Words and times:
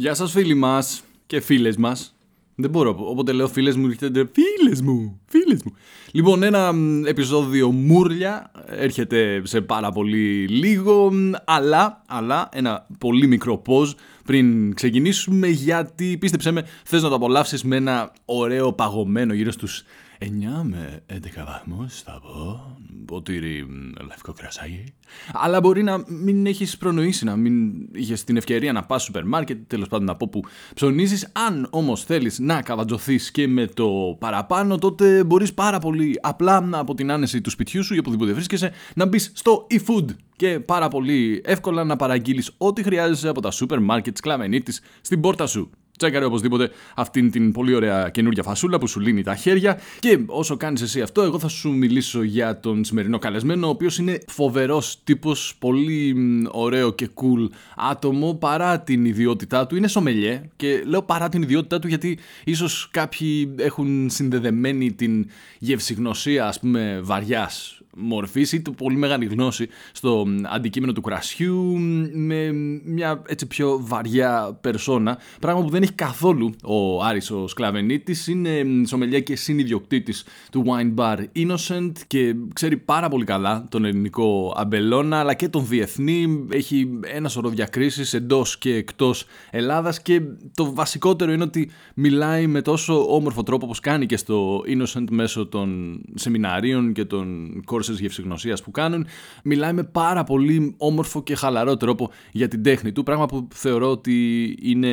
Γεια 0.00 0.14
σας 0.14 0.30
φίλοι 0.30 0.54
μας 0.54 1.02
και 1.26 1.40
φίλες 1.40 1.76
μας. 1.76 2.14
Δεν 2.54 2.70
μπορώ, 2.70 2.96
όποτε 3.00 3.32
λέω 3.32 3.48
φίλες 3.48 3.76
μου 3.76 3.86
έρχεται 3.86 4.30
φίλες 4.32 4.80
μου, 4.80 5.20
φίλες 5.26 5.62
μου. 5.64 5.72
Λοιπόν, 6.12 6.42
ένα 6.42 6.72
επεισόδιο 7.06 7.70
μούρλια 7.70 8.50
έρχεται 8.66 9.42
σε 9.44 9.60
πάρα 9.60 9.92
πολύ 9.92 10.46
λίγο, 10.48 11.12
αλλά, 11.44 12.02
αλλά 12.06 12.48
ένα 12.52 12.86
πολύ 12.98 13.26
μικρό 13.26 13.62
pause 13.66 13.94
πριν 14.24 14.74
ξεκινήσουμε 14.74 15.46
γιατί 15.46 16.16
πίστεψέ 16.20 16.50
με 16.50 16.66
θες 16.84 17.02
να 17.02 17.08
το 17.08 17.14
απολαύσεις 17.14 17.64
με 17.64 17.76
ένα 17.76 18.12
ωραίο 18.24 18.72
παγωμένο 18.72 19.34
γύρω 19.34 19.50
στους 19.50 19.84
9 20.22 20.26
με 20.62 21.02
11 21.06 21.18
βαθμούς 21.46 22.02
θα 22.02 22.20
πω, 22.22 22.76
ποτήρι 23.04 23.66
λευκό 24.08 24.32
κρασάκι. 24.32 24.84
Αλλά 25.32 25.60
μπορεί 25.60 25.82
να 25.82 26.04
μην 26.06 26.46
έχεις 26.46 26.76
προνοήσει, 26.76 27.24
να 27.24 27.36
μην 27.36 27.72
είχες 27.92 28.24
την 28.24 28.36
ευκαιρία 28.36 28.72
να 28.72 28.82
πας 28.82 29.02
στο 29.02 29.12
σούπερ 29.12 29.28
μάρκετ, 29.28 29.58
τέλος 29.66 29.88
πάντων 29.88 30.06
να 30.06 30.16
πω 30.16 30.28
που 30.28 30.42
ψωνίζεις. 30.74 31.28
Αν 31.32 31.66
όμως 31.70 32.04
θέλεις 32.04 32.38
να 32.38 32.62
καβατζωθείς 32.62 33.30
και 33.30 33.48
με 33.48 33.66
το 33.66 34.16
παραπάνω, 34.18 34.78
τότε 34.78 35.24
μπορείς 35.24 35.54
πάρα 35.54 35.78
πολύ 35.78 36.18
απλά 36.22 36.68
από 36.72 36.94
την 36.94 37.10
άνεση 37.10 37.40
του 37.40 37.50
σπιτιού 37.50 37.84
σου 37.84 37.94
ή 37.94 37.98
οπουδήποτε 37.98 38.32
βρίσκεσαι 38.32 38.72
να 38.94 39.06
μπεις 39.06 39.32
στο 39.34 39.66
eFood 39.70 40.04
και 40.36 40.60
πάρα 40.60 40.88
πολύ 40.88 41.42
εύκολα 41.44 41.84
να 41.84 41.96
παραγγείλεις 41.96 42.50
ό,τι 42.58 42.82
χρειάζεσαι 42.82 43.28
από 43.28 43.40
τα 43.40 43.50
σούπερ 43.50 43.80
μάρκετ 43.80 44.18
της 44.64 44.80
στην 45.00 45.20
πόρτα 45.20 45.46
σου. 45.46 45.70
Τσέκαρε 46.00 46.24
οπωσδήποτε 46.24 46.70
αυτήν 46.94 47.30
την 47.30 47.52
πολύ 47.52 47.74
ωραία 47.74 48.08
καινούργια 48.08 48.42
φασούλα 48.42 48.78
που 48.78 48.86
σου 48.86 49.00
λύνει 49.00 49.22
τα 49.22 49.34
χέρια. 49.34 49.78
Και 49.98 50.18
όσο 50.26 50.56
κάνεις 50.56 50.82
εσύ 50.82 51.00
αυτό, 51.00 51.22
εγώ 51.22 51.38
θα 51.38 51.48
σου 51.48 51.70
μιλήσω 51.70 52.22
για 52.22 52.60
τον 52.60 52.84
σημερινό 52.84 53.18
καλεσμένο, 53.18 53.66
ο 53.66 53.70
οποίος 53.70 53.98
είναι 53.98 54.18
φοβερός 54.26 55.00
τύπος, 55.04 55.54
πολύ 55.58 56.16
ωραίο 56.50 56.92
και 56.92 57.08
cool 57.14 57.48
άτομο 57.76 58.34
παρά 58.34 58.80
την 58.80 59.04
ιδιότητά 59.04 59.66
του. 59.66 59.76
Είναι 59.76 59.88
σομελιέ 59.88 60.42
και 60.56 60.82
λέω 60.86 61.02
παρά 61.02 61.28
την 61.28 61.42
ιδιότητά 61.42 61.78
του 61.78 61.88
γιατί 61.88 62.18
ίσως 62.44 62.88
κάποιοι 62.90 63.54
έχουν 63.56 64.10
συνδεδεμένη 64.10 64.92
την 64.92 65.26
γευσηγνωσία, 65.58 66.46
ας 66.46 66.60
πούμε, 66.60 67.00
βαριάς 67.02 67.80
μορφής 67.96 68.52
ή 68.52 68.60
του 68.60 68.74
πολύ 68.74 68.96
μεγάλη 68.96 69.24
γνώση 69.24 69.68
στο 69.92 70.26
αντικείμενο 70.42 70.92
του 70.92 71.00
κρασιού 71.00 71.78
με 72.12 72.52
μια 72.84 73.22
έτσι 73.26 73.46
πιο 73.46 73.78
βαριά 73.82 74.58
περσόνα. 74.60 75.18
Πράγμα 75.40 75.62
που 75.62 75.70
δεν 75.70 75.82
έχει 75.82 75.92
καθόλου 75.92 76.54
ο 76.64 77.02
Άρης 77.02 77.30
ο 77.30 77.46
Σκλαβενίτης. 77.46 78.26
Είναι 78.26 78.64
σομελιά 78.86 79.20
και 79.20 79.36
συνειδιοκτήτης 79.36 80.24
του 80.52 80.64
Wine 80.66 80.94
Bar 80.94 81.24
Innocent 81.36 81.92
και 82.06 82.34
ξέρει 82.52 82.76
πάρα 82.76 83.08
πολύ 83.08 83.24
καλά 83.24 83.66
τον 83.68 83.84
ελληνικό 83.84 84.54
αμπελώνα 84.56 85.18
αλλά 85.18 85.34
και 85.34 85.48
τον 85.48 85.66
διεθνή. 85.66 86.46
Έχει 86.52 86.88
ένα 87.14 87.28
σωρό 87.28 87.48
διακρίσεις 87.48 88.14
εντός 88.14 88.58
και 88.58 88.74
εκτός 88.74 89.24
Ελλάδας 89.50 90.02
και 90.02 90.20
το 90.54 90.74
βασικότερο 90.74 91.32
είναι 91.32 91.42
ότι 91.42 91.70
μιλάει 91.94 92.46
με 92.46 92.62
τόσο 92.62 93.14
όμορφο 93.14 93.42
τρόπο 93.42 93.64
όπως 93.64 93.80
κάνει 93.80 94.06
και 94.06 94.16
στο 94.16 94.62
Innocent 94.66 95.04
μέσω 95.10 95.46
των 95.46 96.00
σεμιναρίων 96.14 96.92
και 96.92 97.04
των 97.04 97.60
courses 97.80 98.00
γευσηγνωσίας 98.00 98.62
που 98.62 98.70
κάνουν. 98.70 99.06
Μιλάει 99.44 99.72
με 99.72 99.82
πάρα 99.82 100.24
πολύ 100.24 100.74
όμορφο 100.78 101.22
και 101.22 101.34
χαλαρό 101.34 101.76
τρόπο 101.76 102.10
για 102.32 102.48
την 102.48 102.62
τέχνη 102.62 102.92
του, 102.92 103.02
πράγμα 103.02 103.26
που 103.26 103.48
θεωρώ 103.54 103.90
ότι 103.90 104.56
είναι 104.62 104.88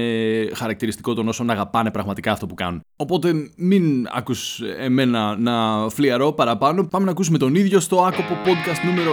χαρακτηριστικό 0.53 1.13
των 1.13 1.27
όσων 1.27 1.49
αγαπάνε 1.49 1.91
πραγματικά 1.91 2.31
αυτό 2.31 2.45
που 2.45 2.53
κάνουν. 2.53 2.81
Οπότε 2.95 3.33
μην 3.55 4.07
ακούς 4.13 4.61
εμένα 4.79 5.37
να 5.37 5.89
φλιαρώ 5.89 6.31
παραπάνω, 6.31 6.83
πάμε 6.83 7.05
να 7.05 7.11
ακούσουμε 7.11 7.37
τον 7.37 7.55
ίδιο 7.55 7.79
στο 7.79 8.03
άκοπο 8.03 8.37
podcast 8.45 8.85
νούμερο 8.85 9.11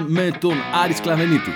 22 0.00 0.04
με 0.06 0.30
τον 0.40 0.54
Άρη 0.84 0.92
Σκλαβενίτη. 0.92 1.50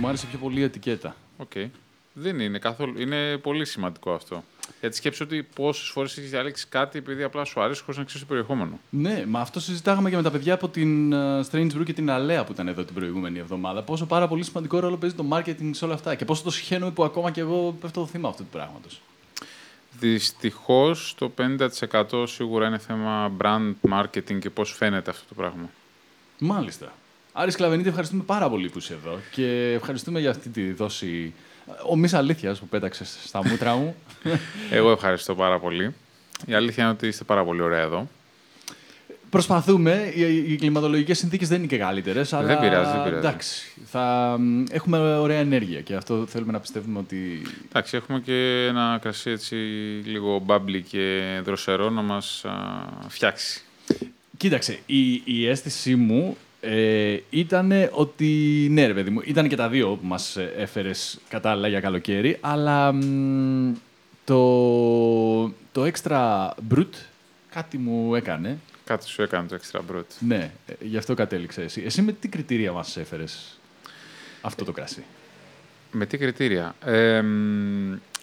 Μου 0.00 0.08
άρεσε 0.08 0.26
πιο 0.26 0.38
πολύ 0.38 0.60
η 0.60 0.62
ετικέτα. 0.62 1.16
Ok. 1.36 1.50
Okay. 1.54 1.68
Δεν 2.12 2.40
είναι 2.40 2.58
καθόλου. 2.58 3.00
Είναι 3.00 3.36
πολύ 3.36 3.64
σημαντικό 3.64 4.12
αυτό. 4.12 4.44
Γιατί 4.80 4.96
σκέψω 4.96 5.24
ότι 5.24 5.42
πόσες 5.54 5.88
φορές 5.88 6.18
έχεις 6.18 6.30
διαλέξει 6.30 6.66
κάτι 6.68 6.98
επειδή 6.98 7.22
απλά 7.22 7.44
σου 7.44 7.60
αρέσει 7.60 7.82
χωρίς 7.82 7.98
να 7.98 8.04
ξέρεις 8.04 8.22
το 8.22 8.28
περιεχόμενο. 8.28 8.80
Ναι, 8.90 9.24
μα 9.26 9.40
αυτό 9.40 9.60
συζητάγαμε 9.60 10.10
και 10.10 10.16
με 10.16 10.22
τα 10.22 10.30
παιδιά 10.30 10.54
από 10.54 10.68
την 10.68 11.12
uh, 11.14 11.40
Strange 11.50 11.70
Brew 11.76 11.84
και 11.84 11.92
την 11.92 12.10
Αλέα 12.10 12.44
που 12.44 12.52
ήταν 12.52 12.68
εδώ 12.68 12.84
την 12.84 12.94
προηγούμενη 12.94 13.38
εβδομάδα. 13.38 13.82
Πόσο 13.82 14.06
πάρα 14.06 14.28
πολύ 14.28 14.44
σημαντικό 14.44 14.78
ρόλο 14.78 14.96
παίζει 14.96 15.14
το 15.16 15.24
marketing 15.30 15.70
σε 15.70 15.84
όλα 15.84 15.94
αυτά 15.94 16.14
και 16.14 16.24
πόσο 16.24 16.42
το 16.42 16.50
συχαίνομαι 16.50 16.92
που 16.92 17.04
ακόμα 17.04 17.30
και 17.30 17.40
εγώ 17.40 17.76
πέφτω 17.80 18.00
το 18.00 18.06
θύμα 18.06 18.28
αυτού 18.28 18.42
του 18.42 18.48
πράγματος. 18.50 19.00
Δυστυχώς 19.98 21.14
το 21.18 21.32
50% 21.38 22.28
σίγουρα 22.28 22.66
είναι 22.66 22.78
θέμα 22.78 23.32
brand 23.42 23.72
marketing 23.90 24.38
και 24.38 24.50
πώς 24.50 24.72
φαίνεται 24.72 25.10
αυτό 25.10 25.24
το 25.28 25.34
πράγμα. 25.34 25.70
Μάλιστα. 26.38 26.92
Άρης 27.32 27.54
Σκλαβενίτη, 27.54 27.88
ευχαριστούμε 27.88 28.22
πάρα 28.22 28.48
πολύ 28.48 28.68
που 28.68 28.78
είσαι 28.78 28.92
εδώ 28.92 29.18
και 29.30 29.72
ευχαριστούμε 29.72 30.20
για 30.20 30.30
αυτή 30.30 30.48
τη 30.48 30.72
δόση 30.72 31.32
ο 31.66 32.16
αλήθειας 32.16 32.58
που 32.58 32.66
πέταξες 32.66 33.18
στα 33.24 33.46
μούτρα 33.46 33.74
μου. 33.74 33.94
Εγώ 34.70 34.90
ευχαριστώ 34.90 35.34
πάρα 35.34 35.58
πολύ. 35.58 35.94
Η 36.46 36.54
αλήθεια 36.54 36.82
είναι 36.82 36.92
ότι 36.92 37.06
είστε 37.06 37.24
πάρα 37.24 37.44
πολύ 37.44 37.62
ωραία 37.62 37.80
εδώ. 37.80 38.08
Προσπαθούμε. 39.30 40.12
Οι, 40.14 40.52
οι 40.52 40.56
κλιματολογικές 40.56 41.18
συνθήκες 41.18 41.48
δεν 41.48 41.58
είναι 41.58 41.66
και 41.66 41.78
καλύτερες. 41.78 42.32
Αλλά... 42.32 42.46
Δεν 42.46 42.60
πειράζει, 42.60 42.90
δεν 42.90 43.02
πειράζει. 43.02 43.26
Εντάξει, 43.26 43.72
θα 43.84 44.36
έχουμε 44.70 44.98
ωραία 44.98 45.38
ενέργεια 45.38 45.80
και 45.80 45.94
αυτό 45.94 46.26
θέλουμε 46.26 46.52
να 46.52 46.60
πιστεύουμε 46.60 46.98
ότι. 46.98 47.42
Εντάξει, 47.68 47.96
έχουμε 47.96 48.20
και 48.20 48.66
ένα 48.68 48.98
κρασί 49.02 49.30
έτσι 49.30 49.54
λίγο 50.04 50.38
μπάμπλι 50.38 50.82
και 50.82 51.22
δροσερό 51.44 51.90
να 51.90 52.02
μας 52.02 52.44
φτιάξει. 53.08 53.62
Κοίταξε, 54.36 54.78
η, 54.86 55.22
η 55.24 55.48
αίσθησή 55.48 55.96
μου 55.96 56.36
ε, 56.60 57.16
ήταν 57.30 57.72
ότι 57.90 58.66
ναι 58.70 58.86
ρε 58.86 58.94
παιδί 58.94 59.10
μου, 59.10 59.20
ήταν 59.24 59.48
και 59.48 59.56
τα 59.56 59.68
δύο 59.68 59.88
που 59.88 60.06
μας 60.06 60.36
έφερες 60.56 61.18
κατάλληλα 61.28 61.68
για 61.68 61.80
καλοκαίρι, 61.80 62.38
αλλά 62.40 62.94
το, 64.24 65.44
το 65.72 65.90
extra 65.92 66.48
brut 66.74 66.88
κάτι 67.50 67.78
μου 67.78 68.14
έκανε. 68.14 68.58
Κάτι 68.84 69.06
σου 69.06 69.22
έκανε 69.22 69.48
το 69.48 69.58
extra 69.62 69.78
brut. 69.78 70.04
Ναι, 70.18 70.50
ε, 70.66 70.72
γι' 70.80 70.96
αυτό 70.96 71.14
κατέληξε 71.14 71.62
εσύ. 71.62 71.82
Εσύ 71.84 72.02
με 72.02 72.12
τι 72.12 72.28
κριτήρια 72.28 72.72
μας 72.72 72.96
έφερες 72.96 73.60
αυτό 74.40 74.64
το 74.64 74.72
κρασί; 74.72 75.04
Με 75.92 76.06
τι 76.06 76.18
κριτήρια; 76.18 76.74
Ε, 76.84 77.24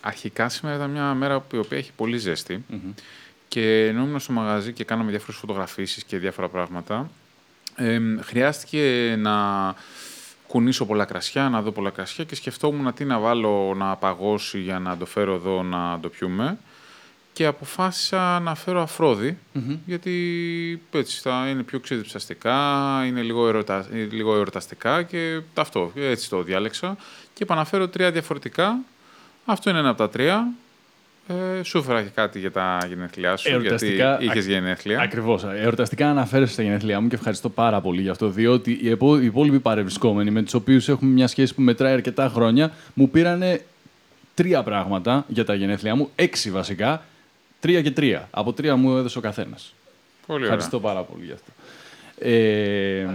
αρχικά 0.01 0.49
σήμερα 0.49 0.75
ήταν 0.75 0.89
μια 0.89 1.13
μέρα 1.13 1.39
που 1.39 1.55
η 1.55 1.59
οποία 1.59 1.77
έχει 1.77 1.91
πολύ 1.95 2.21
και 3.47 3.85
ενώ 3.85 4.03
ήμουν 4.03 4.19
στο 4.19 4.33
μαγαζί 4.33 4.73
και 4.73 4.83
κάναμε 4.83 5.09
διάφορες 5.09 5.35
φωτογραφίσεις 5.35 6.03
και 6.03 6.17
διάφορα 6.17 6.49
πράγματα, 6.49 7.09
ε, 7.77 7.99
χρειάστηκε 8.21 9.15
να 9.17 9.35
κουνήσω 10.47 10.85
πολλά 10.85 11.05
κρασιά, 11.05 11.49
να 11.49 11.61
δω 11.61 11.71
πολλά 11.71 11.89
κρασιά 11.89 12.23
και 12.23 12.35
σκεφτόμουν 12.35 12.93
τι 12.93 13.05
να 13.05 13.19
βάλω 13.19 13.73
να 13.77 13.95
παγώσει 13.95 14.59
για 14.59 14.79
να 14.79 14.97
το 14.97 15.05
φέρω 15.05 15.33
εδώ 15.33 15.63
να 15.63 15.99
το 15.99 16.09
πιούμε. 16.09 16.57
Και 17.33 17.45
αποφάσισα 17.45 18.39
να 18.39 18.55
φέρω 18.55 18.88
γιατί 19.85 20.81
έτσι 20.91 21.19
θα 21.21 21.47
είναι 21.49 21.63
πιο 21.63 21.79
ξεδιψαστικά, 21.79 22.55
είναι 23.05 23.21
λίγο, 23.21 23.47
ερωτα... 23.47 23.85
λίγο 23.91 24.35
εορταστικά 24.35 25.03
και 25.03 25.41
αυτό, 25.53 25.91
έτσι 25.95 26.29
το 26.29 26.41
διάλεξα. 26.44 26.97
Και 27.33 27.44
είπα 27.44 27.55
να 27.55 27.65
φέρω 27.65 27.88
τρία 27.88 28.11
διαφορετικά. 28.11 28.77
Αυτό 29.45 29.69
είναι 29.69 29.79
ένα 29.79 29.89
από 29.89 29.97
τα 29.97 30.09
τρία. 30.09 30.47
Ε, 31.27 31.63
σου 31.63 31.77
έφερα 31.77 32.03
και 32.03 32.09
κάτι 32.09 32.39
για 32.39 32.51
τα 32.51 32.79
γενέθλιά 32.88 33.38
σου, 33.38 33.51
Εορταστικά, 33.51 34.17
γιατί 34.19 34.39
είχε 34.39 34.51
γενέθλια. 34.51 35.01
Ακριβώς. 35.01 35.43
Εορταστικά 35.43 36.09
αναφέρεσαι 36.09 36.53
στα 36.53 36.61
γενέθλιά 36.63 37.01
μου 37.01 37.07
και 37.07 37.15
ευχαριστώ 37.15 37.49
πάρα 37.49 37.81
πολύ 37.81 38.01
γι' 38.01 38.09
αυτό, 38.09 38.29
διότι 38.29 38.71
οι 38.71 38.97
υπόλοιποι 39.21 39.59
παρευρισκόμενοι 39.59 40.31
με 40.31 40.43
τους 40.43 40.53
οποίους 40.53 40.89
έχουμε 40.89 41.11
μια 41.11 41.27
σχέση 41.27 41.53
που 41.53 41.61
μετράει 41.61 41.93
αρκετά 41.93 42.29
χρόνια, 42.29 42.71
μου 42.94 43.09
πήρανε 43.09 43.62
τρία 44.33 44.63
πράγματα 44.63 45.25
για 45.27 45.45
τα 45.45 45.53
γενέθλιά 45.53 45.95
μου, 45.95 46.09
έξι 46.15 46.51
βασικά, 46.51 47.06
τρία 47.59 47.81
και 47.81 47.91
τρία. 47.91 48.27
Από 48.31 48.53
τρία 48.53 48.75
μου 48.75 48.97
έδωσε 48.97 49.18
ο 49.18 49.21
καθένας. 49.21 49.74
Πολύ 50.25 50.39
ωραία. 50.39 50.53
Ευχαριστώ 50.53 50.79
πάρα 50.79 51.01
πολύ 51.01 51.25
γι' 51.25 51.31
αυτό. 51.31 51.51
Ε, 52.19 53.07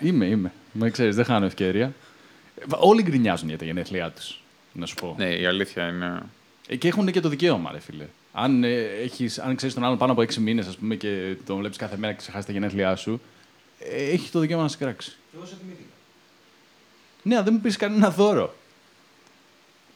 είμαι, 0.00 0.26
είμαι. 0.26 0.52
Με 0.72 0.90
ξέρεις, 0.90 1.16
δεν 1.16 1.24
χάνω 1.24 1.46
ευκαιρία. 1.46 1.92
Όλοι 2.68 3.02
γκρινιάζουν 3.02 3.48
για 3.48 3.58
τα 3.58 3.64
γενέθλιά 3.64 4.10
τους. 4.10 4.42
Να 4.72 4.86
σου 4.86 4.94
πω. 4.94 5.14
Ναι, 5.18 5.28
η 5.28 5.46
αλήθεια 5.46 5.88
είναι. 5.88 6.22
Ε, 6.68 6.76
και 6.76 6.88
έχουν 6.88 7.10
και 7.12 7.20
το 7.20 7.28
δικαίωμα, 7.28 7.72
ρε 7.72 7.80
φίλε. 7.80 8.06
Αν, 8.32 8.64
ε, 8.64 8.82
έχεις, 9.02 9.38
αν 9.38 9.56
ξέρεις 9.56 9.74
τον 9.74 9.84
άλλον 9.84 9.98
πάνω 9.98 10.12
από 10.12 10.22
έξι 10.22 10.40
μήνες 10.40 10.78
και 10.98 11.36
τον 11.46 11.58
βλέπεις 11.58 11.76
κάθε 11.76 11.96
μέρα 11.96 12.12
και 12.12 12.18
ξεχάσεις 12.18 12.46
τα 12.46 12.52
γενέθλιά 12.52 12.96
σου, 12.96 13.20
ε, 13.78 14.10
έχει 14.10 14.30
το 14.30 14.38
δικαίωμα 14.40 14.62
να 14.62 14.68
σε 14.68 14.76
κράξει. 14.76 15.16
εγώ 15.34 15.44
σε 15.46 15.54
θυμήθηκα. 15.60 15.88
Ναι, 17.22 17.42
δεν 17.42 17.52
μου 17.52 17.60
πεις 17.60 17.76
κανένα 17.76 18.10
δώρο. 18.10 18.54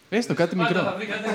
Έστω 0.09 0.35
κάτι 0.35 0.57
μικρό. 0.57 0.81
Θα 0.83 0.95
βρει 0.97 1.07
κάτι 1.07 1.29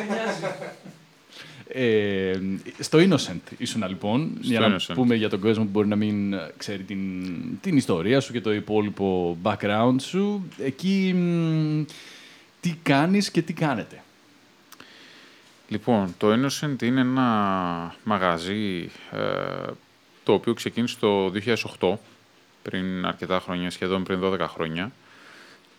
Ε, 1.69 2.39
στο 2.79 2.97
Innocent 2.99 3.39
ήσουν 3.57 3.87
λοιπόν, 3.87 4.31
Στο 4.41 4.47
για 4.47 4.59
να 4.59 4.75
Innocent. 4.75 4.93
πούμε 4.93 5.15
για 5.15 5.29
τον 5.29 5.39
κόσμο 5.39 5.63
που 5.63 5.69
μπορεί 5.69 5.87
να 5.87 5.95
μην 5.95 6.33
ε, 6.33 6.51
ξέρει 6.57 6.83
την, 6.83 6.99
την 7.61 7.77
ιστορία 7.77 8.19
σου 8.19 8.31
και 8.31 8.41
το 8.41 8.53
υπόλοιπο 8.53 9.37
background 9.43 9.95
σου. 10.01 10.47
Εκεί 10.63 11.13
μ, 11.15 11.83
τι 12.61 12.75
κάνεις 12.83 13.31
και 13.31 13.41
τι 13.41 13.53
κάνετε. 13.53 14.01
Λοιπόν, 15.67 16.15
το 16.17 16.27
Innocent 16.31 16.81
είναι 16.81 16.99
ένα 16.99 17.95
μαγαζί 18.03 18.91
ε, 19.11 19.71
το 20.23 20.33
οποίο 20.33 20.53
ξεκίνησε 20.53 20.97
το 20.99 21.31
2008, 21.79 21.93
πριν 22.61 23.05
αρκετά 23.05 23.39
χρόνια, 23.39 23.69
σχεδόν 23.69 24.03
πριν 24.03 24.19
12 24.23 24.39
χρόνια. 24.39 24.91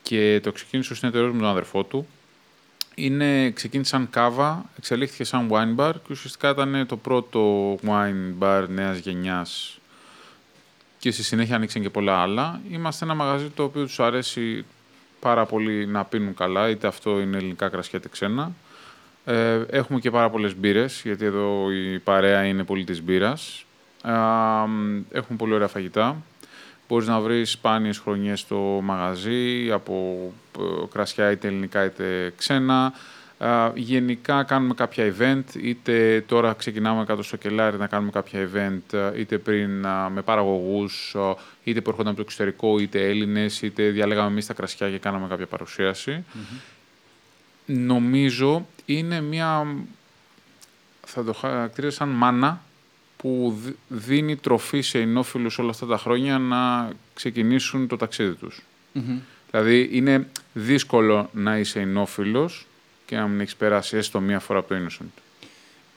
Και 0.03 0.41
το 0.43 0.53
ξεκίνησε 0.53 0.93
ο 0.93 0.97
συνεταιρός 0.97 1.33
με 1.33 1.39
τον 1.39 1.49
αδερφό 1.49 1.85
του. 1.85 2.07
Είναι, 2.95 3.51
ξεκίνησε 3.51 3.91
σαν 3.91 4.11
κάβα, 4.11 4.65
εξελίχθηκε 4.79 5.25
σαν 5.25 5.49
wine 5.51 5.81
bar 5.81 5.93
και 5.93 6.13
ουσιαστικά 6.13 6.51
ήταν 6.51 6.87
το 6.87 6.97
πρώτο 6.97 7.75
wine 7.75 8.35
bar 8.41 8.65
νέας 8.69 8.99
γενιάς 8.99 9.79
και 10.99 11.11
στη 11.11 11.23
συνέχεια 11.23 11.57
ανοίξαν 11.57 11.83
και 11.83 11.91
πολλά 11.91 12.17
άλλα. 12.17 12.61
Είμαστε 12.71 13.05
ένα 13.05 13.15
μαγαζί 13.15 13.49
το 13.49 13.63
οποίο 13.63 13.85
τους 13.85 14.01
αρέσει 14.01 14.65
πάρα 15.21 15.47
πολύ 15.47 15.87
να 15.87 16.05
πίνουν 16.05 16.35
καλά, 16.35 16.69
είτε 16.69 16.87
αυτό 16.87 17.21
είναι 17.21 17.37
ελληνικά 17.37 17.69
κρασιά 17.69 17.99
είτε 17.99 18.09
ξένα. 18.09 18.53
Ε, 19.29 19.65
έχουμε 19.71 20.01
και 20.01 20.11
πάρα 20.11 20.31
πολλές 20.31 20.57
μπύρες, 20.57 21.01
γιατί 21.05 21.25
εδώ 21.25 21.71
η 21.73 21.99
παρέα 21.99 22.45
είναι 22.45 22.65
πολύ 22.65 22.85
της 22.85 23.03
μπύρας. 23.03 23.65
Ε, 24.05 24.11
μ, 24.67 25.03
έχουμε 25.11 25.39
πολύ 25.39 25.55
ωραία 25.55 25.69
φαγητά. 25.69 26.23
Μπορείς 26.89 27.07
να 27.07 27.21
βρεις 27.21 27.51
σπάνιες 27.51 27.99
χρονιές 27.99 28.41
στο 28.41 28.81
μαγαζί, 28.83 29.71
από 29.73 30.27
ε, 30.59 30.63
κρασιά 30.93 31.31
είτε 31.31 31.49
ελληνικά 31.49 31.85
είτε 31.85 32.33
ξένα. 32.37 32.93
Ε, 33.39 33.71
γενικά 33.75 34.43
κάνουμε 34.43 34.75
κάποια 34.75 35.15
event, 35.19 35.45
είτε 35.63 36.25
τώρα 36.27 36.53
ξεκινάμε 36.53 37.05
κάτω 37.05 37.23
στο 37.23 37.37
κελάρι 37.37 37.77
να 37.77 37.87
κάνουμε 37.87 38.11
κάποια 38.11 38.49
event, 38.53 38.93
ε, 38.93 39.21
είτε 39.21 39.39
πριν 39.39 39.85
ε, 39.85 40.09
με 40.13 40.23
παραγωγούς, 40.23 41.15
ε, 41.15 41.35
είτε 41.65 41.81
που 41.81 41.91
έρχονταν 41.91 42.13
από 42.13 42.17
το 42.17 42.27
εξωτερικό, 42.27 42.79
είτε 42.79 43.09
Έλληνες, 43.09 43.63
είτε 43.63 43.89
διαλέγαμε 43.89 44.29
εμείς 44.29 44.47
τα 44.47 44.55
κρασιά 44.55 44.91
και 44.91 44.99
κάναμε 44.99 45.27
κάποια 45.29 45.47
παρουσίαση. 45.47 46.25
Νομίζω 47.73 48.67
είναι 48.87 49.21
μια, 49.21 49.67
θα 51.07 51.25
το 51.25 51.33
χαρακτήριζα 51.33 51.97
σαν 51.97 52.09
μάνα 52.09 52.63
που 53.17 53.59
δι- 53.65 53.75
δίνει 53.89 54.37
τροφή 54.37 54.81
σε 54.81 55.01
ενόφιλους 55.01 55.59
όλα 55.59 55.71
αυτά 55.71 55.87
τα 55.87 55.99
χρόνια 55.99 56.39
να 56.39 56.91
ξεκινήσουν 57.15 57.87
το 57.87 57.97
ταξίδι 57.97 58.35
τους. 58.35 58.63
Δηλαδή 59.51 59.89
είναι 59.93 60.29
δύσκολο 60.53 61.31
να 61.33 61.59
είσαι 61.59 61.81
ενόφιλος 61.81 62.67
και 63.07 63.17
να 63.17 63.27
μην 63.27 63.41
έχεις 63.41 63.57
περάσει 63.57 63.97
έστω 63.97 64.21
μία 64.21 64.39
φορά 64.41 64.59
από 64.59 64.69
το 64.69 64.75
Innocent. 64.75 65.21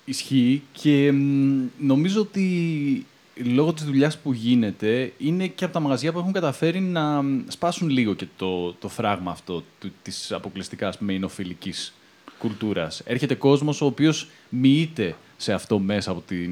Ισχύει 0.06 0.62
και 0.72 1.12
μ, 1.12 1.64
νομίζω 1.80 2.22
ότι 2.22 3.06
λόγω 3.44 3.74
της 3.74 3.84
δουλειάς 3.84 4.18
που 4.18 4.34
γίνεται 4.34 5.14
είναι 5.18 5.48
και 5.48 5.64
από 5.64 5.74
τα 5.74 5.80
μαγαζιά 5.80 6.12
που 6.12 6.20
έχουν 6.20 6.32
καταφέρει 6.32 6.80
να 6.80 7.22
μ, 7.22 7.44
σπάσουν 7.48 7.90
λίγο 7.90 8.14
και 8.14 8.28
το, 8.38 8.74
το 8.74 8.88
φράγμα 8.88 9.32
αυτό 9.32 9.64
του, 9.80 9.92
της 10.02 10.32
αποκλειστικάς 10.32 10.90
ας 10.90 10.98
πούμε, 10.98 11.14
εινοφιλικής 11.14 11.94
κουλτούρας. 12.38 13.02
Έρχεται 13.06 13.36
κόσμος 13.36 13.82
ο 13.82 13.86
οποίος 13.86 14.30
μοιείται 14.50 15.16
σε 15.38 15.54
αυτό 15.54 15.80
μέσα 15.80 16.12
από 16.12 16.24
την, 16.28 16.52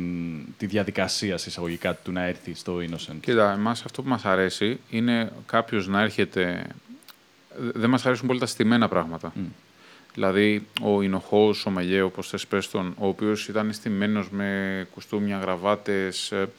τη 0.57 0.65
διαδικασία 0.65 1.37
σε 1.37 1.49
εισαγωγικά 1.49 1.95
του 1.95 2.11
να 2.11 2.23
έρθει 2.23 2.53
στο 2.53 2.77
Innocent. 2.77 3.15
Κοίτα, 3.21 3.51
εμάς 3.51 3.83
αυτό 3.85 4.01
που 4.01 4.09
μας 4.09 4.25
αρέσει 4.25 4.79
είναι 4.89 5.31
κάποιος 5.45 5.87
να 5.87 6.01
έρχεται... 6.01 6.67
Δεν 7.57 7.89
μας 7.89 8.05
αρέσουν 8.05 8.27
πολύ 8.27 8.39
τα 8.39 8.45
στημένα 8.45 8.87
πράγματα. 8.87 9.33
Δηλαδή, 10.13 10.67
ο 10.81 11.01
Ινοχός, 11.01 11.65
ο 11.65 11.69
Μελιέ, 11.69 12.01
όπως 12.01 12.29
θες 12.29 12.47
πες 12.47 12.69
τον, 12.69 12.95
ο 12.97 13.07
οποίος 13.07 13.47
ήταν 13.47 13.73
στημένος 13.73 14.29
με 14.29 14.87
κουστούμια, 14.93 15.37
γραβάτες, 15.37 16.31
ε, 16.31 16.49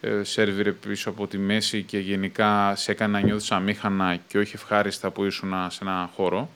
ε, 0.00 0.24
σερβιρε 0.24 0.72
πίσω 0.72 1.10
από 1.10 1.26
τη 1.26 1.38
μέση 1.38 1.82
και 1.82 1.98
γενικά 1.98 2.74
σε 2.76 2.90
έκανε 2.90 3.12
να 3.12 3.24
νιώθεις 3.24 3.50
αμήχανα 3.50 4.16
και 4.16 4.38
όχι 4.38 4.54
ευχάριστα 4.54 5.10
που 5.10 5.24
ήσουν 5.24 5.52
σε 5.68 5.78
ένα 5.82 6.10
χώρο. 6.14 6.50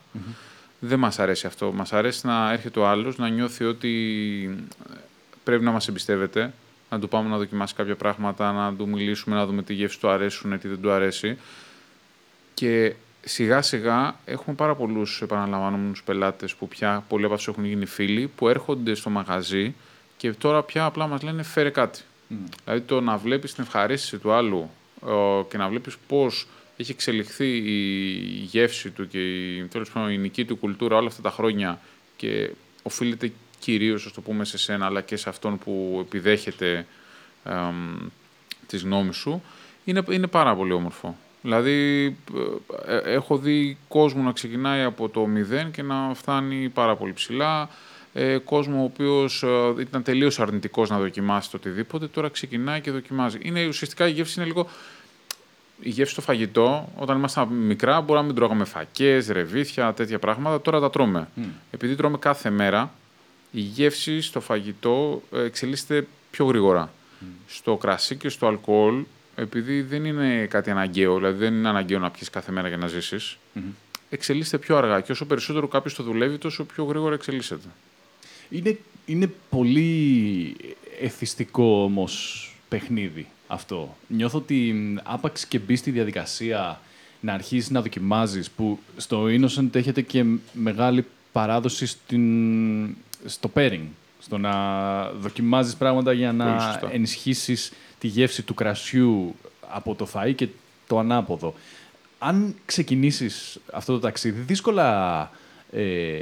Δεν 0.79 0.99
μας 0.99 1.19
αρέσει 1.19 1.47
αυτό. 1.47 1.73
Μας 1.73 1.93
αρέσει 1.93 2.27
να 2.27 2.53
έρχεται 2.53 2.81
ο 2.81 2.87
άλλος, 2.87 3.19
να 3.19 3.29
νιώθει 3.29 3.65
ότι 3.65 3.91
ε, 4.91 4.97
πρέπει 5.45 5.65
να 5.65 5.71
μας 5.71 5.89
εμπιστεύεται, 5.89 6.53
να 6.91 6.99
του 6.99 7.09
πάμε 7.09 7.29
να 7.29 7.37
δοκιμάσει 7.37 7.75
κάποια 7.75 7.97
πράγματα, 7.97 8.53
να 8.53 8.75
του 8.75 8.89
μιλήσουμε, 8.89 9.37
να 9.37 9.47
δούμε 9.47 9.63
τι 9.63 9.75
γεύση 9.75 10.01
του 10.01 10.09
αρέσουν, 10.09 10.59
τι 10.59 10.69
δεν 10.69 10.81
του 10.81 10.91
αρέσει. 10.91 11.39
Και 12.55 12.95
σιγά 13.25 13.63
σιγά 13.63 14.17
έχουμε 14.25 14.57
πάρα 14.57 14.75
πολλούς 14.75 15.23
επαναλαμβανόμενους 15.23 16.03
πελάτες 16.03 16.55
που 16.55 16.69
πια 16.69 17.05
πολλοί 17.09 17.25
από 17.25 17.35
αυτούς 17.35 17.49
έχουν 17.49 17.65
γίνει 17.65 17.87
φίλοι, 17.87 18.31
που 18.37 18.49
έρχονται 18.49 18.95
στο 18.95 19.11
μαγαζί 19.11 19.75
και 20.17 20.33
τώρα 20.33 20.63
πια 20.63 20.85
απλά 20.85 21.07
μας 21.07 21.23
λένε 21.23 21.43
φέρε 21.43 21.71
κάτι. 21.71 22.01
Δηλαδή 22.65 22.81
το 22.81 23.01
να 23.01 23.17
βλέπεις 23.17 23.55
την 23.55 23.65
ευχαρίστηση 23.65 24.19
του 24.19 24.33
άλλου 24.33 24.71
ε, 25.07 25.43
και 25.49 25.57
να 25.57 25.69
βλέπεις 25.69 25.97
πώς 26.09 26.47
έχει 26.77 26.91
εξελιχθεί 26.91 27.57
η 27.57 28.47
γεύση 28.51 28.91
του 28.91 29.09
και 29.09 29.19
η, 29.19 29.65
τέλος 29.65 29.91
πάντων, 29.91 30.11
η 30.11 30.19
νική 30.19 30.45
του 30.45 30.57
κουλτούρα 30.57 30.97
όλα 30.97 31.07
αυτά 31.07 31.23
τα 31.23 31.31
χρόνια 31.31 31.81
και 32.17 32.51
οφείλεται 32.83 33.33
κυρίως, 33.59 34.07
ας 34.07 34.13
το 34.13 34.21
πούμε, 34.21 34.45
σε 34.45 34.59
σένα, 34.59 34.87
αλλά 34.87 35.01
και 35.01 35.17
σε 35.17 35.29
αυτόν 35.29 35.59
που 35.59 35.99
επιδέχεται 36.07 36.87
εμ, 37.45 37.97
τις 38.67 38.83
γνώμες 38.83 39.17
σου, 39.17 39.43
είναι, 39.85 40.03
είναι 40.11 40.27
πάρα 40.27 40.57
πολύ 40.57 40.73
όμορφο. 40.73 41.19
Δηλαδή, 41.45 42.07
ε, 42.87 42.97
ε, 42.97 43.13
έχω 43.15 43.39
δει 43.39 43.77
κόσμο 43.89 44.23
να 44.23 44.33
ξεκινάει 44.33 44.83
από 44.83 45.09
το 45.09 45.27
μηδέν 45.27 45.71
και 45.71 45.83
να 45.83 46.13
φτάνει 46.15 46.69
πάρα 46.69 46.97
πολύ 46.97 47.13
ψηλά. 47.13 47.69
Ε, 48.13 48.39
κόσμο 48.39 48.81
ο 48.81 48.85
οποίος 48.85 49.43
ε, 49.43 49.75
ήταν 49.81 50.03
τελείως 50.03 50.41
αρνητικός 50.41 50.91
να 50.91 50.99
δοκιμάσει 50.99 51.51
το 51.51 51.57
οτιδήποτε, 51.57 52.07
τώρα 52.07 52.29
ξεκινάει 52.29 52.81
και 52.81 52.91
δοκιμάζει. 52.91 53.39
Είναι, 53.43 53.67
ουσιαστικά 53.67 54.09
η 54.09 54.11
γεύση 54.11 54.35
είναι 54.37 54.47
λίγο 54.47 54.69
η 55.81 55.89
γεύση 55.89 56.13
στο 56.13 56.21
φαγητό, 56.21 56.89
όταν 56.97 57.17
ήμασταν 57.17 57.49
μικρά, 57.49 58.01
μπορεί 58.01 58.19
να 58.19 58.25
μην 58.25 58.35
τρώγαμε 58.35 58.65
φακές, 58.65 59.29
ρεβίθια, 59.29 59.93
τέτοια 59.93 60.19
πράγματα. 60.19 60.61
Τώρα 60.61 60.81
τα 60.81 60.91
τρώμε. 60.91 61.29
Επειδή 61.71 61.95
τρώμε 61.95 62.19
κάθε 62.19 62.51
μέρα, 62.51 62.93
η 63.51 63.61
γεύση 63.61 64.21
στο 64.21 64.41
φαγητό 64.41 65.23
ε, 65.33 65.43
εξελίσσεται 65.43 66.07
πιο 66.31 66.45
γρήγορα. 66.45 66.93
Στο 67.47 67.77
κρασί 67.77 68.17
και 68.17 68.29
στο 68.29 68.47
αλκοόλ, 68.47 69.05
επειδή 69.35 69.83
δεν 69.83 70.05
είναι 70.05 70.47
κάτι 70.47 70.71
αναγκαίο, 70.71 71.17
δηλαδή 71.17 71.39
δεν 71.39 71.55
είναι 71.55 71.69
αναγκαίο 71.69 71.99
να 71.99 72.11
πιεις 72.11 72.31
κάθε 72.31 72.53
μέρα 72.53 72.69
για 72.69 72.77
να 72.77 72.87
ζήσεις, 72.87 73.37
εξελίσσεται 74.11 74.59
πιο 74.59 74.77
αργά. 74.77 75.01
Και 75.01 75.13
όσο 75.13 75.27
περισσότερο 75.27 75.69
κάποιος 75.69 75.95
το 75.95 76.03
δουλεύει, 76.03 76.39
τόσο 76.39 76.65
πιο 76.65 76.85
γρήγορα 76.85 77.15
εξελίσσεται. 77.15 77.69
Είναι, 78.51 78.79
είναι 79.07 79.33
πολύ 79.51 80.57
εθιστικό 81.01 81.83
όμως 81.83 82.55
παιχνίδι 82.69 83.27
αυτό. 83.47 83.97
Νιώθω 84.07 84.39
ότι 84.39 84.73
μ, 84.73 84.97
άπαξ 85.03 85.47
και 85.47 85.59
μπεις 85.59 85.79
στη 85.79 85.91
διαδικασία 85.91 86.81
να 87.21 87.33
αρχίσεις 87.33 87.71
να 87.71 87.83
δοκιμάζεις, 87.83 88.51
που 88.51 88.79
στο 88.97 89.25
Innocent 89.25 89.75
έχετε 89.75 90.01
και 90.01 90.25
μεγάλη 90.53 91.07
παράδοση 91.33 91.87
στην, 91.87 92.97
στο 93.25 93.51
pairing, 93.55 93.87
στο 94.21 94.39
να 94.39 94.53
δοκιμάζεις 95.11 95.75
πράγματα 95.75 96.13
για 96.13 96.33
Πολύ 96.33 96.43
να 96.43 96.61
σωστά. 96.61 96.91
Ενισχύσεις 98.05 98.13
τη 98.13 98.21
γεύση 98.21 98.43
του 98.43 98.55
κρασιού 98.55 99.35
από 99.61 99.95
το 99.95 100.09
φαΐ 100.15 100.35
και 100.35 100.49
το 100.87 100.99
ανάποδο. 100.99 101.55
Αν 102.19 102.55
ξεκινήσεις 102.65 103.59
αυτό 103.73 103.93
το 103.93 103.99
ταξίδι, 103.99 104.41
δύσκολα 104.41 105.31
ε, 105.73 106.19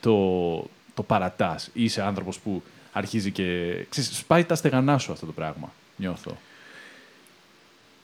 το, 0.00 0.58
το 0.94 1.02
παρατάς. 1.02 1.70
Είσαι 1.72 2.02
άνθρωπος 2.02 2.38
που 2.38 2.62
αρχίζει 2.92 3.30
και... 3.30 3.74
Ξέρεις, 3.88 4.16
σπάει 4.16 4.44
τα 4.44 4.54
στεγανά 4.54 4.98
σου 4.98 5.12
αυτό 5.12 5.26
το 5.26 5.32
πράγμα, 5.32 5.72
νιώθω. 5.96 6.36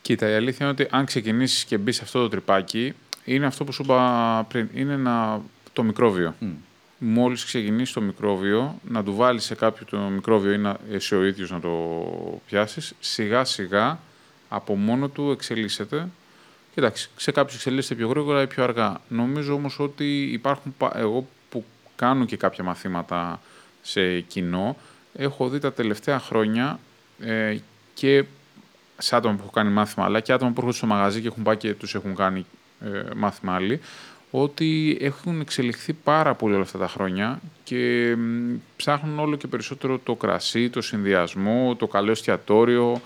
Κοίτα, 0.01 0.29
η 0.29 0.33
αλήθεια 0.33 0.65
είναι 0.65 0.81
ότι 0.81 0.87
αν 0.91 1.05
ξεκινήσεις 1.05 1.65
και 1.65 1.77
μπεις 1.77 1.95
σε 1.95 2.03
αυτό 2.03 2.21
το 2.21 2.29
τρυπάκι, 2.29 2.93
είναι 3.25 3.45
αυτό 3.45 3.63
που 3.63 3.71
σου 3.71 3.83
είπα 3.83 4.45
πριν. 4.49 4.69
Είναι 4.73 4.93
ένα, 4.93 5.41
το 5.73 5.83
μικρόβιο. 5.83 6.35
Μμ. 6.39 6.51
Μόλις 7.05 7.45
ξεκινήσει 7.45 7.93
το 7.93 8.01
μικρόβιο, 8.01 8.79
να 8.89 9.03
του 9.03 9.15
βάλεις 9.15 9.43
σε 9.43 9.55
κάποιο 9.55 9.85
το 9.85 9.97
μικρόβιο 9.97 10.51
ή 10.51 10.57
να, 10.57 10.77
εσύ 10.91 11.15
ο 11.15 11.23
ίδιος 11.23 11.51
να 11.51 11.59
το 11.59 11.71
πιάσεις, 12.45 12.93
σιγά 12.99 13.43
σιγά 13.43 13.99
από 14.49 14.75
μόνο 14.75 15.07
του 15.07 15.31
εξελίσσεται. 15.31 16.07
Κοιτάξτε, 16.73 17.09
σε 17.17 17.31
κάποιους 17.31 17.55
εξελίσσεται 17.55 17.95
πιο 17.95 18.07
γρήγορα 18.07 18.41
ή 18.41 18.47
πιο 18.47 18.63
αργά. 18.63 19.01
Νομίζω 19.07 19.53
όμως 19.53 19.79
ότι 19.79 20.23
υπάρχουν. 20.23 20.75
πα- 20.77 20.97
Εγώ 20.97 21.27
που 21.49 21.65
κάνω 21.95 22.25
και 22.25 22.37
κάποια 22.37 22.63
μαθήματα 22.63 23.41
σε 23.81 24.19
κοινό, 24.19 24.77
έχω 25.13 25.49
δει 25.49 25.59
τα 25.59 25.73
τελευταία 25.73 26.19
χρόνια 26.19 26.79
ε, 27.19 27.57
και 27.93 28.23
σε 28.97 29.15
άτομα 29.15 29.33
που 29.33 29.39
έχουν 29.39 29.53
κάνει 29.53 29.69
μάθημα, 29.69 30.05
αλλά 30.05 30.19
και 30.19 30.33
άτομα 30.33 30.49
που 30.51 30.55
έρχονται 30.57 30.77
στο 30.77 30.85
μαγαζί 30.87 31.21
και 31.21 31.27
έχουν 31.27 31.43
πάει 31.43 31.57
και 31.57 31.73
τους 31.73 31.95
έχουν 31.95 32.15
κάνει 32.15 32.45
ε, 32.81 33.01
μάθημα 33.15 33.53
άλλοι, 33.53 33.79
ότι 34.35 34.97
έχουν 35.01 35.41
εξελιχθεί 35.41 35.93
πάρα 35.93 36.35
πολύ 36.35 36.53
όλα 36.53 36.63
αυτά 36.63 36.77
τα 36.77 36.87
χρόνια 36.87 37.41
και 37.63 38.15
μ, 38.17 38.55
ψάχνουν 38.75 39.19
όλο 39.19 39.35
και 39.35 39.47
περισσότερο 39.47 39.99
το 39.99 40.15
κρασί, 40.15 40.69
το 40.69 40.81
συνδυασμό, 40.81 41.75
το 41.75 41.87
καλό 41.87 42.11
εστιατόριο. 42.11 43.01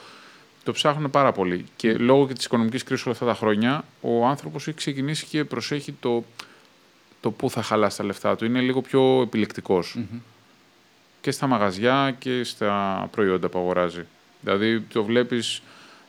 Το 0.63 0.71
ψάχνουν 0.71 1.11
πάρα 1.11 1.31
πολύ. 1.31 1.65
Και 1.75 1.93
λόγω 1.93 2.27
και 2.27 2.33
της 2.33 2.45
οικονομικής 2.45 2.83
κρίσης 2.83 3.05
όλα 3.05 3.13
αυτά 3.13 3.25
τα 3.25 3.33
χρόνια, 3.33 3.85
ο 4.01 4.25
άνθρωπος 4.25 4.67
έχει 4.67 4.77
ξεκινήσει 4.77 5.25
και 5.25 5.43
προσέχει 5.43 5.91
το, 5.99 6.23
το 7.21 7.31
πού 7.31 7.49
θα 7.49 7.61
χαλάσει 7.61 7.97
τα 7.97 8.03
λεφτά 8.03 8.35
του. 8.35 8.45
Είναι 8.45 8.59
λίγο 8.59 8.81
πιο 8.81 9.21
επιλεκτικός. 9.21 9.91
Και 9.91 10.01
και 11.21 11.31
στα 11.31 11.47
μαγαζιά 11.47 12.15
και 12.19 12.43
στα 12.43 13.07
προϊόντα 13.11 13.49
που 13.49 13.59
αγοράζει. 13.59 14.05
Δηλαδή 14.41 14.81
το 14.81 15.03
βλέπεις 15.03 15.61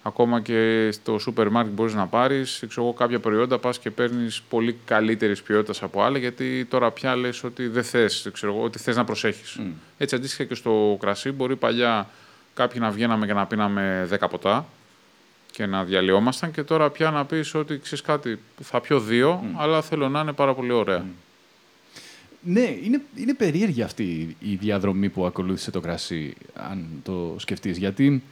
ακόμα 0.09 0.41
και 0.41 0.91
στο 0.93 1.19
σούπερ 1.19 1.49
μάρκετ 1.49 1.73
μπορείς 1.73 1.95
να 1.95 2.07
πάρεις 2.07 2.65
ξέρω, 2.69 2.93
κάποια 2.93 3.21
προϊόντα 3.21 3.59
πας 3.59 3.79
και 3.79 3.91
παίρνεις 3.91 4.43
πολύ 4.49 4.79
καλύτερης 4.85 5.43
ποιότητας 5.43 5.83
από 5.83 6.03
άλλα 6.03 6.19
γιατί 6.19 6.65
τώρα 6.65 6.91
πια 6.91 7.17
λες 7.17 7.45
ότι 7.45 7.67
δεν 7.67 7.85
θες, 7.85 8.29
ξέρω, 8.33 8.63
ότι 8.63 8.79
θες 8.79 8.97
να 8.97 9.05
προσέχεις. 9.05 9.61
Έτσι 9.99 10.15
αντίστοιχα 10.15 10.45
και 10.45 10.55
στο 10.55 10.97
κρασί 11.01 11.31
μπορεί 11.31 11.57
παλιά 11.57 12.09
κάποιοι 12.55 12.81
να 12.83 12.91
βγαίναμε 12.91 13.27
και 13.27 13.33
να 13.33 13.47
πίναμε 13.47 14.09
10 14.21 14.27
ποτά 14.31 14.67
και 15.51 15.67
να 15.67 15.85
διαλυόμασταν 15.85 16.51
και 16.51 16.63
τώρα 16.63 16.91
πια 16.91 17.11
να 17.11 17.25
πεις 17.25 17.55
ότι 17.55 17.79
ξέρεις 17.79 18.05
κάτι, 18.05 18.39
θα 18.63 18.81
πιω 18.81 19.01
δύο, 19.01 19.45
αλλά 19.57 19.83
θέλω 19.83 20.09
να 20.09 20.21
είναι 20.21 20.33
πάρα 20.33 20.55
πολύ 20.55 20.73
ωραία. 20.73 21.05
Ναι, 22.41 22.61
είναι, 22.83 23.01
είναι 23.15 23.35
περίεργη 23.35 23.83
αυτή 23.83 24.37
η 24.41 24.55
διαδρομή 24.55 25.09
που 25.09 25.27
ακολούθησε 25.27 25.71
το 25.71 25.81
κρασί, 25.81 26.35
αν 26.55 26.87
το 27.03 27.35
σκεφτείς, 27.39 27.79
γιατί 27.79 28.23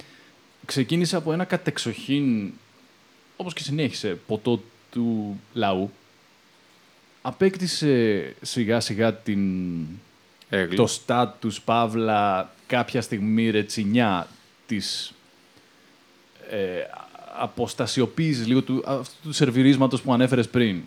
ξεκίνησε 0.67 1.17
από 1.17 1.33
ένα 1.33 1.45
κατεξοχήν, 1.45 2.53
όπως 3.37 3.53
και 3.53 3.63
συνέχισε, 3.63 4.19
ποτό 4.27 4.63
του 4.91 5.41
λαού, 5.53 5.91
απέκτησε 7.23 8.35
σιγά 8.43 8.81
σιγά 8.81 9.15
την, 9.15 9.41
Έγκλη. 10.49 10.77
το 10.77 10.87
στάτους, 10.87 11.61
παύλα, 11.61 12.51
κάποια 12.67 13.01
στιγμή 13.01 13.51
ρετσινιά 13.51 14.29
της 14.67 15.13
ε, 16.51 16.81
αποστασιοποίησης 17.39 18.47
λίγο 18.47 18.63
του, 18.63 18.83
αυτού 18.87 19.15
του 19.23 19.33
σερβιρίσματος 19.33 20.03
που 20.03 20.13
ανέφερες 20.13 20.49
πριν. 20.49 20.83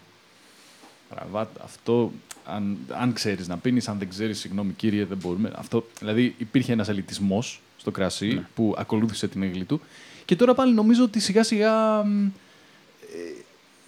Παραβά- 1.09 1.61
αυτό, 1.63 2.11
αν, 2.45 2.77
αν 2.89 3.13
ξέρεις 3.13 3.47
να 3.47 3.57
πίνεις, 3.57 3.87
αν 3.87 3.97
δεν 3.97 4.09
ξέρεις, 4.09 4.39
συγγνώμη 4.39 4.73
κύριε, 4.73 5.05
δεν 5.05 5.17
μπορούμε. 5.17 5.51
Αυτό, 5.55 5.87
δηλαδή 5.99 6.35
υπήρχε 6.37 6.71
ένας 6.71 6.87
ελιτισμός 6.87 7.61
στο 7.89 7.99
κρασί 7.99 8.45
που 8.55 8.75
ακολούθησε 8.77 9.27
την 9.27 9.43
έγκλη 9.43 9.63
του. 9.63 9.81
Και 10.25 10.35
τώρα 10.35 10.53
πάλι 10.53 10.73
νομίζω 10.73 11.03
ότι 11.03 11.19
σιγά 11.19 11.43
σιγά 11.43 12.03
μ, 12.03 12.25
ε, 12.25 12.31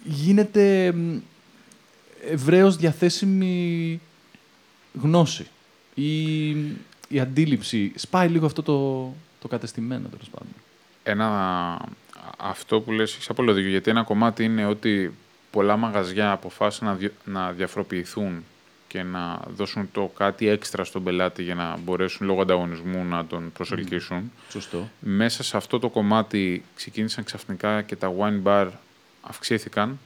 γίνεται 0.04 0.92
μ, 0.92 1.18
ευρέως 2.30 2.76
διαθέσιμη 2.76 4.00
γνώση. 5.02 5.46
Η, 5.94 6.50
η 7.08 7.20
αντίληψη. 7.20 7.92
Σπάει 7.94 8.28
λίγο 8.28 8.46
αυτό 8.46 8.62
το, 8.62 9.04
το 9.40 9.48
κατεστημένο, 9.48 10.08
τέλος 10.08 10.28
πάντων. 10.30 10.52
Ένα, 11.02 11.88
αυτό 12.38 12.80
που 12.80 12.92
λες, 12.92 13.12
έχεις 13.14 13.30
απόλυτο 13.30 13.54
δίκιο, 13.54 13.70
γιατί 13.70 13.90
ένα 13.90 14.02
κομμάτι 14.02 14.44
είναι 14.44 14.66
ότι 14.66 15.12
πολλά 15.50 15.76
μαγαζιά 15.76 16.32
αποφάσισαν 16.32 16.86
να, 16.86 16.94
δι- 16.94 17.12
να 17.24 17.52
διαφοροποιηθούν 17.52 18.44
και 18.92 19.02
να 19.02 19.40
δώσουν 19.54 19.88
το 19.92 20.12
κάτι 20.16 20.48
έξτρα 20.48 20.84
στον 20.84 21.02
πελάτη 21.02 21.42
για 21.42 21.54
να 21.54 21.76
μπορέσουν 21.76 22.26
λόγω 22.26 22.40
ανταγωνισμού 22.40 23.04
να 23.04 23.26
τον 23.26 23.52
προσελκύσουν. 23.52 24.32
Σωστό. 24.48 24.88
Μέσα 25.00 25.42
σε 25.42 25.56
αυτό 25.56 25.78
το 25.78 25.88
κομμάτι 25.88 26.64
ξεκίνησαν 26.74 27.24
ξαφνικά 27.24 27.82
και 27.82 27.96
τα 27.96 28.12
wine 28.18 28.42
bar 28.44 28.68
αυξήθηκαν. 29.20 29.98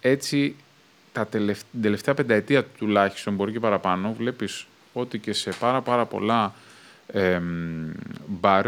Έτσι, 0.00 0.56
τα 1.12 1.26
τελευ... 1.26 1.60
την 1.70 1.82
τελευταία 1.82 2.14
πενταετία 2.14 2.64
τουλάχιστον, 2.64 3.34
μπορεί 3.34 3.52
και 3.52 3.60
παραπάνω, 3.60 4.12
βλέπεις 4.12 4.66
ότι 4.92 5.18
και 5.18 5.32
σε 5.32 5.50
πάρα 5.50 5.80
πάρα 5.80 6.06
πολλά 6.06 6.54
εμ, 7.06 7.90
μπαρ 8.26 8.66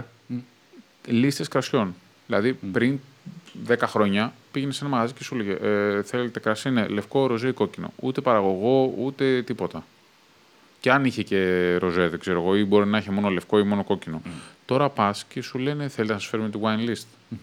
λίστες 1.06 1.48
κρασιών. 1.48 1.94
Δηλαδή, 2.26 2.52
πριν 2.52 3.00
10 3.68 3.76
χρόνια 3.80 4.32
πήγαινε 4.52 4.72
σε 4.72 4.84
ένα 4.84 4.94
μαγαζί 4.94 5.12
και 5.12 5.24
σου 5.24 5.34
έλεγε 5.34 5.52
ε, 5.52 6.02
Θέλετε 6.02 6.40
κρασί, 6.40 6.70
ναι, 6.70 6.86
λευκό, 6.86 7.26
ροζέ 7.26 7.48
ή 7.48 7.52
κόκκινο. 7.52 7.92
Ούτε 7.96 8.20
παραγωγό, 8.20 8.94
ούτε 8.98 9.42
τίποτα. 9.42 9.84
Και 10.80 10.90
αν 10.90 11.04
είχε 11.04 11.22
και 11.22 11.76
ροζέ, 11.76 12.08
δεν 12.08 12.18
ξέρω 12.18 12.40
εγώ, 12.40 12.56
ή 12.56 12.64
μπορεί 12.64 12.86
να 12.86 12.98
είχε 12.98 13.10
μόνο 13.10 13.28
λευκό 13.28 13.58
ή 13.58 13.62
μόνο 13.62 13.84
κόκκινο. 13.84 14.22
Τώρα 14.64 14.88
πας 14.88 15.24
και 15.24 15.42
σου 15.42 15.58
λένε 15.58 15.88
Θέλετε 15.88 16.12
να 16.12 16.18
σας 16.18 16.28
φέρουμε 16.28 16.50
τη 16.50 16.58
wine 16.62 16.88
list. 16.88 17.36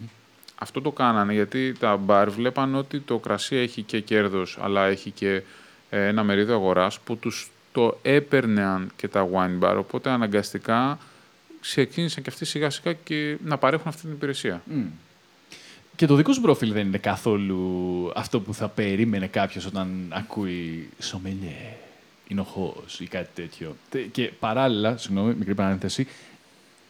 Αυτό 0.54 0.80
το 0.80 0.90
κάνανε 0.90 1.32
γιατί 1.32 1.72
τα 1.72 1.96
μπαρ 1.96 2.30
βλέπαν 2.30 2.74
ότι 2.74 3.00
το 3.00 3.18
κρασί 3.18 3.56
έχει 3.56 3.82
και 3.82 4.00
κέρδος, 4.00 4.58
αλλά 4.60 4.86
έχει 4.86 5.10
και 5.10 5.42
ε, 5.90 6.06
ένα 6.06 6.24
μερίδιο 6.24 6.54
αγοράς 6.54 7.00
που 7.00 7.16
τους 7.16 7.50
το 7.72 7.98
έπαιρναν 8.02 8.90
και 8.96 9.08
τα 9.08 9.28
wine 9.32 9.64
bar. 9.64 9.76
Οπότε 9.78 10.10
αναγκαστικά 10.10 10.98
ξεκίνησαν 11.60 12.22
και 12.22 12.30
αυτοί 12.30 12.44
σιγά 12.44 12.70
σιγά 12.70 12.92
και 12.92 13.36
να 13.44 13.58
παρέχουν 13.58 13.88
αυτή 13.88 14.00
την 14.00 14.10
υπηρεσία. 14.10 14.62
Και 15.98 16.06
το 16.06 16.14
δικό 16.14 16.32
σου 16.32 16.40
προφίλ 16.40 16.72
δεν 16.72 16.86
είναι 16.86 16.98
καθόλου 16.98 18.12
αυτό 18.14 18.40
που 18.40 18.54
θα 18.54 18.68
περίμενε 18.68 19.26
κάποιος 19.26 19.66
όταν 19.66 20.06
ακούει 20.08 20.88
σομελιέ, 20.98 21.76
εινοχός 22.28 23.00
ή 23.00 23.06
κάτι 23.06 23.28
τέτοιο. 23.34 23.76
Τε- 23.90 24.10
Και 24.10 24.32
παράλληλα, 24.40 24.96
συγγνώμη, 24.96 25.34
μικρή 25.34 25.54
παρένθεση, 25.54 26.06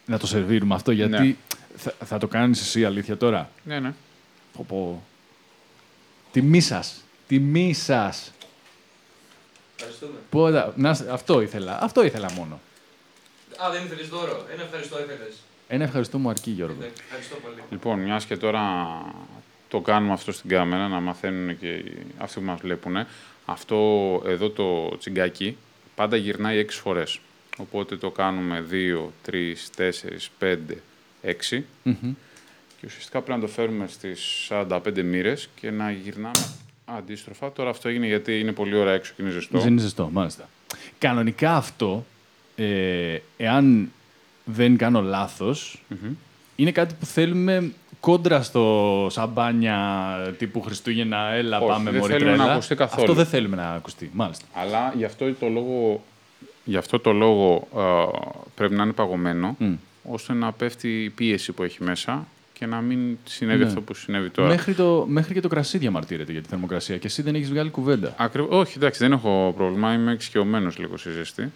να 0.05 0.17
το 0.19 0.27
σερβίρουμε 0.27 0.75
αυτό, 0.75 0.91
γιατί 0.91 1.11
Ναι. 1.27 1.35
θα, 1.77 1.93
θα 2.05 2.17
το 2.17 2.27
κάνεις 2.27 2.61
εσύ 2.61 2.85
αλήθεια 2.85 3.17
τώρα. 3.17 3.49
Ναι, 3.63 3.79
ναι. 3.79 3.93
Πω, 4.53 4.65
πω. 4.67 5.03
Τιμή 6.31 6.61
σας. 6.61 7.03
Τιμή 7.27 7.73
σας. 7.73 8.31
Ευχαριστούμε. 9.75 10.17
Πω, 10.29 10.49
δα- 10.51 10.73
να, 10.75 10.93
σ- 10.93 11.09
αυτό 11.09 11.41
ήθελα. 11.41 11.81
Αυτό 11.83 12.03
ήθελα 12.03 12.31
μόνο. 12.31 12.59
Α, 13.65 13.71
δεν 13.71 13.85
ήθελες 13.85 14.07
δώρο. 14.07 14.45
Ένα 14.53 14.63
ευχαριστώ 14.63 14.99
ήθελε. 14.99 15.25
Ένα 15.71 15.83
ευχαριστώ 15.83 16.17
μου 16.17 16.29
αρκεί, 16.29 16.51
Γιώργο. 16.51 16.77
Ευχαριστώ 17.03 17.35
πολύ. 17.35 17.55
Λοιπόν, 17.69 17.99
μιας 17.99 18.25
και 18.25 18.37
τώρα 18.37 18.65
το 19.67 19.79
κάνουμε 19.79 20.13
αυτό 20.13 20.31
στην 20.31 20.49
κάμερα, 20.49 20.87
να 20.87 20.99
μαθαίνουν 20.99 21.59
και 21.59 21.67
οι- 21.73 22.05
αυτοί 22.17 22.39
που 22.39 22.45
μας 22.45 22.59
βλέπουν. 22.61 22.95
Αυτό 23.45 23.77
εδώ 24.25 24.49
το 24.49 24.97
τσιγκάκι 24.97 25.57
πάντα 25.95 26.15
γυρνάει 26.15 26.57
έξι 26.57 26.79
φορές. 26.79 27.19
Οπότε 27.57 27.95
το 27.97 28.09
κάνουμε 28.11 28.61
2, 28.69 29.11
3, 29.25 29.55
4, 29.75 30.29
5, 30.39 30.81
6. 31.21 31.65
Μμμ. 31.83 32.13
Και 32.79 32.85
ουσιαστικά 32.85 33.21
πρέπει 33.21 33.39
να 33.39 33.45
το 33.45 33.51
φέρουμε 33.51 33.87
στις 33.87 34.45
45 34.49 35.03
μοίρες 35.03 35.49
και 35.55 35.71
να 35.71 35.91
γυρνάμε 35.91 36.45
αντίστροφα. 36.85 37.51
Τώρα 37.51 37.69
αυτό 37.69 37.89
έγινε 37.89 38.05
γιατί 38.07 38.39
είναι 38.39 38.51
πολύ 38.51 38.75
ώρα 38.75 38.91
έξω 38.91 39.13
και 39.15 39.21
είναι 39.21 39.31
ζεστό. 39.31 39.59
Δεν 39.59 39.71
είναι 39.71 39.81
ζεστό, 39.81 40.09
μάλιστα. 40.13 40.49
Κανονικά 40.97 41.55
αυτό, 41.55 42.05
ε, 42.55 43.17
εάν 43.37 43.91
δεν 44.43 44.77
κάνω 44.77 45.01
λάθος, 45.01 45.83
είναι 46.55 46.71
κάτι 46.71 46.93
που 46.99 47.05
θέλουμε 47.05 47.71
κόντρα 47.99 48.41
στο 48.41 49.07
σαμπάνια 49.11 49.77
τύπου 50.37 50.61
Χριστούγεννα, 50.61 51.29
έλα 51.31 51.57
Όχι, 51.59 51.67
πάμε 51.67 51.91
δεν 51.91 51.99
μωρή 51.99 52.11
θέλουμε 52.13 52.31
να 52.31 52.37
τρέλα. 52.37 52.53
ακουστεί 52.53 52.75
καθόλου. 52.75 53.01
Αυτό 53.01 53.13
δεν 53.13 53.25
θέλουμε 53.25 53.55
να 53.55 53.69
ακουστεί, 53.71 54.09
μάλιστα. 54.13 54.45
Αλλά 54.53 54.93
γι' 54.97 55.05
αυτό 55.05 55.33
το 55.33 55.47
λόγο, 55.47 56.03
γι 56.63 56.75
αυτό 56.77 56.99
το 56.99 57.11
λόγο 57.11 57.67
α, 57.77 57.83
πρέπει 58.55 58.75
να 58.75 58.83
είναι 58.83 58.91
παγωμένο, 58.93 59.55
Μμ. 59.59 59.73
ώστε 60.03 60.33
να 60.33 60.51
πέφτει 60.51 61.03
η 61.03 61.09
πίεση 61.09 61.51
που 61.51 61.63
έχει 61.63 61.83
μέσα 61.83 62.27
και 62.53 62.65
να 62.65 62.81
μην 62.81 63.17
συνέβη 63.23 63.59
Ναι. 63.61 63.67
αυτό 63.67 63.81
που 63.81 63.93
συνέβη 63.93 64.29
τώρα. 64.29 64.47
Μέχρι, 64.49 64.73
το, 64.73 65.05
μέχρι 65.07 65.33
και 65.33 65.39
το 65.41 65.47
κρασί 65.47 65.77
διαμαρτύρεται 65.77 66.31
για 66.31 66.41
τη 66.41 66.47
θερμοκρασία 66.47 66.97
και 66.97 67.07
εσύ 67.07 67.21
δεν 67.21 67.35
έχεις 67.35 67.49
βγάλει 67.49 67.69
κουβέντα. 67.69 68.13
Ακριβώς, 68.17 68.49
όχι, 68.59 68.73
εντάξει, 68.77 68.99
δεν 68.99 69.11
έχω 69.11 69.53
πρόβλημα. 69.57 69.93
Είμαι 69.93 70.11
εξοικειωμένος 70.11 70.77
λίγο 70.77 70.97
στη 70.97 71.11
ζέστη. 71.11 71.51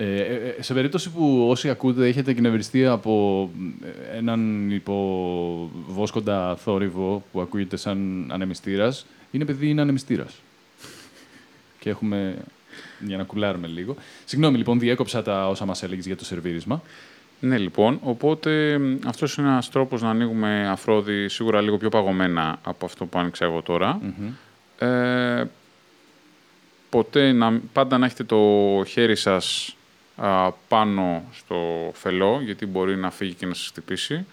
Ε, 0.00 0.20
ε, 0.20 0.54
ε, 0.58 0.62
σε 0.62 0.74
περίπτωση 0.74 1.10
που 1.10 1.46
όσοι 1.48 1.70
ακούτε 1.70 2.06
έχετε 2.06 2.30
εκνευριστεί 2.30 2.86
από 2.86 3.50
ε, 4.12 4.16
έναν 4.16 4.70
υποβόσκοντα 4.70 6.56
θόρυβο 6.56 7.24
που 7.32 7.40
ακούγεται 7.40 7.76
σαν 7.76 8.26
ανεμιστήρας, 8.32 9.06
είναι 9.30 9.42
επειδή 9.42 9.68
είναι 9.68 9.80
ανεμιστήρας. 9.80 10.34
Και 11.78 11.90
έχουμε... 11.90 12.36
για 13.00 13.16
να 13.16 13.24
κουλάρουμε 13.24 13.66
λίγο. 13.66 13.96
Συγγνώμη, 14.24 14.56
λοιπόν, 14.56 14.78
διέκοψα 14.78 15.22
τα 15.22 15.48
όσα 15.48 15.64
μας 15.64 15.82
έλεγες 15.82 16.06
για 16.06 16.16
το 16.16 16.24
σερβίρισμα. 16.24 16.82
Ναι, 17.40 17.58
λοιπόν, 17.58 17.98
οπότε 18.02 18.78
μ, 18.78 18.96
αυτός 19.06 19.36
είναι 19.36 19.48
ένας 19.48 19.70
τρόπος 19.70 20.02
να 20.02 20.10
ανοίγουμε 20.10 20.68
αφρόδι 20.68 21.28
σίγουρα 21.28 21.60
λίγο 21.60 21.76
πιο 21.76 21.88
παγωμένα 21.88 22.58
από 22.62 22.86
αυτό 22.86 23.06
που 23.06 23.18
άνοιξα 23.18 23.44
εγώ 23.44 23.62
τώρα. 23.62 24.00
Ε, 24.78 25.44
ποτέ 26.90 27.32
να, 27.32 27.60
πάντα 27.72 27.98
να 27.98 28.06
έχετε 28.06 28.24
το 28.24 28.82
χέρι 28.86 29.16
σας 29.16 29.68
α, 29.68 29.77
πάνω 30.68 31.24
στο 31.32 31.90
φελό, 31.94 32.40
γιατί 32.44 32.66
μπορεί 32.66 32.96
να 32.96 33.10
φύγει 33.10 33.34
και 33.34 33.46
να 33.46 33.54
σας 33.54 33.66
χτυπήσει. 33.66 34.26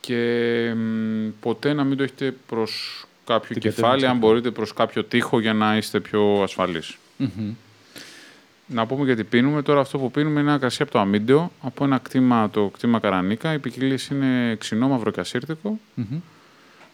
Και 0.00 0.72
μ, 0.76 1.28
ποτέ 1.40 1.72
να 1.72 1.84
μην 1.84 1.96
το 1.96 2.02
έχετε 2.02 2.34
προς 2.46 3.04
κάποιο 3.26 3.48
Την 3.52 3.60
κεφάλι, 3.60 3.82
κατεύθυνση 3.82 4.06
αν 4.06 4.10
αυτή. 4.16 4.26
μπορείτε 4.26 4.50
προς 4.50 4.72
κάποιο 4.72 5.04
τοίχο 5.04 5.40
για 5.40 5.52
να 5.52 5.76
είστε 5.76 6.00
πιο 6.00 6.42
ασφαλείς. 6.42 6.96
Να 8.66 8.86
πούμε 8.86 9.04
γιατί 9.04 9.24
πίνουμε. 9.24 9.62
Τώρα 9.62 9.80
αυτό 9.80 9.98
που 9.98 10.10
πίνουμε 10.10 10.40
είναι 10.40 10.50
ένα 10.50 10.58
κρασί 10.58 10.82
από 10.82 10.90
το 10.90 10.98
αμίντεο, 10.98 11.52
από 11.62 11.84
ένα 11.84 11.98
κτήμα, 11.98 12.50
το 12.50 12.68
κτήμα 12.68 12.98
Καρανίκα. 12.98 13.52
Οι 13.52 13.58
ποικιλίες 13.58 14.06
είναι 14.06 14.56
ξινό, 14.56 14.88
μαύρο 14.88 15.10
και 15.10 15.20
ασύρτικο. 15.20 15.78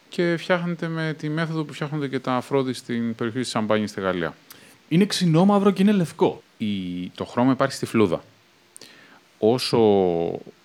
Και 0.09 0.35
φτιάχνεται 0.37 0.87
με 0.87 1.15
τη 1.17 1.29
μέθοδο 1.29 1.63
που 1.63 1.73
φτιάχνονται 1.73 2.07
και 2.07 2.19
τα 2.19 2.33
αφρόδη 2.35 2.73
στην 2.73 3.15
περιοχή 3.15 3.39
της 3.39 3.49
Σαμπάνη 3.49 3.87
στη 3.87 4.01
Γαλλία. 4.01 4.35
Είναι 4.87 5.05
ξινόμαυρο 5.05 5.71
και 5.71 5.81
είναι 5.81 5.91
λευκό. 5.91 6.41
Η... 6.57 7.07
Το 7.15 7.25
χρώμα 7.25 7.51
υπάρχει 7.51 7.73
στη 7.73 7.85
φλούδα. 7.85 8.23
Όσο 9.39 9.79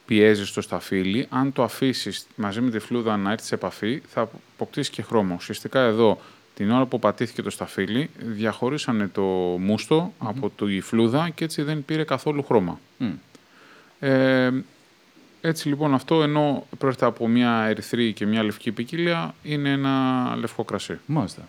πιέζεις 0.06 0.52
το 0.52 0.60
σταφύλι, 0.60 1.26
αν 1.30 1.52
το 1.52 1.62
αφήσεις 1.62 2.26
μαζί 2.36 2.60
με 2.60 2.70
τη 2.70 2.78
φλούδα 2.78 3.16
να 3.16 3.32
έρθει 3.32 3.46
σε 3.46 3.54
επαφή, 3.54 4.02
θα 4.08 4.30
αποκτήσεις 4.54 4.90
και 4.90 5.02
χρώμα. 5.02 5.34
Ουσιαστικά 5.34 5.80
εδώ 5.80 6.20
την 6.54 6.70
ώρα 6.70 6.86
που 6.86 6.98
πατήθηκε 6.98 7.42
το 7.42 7.50
σταφύλι, 7.50 8.10
διαχωρίσανε 8.18 9.08
το 9.08 9.22
μουστο 9.58 10.12
από 10.18 10.50
τη 10.50 10.80
φλούδα 10.80 11.28
και 11.28 11.44
έτσι 11.44 11.62
δεν 11.62 11.84
πήρε 11.84 12.04
καθόλου 12.04 12.42
χρώμα. 12.42 12.80
Μμ. 12.98 13.10
Ε, 14.00 14.64
έτσι 15.40 15.68
λοιπόν 15.68 15.94
αυτό, 15.94 16.22
ενώ 16.22 16.66
πρόκειται 16.78 17.06
από 17.06 17.28
μια 17.28 17.64
ερυθρή 17.64 18.12
και 18.12 18.26
μια 18.26 18.42
λευκή 18.42 18.72
ποικιλία, 18.72 19.34
είναι 19.42 19.70
ένα 19.70 20.34
λευκό 20.36 20.64
κρασί. 20.64 20.98
Μάλιστα. 21.06 21.48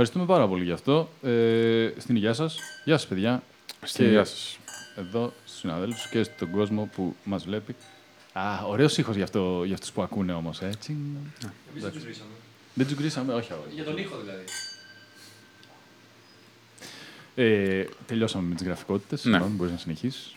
Ευχαριστούμε 0.00 0.26
πάρα 0.34 0.48
πολύ 0.48 0.64
γι' 0.64 0.72
αυτό. 0.72 1.08
Ε, 1.22 1.90
στην 1.98 2.16
υγεία 2.16 2.32
σας. 2.32 2.58
Γεια 2.84 2.98
σας, 2.98 3.06
παιδιά. 3.06 3.42
Στην 3.82 4.04
Και 4.04 4.10
υγεία 4.10 4.24
σας. 4.24 4.58
Εδώ 4.96 5.32
στους 5.44 5.58
συναδέλφους 5.58 6.08
και 6.08 6.22
στον 6.22 6.50
κόσμο 6.50 6.88
που 6.94 7.16
μας 7.24 7.44
βλέπει. 7.44 7.76
Α, 8.32 8.64
ωραίος 8.66 8.98
ήχος 8.98 9.14
για, 9.14 9.24
αυτό, 9.24 9.62
για 9.64 9.74
αυτούς 9.74 9.92
που 9.92 10.02
ακούνε 10.02 10.32
όμως, 10.32 10.60
έτσι. 10.60 10.96
Εμείς 11.70 11.82
δεν 11.82 11.92
τους 11.92 12.02
βρίσκαμε. 12.02 12.30
Δεν 12.74 12.86
τους 12.86 12.96
γκρίσαμε, 12.96 13.34
όχι, 13.34 13.52
όχι. 13.52 13.74
Για 13.74 13.84
τον 13.84 13.96
ήχο 13.96 14.16
δηλαδή. 14.18 14.44
Ε, 17.34 17.84
τελειώσαμε 18.06 18.48
με 18.48 18.54
τις 18.54 18.66
γραφικότητες. 18.66 19.24
Ναι. 19.24 19.30
Συγγνώμη, 19.30 19.56
μπορείς 19.56 19.72
να 19.72 19.78
συνεχίσεις. 19.78 20.34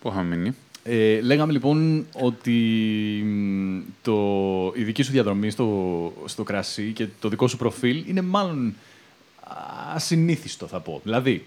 Πού 0.00 0.08
είχαμε 0.08 0.36
μείνει. 0.36 0.56
Ε, 0.90 1.20
λέγαμε 1.20 1.52
λοιπόν 1.52 2.06
ότι 2.12 2.52
μ, 3.24 3.80
το, 4.02 4.72
η 4.76 4.82
δική 4.82 5.02
σου 5.02 5.12
διαδρομή 5.12 5.50
στο, 5.50 6.12
στο 6.24 6.42
κρασί 6.42 6.92
και 6.92 7.06
το 7.20 7.28
δικό 7.28 7.48
σου 7.48 7.56
προφίλ 7.56 8.04
είναι 8.08 8.20
μάλλον 8.20 8.74
ασυνήθιστο 9.94 10.66
θα 10.66 10.80
πω. 10.80 11.00
Δηλαδή, 11.04 11.46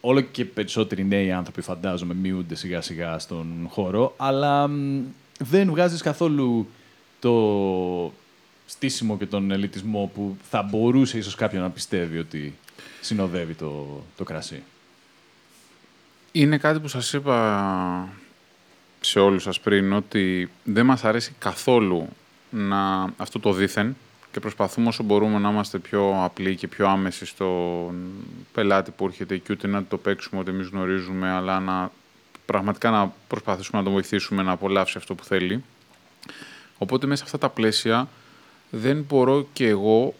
όλο 0.00 0.20
και 0.20 0.44
περισσότεροι 0.44 1.04
νέοι 1.04 1.32
άνθρωποι 1.32 1.60
φαντάζομαι 1.60 2.14
μειούνται 2.14 2.54
σιγά 2.54 2.80
σιγά 2.80 3.18
στον 3.18 3.66
χώρο, 3.68 4.14
αλλά 4.16 4.68
μ, 4.68 5.02
δεν 5.38 5.70
βγάζεις 5.70 6.02
καθόλου 6.02 6.68
το 7.20 8.12
στήσιμο 8.66 9.18
και 9.18 9.26
τον 9.26 9.50
ελιτισμό 9.50 10.10
που 10.14 10.36
θα 10.50 10.62
μπορούσε 10.62 11.18
ίσως 11.18 11.34
κάποιον 11.34 11.62
να 11.62 11.70
πιστεύει 11.70 12.18
ότι 12.18 12.54
συνοδεύει 13.00 13.54
το, 13.54 14.02
το 14.16 14.24
κρασί. 14.24 14.62
Είναι 16.32 16.58
κάτι 16.58 16.80
που 16.80 16.88
σας 16.88 17.12
είπα 17.12 18.08
σε 19.04 19.20
όλους 19.20 19.42
σας 19.42 19.60
πριν, 19.60 19.92
ότι 19.92 20.50
δεν 20.64 20.86
μας 20.86 21.04
αρέσει 21.04 21.34
καθόλου 21.38 22.08
να, 22.50 23.12
αυτό 23.16 23.38
το 23.38 23.52
δήθεν 23.52 23.96
και 24.32 24.40
προσπαθούμε 24.40 24.88
όσο 24.88 25.02
μπορούμε 25.02 25.38
να 25.38 25.50
είμαστε 25.50 25.78
πιο 25.78 26.24
απλοί 26.24 26.56
και 26.56 26.68
πιο 26.68 26.88
άμεσοι 26.88 27.26
στον 27.26 28.10
πελάτη 28.52 28.90
που 28.90 29.04
έρχεται 29.04 29.36
και 29.36 29.52
ούτε 29.52 29.66
να 29.66 29.84
το 29.84 29.98
παίξουμε 29.98 30.40
ότι 30.40 30.50
εμείς 30.50 30.66
γνωρίζουμε, 30.66 31.30
αλλά 31.30 31.60
να 31.60 31.90
πραγματικά 32.46 32.90
να 32.90 33.12
προσπαθήσουμε 33.28 33.78
να 33.78 33.84
τον 33.84 33.92
βοηθήσουμε 33.92 34.42
να 34.42 34.52
απολαύσει 34.52 34.98
αυτό 34.98 35.14
που 35.14 35.24
θέλει. 35.24 35.64
Οπότε 36.78 37.06
μέσα 37.06 37.18
σε 37.18 37.24
αυτά 37.34 37.48
τα 37.48 37.54
πλαίσια 37.54 38.08
δεν 38.70 39.04
μπορώ 39.08 39.46
και 39.52 39.68
εγώ 39.68 40.14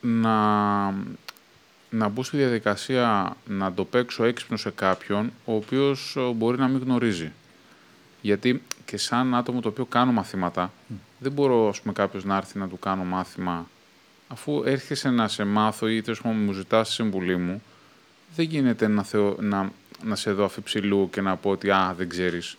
να, 0.00 0.84
να 1.90 2.08
μπω 2.08 2.22
στη 2.22 2.36
διαδικασία 2.36 3.36
να 3.46 3.72
το 3.72 3.84
παίξω 3.84 4.24
έξυπνο 4.24 4.56
σε 4.56 4.70
κάποιον 4.70 5.32
ο 5.44 5.54
οποίος 5.54 6.14
ε, 6.16 6.20
μπορεί 6.20 6.58
να 6.58 6.68
μην 6.68 6.82
γνωρίζει. 6.82 7.32
Γιατί 8.26 8.62
και 8.84 8.96
σαν 8.96 9.34
άτομο 9.34 9.60
το 9.60 9.68
οποίο 9.68 9.84
κάνω 9.84 10.12
μαθήματα, 10.12 10.72
δεν 11.18 11.32
μπορώ 11.32 11.68
ας 11.68 11.80
πούμε, 11.80 11.92
κάποιος 11.92 12.24
να 12.24 12.36
έρθει 12.36 12.58
να 12.58 12.68
του 12.68 12.78
κάνω 12.78 13.04
μάθημα 13.04 13.68
αφού 14.28 14.62
έρχεσαι 14.64 15.10
να 15.10 15.28
σε 15.28 15.44
μάθω 15.44 15.88
ή 15.88 16.02
τέλος 16.02 16.20
πάντων 16.20 16.38
μου 16.38 16.52
ζητάς 16.52 16.92
συμβουλή 16.92 17.36
μου, 17.36 17.62
δεν 18.36 18.44
γίνεται 18.44 18.88
να, 18.88 19.02
θεω, 19.02 19.36
να, 19.40 19.72
να 20.04 20.16
σε 20.16 20.32
δω 20.32 20.44
αφιψηλού 20.44 21.10
και 21.12 21.20
να 21.20 21.36
πω 21.36 21.50
ότι 21.50 21.70
«Α, 21.70 21.94
δεν 21.96 22.08
ξέρεις». 22.08 22.56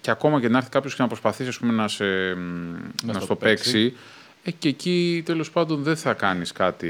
Και 0.00 0.10
ακόμα 0.10 0.40
και 0.40 0.48
να 0.48 0.58
έρθει 0.58 0.70
κάποιος 0.70 0.94
και 0.94 1.02
να 1.02 1.08
προσπαθήσει 1.08 1.48
ας 1.48 1.58
πούμε, 1.58 1.72
να, 1.72 1.88
σε, 1.88 2.04
να, 2.04 3.12
στο 3.12 3.20
στο 3.20 3.36
παίξει. 3.36 3.72
παίξει, 3.72 3.96
ε, 4.42 4.50
και 4.50 4.68
εκεί 4.68 5.22
τέλος 5.24 5.50
πάντων 5.50 5.82
δεν 5.82 5.96
θα 5.96 6.14
κάνεις 6.14 6.52
κάτι. 6.52 6.88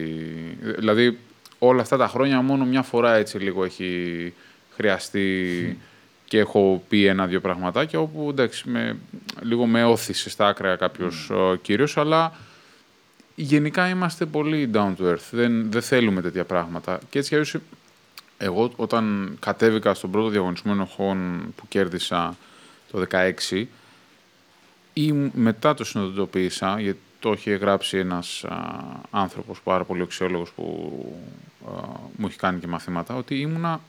Δηλαδή 0.78 1.18
όλα 1.58 1.82
αυτά 1.82 1.96
τα 1.96 2.08
χρόνια 2.08 2.42
μόνο 2.42 2.64
μια 2.64 2.82
φορά 2.82 3.14
έτσι 3.14 3.38
λίγο 3.38 3.64
έχει 3.64 4.32
χρειαστεί 4.76 5.78
και 6.30 6.38
έχω 6.38 6.82
πει 6.88 7.06
ένα-δύο 7.06 7.40
πραγματάκια 7.40 8.00
όπου 8.00 8.26
εντάξει, 8.30 8.68
με, 8.68 8.96
λίγο 9.40 9.66
με 9.66 9.84
όθησε 9.84 10.30
στα 10.30 10.46
άκρα 10.46 10.76
κάποιος 10.76 11.30
mm. 11.32 11.56
κύριος, 11.62 11.96
αλλά 11.96 12.32
γενικά 13.34 13.88
είμαστε 13.88 14.26
πολύ 14.26 14.70
down 14.74 14.94
to 14.96 15.02
earth. 15.02 15.28
Δεν, 15.30 15.70
δεν 15.70 15.82
θέλουμε 15.82 16.20
τέτοια 16.20 16.44
πράγματα. 16.44 16.98
Και 17.10 17.18
έτσι 17.18 17.28
κι 17.30 17.34
αλλιώς, 17.34 17.56
εγώ 18.38 18.72
όταν 18.76 19.36
κατέβηκα 19.40 19.94
στον 19.94 20.10
πρώτο 20.10 20.28
διαγωνισμό 20.28 20.72
ενοχών 20.74 21.40
που 21.56 21.68
κέρδισα 21.68 22.36
το 22.90 23.04
2016 23.50 23.64
ή 24.92 25.12
μετά 25.34 25.74
το 25.74 25.84
συνειδητοποίησα, 25.84 26.80
γιατί 26.80 27.00
το 27.20 27.32
είχε 27.32 27.54
γράψει 27.54 27.98
ένας 27.98 28.44
α, 28.44 28.56
άνθρωπος 29.10 29.60
πάρα 29.60 29.84
πολύ 29.84 30.02
αξιόλογος 30.02 30.50
που 30.50 30.92
α, 31.66 31.70
μου 32.16 32.26
έχει 32.26 32.38
κάνει 32.38 32.60
και 32.60 32.66
μαθήματα, 32.66 33.14
ότι 33.14 33.40
ήμουνα 33.40 33.80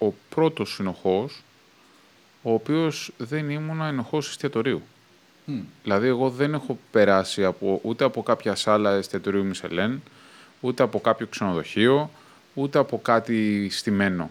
ο 0.00 0.12
πρώτος 0.28 0.74
συνοχός 0.74 1.42
ο 2.42 2.52
οποίος 2.52 3.12
δεν 3.16 3.50
ήμουνα 3.50 3.86
ενοχός 3.86 4.28
εστιατορίου. 4.28 4.82
Μμ. 5.44 5.60
Δηλαδή, 5.82 6.06
εγώ 6.06 6.30
δεν 6.30 6.54
έχω 6.54 6.78
περάσει 6.90 7.44
από, 7.44 7.80
ούτε 7.82 8.04
από 8.04 8.22
κάποια 8.22 8.54
σάλα 8.54 8.92
εστιατορίου 8.92 9.44
Μισελέν, 9.44 10.02
ούτε 10.60 10.82
από 10.82 11.00
κάποιο 11.00 11.26
ξενοδοχείο, 11.26 12.10
ούτε 12.54 12.78
από 12.78 13.00
κάτι 13.00 13.68
στημένο. 13.70 14.30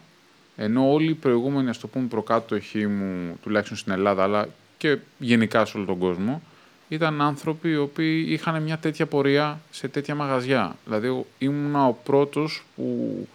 Ενώ 0.56 0.92
όλοι 0.92 1.10
οι 1.10 1.14
προηγούμενοι, 1.14 1.70
ας 1.70 1.80
το 1.80 1.88
πούμε, 1.88 2.08
προκάτοχοι 2.08 2.88
μου, 2.88 3.38
τουλάχιστον 3.44 3.78
στην 3.78 3.92
Ελλάδα, 3.92 4.24
αλλά 4.24 4.48
και 4.78 4.98
γενικά 5.20 5.66
σε 5.66 5.78
όλο 5.78 5.86
τον 5.86 5.98
κόσμο, 5.98 6.42
ήταν 6.88 7.22
άνθρωποι 7.22 7.70
οι 7.70 7.78
οποίοι 7.78 8.26
είχαν 8.30 8.64
μια 8.64 8.78
τέτοια 8.78 9.06
πορεία 9.06 9.60
σε 9.72 9.88
τέτοια 9.88 10.16
μαγαζιά. 10.16 10.76
Δηλαδή, 10.86 11.08
εγώ 11.08 11.26
ήμουνα 11.38 11.88
ο 11.88 11.94
πρώτος 11.94 12.64
που 12.76 13.28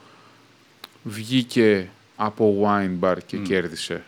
βγήκε 1.02 1.88
από 2.16 2.66
wine 2.66 3.04
bar 3.04 3.16
και 3.26 3.36
κέρδισε. 3.36 4.02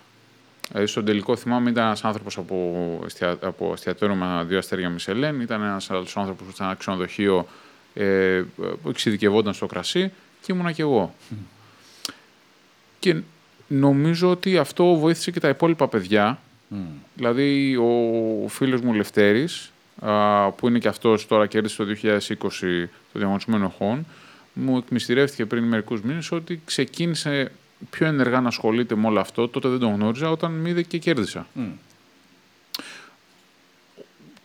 Δηλαδή, 0.68 0.86
στον 0.86 1.04
τελικό 1.04 1.36
θυμάμαι 1.36 1.70
ήταν 1.70 1.84
ένας 1.84 2.04
άνθρωπος 2.04 2.36
από, 2.38 3.00
εστια... 3.04 3.38
από 3.42 3.72
εστιατόριο 3.72 4.14
με 4.14 4.44
δύο 4.44 4.58
αστέρια 4.58 4.90
Μισελέν, 4.90 5.40
ήταν 5.40 5.62
ένας 5.62 5.90
άλλος 5.90 6.16
άνθρωπος 6.16 6.46
που 6.46 6.52
ήταν 6.54 6.66
ένα 6.66 6.76
ξενοδοχείο 6.76 7.46
ε, 7.94 8.42
που 8.82 8.88
εξειδικευόταν 8.88 9.54
στο 9.54 9.66
κρασί 9.66 10.12
και 10.42 10.52
ήμουνα 10.52 10.72
κι 10.72 10.80
εγώ. 10.80 11.14
Και 12.98 13.16
νομίζω 13.68 14.30
ότι 14.30 14.58
αυτό 14.58 14.94
βοήθησε 14.94 15.30
και 15.30 15.40
τα 15.40 15.48
υπόλοιπα 15.48 15.88
παιδιά. 15.88 16.38
Μμ. 16.68 16.78
Δηλαδή, 17.14 17.76
ο 17.76 18.48
φίλος 18.48 18.80
μου 18.80 18.92
Λευτέρης, 18.92 19.72
α, 20.00 20.50
που 20.50 20.68
είναι 20.68 20.78
και 20.78 20.88
αυτός 20.88 21.26
τώρα 21.26 21.46
κέρδισε 21.46 21.84
το 21.84 21.96
2020 22.02 22.88
το 23.12 23.18
διαγωνισμό 23.18 23.54
ενοχών, 23.58 24.06
μου 24.52 24.76
εκμυστηρεύτηκε 24.76 25.46
πριν 25.46 25.64
μερικούς 25.64 26.00
μήνες 26.00 26.32
ότι 26.32 26.60
ξεκίνησε 26.64 27.52
πιο 27.90 28.06
ενεργά 28.06 28.40
να 28.40 28.48
ασχολείται 28.48 28.96
με 28.96 29.06
όλο 29.06 29.20
αυτό. 29.20 29.48
Τότε 29.48 29.68
δεν 29.68 29.78
τον 29.78 29.94
γνώριζα, 29.94 30.30
όταν 30.30 30.52
με 30.52 30.68
είδε 30.68 30.82
και 30.82 30.98
κέρδισα. 30.98 31.46
Μμ. 31.52 31.70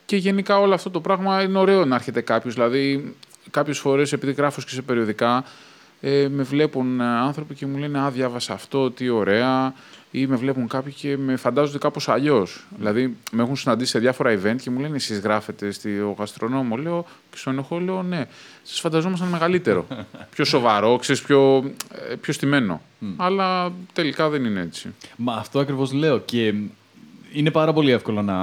Και 0.06 0.18
γενικά 0.18 0.60
όλο 0.60 0.74
αυτό 0.74 0.90
το 0.90 1.02
πράγμα 1.02 1.42
είναι 1.42 1.58
ωραίο 1.58 1.86
να 1.86 1.96
έρχεται 1.96 2.22
κάποιος. 2.22 2.54
Δηλαδή, 2.54 3.16
κάποιες 3.52 3.80
φορές, 3.80 4.14
επειδή 4.14 4.32
γράφω 4.32 4.62
και 4.62 4.70
σε 4.70 4.82
περιοδικά, 4.82 5.44
ε, 6.02 6.28
με 6.28 6.44
βλέπουν 6.44 7.00
ε, 7.00 7.06
άνθρωποι 7.06 7.56
και 7.56 7.66
μου 7.66 7.78
λένε 7.78 8.00
Α, 8.00 8.10
διάβασα 8.10 8.54
αυτό, 8.54 8.92
τι 8.92 9.10
ωραία. 9.10 9.74
Ή 10.12 10.28
με 10.28 10.36
βλέπουν 10.36 10.68
κάποιοι 10.68 10.94
και 10.94 11.18
με 11.18 11.36
φαντάζονται 11.36 11.78
κάπως 11.78 12.10
αλλιώς. 12.10 12.66
Δηλαδή, 12.78 13.18
με 13.32 13.44
έχουν 13.44 13.56
συναντήσει 13.56 13.92
σε 13.92 14.00
διάφορα 14.00 14.40
event 14.40 14.56
και 14.62 14.70
μου 14.70 14.80
λένε 14.80 14.96
Εσείς 14.96 15.20
γράφετε 15.20 15.72
στο 15.72 15.90
γαστρονόμο. 16.18 16.78
Λέω 16.78 17.06
και 17.30 17.38
στον 17.38 17.54
ενοχό, 17.54 17.80
λέω 17.80 18.04
Ναι, 18.04 18.26
σας 18.64 18.80
φανταζόμασταν 18.80 19.28
μεγαλύτερο. 19.28 19.88
πιο 20.36 20.46
σοβαρό, 20.46 20.98
ξέρεις, 20.98 21.22
πιο, 21.22 21.58
ε, 22.10 22.16
πιο 22.16 22.34
στημένο. 22.34 22.82
Αλλά 23.18 23.72
τελικά 23.94 24.30
δεν 24.30 24.46
είναι 24.46 24.62
έτσι. 24.62 24.94
Μα 25.16 25.34
αυτό 25.34 25.60
ακριβώς 25.60 25.92
λέω 25.92 26.20
και 26.20 26.54
είναι 27.34 27.52
πάρα 27.52 27.74
πολύ 27.74 27.92
εύκολο 27.92 28.22
να 28.22 28.36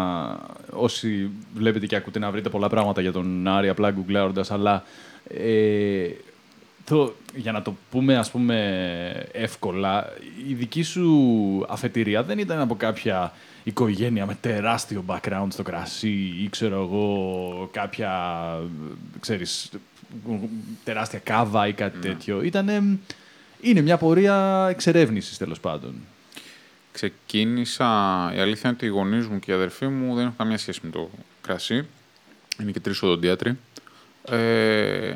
όσοι 0.71 1.31
βλέπετε 1.55 1.87
και 1.87 1.97
ακούτε 1.97 2.19
να 2.19 2.31
βρείτε 2.31 2.49
πολλά 2.49 2.69
πράγματα 2.69 3.01
για 3.01 3.13
τον 3.13 3.49
Άρη 3.49 3.69
απλά 3.69 3.91
γκουγκλάροντας, 3.91 4.51
αλλά 4.51 4.85
ε, 5.29 6.09
το, 6.89 7.15
για 7.35 7.53
να 7.53 7.63
το 7.63 7.77
πούμε 7.91 8.17
ας 8.17 8.31
πούμε 8.31 9.29
εύκολα, 9.33 10.13
η 10.49 10.55
δική 10.55 10.83
σου 10.83 11.65
αφετηρία 11.69 12.23
δεν 12.23 12.39
ήταν 12.39 12.61
από 12.61 12.77
κάποια 12.77 13.33
οικογένεια 13.65 14.27
με 14.27 14.37
τεράστιο 14.41 15.05
background 15.07 15.47
στο 15.49 15.63
κρασί 15.63 16.35
ή 16.43 16.49
ξέρω 16.51 16.81
εγώ 16.83 17.69
κάποια, 17.73 18.13
ξέρεις, 19.21 19.71
τεράστια 20.85 21.19
κάβα 21.19 21.67
ή 21.67 21.73
κάτι 21.73 21.99
τέτοιο. 21.99 22.43
Ήτανε, 22.43 22.99
είναι 23.61 23.81
μια 23.81 23.97
πορεία 23.97 24.67
εξερεύνησης 24.71 25.37
τέλος 25.37 25.61
πάντων. 25.61 25.95
Ξεκίνησα, 26.93 27.85
η 28.35 28.39
αλήθεια 28.39 28.63
είναι 28.65 28.77
ότι 28.77 28.87
οι 28.87 28.89
γονείς 28.89 29.27
μου 29.27 29.39
και 29.39 29.51
οι 29.51 29.55
αδερφοί 29.55 29.87
μου 29.87 30.15
δεν 30.15 30.25
έχουν 30.25 30.37
καμία 30.37 30.59
σχέση 30.59 30.81
με 30.83 30.91
το 30.91 31.11
κρασί. 31.41 31.87
Είναι 32.61 32.71
και 32.71 32.81
τρεις 32.81 33.03
οδοντίατροι. 33.03 33.59
Ε, 34.31 35.15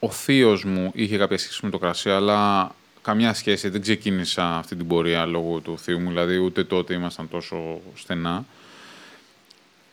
ο 0.00 0.10
θείος 0.10 0.64
μου 0.64 0.90
είχε 0.94 1.16
κάποια 1.16 1.38
σχέση 1.38 1.60
με 1.64 1.70
το 1.70 1.78
κρασί, 1.78 2.10
αλλά 2.10 2.74
καμιά 3.02 3.34
σχέση. 3.34 3.68
Δεν 3.68 3.80
ξεκίνησα 3.80 4.56
αυτή 4.56 4.76
την 4.76 4.86
πορεία 4.86 5.26
λόγω 5.26 5.60
του 5.60 5.78
θείου 5.78 6.00
μου, 6.00 6.08
δηλαδή 6.08 6.36
ούτε 6.36 6.64
τότε 6.64 6.94
ήμασταν 6.94 7.28
τόσο 7.28 7.80
στενά. 7.94 8.44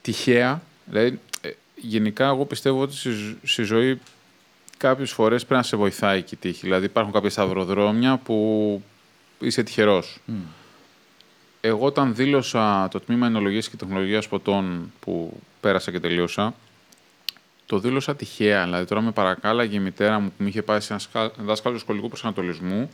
Τυχαία, 0.02 0.62
δηλαδή, 0.84 1.20
ε, 1.40 1.50
γενικά 1.74 2.26
εγώ 2.26 2.44
πιστεύω 2.44 2.80
ότι 2.80 2.96
στη, 2.96 3.10
ζ- 3.10 3.34
στη 3.42 3.62
ζωή 3.62 4.00
κάποιες 4.76 5.10
φορές 5.10 5.44
πρέπει 5.44 5.60
να 5.60 5.66
σε 5.66 5.76
βοηθάει 5.76 6.22
και 6.22 6.34
η 6.34 6.38
τύχη. 6.40 6.60
Δηλαδή 6.62 6.84
υπάρχουν 6.84 7.12
κάποια 7.12 7.30
σταυροδρόμια 7.30 8.16
που 8.16 8.82
είσαι 9.40 9.62
τυχερός. 9.62 10.18
Εγώ 11.60 11.86
όταν 11.86 12.14
δήλωσα 12.14 12.88
το 12.90 13.00
τμήμα 13.00 13.26
ενολογίας 13.26 13.68
και 13.68 13.76
τεχνολογίας 13.76 14.28
ποτών 14.28 14.92
που 15.00 15.40
πέρασα 15.60 15.90
και 15.90 16.00
τελείωσα, 16.00 16.54
το 17.68 17.78
δήλωσα 17.78 18.16
τυχαία. 18.16 18.64
Δηλαδή 18.64 18.84
τώρα 18.84 19.00
με 19.00 19.10
παρακάλαγε 19.10 19.76
η 19.76 19.80
μητέρα 19.80 20.18
μου 20.18 20.28
που 20.28 20.42
με 20.42 20.48
είχε 20.48 20.62
πάει 20.62 20.80
σε 20.80 20.92
ένα 20.92 20.98
σκα- 21.02 21.32
δάσκαλο 21.38 21.78
σχολικού 21.78 22.08
προσανατολισμού, 22.08 22.90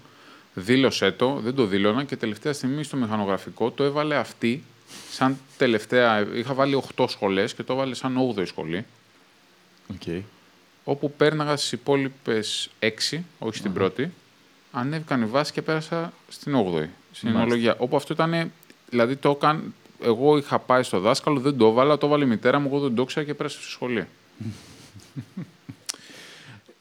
δήλωσέ 0.55 1.11
το, 1.11 1.41
δεν 1.43 1.55
το 1.55 1.67
δήλωνα 1.67 2.05
και 2.05 2.17
τελευταία 2.17 2.53
στιγμή 2.53 2.83
στο 2.83 2.97
μηχανογραφικό 2.97 3.71
το 3.71 3.85
έβαλε 3.85 4.17
αυτή 4.17 4.63
σαν 5.11 5.39
τελευταία. 5.57 6.27
Είχα 6.35 6.55
βάλει 6.55 6.83
8 6.97 7.05
σχολές 7.09 7.55
και 7.55 7.63
το 7.63 7.73
έβαλε 7.73 7.95
σαν 7.95 8.17
8η 8.37 8.47
σχολή 8.47 8.85
Οκ. 9.91 10.23
όπου 10.85 11.13
πέρναγα 11.17 11.57
στις 11.57 11.73
υπόλοιπες 11.73 12.71
6, 12.81 12.89
όχι 13.39 13.57
στην 13.57 13.73
πρώτη, 13.73 14.13
ανέβηκαν 14.73 15.23
οι 15.23 15.27
βάσεις 15.27 15.53
και 15.53 15.63
πέρασα 15.63 16.13
στην 16.29 16.53
8η, 16.55 16.59
στην 16.61 16.73
Μάλιστα. 16.73 17.29
ενολογία. 17.31 17.75
Όπου 17.79 17.97
αυτό 17.97 18.13
ήταν, 18.13 18.53
δηλαδή 18.91 19.17
το 19.17 19.31
έκαν, 19.31 19.75
εγώ 20.03 20.37
είχα 20.37 20.59
πάει 20.59 20.83
στο 20.83 21.01
δάσκαλο, 21.01 21.41
δεν 21.41 21.57
το 21.57 21.67
έβαλα, 21.67 21.99
το 21.99 22.07
έβαλε 22.07 22.25
η 22.25 22.29
μητέρα 22.29 22.59
μου, 22.59 22.67
εγώ 22.69 22.81
δεν 22.81 22.95
το 22.95 23.03
ήξερα 23.03 23.27
και 23.27 23.35
πέρασα 23.35 23.61
στη 23.61 23.71
σχολή. 23.71 24.07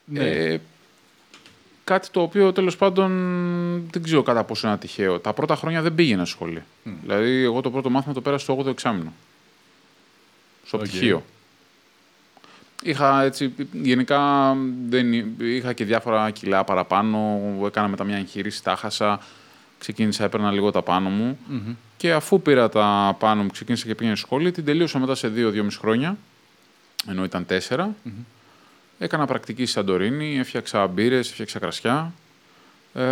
Ναι. 0.05 0.29
Ε, 0.29 0.59
κάτι 1.83 2.09
το 2.09 2.21
οποίο 2.21 2.51
τέλος 2.53 2.75
πάντων 2.77 3.09
δεν 3.91 4.03
ξέρω 4.03 4.23
κατά 4.23 4.43
πόσο 4.43 4.67
είναι 4.67 4.77
τυχαίο. 4.77 5.19
Τα 5.19 5.33
πρώτα 5.33 5.55
χρόνια 5.55 5.81
δεν 5.81 5.95
πήγαινα 5.95 6.25
σχολή. 6.25 6.63
Δηλαδή, 7.01 7.43
εγώ 7.43 7.61
το 7.61 7.71
πρώτο 7.71 7.89
μάθημα 7.89 8.13
το 8.13 8.21
πέρασα 8.21 8.43
στο 8.43 8.57
8ο 8.59 8.67
εξάμηνο. 8.67 9.13
Στο 10.65 10.77
Οκ. 10.77 10.83
πτυχίο. 10.83 11.23
Είχα 12.83 13.23
έτσι, 13.23 13.53
γενικά 13.71 14.53
δεν, 14.89 15.13
εί- 15.13 15.25
είχα 15.41 15.73
και 15.73 15.85
διάφορα 15.85 16.29
κιλά 16.31 16.63
παραπάνω, 16.63 17.41
έκανα 17.65 17.87
μετά 17.87 18.03
μια 18.03 18.17
εγχείρηση, 18.17 18.63
τα 18.63 18.75
'χασα, 18.75 19.19
ξεκίνησα, 19.79 20.23
έπαιρνα 20.23 20.51
λίγο 20.51 20.71
τα 20.71 20.81
πάνω 20.81 21.09
μου 21.09 21.37
και 21.97 22.13
αφού 22.13 22.41
πήρα 22.41 22.69
τα 22.69 23.15
πάνω 23.19 23.41
μου, 23.43 23.49
ξεκίνησα 23.49 23.85
και 23.87 23.95
πήγαινα 23.95 24.15
σχολή, 24.15 24.51
την 24.51 24.65
τελείωσα 24.65 24.99
μετά 24.99 25.15
σε 25.15 25.27
δύο-δυόμιση 25.27 25.77
χρόνια, 25.77 26.17
ενώ 27.07 27.23
ήταν 27.23 27.45
τέσσερα. 27.45 27.95
Έκανα 28.97 29.25
πρακτική 29.25 29.65
στη 29.65 29.71
Σαντορίνη, 29.71 30.39
έφτιαξα 30.39 30.87
μπύρες, 30.87 31.29
έφτιαξα 31.29 31.59
κρασιά. 31.59 32.13
Ε, 32.93 33.03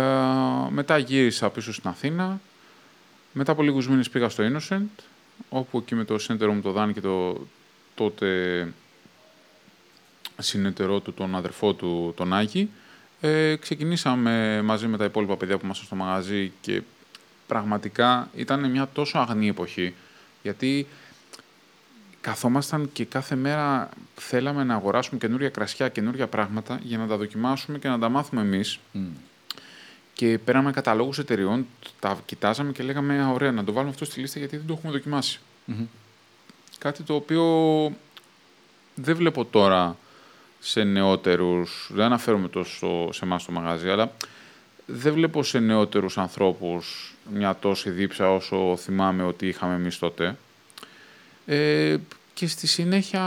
μετά 0.70 0.98
γύρισα 0.98 1.50
πίσω 1.50 1.72
στην 1.72 1.90
Αθήνα. 1.90 2.40
Μετά 3.32 3.52
από 3.52 3.62
λίγους 3.62 3.88
μήνες 3.88 4.10
πήγα 4.10 4.28
στο 4.28 4.44
Innocent, 4.44 5.02
όπου 5.48 5.78
εκεί 5.78 5.94
με 5.94 6.04
το 6.04 6.18
σύντερο 6.18 6.52
μου 6.52 6.60
το 6.60 6.72
Δάνη 6.72 6.92
και 6.92 7.00
το 7.00 7.46
τότε 7.94 8.68
συνεταιρό 10.38 11.00
του, 11.00 11.12
τον 11.12 11.34
αδερφό 11.34 11.74
του, 11.74 12.12
τον 12.16 12.32
Άκη, 12.32 12.70
ε, 13.20 13.56
ξεκινήσαμε 13.56 14.62
μαζί 14.62 14.86
με 14.86 14.96
τα 14.96 15.04
υπόλοιπα 15.04 15.36
παιδιά 15.36 15.56
που 15.56 15.64
ήμασταν 15.64 15.86
στο 15.86 15.94
μαγαζί 15.94 16.52
και 16.60 16.82
πραγματικά 17.46 18.28
ήταν 18.36 18.70
μια 18.70 18.88
τόσο 18.92 19.18
αγνή 19.18 19.48
εποχή, 19.48 19.94
γιατί 20.42 20.86
καθόμασταν 22.22 22.90
και 22.92 23.04
κάθε 23.04 23.34
μέρα 23.34 23.88
θέλαμε 24.14 24.64
να 24.64 24.74
αγοράσουμε 24.74 25.18
καινούργια 25.18 25.48
κρασιά, 25.48 25.88
καινούργια 25.88 26.26
πράγματα 26.26 26.78
για 26.82 26.98
να 26.98 27.06
τα 27.06 27.16
δοκιμάσουμε 27.16 27.78
και 27.78 27.88
να 27.88 27.98
τα 27.98 28.08
μάθουμε 28.08 28.40
εμείς. 28.40 28.78
Και 30.14 30.38
πέραμε 30.44 30.70
καταλόγους 30.70 31.18
εταιριών, 31.18 31.66
τα 32.00 32.20
κοιτάζαμε 32.26 32.72
και 32.72 32.82
λέγαμε 32.82 33.22
«Α, 33.22 33.28
ωραία, 33.28 33.52
να 33.52 33.64
το 33.64 33.72
βάλουμε 33.72 33.92
αυτό 33.92 34.04
στη 34.04 34.20
λίστα 34.20 34.38
γιατί 34.38 34.56
δεν 34.56 34.66
το 34.66 34.72
έχουμε 34.72 34.92
δοκιμάσει». 34.92 35.40
Κάτι 36.78 37.02
το 37.02 37.14
οποίο 37.14 37.44
δεν 38.94 39.16
βλέπω 39.16 39.44
τώρα 39.44 39.96
σε 40.60 40.82
νεότερους, 40.82 41.90
δεν 41.92 42.04
αναφέρομαι 42.04 42.48
τόσο 42.48 43.12
σε 43.12 43.24
εμάς 43.24 43.42
στο 43.42 43.52
μαγαζί, 43.52 43.90
αλλά 43.90 44.12
δεν 44.86 45.12
βλέπω 45.12 45.42
σε 45.42 45.58
νεότερους 45.58 46.18
ανθρώπους 46.18 47.14
μια 47.32 47.56
τόση 47.56 47.90
δίψα 47.90 48.34
όσο 48.34 48.76
θυμάμαι 48.76 49.22
ότι 49.22 49.48
είχαμε 49.48 49.74
εμείς 49.74 49.98
τότε. 49.98 50.36
Ε, 51.46 51.96
και 52.34 52.46
στη 52.46 52.66
συνέχεια 52.66 53.22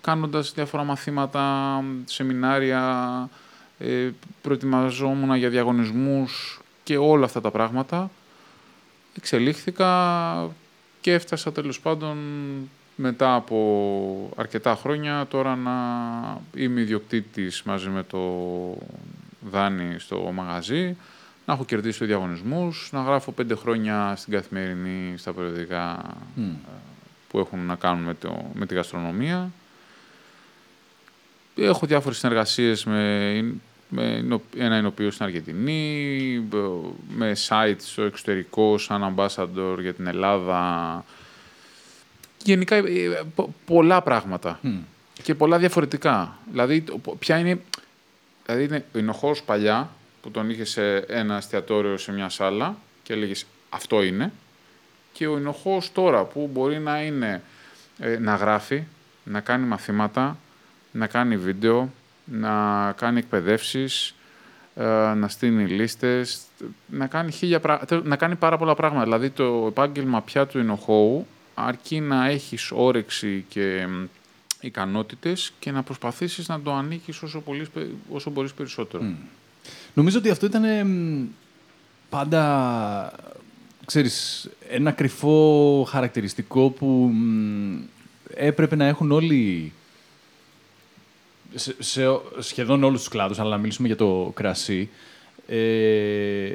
κάνοντας 0.00 0.52
διάφορα 0.52 0.84
μαθήματα, 0.84 1.84
σεμινάρια, 2.04 3.28
ε, 3.78 4.10
προετοιμαζόμουν 4.42 5.34
για 5.34 5.48
διαγωνισμούς 5.48 6.60
και 6.82 6.96
όλα 6.96 7.24
αυτά 7.24 7.40
τα 7.40 7.50
πράγματα. 7.50 8.10
Εξελίχθηκα 9.16 10.50
και 11.00 11.12
έφτασα 11.12 11.52
τέλος 11.52 11.80
πάντων 11.80 12.16
μετά 12.96 13.34
από 13.34 14.30
αρκετά 14.36 14.74
χρόνια 14.74 15.26
τώρα 15.26 15.56
να 15.56 15.72
είμαι 16.56 16.80
ιδιοκτήτης 16.80 17.62
μαζί 17.62 17.88
με 17.88 18.02
το 18.02 18.20
Δάνη 19.50 19.98
στο 19.98 20.30
μαγαζί, 20.34 20.96
να 21.46 21.52
έχω 21.54 21.64
κερδίσει 21.64 22.04
διαγωνισμούς, 22.04 22.88
να 22.92 23.02
γράφω 23.02 23.32
πέντε 23.32 23.54
χρόνια 23.54 24.14
στην 24.16 24.32
καθημερινή 24.32 25.14
στα 25.18 25.32
περιοδικά 25.32 26.16
ε, 26.38 26.42
που 27.32 27.38
έχουν 27.38 27.66
να 27.66 27.74
κάνουν 27.74 28.02
με, 28.04 28.14
το, 28.14 28.50
με 28.54 28.66
τη 28.66 28.74
γαστρονομία. 28.74 29.50
Έχω 31.56 31.86
διάφορες 31.86 32.18
συνεργασίες 32.18 32.84
με, 32.84 33.32
με 33.88 34.02
εινο- 34.04 34.42
ένα 34.56 34.76
εινοποιείο 34.76 35.10
στην 35.10 35.24
Αργεντινή, 35.24 36.40
μπ- 36.48 36.94
με 37.16 37.36
site 37.48 37.76
στο 37.78 38.02
εξωτερικό 38.02 38.78
σαν 38.78 39.14
ambassador 39.16 39.76
για 39.80 39.94
την 39.94 40.06
Ελλάδα. 40.06 41.04
Γενικά 42.44 42.76
ε, 42.76 42.82
πο- 43.34 43.54
πολλά 43.66 44.02
πράγματα 44.02 44.60
και 45.22 45.34
πολλά 45.34 45.58
διαφορετικά. 45.58 46.38
Δηλαδή, 46.50 46.80
το- 46.80 46.98
ποια 47.18 47.38
είναι... 47.38 47.60
Δηλαδή, 48.46 48.64
είναι 48.64 48.84
ο 48.94 48.98
Ινοχός 48.98 49.42
παλιά 49.42 49.90
που 50.22 50.30
τον 50.30 50.50
είχε 50.50 50.64
σε 50.64 50.96
ένα 50.96 51.36
εστιατόριο 51.36 51.96
σε 51.96 52.12
μια 52.12 52.28
σάλα 52.28 52.76
και 53.02 53.12
έλεγες 53.12 53.46
αυτό 53.70 54.02
είναι 54.02 54.32
και 55.12 55.26
ο 55.26 55.38
Ινοχός 55.38 55.92
τώρα 55.92 56.24
που 56.24 56.50
μπορεί 56.52 56.78
να 56.78 57.02
είναι 57.02 57.42
ε, 57.98 58.18
να 58.18 58.34
γράφει, 58.34 58.82
να 59.24 59.40
κάνει 59.40 59.66
μαθήματα, 59.66 60.36
να 60.92 61.06
κάνει 61.06 61.36
βίντεο, 61.36 61.92
να 62.24 62.92
κάνει 62.96 63.18
εκπαιδεύσεις, 63.18 64.14
ε, 64.74 64.84
να 65.14 65.28
στείλει 65.28 65.64
λίστες, 65.64 66.40
να 66.86 67.06
κάνει, 67.06 67.30
χίλια 67.32 67.60
πρά- 67.60 67.84
τέλος, 67.86 68.04
να 68.04 68.16
κάνει 68.16 68.34
πάρα 68.34 68.58
πολλά 68.58 68.74
πράγματα. 68.74 69.04
Δηλαδή 69.04 69.30
το 69.30 69.64
επάγγελμα 69.68 70.22
πια 70.22 70.46
του 70.46 70.58
Ινοχώου 70.58 71.26
αρκεί 71.54 72.00
να 72.00 72.26
έχεις 72.28 72.70
όρεξη 72.74 73.44
και 73.48 73.86
μ, 73.88 74.04
ικανότητες 74.60 75.52
και 75.58 75.70
να 75.70 75.82
προσπαθήσεις 75.82 76.48
να 76.48 76.60
το 76.60 76.72
ανήκεις 76.72 77.22
όσο, 77.22 77.40
πολύ, 77.40 77.68
όσο 78.10 78.30
μπορείς 78.30 78.52
περισσότερο. 78.52 79.04
Νομίζω 79.94 80.18
ότι 80.18 80.30
αυτό 80.30 80.46
ήταν 80.46 80.64
εμ, 80.64 81.26
πάντα, 82.08 83.12
ξέρεις, 83.92 84.48
ένα 84.68 84.90
κρυφό 84.90 85.86
χαρακτηριστικό 85.88 86.70
που 86.70 86.86
μ, 86.86 87.80
έπρεπε 88.34 88.76
να 88.76 88.84
έχουν 88.84 89.12
όλοι, 89.12 89.72
σε, 91.54 91.74
σε 91.78 92.06
ο- 92.06 92.22
σχεδόν 92.38 92.84
όλους 92.84 92.98
τους 93.00 93.08
κλάδους, 93.08 93.38
αλλά 93.38 93.50
να 93.50 93.56
μιλήσουμε 93.58 93.86
για 93.86 93.96
το 93.96 94.30
κρασί, 94.34 94.88
ε, 95.46 96.54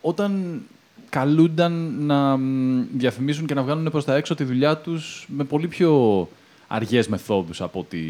όταν 0.00 0.62
καλούνταν 1.08 1.94
να 1.98 2.36
μ, 2.36 2.84
διαφημίσουν 2.96 3.46
και 3.46 3.54
να 3.54 3.62
βγάλουν 3.62 3.90
προς 3.90 4.04
τα 4.04 4.14
έξω 4.16 4.34
τη 4.34 4.44
δουλειά 4.44 4.76
τους 4.76 5.26
με 5.28 5.44
πολύ 5.44 5.68
πιο 5.68 6.28
αργές 6.66 7.08
μεθόδους 7.08 7.60
από 7.60 7.78
ότι, 7.80 8.04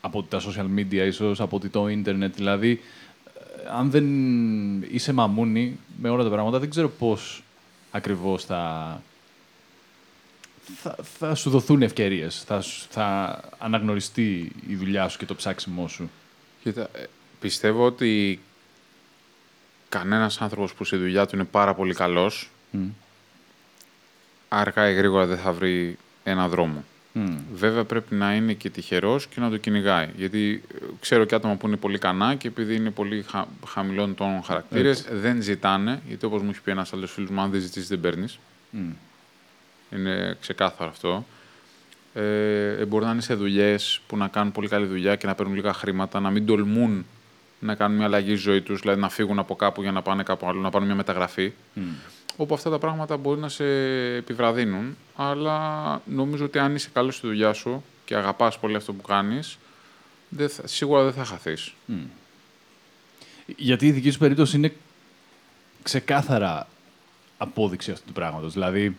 από 0.00 0.18
ότι 0.18 0.28
τα 0.28 0.40
social 0.40 0.78
media 0.78 1.06
ίσως, 1.06 1.40
από 1.40 1.56
ότι 1.56 1.68
το 1.68 1.88
ίντερνετ. 1.88 2.34
Δηλαδή, 2.34 2.80
ε, 3.26 3.68
αν 3.78 3.90
δεν 3.90 4.06
είσαι 4.82 5.12
μαμούνι 5.12 5.78
με 6.02 6.08
όλα 6.08 6.22
τα 6.24 6.30
πράγματα, 6.30 6.58
δεν 6.58 6.70
ξέρω 6.70 6.88
πώς 6.88 7.41
ακριβώς 7.92 8.44
θα, 8.44 9.02
θα, 10.82 10.96
θα 11.18 11.34
σου 11.34 11.50
δοθούν 11.50 11.82
ευκαιρίες, 11.82 12.42
θα, 12.46 12.60
σου- 12.60 12.86
θα 12.90 13.40
αναγνωριστεί 13.58 14.52
η 14.68 14.74
δουλειά 14.74 15.08
σου 15.08 15.18
και 15.18 15.26
το 15.26 15.34
ψάξιμό 15.34 15.88
σου. 15.88 16.10
Κοίτα, 16.62 16.82
ε, 16.94 17.04
πιστεύω 17.40 17.84
ότι 17.84 18.40
κανένας 19.88 20.40
άνθρωπος 20.40 20.74
που 20.74 20.84
στη 20.84 20.96
δουλειά 20.96 21.26
του 21.26 21.34
είναι 21.36 21.44
πάρα 21.44 21.74
πολύ 21.74 21.94
καλός, 21.94 22.50
αργά 24.48 24.90
ή 24.90 24.94
γρήγορα 24.94 25.26
δεν 25.26 25.38
θα 25.38 25.52
βρει 25.52 25.98
ένα 26.24 26.48
δρόμο. 26.48 26.84
Μμ. 27.12 27.36
Βέβαια 27.54 27.84
πρέπει 27.84 28.14
να 28.14 28.34
είναι 28.34 28.52
και 28.52 28.70
τυχερός 28.70 29.26
και 29.26 29.40
να 29.40 29.50
το 29.50 29.56
κυνηγάει. 29.56 30.08
Γιατί 30.16 30.62
ε, 30.74 30.84
ξέρω 31.00 31.24
και 31.24 31.34
άτομα 31.34 31.54
που 31.56 31.66
είναι 31.66 31.76
πολύ 31.76 31.98
κανά 31.98 32.34
και 32.34 32.48
επειδή 32.48 32.74
είναι 32.74 32.90
πολύ 32.90 33.24
χα... 33.28 33.44
χαμηλών 33.66 34.14
τόνων 34.14 34.42
χαρακτήρες, 34.42 35.06
δεν 35.12 35.42
ζητάνε, 35.42 36.02
γιατί 36.08 36.26
όπως 36.26 36.42
μου 36.42 36.50
έχει 36.50 36.60
πει 36.60 36.70
ένας 36.70 36.92
άλλος 36.92 37.12
φίλος 37.12 37.30
μου, 37.30 37.40
αν 37.40 37.50
δεν 37.50 37.60
ζητήσεις 37.60 37.88
δεν 37.88 38.00
παίρνεις. 38.00 38.38
Μμ. 38.70 38.90
Είναι 39.92 40.36
ξεκάθαρο 40.40 40.90
αυτό. 40.90 41.26
Ε, 42.14 42.84
μπορεί 42.84 43.04
να 43.04 43.10
είναι 43.10 43.20
σε 43.20 43.34
δουλειές 43.34 44.00
που 44.06 44.16
να 44.16 44.28
κάνουν 44.28 44.52
πολύ 44.52 44.68
καλή 44.68 44.86
δουλειά 44.86 45.16
και 45.16 45.26
να 45.26 45.34
παίρνουν 45.34 45.54
λίγα 45.54 45.72
χρήματα, 45.72 46.20
να 46.20 46.30
μην 46.30 46.46
τολμούν 46.46 47.06
να 47.62 47.74
κάνουν 47.74 47.96
μια 47.96 48.06
αλλαγή 48.06 48.30
στη 48.36 48.42
ζωή 48.42 48.60
τους, 48.60 48.80
δηλαδή 48.80 49.00
να 49.00 49.08
φύγουν 49.08 49.38
από 49.38 49.56
κάπου 49.56 49.82
για 49.82 49.92
να 49.92 50.02
πάνε 50.02 50.22
κάπου 50.22 50.46
αλλού, 50.48 50.60
να 50.60 50.70
πάρουν 50.70 50.86
μια 50.86 50.96
μεταγραφή. 50.96 51.52
Όπου 52.36 52.54
αυτά 52.54 52.70
τα 52.70 52.78
πράγματα 52.78 53.16
μπορεί 53.16 53.40
να 53.40 53.48
σε 53.48 53.64
επιβραδύνουν, 54.16 54.96
αλλά 55.16 56.00
νομίζω 56.06 56.44
ότι 56.44 56.58
αν 56.58 56.74
είσαι 56.74 56.88
καλός 56.92 57.16
στη 57.16 57.26
δουλειά 57.26 57.52
σου 57.52 57.84
και 58.04 58.14
αγαπάς 58.16 58.58
πολύ 58.58 58.76
αυτό 58.76 58.92
που 58.92 59.02
κάνεις, 59.02 59.58
δεν 60.28 60.48
θα- 60.48 60.66
σίγουρα 60.66 61.02
δεν 61.02 61.12
θα 61.12 61.24
χαθείς. 61.24 61.72
Γιατί 63.56 63.86
η 63.86 63.90
δική 63.92 64.10
σου 64.10 64.18
περίπτωση 64.18 64.56
είναι 64.56 64.72
ξεκάθαρα 65.82 66.66
απόδειξη 67.38 67.90
αυτού 67.90 68.06
του 68.06 68.12
πράγματος. 68.12 68.52
Δηλαδή, 68.52 68.96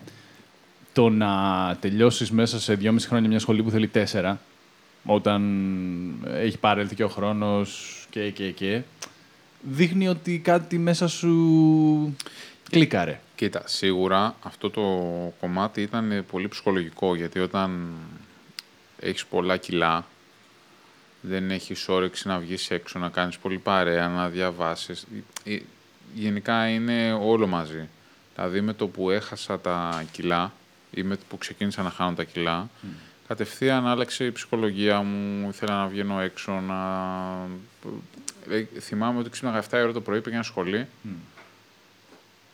το 0.94 1.10
να 1.10 1.78
τελειώσεις 1.80 2.32
μέσα 2.32 2.60
σε 2.60 2.74
δυόμιση 2.76 3.08
χρόνια 3.08 3.30
μια 3.30 3.40
σχολή 3.40 3.64
που 3.64 3.70
θέλει 3.70 3.88
τέσσερα, 3.88 4.40
όταν 5.06 5.42
έχει 6.34 6.58
παρέλθει 6.58 6.96
και 6.96 7.04
ο 7.04 7.08
χρόνος 7.10 7.98
και, 8.14 8.30
και, 8.30 8.52
και, 8.52 8.82
δείχνει 9.62 10.08
ότι 10.08 10.40
κάτι 10.40 10.78
μέσα 10.78 11.08
σου 11.08 12.16
κλίκαρε. 12.70 13.20
Κοίτα, 13.36 13.64
σίγουρα 13.66 14.36
αυτό 14.42 14.70
το 14.70 14.82
κομμάτι 15.40 15.82
ήταν 15.82 16.26
πολύ 16.32 16.48
ψυχολογικό, 16.48 17.16
γιατί 17.16 17.40
όταν 17.40 17.94
έχεις 19.00 19.26
πολλά 19.26 19.58
κιλά, 19.58 20.06
δεν 21.22 21.52
έχεις 21.52 21.90
όρεξη 21.90 22.28
να 22.28 22.40
βγεις 22.40 22.72
έξω, 22.72 23.00
να 23.00 23.10
κάνεις 23.10 23.38
πολύ 23.38 23.58
παρέα, 23.58 24.08
να 24.08 24.30
διαβάσεις. 24.30 25.06
Ε, 25.44 25.58
Γενικά 26.14 26.68
είναι 26.68 27.14
όλο 27.14 27.48
μαζί. 27.48 27.90
Δηλαδή 28.36 28.62
με 28.62 28.74
το 28.74 28.88
που 28.88 29.10
έχασα 29.10 29.60
τα 29.60 30.06
κιλά 30.12 30.54
ή 30.92 31.04
με 31.04 31.16
το 31.16 31.24
που 31.30 31.38
ξεκίνησα 31.38 31.82
να 31.82 31.90
χάνω 31.90 32.14
τα 32.14 32.24
κιλά, 32.24 32.70
κατευθείαν 33.36 33.88
άλλαξε 33.88 34.26
η 34.26 34.32
ψυχολογία 34.32 35.02
μου, 35.02 35.50
ήθελα 35.50 35.78
να 35.78 35.88
βγαίνω 35.88 36.20
έξω, 36.20 36.52
να... 36.52 36.78
Ε, 38.50 38.64
θυμάμαι 38.80 39.20
ότι 39.20 39.30
ξύπναγα 39.30 39.64
7 39.64 39.74
η 39.74 39.82
ώρα 39.82 39.92
το 39.92 40.02
πρωί, 40.02 40.22
πήγαινα 40.22 40.44
σχολή 40.44 40.88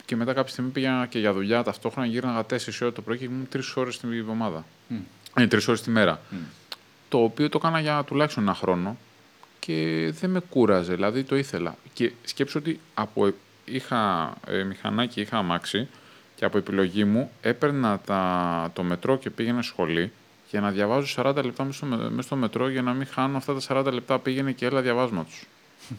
και 0.05 0.15
μετά 0.15 0.33
κάποια 0.33 0.51
στιγμή 0.51 0.69
πήγαινα 0.69 1.05
και 1.05 1.19
για 1.19 1.33
δουλειά 1.33 1.63
ταυτόχρονα 1.63 2.07
γύρναγα 2.07 2.45
4 2.45 2.57
ώρα 2.81 2.91
το 2.91 3.01
πρωί 3.01 3.17
και 3.17 3.23
ήμουν 3.23 3.47
3 3.53 3.59
ώρες 3.75 3.99
την 3.99 4.13
εβδομάδα. 4.13 4.65
Ε, 5.33 5.47
3 5.51 5.59
ώρες 5.67 5.81
τη 5.81 5.89
μέρα. 5.89 6.21
Το 7.09 7.23
οποίο 7.23 7.49
το 7.49 7.59
έκανα 7.61 7.79
για 7.79 8.03
τουλάχιστον 8.03 8.43
ένα 8.43 8.53
χρόνο 8.53 8.97
και 9.59 10.09
δεν 10.19 10.29
με 10.29 10.39
κούραζε, 10.39 10.93
δηλαδή 10.93 11.23
το 11.23 11.35
ήθελα. 11.35 11.75
Και 11.93 12.11
σκέψω 12.23 12.59
ότι 12.59 12.79
από, 12.93 13.33
είχα 13.65 14.33
ε, 14.47 14.63
μηχανάκι, 14.63 15.21
είχα 15.21 15.37
αμάξι 15.37 15.87
και 16.35 16.45
από 16.45 16.57
επιλογή 16.57 17.03
μου 17.03 17.31
έπαιρνα 17.41 17.99
τα, 17.99 18.71
το 18.73 18.83
μετρό 18.83 19.17
και 19.17 19.29
πήγαινα 19.29 19.61
σχολή 19.61 20.11
για 20.49 20.61
να 20.61 20.71
διαβάζω 20.71 21.23
40 21.23 21.41
λεπτά 21.43 21.63
μέσα 21.63 21.77
στο, 21.77 21.85
με- 21.85 22.09
μέσα 22.09 22.21
στο 22.21 22.35
μετρό 22.35 22.69
για 22.69 22.81
να 22.81 22.93
μην 22.93 23.07
χάνω 23.07 23.37
αυτά 23.37 23.53
τα 23.59 23.83
40 23.89 23.93
λεπτά 23.93 24.19
πήγαινε 24.19 24.51
και 24.51 24.65
έλα 24.65 24.81
διαβάσματος. 24.81 25.43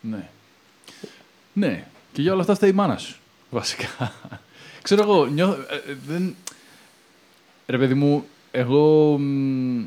Ναι. 0.00 0.28
Ναι. 1.52 1.86
Και 2.12 2.22
για 2.22 2.32
όλα 2.32 2.40
αυτά 2.40 2.54
φταίει 2.54 2.70
η 2.70 2.72
μάνα 2.72 2.96
σου. 2.98 3.16
Βασικά. 3.50 4.12
Ξέρω 4.82 5.02
εγώ, 5.02 5.26
νιώθω. 5.26 5.52
ε, 5.60 5.90
ε, 5.90 5.96
δεν... 6.06 6.36
Ρε 7.66 7.78
παιδί 7.78 7.94
μου, 7.94 8.26
εγώ 8.50 9.16
μ, 9.18 9.84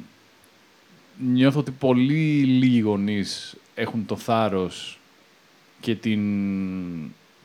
νιώθω 1.17 1.59
ότι 1.59 1.71
πολύ 1.71 2.43
λίγοι 2.43 2.79
γονείς 2.79 3.55
έχουν 3.75 4.05
το 4.05 4.15
θάρρος 4.15 4.99
και 5.79 5.95
την, 5.95 6.21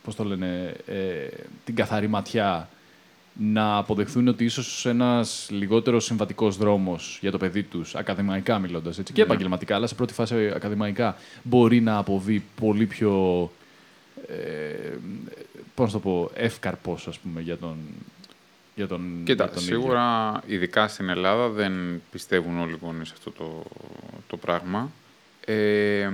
πώς 0.05 0.15
το 0.17 0.25
λένε, 0.25 0.75
ε, 0.87 1.27
την 1.65 1.75
καθαρή 1.75 2.07
ματιά 2.09 2.69
να 3.35 3.77
αποδεχθούν 3.77 4.29
ότι 4.29 4.45
ίσως 4.45 4.87
ένας 4.87 5.49
λιγότερος 5.51 6.05
συμβατικός 6.05 6.57
δρόμος 6.57 7.19
για 7.21 7.31
το 7.31 7.39
παιδί 7.39 7.63
τους, 7.63 7.95
ακαδημαϊκά 7.95 8.59
μιλώντας, 8.59 8.99
έτσι, 8.99 9.13
και 9.13 9.23
επαγγελματικά, 9.23 9.75
αλλά 9.75 9.87
σε 9.87 9.95
πρώτη 9.95 10.13
φάση 10.13 10.53
ακαδημαϊκά, 10.55 11.17
μπορεί 11.43 11.81
να 11.81 11.97
αποβεί 11.97 12.43
πολύ 12.61 12.87
πιο, 12.87 13.51
ε, 14.29 14.97
πώς 15.75 15.93
να 15.93 16.01
το 16.01 16.09
πω, 16.09 16.31
εύκαρπος, 16.35 17.09
ας 17.09 17.19
πούμε, 17.19 17.41
για 17.41 17.57
τον, 17.57 17.77
για 18.75 18.87
τον, 18.87 19.21
Κοίτα, 19.25 19.45
για 19.45 19.55
τον 19.55 19.63
ίδιο. 19.63 19.77
σίγουρα 19.81 20.41
ειδικά 20.47 20.89
στην 20.89 21.09
Ελλάδα 21.09 21.49
δεν 21.49 22.03
πιστεύουν 22.11 22.59
όλοι 22.61 22.73
οι 22.73 22.79
γονείς 22.83 23.11
αυτό 23.11 23.31
το, 23.31 23.63
το 24.27 24.37
πράγμα. 24.37 24.91
Ε, 25.45 26.11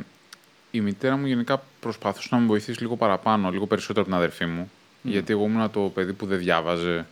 η 0.71 0.81
μητέρα 0.81 1.17
μου 1.17 1.27
γενικά 1.27 1.63
προσπαθούσε 1.81 2.29
να 2.31 2.39
με 2.39 2.47
βοηθήσει 2.47 2.81
λίγο 2.81 2.97
παραπάνω, 2.97 3.51
λίγο 3.51 3.67
περισσότερο 3.67 4.01
από 4.01 4.11
την 4.11 4.19
αδερφή 4.19 4.47
μου. 4.47 4.71
Γιατί 5.03 5.33
εγώ 5.33 5.45
ήμουν 5.45 5.71
το 5.71 5.81
παιδί 5.81 6.13
που 6.13 6.27
δεν 6.27 6.39
διάβαζε, 6.39 7.07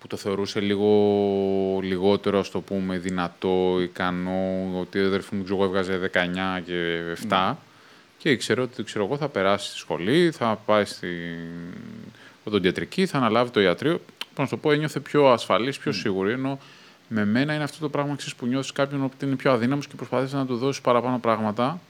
που 0.00 0.06
το 0.06 0.16
θεωρούσε 0.16 0.60
λίγο 0.60 0.88
λιγότερο, 1.82 2.38
ας 2.38 2.50
το 2.50 2.60
πούμε, 2.60 2.98
δυνατό, 2.98 3.78
ικανό, 3.80 4.70
ότι 4.80 4.98
η 4.98 5.00
αδερφή 5.00 5.34
μου 5.34 5.44
ξέρω, 5.44 5.56
εγώ, 5.56 5.64
έβγαζε 5.64 6.10
19 6.14 6.62
και 6.64 7.02
7. 7.28 7.54
Και 8.18 8.30
ήξερε 8.30 8.60
ότι 8.60 8.82
ξέρω 8.82 9.04
εγώ, 9.04 9.16
θα 9.16 9.28
περάσει 9.28 9.68
στη 9.68 9.78
σχολή, 9.78 10.30
θα 10.30 10.60
πάει 10.66 10.84
στην 10.84 11.36
οδοντιατρική, 12.44 13.06
θα 13.06 13.16
αναλάβει 13.16 13.50
το 13.50 13.60
ιατρείο. 13.60 14.00
Πώς 14.34 14.44
να 14.44 14.46
το 14.48 14.56
πω, 14.56 14.72
ένιωθε 14.72 15.00
πιο 15.00 15.26
ασφαλής, 15.26 15.78
πιο 15.78 15.92
σίγουρη. 15.92 16.32
Ενώ 16.32 16.58
με 17.08 17.24
μένα 17.24 17.54
είναι 17.54 17.64
αυτό 17.64 17.78
το 17.78 17.88
πράγμα 17.88 18.14
ξέρεις, 18.16 18.34
που 18.34 18.46
νιώθεις 18.46 18.72
κάποιον 18.72 19.04
ότι 19.04 19.26
είναι 19.26 19.36
πιο 19.36 19.52
αδύναμος 19.52 19.86
και 19.86 19.94
προσπαθείς 19.96 20.32
να 20.32 20.46
του 20.46 20.56
δώσεις 20.56 20.80
παραπάνω 20.80 21.18
πράγματα. 21.18 21.80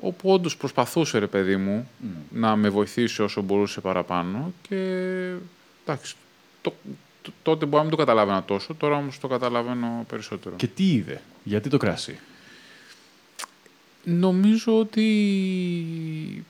Όπου 0.00 0.32
όντως 0.32 0.56
προσπαθούσε, 0.56 1.18
ρε 1.18 1.26
παιδί 1.26 1.56
μου, 1.56 1.88
να 2.32 2.56
με 2.56 2.68
βοηθήσει 2.68 3.22
όσο 3.22 3.42
μπορούσε 3.42 3.80
παραπάνω. 3.80 4.52
Και 4.68 4.76
εντάξει, 5.84 6.14
το, 6.62 6.72
το- 7.22 7.32
τότε 7.42 7.64
μπορεί 7.64 7.76
να 7.76 7.82
μην 7.82 7.90
το 7.90 7.96
καταλάβαινα 7.96 8.42
τόσο, 8.44 8.74
τώρα 8.74 8.96
όμως 8.96 9.18
το 9.18 9.28
καταλαβαίνω 9.28 10.04
περισσότερο. 10.08 10.56
Και 10.56 10.66
τι 10.66 10.92
είδε, 10.92 11.20
γιατί 11.44 11.68
το 11.68 11.76
κράσι. 11.76 12.18
Νομίζω 14.04 14.78
ότι 14.78 16.44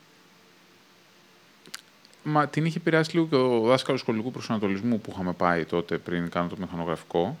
Μα, 2.27 2.47
την 2.47 2.65
είχε 2.65 2.77
επηρεάσει 2.77 3.11
λίγο 3.13 3.27
και 3.27 3.35
ο 3.35 3.59
δάσκαλος 3.59 4.01
σχολικού 4.01 4.31
προσανατολισμού 4.31 4.99
που 5.01 5.11
είχαμε 5.13 5.33
πάει 5.33 5.65
τότε 5.65 5.97
πριν 5.97 6.29
κάνω 6.29 6.47
το 6.49 6.55
μηχανογραφικό. 6.59 7.37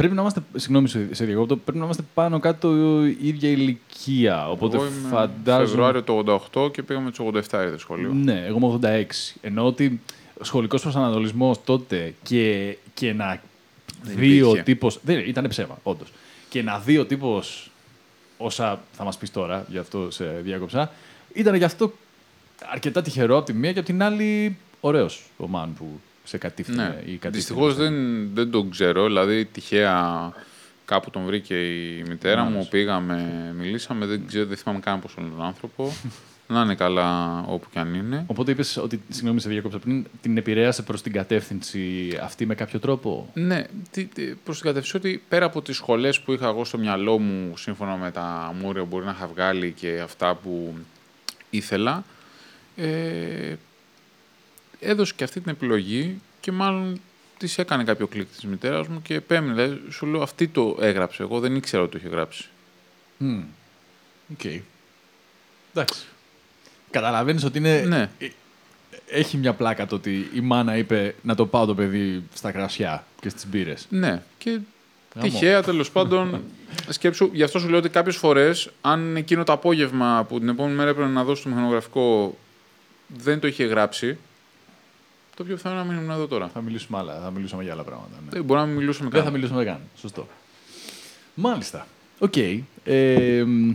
Πρέπει 0.00 0.14
να 0.14 0.20
είμαστε, 0.20 0.42
συγγνώμη 0.56 0.88
σε 0.88 1.14
σε 1.14 1.24
διακόπτω, 1.24 1.56
πρέπει 1.56 1.78
να 1.78 1.84
είμαστε 1.84 2.02
πάνω 2.14 2.38
κάτω 2.38 2.74
ίδια 3.04 3.48
ηλικία. 3.48 4.50
Οπότε 4.50 4.76
Εγώ 4.76 4.86
είμαι 4.86 5.08
φαντάζομαι. 5.08 5.66
Φεβρουάριο 5.66 6.02
του 6.02 6.24
88 6.54 6.72
και 6.72 6.82
πήγαμε 6.82 7.10
του 7.10 7.32
87 7.34 7.36
ήρθε 7.36 7.78
σχολείο. 7.78 8.12
Ναι, 8.12 8.44
εγώ 8.46 8.78
είμαι 8.82 9.02
86. 9.02 9.38
Ενώ 9.40 9.66
ότι 9.66 10.00
ο 10.40 10.44
σχολικός 10.44 10.82
προσανατολισμός 10.82 11.64
τότε 11.64 12.14
και, 12.22 12.76
και 12.94 13.12
να 13.12 13.40
Δεν 14.02 14.16
δει 14.16 14.42
ο 14.42 14.46
υπήρχε. 14.46 14.62
τύπο. 14.62 14.90
Δεν 15.02 15.18
ήταν 15.18 15.48
ψέμα, 15.48 15.78
όντως. 15.82 16.12
Και 16.48 16.62
να 16.62 16.78
δει 16.78 16.98
ο 16.98 17.06
τύπος 17.06 17.70
όσα 18.36 18.80
θα 18.92 19.04
μας 19.04 19.16
πεις 19.18 19.30
τώρα, 19.30 19.66
γι' 19.68 19.78
αυτό 19.78 20.10
σε 20.10 20.24
διάκοψα, 20.24 20.92
ήταν 21.32 21.54
γι' 21.54 21.64
αυτό 21.64 21.92
αρκετά 22.72 23.02
τυχερό 23.02 23.36
από 23.36 23.46
τη 23.46 23.52
μία 23.52 23.72
και 23.72 23.78
από 23.78 23.88
την 23.88 24.02
άλλη 24.02 24.56
ωραίος 24.80 25.22
ο 25.36 25.48
Μαν 25.48 25.74
που 25.78 26.00
σε 26.30 26.38
κατήφθηνε 26.38 26.82
Ναι. 26.82 26.88
ή 26.88 26.94
κατήφθηνε. 26.94 27.30
Δυστυχώς 27.30 27.74
δεν, 27.74 27.94
δεν 28.34 28.50
τον 28.50 28.70
ξέρω. 28.70 29.06
Δηλαδή 29.06 29.44
τυχαία 29.44 30.32
κάπου 30.84 31.10
τον 31.10 31.24
βρήκε 31.24 31.54
η 31.54 32.04
μητέρα 32.08 32.42
μου, 32.42 32.50
Μάλιστα. 32.50 32.70
πήγαμε, 32.70 33.52
μιλήσαμε. 33.58 34.06
Δεν, 34.06 34.26
ξέρω, 34.26 34.46
δεν 34.46 34.56
θυμάμαι 34.56 34.80
καν 34.80 35.00
πώς 35.00 35.14
είναι 35.18 35.28
τον 35.28 35.42
άνθρωπο. 35.44 35.92
να 36.46 36.60
είναι 36.60 36.74
καλά 36.74 37.38
όπου 37.46 37.66
κι 37.70 37.78
αν 37.78 37.94
είναι. 37.94 38.24
Οπότε 38.26 38.50
είπες 38.50 38.76
ότι, 38.76 39.00
συγγνώμη, 39.08 39.40
σε 39.40 39.48
διάκοψα 39.48 39.78
πριν, 39.78 40.06
την 40.22 40.36
επηρέασε 40.36 40.82
προς 40.82 41.02
την 41.02 41.12
κατεύθυνση 41.12 42.08
αυτή 42.22 42.46
με 42.46 42.54
κάποιο 42.54 42.78
τρόπο; 42.78 43.30
Ναι, 43.34 43.64
τι, 43.90 44.04
τι, 44.04 44.22
προς 44.24 44.56
την 44.56 44.66
κατεύθυνση 44.66 44.96
ότι 44.96 45.22
πέρα 45.28 45.44
από 45.46 45.62
τις 45.62 45.76
σχολές 45.76 46.20
που 46.20 46.32
είχα 46.32 46.46
εγώ 46.48 46.64
στο 46.64 46.78
μυαλό 46.78 47.18
μου, 47.18 47.56
σύμφωνα 47.56 47.96
με 47.96 48.10
τα 48.10 48.54
μόρια 48.60 48.80
που 48.82 48.88
μπορεί 48.90 49.04
να 49.04 49.10
είχα 49.10 49.26
βγάλει 49.26 49.72
και 49.72 50.00
αυτά 50.04 50.34
που 50.34 50.74
ήθελα, 51.50 52.04
ε, 52.76 53.54
έδωσε 54.80 55.12
και 55.16 55.24
αυτή 55.24 55.40
την 55.40 55.50
επιλογή 55.50 56.20
και 56.40 56.52
μάλλον 56.52 57.00
της 57.38 57.58
έκανε 57.58 57.84
κάποιο 57.84 58.06
κλικ 58.06 58.26
της 58.28 58.44
μητέρας 58.44 58.88
μου 58.88 59.02
και 59.02 59.14
επέμεινε. 59.14 59.54
Δηλαδή, 59.54 59.80
σου 59.90 60.06
λέω, 60.06 60.22
αυτή 60.22 60.48
το 60.48 60.76
έγραψε. 60.80 61.22
Εγώ 61.22 61.40
δεν 61.40 61.54
ήξερα 61.56 61.82
ότι 61.82 61.92
το 61.92 61.98
είχε 61.98 62.08
γράψει. 62.08 62.48
Μμμ. 63.16 63.42
Οκ. 64.32 64.44
Εντάξει. 65.74 66.04
Καταλαβαίνεις 66.90 67.44
ότι 67.44 67.58
είναι. 67.58 67.80
Ναι. 67.80 68.10
ε, 68.18 68.28
Έχει 69.08 69.36
μια 69.36 69.52
πλάκα 69.52 69.86
το 69.86 69.94
ότι 69.94 70.30
η 70.34 70.40
μάνα 70.40 70.76
είπε 70.76 71.14
να 71.22 71.34
το 71.34 71.46
πάω 71.46 71.66
το 71.66 71.74
παιδί 71.74 72.22
στα 72.34 72.52
κρασιά 72.52 73.04
και 73.20 73.28
στις 73.28 73.46
μπύρες. 73.46 73.86
Ναι, 73.90 74.22
και 74.38 74.50
Γαμώ. 75.14 75.28
τυχαία 75.28 75.62
τέλος 75.62 75.90
πάντων. 75.90 76.42
Σκέψου, 76.88 77.30
γι' 77.32 77.42
αυτό 77.42 77.58
σου 77.58 77.68
λέω 77.68 77.78
ότι 77.78 77.88
κάποιες 77.88 78.16
φορές, 78.16 78.70
αν 78.80 79.16
εκείνο 79.16 79.44
το 79.44 79.52
απόγευμα 79.52 80.26
που 80.28 80.38
την 80.38 80.48
επόμενη 80.48 80.74
μέρα 80.76 80.90
έπρεπε 80.90 81.08
να 81.08 81.24
δώσει 81.24 81.42
το 81.42 81.48
μηχανογραφικό 81.48 82.36
δεν 83.06 83.40
το 83.40 83.46
είχε 83.46 83.64
γράψει, 83.64 84.18
το 85.40 85.46
πιο 85.46 85.54
πιθανό 85.54 85.74
είναι 85.74 85.84
να 85.84 85.90
μην 85.92 86.02
ήμουν 86.02 86.10
εδώ 86.16 86.26
τώρα. 86.26 86.48
Θα 86.48 86.60
μιλήσουμε 86.60 86.98
άλλα, 86.98 87.20
θα 87.20 87.30
μιλούσαμε 87.30 87.62
για 87.62 87.72
άλλα 87.72 87.82
πράγματα. 87.82 88.14
Ναι. 88.24 88.30
Δεν 88.30 88.44
μπορεί 88.44 88.60
να 88.60 88.66
μην 88.66 88.76
μιλούσαμε 88.76 89.10
Δεν 89.10 89.18
θα 89.18 89.24
καν. 89.24 89.34
μιλούσαμε 89.34 89.64
καν. 89.64 89.80
Σωστό. 89.96 90.28
Μάλιστα. 91.34 91.86
Οκ. 92.18 92.34
Ε, 92.84 93.44
μ, 93.46 93.74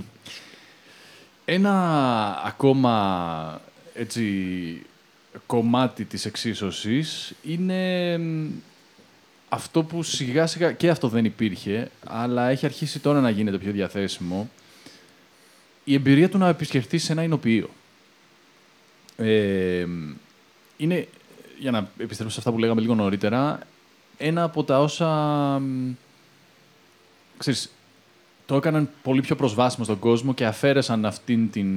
ένα 1.46 2.42
ακόμα 2.46 3.62
έτσι, 3.94 4.86
κομμάτι 5.46 6.06
της 6.06 6.26
εξίσωσης 6.26 7.34
είναι 7.44 8.18
μ, 8.18 8.48
αυτό 9.50 9.84
που 9.84 10.04
σιγά 10.04 10.48
σιγά 10.48 10.72
και 10.72 10.90
αυτό 10.90 11.08
δεν 11.08 11.26
υπήρχε, 11.26 11.92
αλλά 12.06 12.50
έχει 12.50 12.66
αρχίσει 12.66 13.00
τώρα 13.00 13.22
να 13.22 13.30
γίνεται 13.30 13.58
πιο 13.58 13.72
διαθέσιμο. 13.72 14.50
Η 15.84 15.94
εμπειρία 15.94 16.30
του 16.30 16.38
να 16.38 16.48
επισκεφτείς 16.48 17.04
σε 17.04 17.12
ένα 17.12 17.24
εινοποιείο. 17.24 17.70
Ε, 19.18 19.86
μ, 19.88 20.14
είναι, 20.78 21.08
για 21.60 21.72
να 21.72 21.90
επιστρέψω 21.98 22.34
σε 22.34 22.40
αυτά 22.40 22.52
που 22.52 22.60
λέγαμε 22.60 22.82
λίγο 22.82 22.96
νωρίτερα, 22.96 23.60
ένα 24.18 24.44
από 24.44 24.64
τα 24.64 24.82
όσα. 24.82 25.08
μ, 25.60 25.92
Ξέρεις, 27.38 27.72
το 28.46 28.56
έκαναν 28.56 28.90
πολύ 29.04 29.22
πιο 29.22 29.36
προσβάσιμο 29.36 29.86
στον 29.86 30.00
κόσμο 30.00 30.34
και 30.34 30.46
αφαίρεσαν 30.46 31.06
αυτήν 31.06 31.52
την 31.52 31.68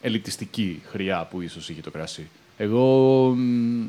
ελιτιστική 0.00 0.82
χρειά 0.90 1.26
που 1.30 1.40
ίσως 1.40 1.68
είχε 1.68 1.80
το 1.80 1.90
κρασί. 1.90 2.28
Εγώ, 2.56 3.28
μ, 3.36 3.82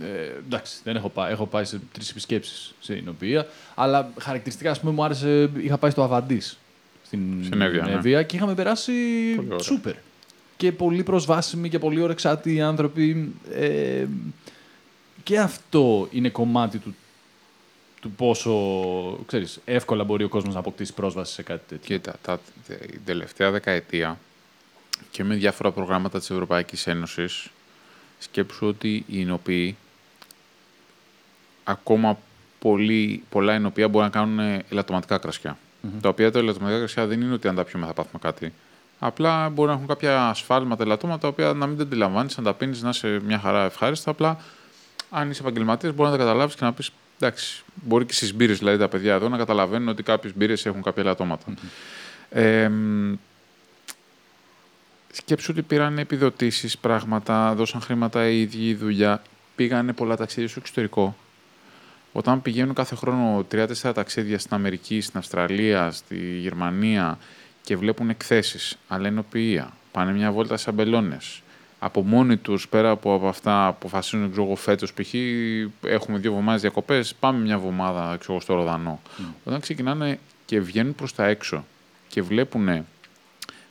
ε, 0.00 0.32
εντάξει, 0.46 0.80
δεν 0.84 0.96
έχω 0.96 1.08
πάει, 1.08 1.32
έχω 1.32 1.46
πάει 1.46 1.64
σε 1.64 1.80
τρεις 1.92 2.10
επισκέψεις 2.10 2.74
στην 2.80 3.08
οποία, 3.08 3.46
αλλά 3.74 4.10
χαρακτηριστικά, 4.18 4.70
ας 4.70 4.80
πούμε, 4.80 4.92
μου 4.92 5.04
άρεσε, 5.04 5.50
είχα 5.56 5.78
πάει 5.78 5.90
στο 5.90 6.02
Αβαντής 6.02 6.58
στην, 7.04 7.44
Στην 7.44 7.60
Εύβοια, 7.60 7.82
ναι. 7.82 7.92
Εύβοια 7.92 8.22
και 8.22 8.36
είχαμε 8.36 8.54
περάσει 8.54 8.92
Πολύ 9.36 9.48
ωραία. 9.48 9.58
σούπερ. 9.58 9.94
Και 10.64 10.72
πολύ 10.72 11.02
προσβάσιμοι 11.02 11.68
και 11.68 11.78
πολύ 11.78 12.00
ορεξάτοι 12.00 12.60
άνθρωποι. 12.60 13.34
Ε, 13.52 14.06
και 15.22 15.38
αυτό 15.38 16.08
είναι 16.10 16.28
κομμάτι 16.28 16.78
του, 16.78 16.94
του 18.00 18.10
πόσο 18.10 18.52
ξέρεις, 19.26 19.60
εύκολα 19.64 20.04
μπορεί 20.04 20.24
ο 20.24 20.28
κόσμος 20.28 20.54
να 20.54 20.60
αποκτήσει 20.60 20.94
πρόσβαση 20.94 21.32
σε 21.32 21.42
κάτι 21.42 21.62
τέτοιο. 21.68 21.96
Κοίτα, 21.96 22.16
τα, 22.22 22.40
την 22.66 23.00
τελευταία 23.04 23.50
δεκαετία 23.50 24.18
και 25.10 25.24
με 25.24 25.34
διάφορα 25.34 25.70
προγράμματα 25.70 26.18
της 26.18 26.30
Ευρωπαϊκής 26.30 26.86
Ένωσης 26.86 27.48
σκέψου 28.18 28.66
ότι 28.66 28.94
οι 28.94 29.04
εινοποιοί 29.06 29.76
ακόμα 31.64 32.18
πολύ, 32.58 33.22
πολλά 33.30 33.52
ενωπία 33.52 33.88
μπορούν 33.88 34.06
να 34.06 34.12
κάνουν 34.12 34.62
ελαττωματικά 34.70 35.18
κρασιά. 35.18 35.58
Τα 36.00 36.08
οποία 36.08 36.30
τα 36.30 36.38
ελαττωματικά 36.38 36.78
κρασιά 36.78 37.06
δεν 37.06 37.20
είναι 37.20 37.32
ότι 37.32 37.48
αν 37.48 37.54
τα 37.54 37.64
πιούμε 37.64 37.86
θα 37.86 37.92
πάθουμε 37.92 38.18
κάτι. 38.22 38.52
Απλά 38.98 39.48
μπορεί 39.48 39.68
να 39.68 39.74
έχουν 39.74 39.86
κάποια 39.86 40.28
ασφάλματα, 40.28 40.82
ελαττώματα, 40.82 41.20
τα 41.20 41.28
οποία 41.28 41.52
να 41.52 41.66
μην 41.66 41.76
τα 41.76 41.82
αντιλαμβάνεις, 41.82 42.36
να 42.36 42.42
τα 42.42 42.54
πίνεις, 42.54 42.82
να 42.82 42.88
είσαι 42.88 43.20
μια 43.24 43.38
χαρά 43.38 43.64
ευχάριστα. 43.64 44.10
Απλά 44.10 44.38
αν 45.10 45.30
είσαι 45.30 45.40
επαγγελματίας, 45.40 45.94
μπορεί 45.94 46.10
να 46.10 46.16
τα 46.16 46.22
καταλάβεις 46.22 46.54
και 46.54 46.64
να 46.64 46.72
πεις 46.72 46.90
εντάξει, 47.20 47.62
μπορεί 47.74 48.04
και 48.04 48.12
στις 48.12 48.34
μπύρες 48.34 48.58
δηλαδή 48.58 48.78
τα 48.78 48.88
παιδιά 48.88 49.14
εδώ 49.14 49.28
να 49.28 49.36
καταλαβαίνουν 49.36 49.88
ότι 49.88 50.02
κάποιες 50.02 50.36
μπύρες 50.36 50.66
έχουν 50.66 50.82
κάποια 50.82 51.02
ελαττώματα. 51.02 51.54
Ε, 52.30 52.68
μ, 52.68 53.14
σκέψου 55.12 55.48
ότι 55.50 55.62
πήραν 55.62 55.98
επιδοτήσεις, 55.98 56.78
πράγματα, 56.78 57.54
δώσαν 57.54 57.80
χρήματα 57.80 58.28
οι 58.28 58.40
ίδιοι 58.40 58.74
δουλειά, 58.74 59.22
πήγανε 59.56 59.92
πολλά 59.92 60.16
ταξίδια 60.16 60.48
στο 60.48 60.58
εξωτερικό. 60.60 61.16
Όταν 62.12 62.42
πηγαίνουν 62.42 62.74
κάθε 62.74 62.94
χρόνο 62.94 63.46
3-4 63.50 63.92
ταξίδια 63.94 64.38
στην 64.38 64.54
Αμερική, 64.54 65.00
στην 65.00 65.18
Αυστραλία, 65.18 65.90
στη 65.90 66.38
Γερμανία 66.38 67.18
και 67.64 67.76
βλέπουν 67.76 68.10
εκθέσεις, 68.10 68.78
αλλενοποιία, 68.88 69.72
πάνε 69.92 70.12
μια 70.12 70.32
βόλτα 70.32 70.56
σε 70.56 70.70
αμπελώνες. 70.70 71.42
Από 71.78 72.02
μόνοι 72.02 72.36
τους, 72.36 72.68
πέρα 72.68 72.90
από, 72.90 73.14
από 73.14 73.28
αυτά, 73.28 73.66
αποφασίζουν, 73.66 74.30
ξέρω 74.30 74.44
εγώ, 74.46 74.56
φέτος 74.56 74.92
π.χ. 74.92 75.14
έχουμε 75.80 76.18
δύο 76.18 76.30
εβδομάδες 76.30 76.58
διακοπές, 76.58 77.14
πάμε 77.14 77.38
μια 77.38 77.54
εβδομάδα 77.54 78.16
ξέρω, 78.16 78.32
εγώ, 78.32 78.40
στο 78.40 78.54
Ροδανό. 78.54 79.00
Όταν 79.44 79.60
ξεκινάνε 79.60 80.18
και 80.46 80.60
βγαίνουν 80.60 80.94
προς 80.94 81.14
τα 81.14 81.26
έξω 81.26 81.64
και 82.08 82.22
βλέπουν 82.22 82.86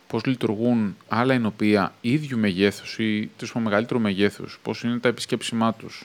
πώς 0.06 0.24
λειτουργούν 0.24 0.96
άλλα 1.08 1.34
οινοποιεία 1.34 1.92
ίδιου 2.00 2.38
μεγέθους 2.38 2.98
ή 2.98 3.30
τέλος 3.36 3.52
πάντων 3.52 3.68
μεγαλύτερου 3.68 4.00
μεγέθους, 4.00 4.58
πώς 4.62 4.82
είναι 4.82 4.98
τα 4.98 5.08
επισκέψιμά 5.08 5.74
τους, 5.74 6.04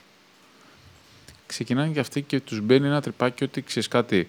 ξεκινάνε 1.46 1.92
και 1.92 2.00
αυτοί 2.00 2.22
και 2.22 2.40
τους 2.40 2.62
μπαίνει 2.62 2.88
ένα 2.88 3.02
τριπάκι 3.02 3.44
ότι 3.44 3.62
ξέρεις 3.62 3.88
κάτι. 3.88 4.28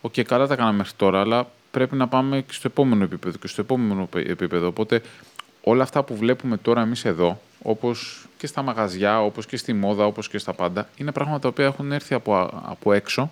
Οκ, 0.00 0.20
καλά 0.20 0.46
τα 0.46 0.56
κάναμε 0.56 0.76
μέχρι 0.76 0.92
τώρα, 0.96 1.20
αλλά 1.20 1.50
πρέπει 1.70 1.96
να 1.96 2.08
πάμε 2.08 2.40
και 2.40 2.52
στο 2.52 2.66
επόμενο 2.68 3.04
επίπεδο 3.04 3.38
και 3.38 3.46
στο 3.46 3.60
επόμενο 3.60 4.06
πε- 4.06 4.28
επίπεδο. 4.28 4.66
Οπότε 4.66 5.02
όλα 5.62 5.82
αυτά 5.82 6.02
που 6.02 6.16
βλέπουμε 6.16 6.56
τώρα 6.56 6.80
εμείς 6.80 7.04
εδώ, 7.04 7.40
όπως 7.62 8.26
και 8.38 8.46
στα 8.46 8.62
μαγαζιά, 8.62 9.22
όπως 9.22 9.46
και 9.46 9.56
στη 9.56 9.72
μόδα, 9.72 10.04
όπως 10.06 10.28
και 10.28 10.38
στα 10.38 10.52
πάντα, 10.52 10.88
είναι 10.96 11.12
πράγματα 11.12 11.38
τα 11.40 11.48
οποία 11.48 11.64
έχουν 11.64 11.92
έρθει 11.92 12.14
από, 12.14 12.40
από 12.64 12.92
έξω 12.92 13.30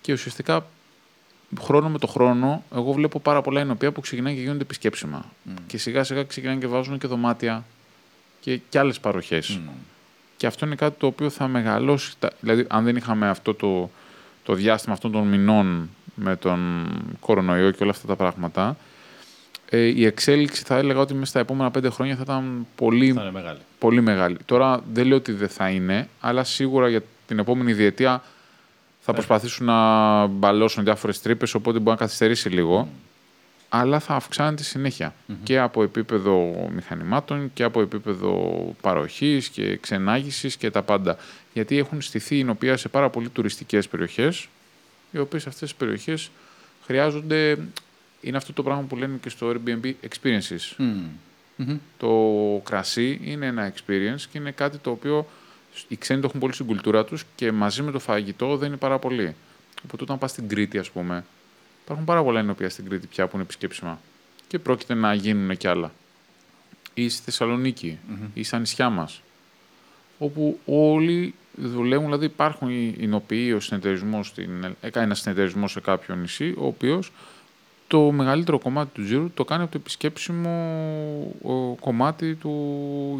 και 0.00 0.12
ουσιαστικά 0.12 0.66
χρόνο 1.60 1.88
με 1.88 1.98
το 1.98 2.06
χρόνο, 2.06 2.62
εγώ 2.74 2.92
βλέπω 2.92 3.20
πάρα 3.20 3.42
πολλά 3.42 3.60
ενωπία 3.60 3.92
που 3.92 4.00
ξεκινάνε 4.00 4.34
και 4.34 4.40
γίνονται 4.40 4.62
επισκέψιμα. 4.62 5.24
Και 5.66 5.78
σιγά 5.78 6.04
σιγά 6.04 6.24
ξεκινάνε 6.24 6.58
και 6.58 6.66
βάζουν 6.66 6.98
και 6.98 7.06
δωμάτια 7.06 7.64
και, 8.40 8.56
και 8.68 8.78
άλλες 8.78 9.00
παροχές. 9.00 9.60
Και 10.36 10.46
αυτό 10.46 10.66
είναι 10.66 10.74
κάτι 10.74 10.98
το 10.98 11.06
οποίο 11.06 11.30
θα 11.30 11.48
μεγαλώσει. 11.48 12.14
τα- 12.18 12.32
Δηλαδή, 12.40 12.64
αν 12.68 12.84
δεν 12.84 12.96
είχαμε 12.96 13.28
αυτό 13.28 13.54
το, 13.54 13.90
το 14.44 14.54
διάστημα 14.54 14.94
αυτών 14.94 15.12
των 15.12 15.26
μηνών 15.28 15.90
με 16.16 16.36
τον 16.36 16.88
κορονοϊό 17.20 17.70
και 17.70 17.82
όλα 17.82 17.90
αυτά 17.90 18.06
τα 18.06 18.16
πράγματα, 18.16 18.76
ε, 19.70 19.78
η 19.78 20.04
εξέλιξη 20.04 20.62
θα 20.64 20.76
έλεγα 20.76 21.00
ότι 21.00 21.14
μέσα 21.14 21.26
στα 21.26 21.40
επόμενα 21.40 21.70
πέντε 21.70 21.90
χρόνια 21.90 22.16
θα 22.16 22.22
ήταν 22.22 22.66
πολύ, 22.76 23.12
Θα 23.12 23.22
είναι 23.22 23.30
μεγάλη. 23.32 23.58
πολύ 23.78 24.00
μεγάλη. 24.00 24.36
Τώρα 24.44 24.80
δεν 24.92 25.06
λέω 25.06 25.16
ότι 25.16 25.32
δεν 25.32 25.48
θα 25.48 25.68
είναι, 25.68 26.08
αλλά 26.20 26.44
σίγουρα 26.44 26.88
για 26.88 27.02
την 27.26 27.38
επόμενη 27.38 27.72
διετία 27.72 28.22
θα 29.00 29.12
προσπαθήσουν 29.12 29.66
να 29.66 30.26
μπαλώσουν 30.26 30.84
διάφορες 30.84 31.20
τρύπες, 31.22 31.54
οπότε 31.54 31.78
μπορεί 31.78 31.90
να 31.90 31.96
καθυστερήσει 31.96 32.48
λίγο. 32.48 32.88
Αλλά 33.68 33.98
θα 34.00 34.14
αυξάνεται 34.14 34.62
συνέχεια. 34.62 35.14
Και 35.42 35.58
από 35.58 35.82
επίπεδο 35.82 36.68
μηχανημάτων 36.74 37.50
και 37.54 37.62
από 37.62 37.80
επίπεδο 37.80 38.54
παροχής 38.80 39.48
και 39.48 39.76
ξενάγησης 39.76 40.56
και 40.56 40.70
τα 40.70 40.82
πάντα. 40.82 41.16
Γιατί 41.52 41.78
έχουν 41.78 42.00
στηθεί 42.00 42.38
η 42.38 42.46
οποία 42.50 42.76
σε 42.76 42.88
πάρα 42.88 43.10
πολύ 43.10 43.28
τουριστικές 43.28 43.88
περιοχές, 43.88 44.48
οι 45.18 45.20
οποίες 45.22 45.46
αυτές 45.46 45.68
τις 45.68 45.78
περιοχές 45.78 46.30
χρειάζονται... 46.84 47.58
Είναι 48.20 48.36
αυτό 48.36 48.52
το 48.52 48.62
πράγμα 48.62 48.82
που 48.82 48.96
λένε 48.96 49.16
και 49.22 49.28
στο 49.28 49.54
Airbnb 49.54 49.92
experiences. 50.08 50.84
Το 51.96 52.12
κρασί 52.64 53.20
είναι 53.22 53.46
ένα 53.46 53.72
experience 53.72 54.20
και 54.30 54.38
είναι 54.38 54.50
κάτι 54.50 54.78
το 54.78 54.90
οποίο 54.90 55.28
οι 55.88 55.96
ξένοι 55.96 56.20
το 56.20 56.26
έχουν 56.26 56.40
πολύ 56.40 56.52
στην 56.52 56.66
κουλτούρα 56.66 57.04
τους 57.04 57.24
και 57.34 57.52
μαζί 57.52 57.82
με 57.82 57.90
το 57.90 57.98
φαγητό 57.98 58.56
δεν 58.56 58.68
είναι 58.68 58.76
πάρα 58.76 58.98
πολύ. 58.98 59.34
Οπότε 59.84 60.02
όταν 60.02 60.18
πας 60.18 60.30
στην 60.30 60.48
Κρήτη, 60.48 60.78
ας 60.78 60.90
πούμε, 60.90 61.24
υπάρχουν 61.82 62.04
πάρα 62.04 62.22
πολλά 62.22 62.40
ενώπια 62.40 62.68
στην 62.68 62.88
Κρήτη 62.88 63.06
πια 63.06 63.26
που 63.26 63.30
είναι 63.34 63.42
επισκέψιμα 63.42 64.00
και 64.48 64.58
πρόκειται 64.58 64.94
να 64.94 65.14
γίνουν 65.14 65.56
κι 65.56 65.68
άλλα. 65.68 65.92
Ή 66.94 67.08
στη 67.08 67.22
θεσσαλονικη 67.22 67.98
ή 68.34 68.42
στα 68.42 68.58
νησιά 68.58 68.90
μας, 68.90 69.22
όπου 70.18 70.60
όλοι 70.64 71.34
δουλεύουν, 71.56 72.04
δηλαδή 72.04 72.24
υπάρχουν 72.24 72.68
οι 72.70 72.94
οι 72.98 73.06
νοποιοί, 73.06 73.52
ο 73.56 73.60
συνεταιρισμός, 73.60 74.26
στην, 74.26 74.64
έκανε 74.80 75.04
ένα 75.06 75.14
συνεταιρισμό 75.14 75.68
σε 75.68 75.80
κάποιο 75.80 76.14
νησί, 76.14 76.54
ο 76.58 76.66
οποίος 76.66 77.12
το 77.88 78.10
μεγαλύτερο 78.10 78.58
κομμάτι 78.58 78.90
του 78.94 79.02
τζίρου 79.04 79.30
το 79.34 79.44
κάνει 79.44 79.62
από 79.62 79.72
το 79.72 79.78
επισκέψιμο 79.80 80.50
ο, 81.42 81.74
κομμάτι 81.80 82.34
του 82.34 82.50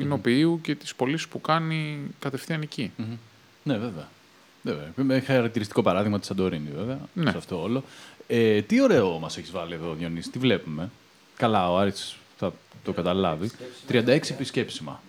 εινοποιείου 0.00 0.60
και 0.62 0.74
της 0.74 0.94
πωλήσης 0.94 1.28
που 1.28 1.40
κάνει 1.40 1.98
κατευθείαν 2.18 2.62
εκεί. 2.62 2.92
Ναι, 3.62 3.78
βέβαια. 3.78 4.08
βέβαια. 4.62 4.92
Με 4.96 5.20
χαρακτηριστικό 5.20 5.82
παράδειγμα 5.82 6.18
της 6.18 6.26
Σαντορίνη, 6.28 6.68
βέβαια, 6.76 6.98
Ναι. 7.12 7.30
σε 7.30 7.36
αυτό 7.36 7.62
όλο. 7.62 7.84
Ε, 8.26 8.62
τι 8.62 8.80
ωραίο 8.80 9.18
μας 9.18 9.36
έχεις 9.36 9.50
βάλει 9.50 9.74
εδώ, 9.74 9.94
Διονύση, 9.94 10.30
τι 10.30 10.38
βλέπουμε. 10.38 10.90
Καλά, 11.36 11.70
ο 11.70 11.78
Άρης 11.78 12.16
θα 12.36 12.52
το 12.84 12.92
καταλάβει. 12.92 13.50
36 13.88 14.30
επισκέψιμα. 14.30 15.00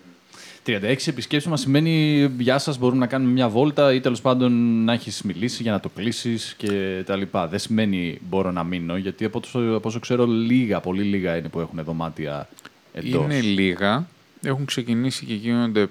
36 0.68 1.08
επισκέψιμα 1.08 1.58
σημαίνει 1.58 2.26
γεια 2.38 2.58
σας, 2.58 2.78
μπορούμε 2.78 3.00
να 3.00 3.08
κάνουμε 3.08 3.32
μια 3.32 3.50
βόλτα 3.50 3.94
ή 3.94 4.00
τέλος 4.00 4.22
πάντων 4.22 4.84
να 4.84 4.94
έχεις 4.94 5.22
μιλήσει 5.22 5.62
για 5.64 5.72
να 5.72 5.80
το 5.80 5.90
κλείσεις 5.90 6.54
και 6.58 7.04
τα 7.06 7.16
λοιπά. 7.16 7.48
Δεν 7.48 7.60
σημαίνει 7.60 8.20
μπορώ 8.30 8.52
να 8.52 8.64
μείνω, 8.64 8.98
γιατί 8.98 9.26
από 9.26 9.40
όσο, 9.44 9.60
από 9.60 9.88
όσο 9.88 10.00
ξέρω, 10.00 10.26
λίγα, 10.26 10.80
πολύ 10.80 11.04
λίγα 11.04 11.38
είναι 11.38 11.48
που 11.48 11.60
έχουν 11.60 11.84
δωμάτια 11.84 12.50
εντός. 12.94 13.24
Είναι 13.24 13.42
λίγα. 13.42 14.08
Έχουν 14.42 14.66
ξεκινήσει 14.66 15.26
και 15.26 15.34
γίνονται 15.34 15.88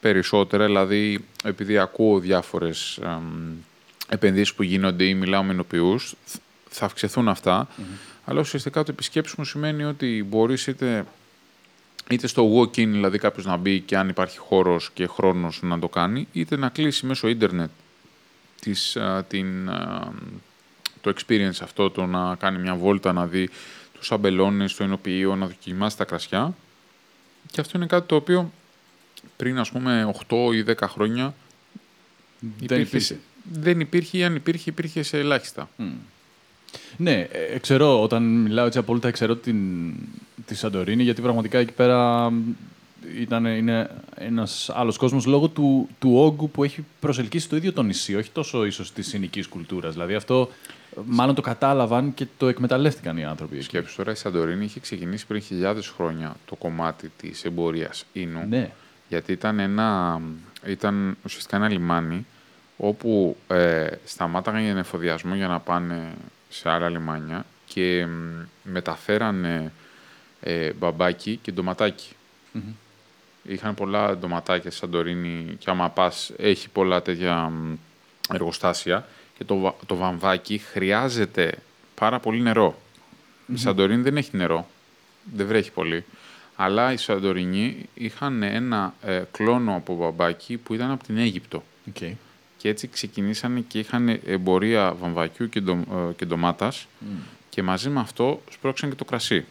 περισσότερα. 0.00 0.64
Δηλαδή, 0.64 1.24
επειδή 1.44 1.78
ακούω 1.78 2.18
διάφορες 2.18 2.98
εμ, 3.02 3.52
επενδύσεις 4.08 4.54
που 4.54 4.62
γίνονται 4.62 5.04
ή 5.04 5.14
μιλάω 5.14 5.42
με 5.42 5.52
εινοποιούς, 5.52 6.14
θ- 6.24 6.40
θα 6.68 6.84
αυξηθούν 6.84 7.28
αυτά. 7.28 7.68
Αλλά 8.24 8.40
ουσιαστικά 8.40 8.82
το 8.82 8.90
επισκέψιμο 8.92 9.44
σημαίνει 9.44 9.84
ότι 9.84 10.26
μπορείς 10.28 10.66
είτε, 10.66 11.04
είτε 12.10 12.26
στο 12.26 12.56
walk-in, 12.58 12.72
δηλαδή 12.88 13.18
κάποιος 13.18 13.46
να 13.46 13.56
μπει 13.56 13.80
και 13.80 13.96
αν 13.96 14.08
υπάρχει 14.08 14.38
χώρος 14.38 14.90
και 14.94 15.06
χρόνος 15.06 15.58
να 15.62 15.78
το 15.78 15.88
κάνει, 15.88 16.28
είτε 16.32 16.56
να 16.56 16.68
κλείσει 16.68 17.06
μέσω 17.06 17.28
ίντερνετ 17.28 17.70
της, 18.60 18.96
α, 18.96 19.24
την, 19.24 19.70
α, 19.70 20.12
το 21.00 21.12
experience 21.16 21.58
αυτό, 21.62 21.90
το 21.90 22.06
να 22.06 22.34
κάνει 22.34 22.58
μια 22.58 22.74
βόλτα, 22.74 23.12
να 23.12 23.26
δει 23.26 23.48
τους 23.92 24.12
αμπελώνες, 24.12 24.74
το 24.74 24.84
ενοποιείο, 24.84 25.36
να 25.36 25.46
δοκιμάσει 25.46 25.96
τα 25.96 26.04
κρασιά. 26.04 26.54
Και 27.50 27.60
αυτό 27.60 27.78
είναι 27.78 27.86
κάτι 27.86 28.06
το 28.08 28.14
οποίο 28.16 28.52
πριν 29.36 29.58
ας 29.58 29.70
πούμε 29.70 30.04
8 30.28 30.52
ή 30.54 30.62
10 30.62 30.74
χρόνια 30.88 31.34
Δεν 32.40 32.50
υπήρχε 32.60 32.82
υπήρχε. 32.82 32.98
σε- 33.06 33.20
δεν 33.52 33.80
υπήρχε 33.80 34.18
ή 34.18 34.24
αν 34.24 34.34
υπήρχε 34.34 34.70
υπήρχε 34.70 35.02
σε 35.02 35.18
ελάχιστα. 35.18 35.68
Ναι, 36.96 37.28
ε, 37.52 37.58
ξέρω, 37.58 38.02
όταν 38.02 38.22
μιλάω 38.22 38.66
έτσι 38.66 38.78
απόλυτα, 38.78 39.10
ξέρω 39.10 39.36
την, 39.36 39.92
τη 40.46 40.54
Σαντορίνη, 40.54 41.02
γιατί 41.02 41.22
πραγματικά 41.22 41.58
εκεί 41.58 41.72
πέρα 41.72 42.30
μ, 42.30 42.42
ήταν, 43.20 43.44
είναι 43.44 43.90
ένας 44.14 44.70
άλλος 44.74 44.96
κόσμος 44.96 45.26
λόγω 45.26 45.48
του, 45.48 45.88
του 45.98 46.16
όγκου 46.16 46.50
που 46.50 46.64
έχει 46.64 46.84
προσελκύσει 47.00 47.48
το 47.48 47.56
ίδιο 47.56 47.72
το 47.72 47.82
νησί, 47.82 48.14
όχι 48.14 48.30
τόσο 48.30 48.64
ίσως 48.64 48.92
της 48.92 49.08
συνοικής 49.08 49.48
κουλτούρας. 49.48 49.92
Δηλαδή 49.92 50.14
αυτό 50.14 50.48
ε, 50.96 51.00
μάλλον 51.04 51.34
το 51.34 51.40
κατάλαβαν 51.40 52.14
και 52.14 52.26
το 52.36 52.48
εκμεταλλεύτηκαν 52.48 53.16
οι 53.16 53.24
άνθρωποι 53.24 53.54
εκεί. 53.54 53.64
Σκέψου 53.64 53.96
τώρα 53.96 54.10
η 54.10 54.14
Σαντορίνη 54.14 54.64
είχε 54.64 54.80
ξεκινήσει 54.80 55.26
πριν 55.26 55.40
χιλιάδες 55.40 55.88
χρόνια 55.88 56.36
το 56.46 56.54
κομμάτι 56.54 57.10
της 57.16 57.44
εμπορίας 57.44 58.04
ίνου. 58.12 58.46
Ναι. 58.48 58.70
Γιατί 59.08 59.32
ήταν, 59.32 59.58
ένα, 59.58 60.20
ήταν 60.66 61.16
ουσιαστικά 61.24 61.56
ένα 61.56 61.68
λιμάνι 61.68 62.26
όπου 62.76 63.36
ε, 63.48 63.86
σταμάταγαν 64.04 64.62
για 64.62 64.78
εφοδιασμό 64.78 65.34
για 65.34 65.48
να 65.48 65.60
πάνε 65.60 66.12
σε 66.50 66.68
άλλα 66.70 66.88
λιμάνια 66.88 67.46
και 67.66 68.06
μ, 68.06 68.42
μεταφέρανε 68.62 69.72
ε, 70.40 70.72
μπαμπάκι 70.72 71.38
και 71.42 71.52
ντοματάκι. 71.52 72.12
Είχαν 73.42 73.74
πολλά 73.74 74.16
ντοματάκια 74.16 74.70
στη 74.70 74.80
Σαντορίνη 74.80 75.56
και 75.58 75.70
άμα 75.70 75.88
πας 75.90 76.30
έχει 76.36 76.68
πολλά 76.68 77.02
τέτοια 77.02 77.34
μ, 77.48 77.74
εργοστάσια 78.32 79.08
και 79.38 79.44
το, 79.44 79.56
βα- 79.58 79.74
το 79.86 79.96
βαμβάκι 79.96 80.58
χρειάζεται 80.58 81.52
πάρα 81.94 82.18
πολύ 82.18 82.40
νερό. 82.40 82.80
Η 83.54 83.56
Σαντορίνη 83.56 84.02
δεν 84.02 84.16
έχει 84.16 84.36
νερό, 84.36 84.68
δεν 85.34 85.46
βρέχει 85.46 85.70
πολύ. 85.70 86.04
Αλλά 86.56 86.92
οι 86.92 86.96
Σαντορινοί 86.96 87.88
είχαν 87.94 88.42
ένα 88.42 88.94
ε, 89.02 89.22
κλόνο 89.32 89.74
από 89.76 89.96
μπαμπάκι 89.96 90.56
που 90.56 90.74
ήταν 90.74 90.90
από 90.90 91.04
την 91.04 91.18
Αίγυπτο. 91.18 91.62
Okay. 91.94 92.12
Και 92.60 92.68
έτσι 92.68 92.88
ξεκινήσανε 92.88 93.60
και 93.60 93.78
είχαν 93.78 94.08
εμπορία 94.08 94.94
βαμβακιού 95.00 95.48
και, 95.48 95.60
ντο, 95.60 95.72
ε, 95.72 96.12
και 96.16 96.24
ντομάτας 96.24 96.86
και 97.48 97.62
μαζί 97.62 97.88
με 97.88 98.00
αυτό 98.00 98.42
σπρώξαν 98.50 98.88
και 98.88 98.94
το 98.94 99.04
κρασί. 99.04 99.44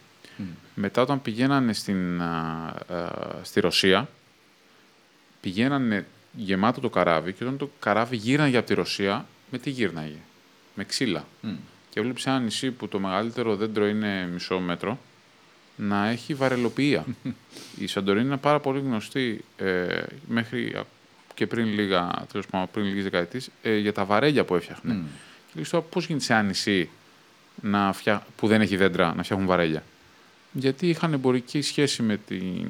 Μετά 0.76 1.02
όταν 1.02 1.22
πηγαίνανε 1.22 1.74
στην, 1.74 2.22
α, 2.22 2.26
α, 2.88 3.10
στη 3.44 3.60
Ρωσία, 3.60 4.10
πηγαίνανε 5.42 6.06
γεμάτο 6.36 6.82
το 6.82 6.90
καράβι 6.90 7.34
και 7.34 7.44
όταν 7.44 7.58
το 7.58 7.70
καράβι 7.80 8.16
γύρναγε 8.16 8.58
από 8.58 8.68
τη 8.68 8.74
Ρωσία, 8.74 9.26
με 9.52 9.58
τι 9.58 9.70
γύρναγε, 9.70 10.20
με 10.76 10.84
ξύλα. 10.84 11.26
Και 11.90 12.00
έβλεψε 12.00 12.30
ένα 12.30 12.40
νησί 12.40 12.72
που 12.72 12.88
το 12.88 13.00
μεγαλύτερο 13.00 13.56
δέντρο 13.56 13.88
είναι 13.88 14.30
μισό 14.34 14.60
μέτρο, 14.60 15.00
να 15.76 16.08
έχει 16.08 16.34
βαρελοποιία. 16.34 17.06
Η 17.84 17.88
Σαντορίνη 17.88 18.26
είναι 18.26 18.38
πάρα 18.38 18.60
πολύ 18.60 18.80
γνωστή 18.80 19.44
ε, 19.58 20.02
μέχρι 20.28 20.74
α- 20.76 20.86
και 21.34 21.48
πριν, 21.48 21.66
λίγα, 21.66 22.26
τέλος 22.32 22.48
πάντων, 22.48 22.68
πριν 22.72 22.86
λίγες 22.86 23.04
δεκαετίες 23.04 23.50
ε, 23.62 23.78
για 23.78 23.94
τα 23.94 24.06
βαρέλια 24.06 24.44
που 24.44 24.56
έφτιαχνε. 24.56 25.04
Και 25.52 25.60
λες 25.60 25.70
τώρα 25.70 25.86
πώς 25.90 26.06
γίνεται 26.06 26.26
σε 26.26 26.34
ένα 26.34 26.42
νησί 26.42 26.90
να 27.62 27.94
φτια... 27.94 28.26
που 28.36 28.48
δεν 28.48 28.62
έχει 28.62 28.76
δέντρα 28.76 29.14
να 29.16 29.24
φτιάχνουν 29.24 29.48
βαρέλια; 29.48 29.84
Γιατί 30.52 30.90
είχαν 30.90 31.14
εμπορική 31.14 31.62
σχέση 31.62 32.02
με, 32.02 32.18
την, 32.18 32.68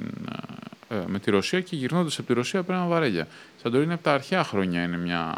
ε, 0.89 0.95
με 1.07 1.19
τη 1.19 1.31
Ρωσία 1.31 1.61
και 1.61 1.75
γυρνώντας 1.75 2.17
από 2.17 2.27
τη 2.27 2.33
Ρωσία 2.33 2.63
πέραν 2.63 2.87
βαρέλια. 2.87 3.23
Η 3.57 3.61
Σαντορίνη 3.61 3.93
από 3.93 4.03
τα 4.03 4.13
αρχαία 4.13 4.43
χρόνια 4.43 4.83
είναι 4.83 4.97
μια, 4.97 5.35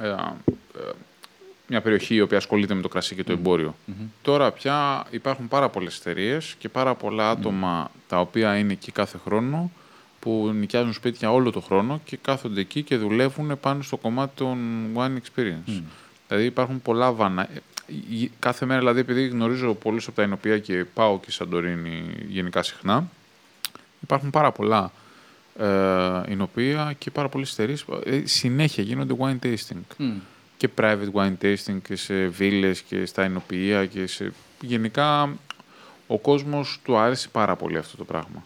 ε, 0.00 0.08
ε, 0.08 0.14
μια 1.66 1.80
περιοχή 1.80 2.14
η 2.14 2.20
οποία 2.20 2.38
ασχολείται 2.38 2.74
με 2.74 2.82
το 2.82 2.88
κρασί 2.88 3.14
και 3.14 3.24
το 3.24 3.32
εμποριο 3.32 3.76
Τώρα 4.22 4.52
πια 4.52 5.06
υπάρχουν 5.10 5.48
πάρα 5.48 5.68
πολλές 5.68 5.98
εταιρείες 5.98 6.54
και 6.58 6.68
πάρα 6.68 6.94
πολλά 6.94 7.30
άτομα 7.30 7.90
τα 8.08 8.20
οποία 8.20 8.56
είναι 8.56 8.72
εκεί 8.72 8.92
κάθε 8.92 9.18
χρόνο 9.24 9.70
που 10.26 10.50
νοικιάζουν 10.54 10.92
σπίτια 10.92 11.32
όλο 11.32 11.50
το 11.50 11.60
χρόνο 11.60 12.00
και 12.04 12.16
κάθονται 12.22 12.60
εκεί 12.60 12.82
και 12.82 12.96
δουλεύουν 12.96 13.60
πάνω 13.60 13.82
στο 13.82 13.96
κομμάτι 13.96 14.32
των 14.34 14.58
wine 14.94 15.16
experience. 15.16 15.82
Δηλαδή 16.28 16.44
υπάρχουν 16.46 16.82
πολλά 16.82 17.12
βάνα. 17.12 17.42
Ε, 17.42 17.62
η- 18.10 18.30
Κάθε 18.38 18.66
μέρα, 18.66 18.78
δηλαδή, 18.80 19.00
επειδή 19.00 19.26
γνωρίζω 19.28 19.74
πολλούς 19.74 20.06
από 20.06 20.16
τα 20.16 20.22
ενοπία 20.22 20.58
και 20.58 20.84
πάω 20.94 21.20
και 21.20 21.30
Σαντορίνη 21.30 22.02
γενικά 22.28 22.62
συχνά, 22.62 23.08
υπάρχουν 24.02 24.30
πάρα 24.30 24.52
πολλά 24.52 24.92
ε, 25.58 26.32
ενοπία 26.32 26.94
και 26.98 27.10
πάρα 27.10 27.28
πολλές 27.28 27.52
εταιρείες. 27.52 27.84
συνέχεια 28.24 28.82
γίνονται 28.84 29.14
wine 29.18 29.38
tasting. 29.46 29.80
Και 30.56 30.68
private 30.76 31.12
wine 31.12 31.34
tasting 31.42 31.78
και 31.88 31.96
σε 31.96 32.26
βίλες 32.26 32.80
και 32.82 33.04
στα 33.06 33.22
ενοπία 33.22 33.86
και 33.86 34.06
σε... 34.06 34.32
Γενικά 34.60 35.36
ο 36.06 36.18
κόσμος 36.18 36.80
του 36.84 36.96
άρεσε 36.96 37.28
πάρα 37.28 37.56
πολύ 37.56 37.78
αυτό 37.78 37.96
το 37.96 38.04
πράγμα. 38.04 38.42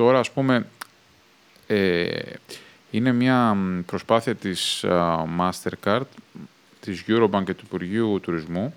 Τώρα, 0.00 0.18
ας 0.18 0.30
πούμε, 0.30 0.66
ε, 1.66 2.08
είναι 2.90 3.12
μια 3.12 3.54
μ, 3.54 3.80
προσπάθεια 3.86 4.34
της 4.34 4.84
α, 4.84 5.24
Mastercard, 5.38 6.00
της 6.80 7.04
Eurobank 7.08 7.42
και 7.44 7.54
του 7.54 7.64
Υπουργείου 7.64 8.20
Τουρισμού. 8.22 8.74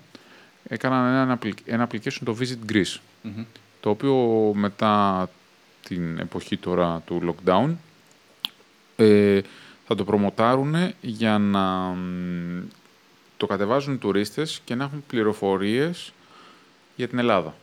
Έκαναν 0.68 1.14
ένα, 1.14 1.38
appli- 1.38 1.62
ένα 1.64 1.88
application 1.90 2.18
το 2.24 2.36
Visit 2.40 2.72
Greece, 2.72 2.98
το 3.80 3.90
οποίο 3.90 4.14
μετά 4.54 5.30
την 5.84 6.18
εποχή 6.18 6.56
τώρα 6.56 7.02
του 7.06 7.34
lockdown 7.44 7.70
ε, 8.96 9.40
θα 9.86 9.94
το 9.94 10.04
προμοτάρουν 10.04 10.74
για 11.00 11.38
να 11.38 11.66
μ, 11.88 12.62
το 13.36 13.46
κατεβάζουν 13.46 13.94
οι 13.94 13.98
τουρίστες 13.98 14.60
και 14.64 14.74
να 14.74 14.84
έχουν 14.84 15.04
πληροφορίες 15.06 16.12
για 16.96 17.08
την 17.08 17.18
Ελλάδα. 17.18 17.54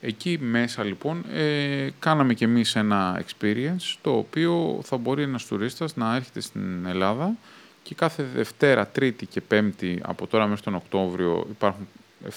Εκεί 0.00 0.38
μέσα 0.40 0.84
λοιπόν 0.84 1.24
ε, 1.32 1.88
κάναμε 1.98 2.34
και 2.34 2.44
εμείς 2.44 2.76
ένα 2.76 3.24
experience 3.24 3.96
το 4.02 4.16
οποίο 4.16 4.80
θα 4.82 4.96
μπορεί 4.96 5.22
ένας 5.22 5.46
τουρίστας 5.46 5.96
να 5.96 6.14
έρχεται 6.14 6.40
στην 6.40 6.86
Ελλάδα 6.86 7.36
και 7.82 7.94
κάθε 7.94 8.22
Δευτέρα, 8.34 8.86
Τρίτη 8.86 9.26
και 9.26 9.40
Πέμπτη 9.40 10.00
από 10.02 10.26
τώρα 10.26 10.46
μέχρι 10.46 10.62
τον 10.62 10.74
Οκτώβριο 10.74 11.46
υπάρχουν 11.50 11.88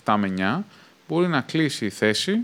7 0.04 0.16
με 0.18 0.34
9 0.38 0.64
μπορεί 1.08 1.28
να 1.28 1.42
κλείσει 1.42 1.86
η 1.86 1.90
θεση 1.90 2.38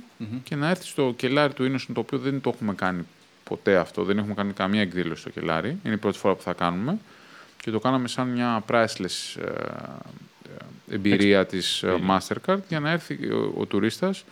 και 0.43 0.55
να 0.55 0.69
έρθει 0.69 0.85
στο 0.85 1.13
κελάρι 1.17 1.53
του 1.53 1.63
Ίνωσον 1.63 1.95
το 1.95 1.99
οποίο 2.01 2.17
δεν 2.17 2.41
το 2.41 2.51
έχουμε 2.53 2.73
κάνει 2.73 3.07
ποτέ 3.43 3.77
αυτό, 3.77 4.03
δεν 4.03 4.17
έχουμε 4.17 4.33
κάνει 4.33 4.53
καμία 4.53 4.81
εκδήλωση 4.81 5.21
στο 5.21 5.29
κελάρι, 5.29 5.77
είναι 5.83 5.93
η 5.93 5.97
πρώτη 5.97 6.17
φορά 6.17 6.35
που 6.35 6.41
θα 6.41 6.53
κάνουμε 6.53 6.97
και 7.61 7.71
το 7.71 7.79
κάναμε 7.79 8.07
σαν 8.07 8.27
μια 8.27 8.63
priceless 8.69 9.41
ε, 9.41 9.45
ε, 9.49 10.95
εμπειρία 10.95 11.45
της 11.45 11.83
ε, 11.83 11.95
Mastercard 12.09 12.59
για 12.67 12.79
να 12.79 12.91
έρθει 12.91 13.31
ο, 13.31 13.53
ο 13.57 13.65
τουρίστας 13.65 14.23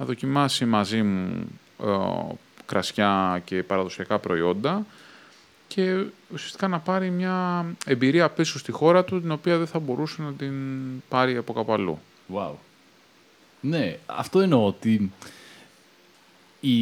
να 0.00 0.06
δοκιμάσει 0.06 0.64
μαζί 0.64 1.02
μου 1.02 1.46
ε, 1.82 2.34
κρασιά 2.66 3.42
και 3.44 3.62
παραδοσιακά 3.62 4.18
προϊόντα 4.18 4.86
και 5.68 6.04
ουσιαστικά 6.32 6.68
να 6.68 6.78
πάρει 6.78 7.10
μια 7.10 7.66
εμπειρία 7.86 8.28
πίσω 8.28 8.58
στη 8.58 8.72
χώρα 8.72 9.04
του 9.04 9.20
την 9.20 9.30
οποία 9.30 9.58
δεν 9.58 9.66
θα 9.66 9.78
μπορούσε 9.78 10.22
να 10.22 10.32
την 10.32 10.54
πάρει 11.08 11.36
από 11.36 11.52
κάπου 11.52 11.72
αλλού. 11.72 11.98
Wow. 12.34 12.50
Ναι, 13.60 13.98
αυτό 14.06 14.40
εννοώ 14.40 14.66
ότι 14.66 15.12
η, 16.60 16.80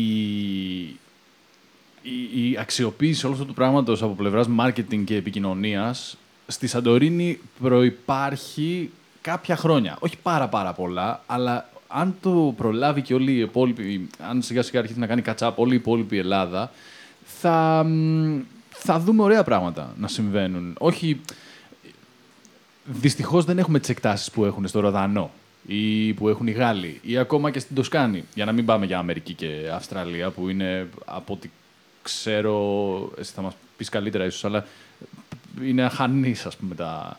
η, 2.03 2.51
η 2.51 2.59
αξιοποίηση 2.59 3.27
όλου 3.27 3.35
αυτού 3.35 3.47
του 3.47 3.55
πράγματος 3.55 4.03
από 4.03 4.15
πλευράς 4.15 4.47
marketing 4.61 5.05
και 5.05 5.17
επικοινωνίας 5.17 6.17
στη 6.47 6.67
Σαντορίνη 6.67 7.41
προϋπάρχει 7.61 8.91
κάποια 9.21 9.57
χρόνια. 9.57 9.97
Όχι 10.01 10.17
πάρα 10.23 10.49
πάρα 10.49 10.73
πολλά, 10.73 11.23
αλλά 11.27 11.71
αν 11.89 12.15
το 12.21 12.55
προλάβει 12.57 13.03
και 13.03 13.15
όλη 13.15 13.33
η 13.33 13.39
υπόλοιπη, 13.39 14.09
αν 14.19 14.43
σιγά 14.43 14.63
σιγά 14.63 14.79
αρχίσει 14.79 14.99
να 14.99 15.07
κάνει 15.07 15.23
κατσάπ 15.23 15.59
όλη 15.59 15.73
η 15.73 15.77
υπόλοιπη 15.77 16.19
Ελλάδα, 16.19 16.73
θα, 17.25 17.85
μ, 17.85 18.41
θα 18.71 18.99
δούμε 18.99 19.23
ωραία 19.23 19.45
πράγματα 19.45 19.95
να 19.99 20.09
συμβαίνουν. 20.09 20.75
Όχι, 20.79 21.21
Δυστυχώς 22.91 23.45
δεν 23.45 23.59
έχουμε 23.59 23.79
τις 23.79 23.89
εκτάσεις 23.89 24.31
που 24.31 24.45
έχουν 24.45 24.69
στο 24.69 24.81
Ροδανό 24.81 25.31
ή 25.67 26.13
που 26.13 26.29
έχουν 26.29 26.47
οι 26.47 26.51
Γάλλοι 26.51 27.01
ή 27.03 27.19
ακόμα 27.19 27.51
και 27.51 27.59
στην 27.59 27.77
Τοσκάνη. 27.77 28.25
Για 28.35 28.45
να 28.45 28.53
μην 28.53 28.65
πάμε 28.65 28.87
για 28.87 28.99
Αμερική 28.99 29.35
και 29.35 29.71
Αυστραλία 29.75 30.31
που 30.31 30.49
είναι 30.49 30.89
από 31.05 31.33
ό,τι 31.33 31.51
ξέρω. 32.03 33.13
Εσύ 33.19 33.33
θα 33.35 33.43
μας 33.43 33.55
πεις 33.77 33.89
καλύτερα 33.89 34.25
ίσως, 34.25 34.45
αλλά 34.45 34.67
είναι 35.63 35.83
αχανείς, 35.83 36.47
ας 36.47 36.57
πούμε, 36.57 36.75
τα, 36.75 37.19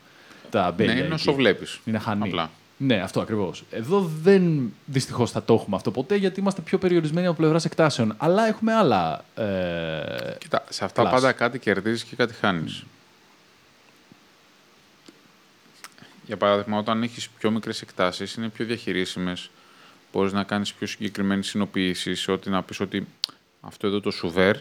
τα 0.49 0.71
μπέλια. 0.71 0.93
ναι, 0.93 0.99
είναι 0.99 1.13
εκεί. 1.13 1.29
όσο 1.29 1.33
βλέπεις. 1.33 1.79
Είναι 1.85 1.97
αχανή. 1.97 2.27
Απλά. 2.27 2.49
Ναι, 2.81 2.95
αυτό 3.01 3.21
ακριβώς. 3.21 3.63
Εδώ 3.71 4.09
δεν 4.21 4.73
δυστυχώς 4.85 5.31
θα 5.31 5.43
το 5.43 5.53
έχουμε 5.53 5.75
αυτό 5.75 5.91
ποτέ 5.91 6.15
γιατί 6.15 6.39
είμαστε 6.39 6.61
πιο 6.61 6.77
περιορισμένοι 6.77 7.27
από 7.27 7.35
πλευράς 7.35 7.65
εκτάσεων. 7.65 8.13
Αλλά 8.17 8.47
έχουμε 8.47 8.73
άλλα. 8.73 9.25
Ε... 9.35 10.35
Κοίτα, 10.37 10.63
σε 10.69 10.85
αυτά 10.85 11.03
Plus. 11.03 11.11
πάντα 11.11 11.31
κάτι 11.31 11.59
κερδίζεις 11.59 12.03
και 12.03 12.15
κάτι 12.15 12.33
χάνεις. 12.33 12.83
Για 16.25 16.37
παράδειγμα, 16.37 16.77
όταν 16.77 17.03
έχεις 17.03 17.29
πιο 17.29 17.51
μικρές 17.51 17.81
εκτάσεις, 17.81 18.33
είναι 18.33 18.49
πιο 18.49 18.65
διαχειρίσιμες. 18.65 19.49
Μπορείς 20.11 20.33
να 20.33 20.43
κάνεις 20.43 20.73
πιο 20.73 20.87
συγκεκριμένες 20.87 21.47
συνοποιήσεις, 21.47 22.27
ότι 22.27 22.49
να 22.49 22.63
πεις 22.63 22.79
ότι 22.79 23.07
αυτό 23.61 23.87
εδώ 23.87 23.99
το 23.99 24.11
σουβέρ, 24.11 24.55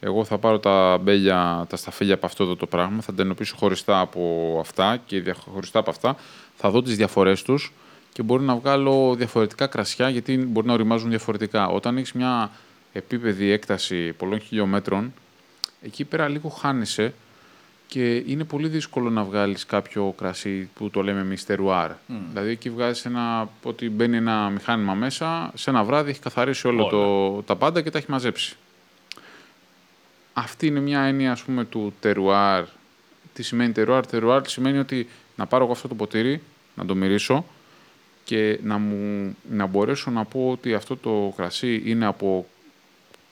εγώ 0.00 0.24
θα 0.24 0.38
πάρω 0.38 0.58
τα 0.58 0.98
μπέλια, 0.98 1.66
τα 1.68 1.76
σταφέλια 1.76 2.14
από 2.14 2.26
αυτό 2.26 2.44
εδώ 2.44 2.56
το 2.56 2.66
πράγμα, 2.66 3.02
θα 3.02 3.14
τα 3.14 3.22
ενοποιήσω 3.22 3.56
χωριστά 3.56 4.00
από 4.00 4.56
αυτά 4.60 4.96
και 5.06 5.20
δια- 5.20 5.34
χωριστά 5.34 5.78
από 5.78 5.90
αυτά, 5.90 6.16
θα 6.56 6.70
δω 6.70 6.82
τις 6.82 6.96
διαφορές 6.96 7.42
τους 7.42 7.72
και 8.12 8.22
μπορεί 8.22 8.42
να 8.42 8.56
βγάλω 8.56 9.14
διαφορετικά 9.14 9.66
κρασιά, 9.66 10.08
γιατί 10.08 10.36
μπορεί 10.36 10.66
να 10.66 10.72
οριμάζουν 10.72 11.10
διαφορετικά. 11.10 11.66
Όταν 11.66 11.96
έχεις 11.96 12.12
μια 12.12 12.50
επίπεδη 12.92 13.50
έκταση 13.50 14.12
πολλών 14.12 14.40
χιλιόμετρων, 14.40 15.14
εκεί 15.82 16.04
πέρα 16.04 16.28
λίγο 16.28 16.48
χάνεσαι 16.48 17.14
και 17.86 18.16
είναι 18.16 18.44
πολύ 18.44 18.68
δύσκολο 18.68 19.10
να 19.10 19.24
βγάλεις 19.24 19.66
κάποιο 19.66 20.14
κρασί 20.18 20.70
που 20.74 20.90
το 20.90 21.02
λέμε 21.02 21.20
εμείς 21.20 21.46
terroir. 21.48 21.90
Δηλαδή 22.28 22.50
εκεί 22.50 22.70
βγάζεις 22.70 23.04
ένα, 23.04 23.48
ότι 23.62 23.90
μπαίνει 23.90 24.16
ένα 24.16 24.48
μηχάνημα 24.48 24.94
μέσα, 24.94 25.52
σε 25.54 25.70
ένα 25.70 25.84
βράδυ 25.84 26.10
έχει 26.10 26.20
καθαρίσει 26.20 26.66
όλο 26.66 26.86
το, 26.86 27.42
τα 27.42 27.56
πάντα 27.56 27.80
και 27.80 27.90
τα 27.90 27.98
έχει 27.98 28.10
μαζέψει. 28.10 28.56
Αυτή 30.32 30.66
είναι 30.66 30.80
μια 30.80 31.00
έννοια 31.00 31.32
ας 31.32 31.42
πούμε 31.42 31.64
του 31.64 31.94
terroir. 32.02 32.64
Τι 33.32 33.42
σημαίνει 33.42 33.72
terroir? 33.76 34.02
Terroir 34.10 34.40
σημαίνει 34.46 34.78
ότι 34.78 35.08
να 35.36 35.46
πάρω 35.46 35.64
εγώ 35.64 35.72
αυτό 35.72 35.88
το 35.88 35.94
ποτήρι, 35.94 36.42
να 36.74 36.84
το 36.84 36.94
μυρίσω 36.94 37.44
και 38.24 38.58
να, 38.62 38.78
μου, 38.78 39.36
να 39.50 39.66
μπορέσω 39.66 40.10
να 40.10 40.24
πω 40.24 40.50
ότι 40.50 40.74
αυτό 40.74 40.96
το 40.96 41.32
κρασί 41.36 41.82
είναι 41.84 42.06
από 42.06 42.46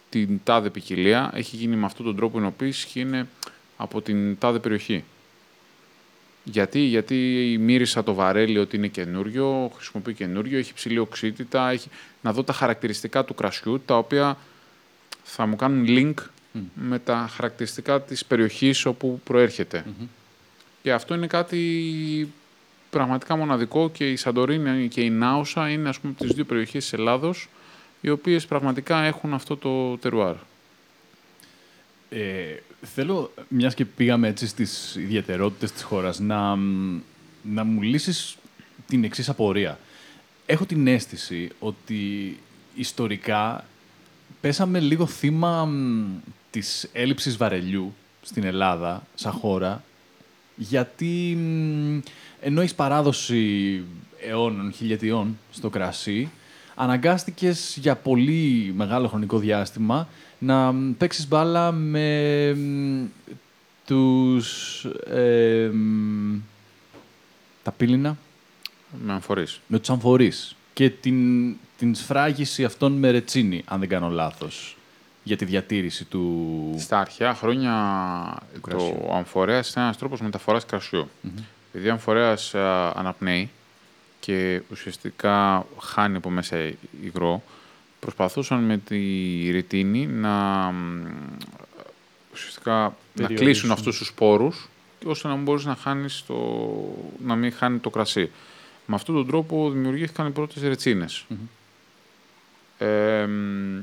την 0.08 0.40
τάδε 0.44 0.70
ποικιλία, 0.70 1.30
έχει 1.34 1.56
γίνει 1.56 1.76
με 1.76 1.86
αυτόν 1.86 2.06
τον 2.06 2.16
τρόπο 2.16 2.38
ενοποίησης 2.38 2.84
και 2.84 3.00
είναι 3.00 3.28
από 3.76 4.02
την 4.02 4.38
τάδε 4.38 4.58
περιοχή. 4.58 5.04
Γιατί, 6.44 6.78
γιατί 6.78 7.16
μύρισα 7.60 8.02
το 8.02 8.14
βαρέλι 8.14 8.58
ότι 8.58 8.76
είναι 8.76 8.88
καινούριο, 8.88 9.70
χρησιμοποιεί 9.76 10.14
καινούριο, 10.14 10.58
έχει 10.58 10.74
ψηλή 10.74 10.98
οξύτητα, 10.98 11.70
έχει... 11.70 11.88
να 12.22 12.32
δω 12.32 12.44
τα 12.44 12.52
χαρακτηριστικά 12.52 13.24
του 13.24 13.34
κρασιού, 13.34 13.80
τα 13.86 13.98
οποία 13.98 14.38
θα 15.22 15.46
μου 15.46 15.56
κάνουν 15.56 15.86
link 15.88 16.14
με 16.74 16.98
τα 16.98 17.28
χαρακτηριστικά 17.32 18.00
της 18.00 18.24
περιοχής 18.24 18.84
όπου 18.84 19.20
προέρχεται. 19.24 19.84
Και 20.82 20.92
αυτό 20.92 21.14
είναι 21.14 21.26
κάτι 21.26 22.32
πραγματικά 22.90 23.36
μοναδικό 23.36 23.90
και 23.90 24.10
η 24.10 24.16
Σαντορίνη 24.16 24.88
και 24.88 25.00
η 25.00 25.10
Νάουσα 25.10 25.70
είναι 25.70 25.88
ας 25.88 25.98
πούμε 25.98 26.12
τις 26.12 26.30
δύο 26.32 26.44
περιοχές 26.44 26.82
της 26.82 26.92
Ελλάδος 26.92 27.48
οι 28.00 28.10
οποίες 28.10 28.46
πραγματικά 28.46 29.02
έχουν 29.02 29.34
αυτό 29.34 29.56
το 29.56 29.96
τερουάρ. 29.96 30.34
Ε, 32.10 32.56
θέλω, 32.82 33.32
μιας 33.48 33.74
και 33.74 33.84
πήγαμε 33.84 34.28
έτσι 34.28 34.46
στις 34.46 34.96
ιδιαιτερότητες 34.96 35.72
της 35.72 35.82
χώρας, 35.82 36.18
να, 36.18 36.56
μ, 36.56 37.00
να 37.42 37.64
μου 37.64 37.82
λύσεις 37.82 38.36
την 38.86 39.04
εξής 39.04 39.28
απορία. 39.28 39.78
Έχω 40.46 40.64
την 40.66 40.86
αίσθηση 40.86 41.50
ότι 41.58 42.38
ιστορικά 42.74 43.64
πέσαμε 44.40 44.80
λίγο 44.80 45.06
θύμα 45.06 45.64
μ, 45.64 46.04
της 46.50 46.88
έλλειψης 46.92 47.36
βαρελιού 47.36 47.94
στην 48.22 48.44
Ελλάδα, 48.44 49.06
σαν 49.14 49.32
χώρα, 49.32 49.84
γιατί 50.56 51.36
μ, 51.38 51.98
ενώ 52.40 52.60
έχεις 52.60 52.74
παράδοση 52.74 53.82
αιώνων, 54.26 54.72
χιλιετιών 54.72 55.38
στο 55.52 55.70
κρασί, 55.70 56.30
αναγκάστηκες 56.74 57.76
για 57.80 57.96
πολύ 57.96 58.72
μεγάλο 58.76 59.08
χρονικό 59.08 59.38
διάστημα 59.38 60.08
να 60.38 60.72
μ, 60.72 60.92
παίξεις 60.98 61.28
μπάλα 61.28 61.72
με 61.72 62.52
μ, 62.54 63.04
τους... 63.86 64.84
ε, 65.06 65.70
μ, 65.72 66.38
τα 67.62 67.70
πύληνα, 67.72 68.16
Με 69.04 69.12
αμφορείς. 69.12 69.60
με 69.66 69.78
τους 69.78 69.90
αμφορείς 69.90 70.56
και 70.72 70.90
την, 70.90 71.52
την 71.78 71.94
σφράγιση 71.94 72.64
αυτών 72.64 72.92
με 72.92 73.10
ρετσίνη, 73.10 73.62
αν 73.66 73.80
δεν 73.80 73.88
κάνω 73.88 74.08
λάθος, 74.08 74.76
για 75.22 75.36
τη 75.36 75.44
διατήρηση 75.44 76.04
του... 76.04 76.74
Στα 76.78 76.98
αρχαία 76.98 77.34
χρόνια 77.34 77.72
κρασιού. 78.62 78.96
το 79.06 79.14
αμφορέας 79.14 79.70
ήταν 79.70 79.82
ένας 79.82 79.98
τρόπος 79.98 80.20
μεταφοράς 80.20 80.66
κρασιού. 80.66 81.08
Επειδή 81.68 81.88
ο 81.88 81.92
αμφορέας 81.92 82.54
α, 82.54 82.92
αναπνέει 82.96 83.50
και 84.20 84.60
ουσιαστικά 84.70 85.66
χάνει 85.80 86.16
από 86.16 86.30
μέσα 86.30 86.72
υγρό, 87.02 87.42
προσπαθούσαν 88.00 88.64
με 88.64 88.78
τη 88.78 89.00
ρετίνη 89.50 90.06
να 90.06 90.30
μ, 90.70 91.06
ουσιαστικά 92.32 92.72
να 92.72 92.94
Περιορίσουν. 93.14 93.46
κλείσουν 93.46 93.70
αυτούς 93.70 93.98
τους 93.98 94.06
σπόρους 94.06 94.68
ώστε 95.06 95.28
να 95.28 95.34
μην 95.34 95.44
μπορείς 95.44 95.64
να, 95.64 95.74
χάνεις 95.74 96.24
το, 96.26 96.34
να 97.24 97.34
μην 97.34 97.52
χάνει 97.52 97.78
το 97.78 97.90
κρασί. 97.90 98.30
Με 98.86 98.94
αυτόν 98.94 99.14
τον 99.14 99.26
τρόπο 99.26 99.70
δημιουργήθηκαν 99.70 100.26
οι 100.26 100.30
πρώτες 100.30 100.62
ρετσίνες. 100.62 101.24
Ε, 102.78 103.26
μ, 103.26 103.80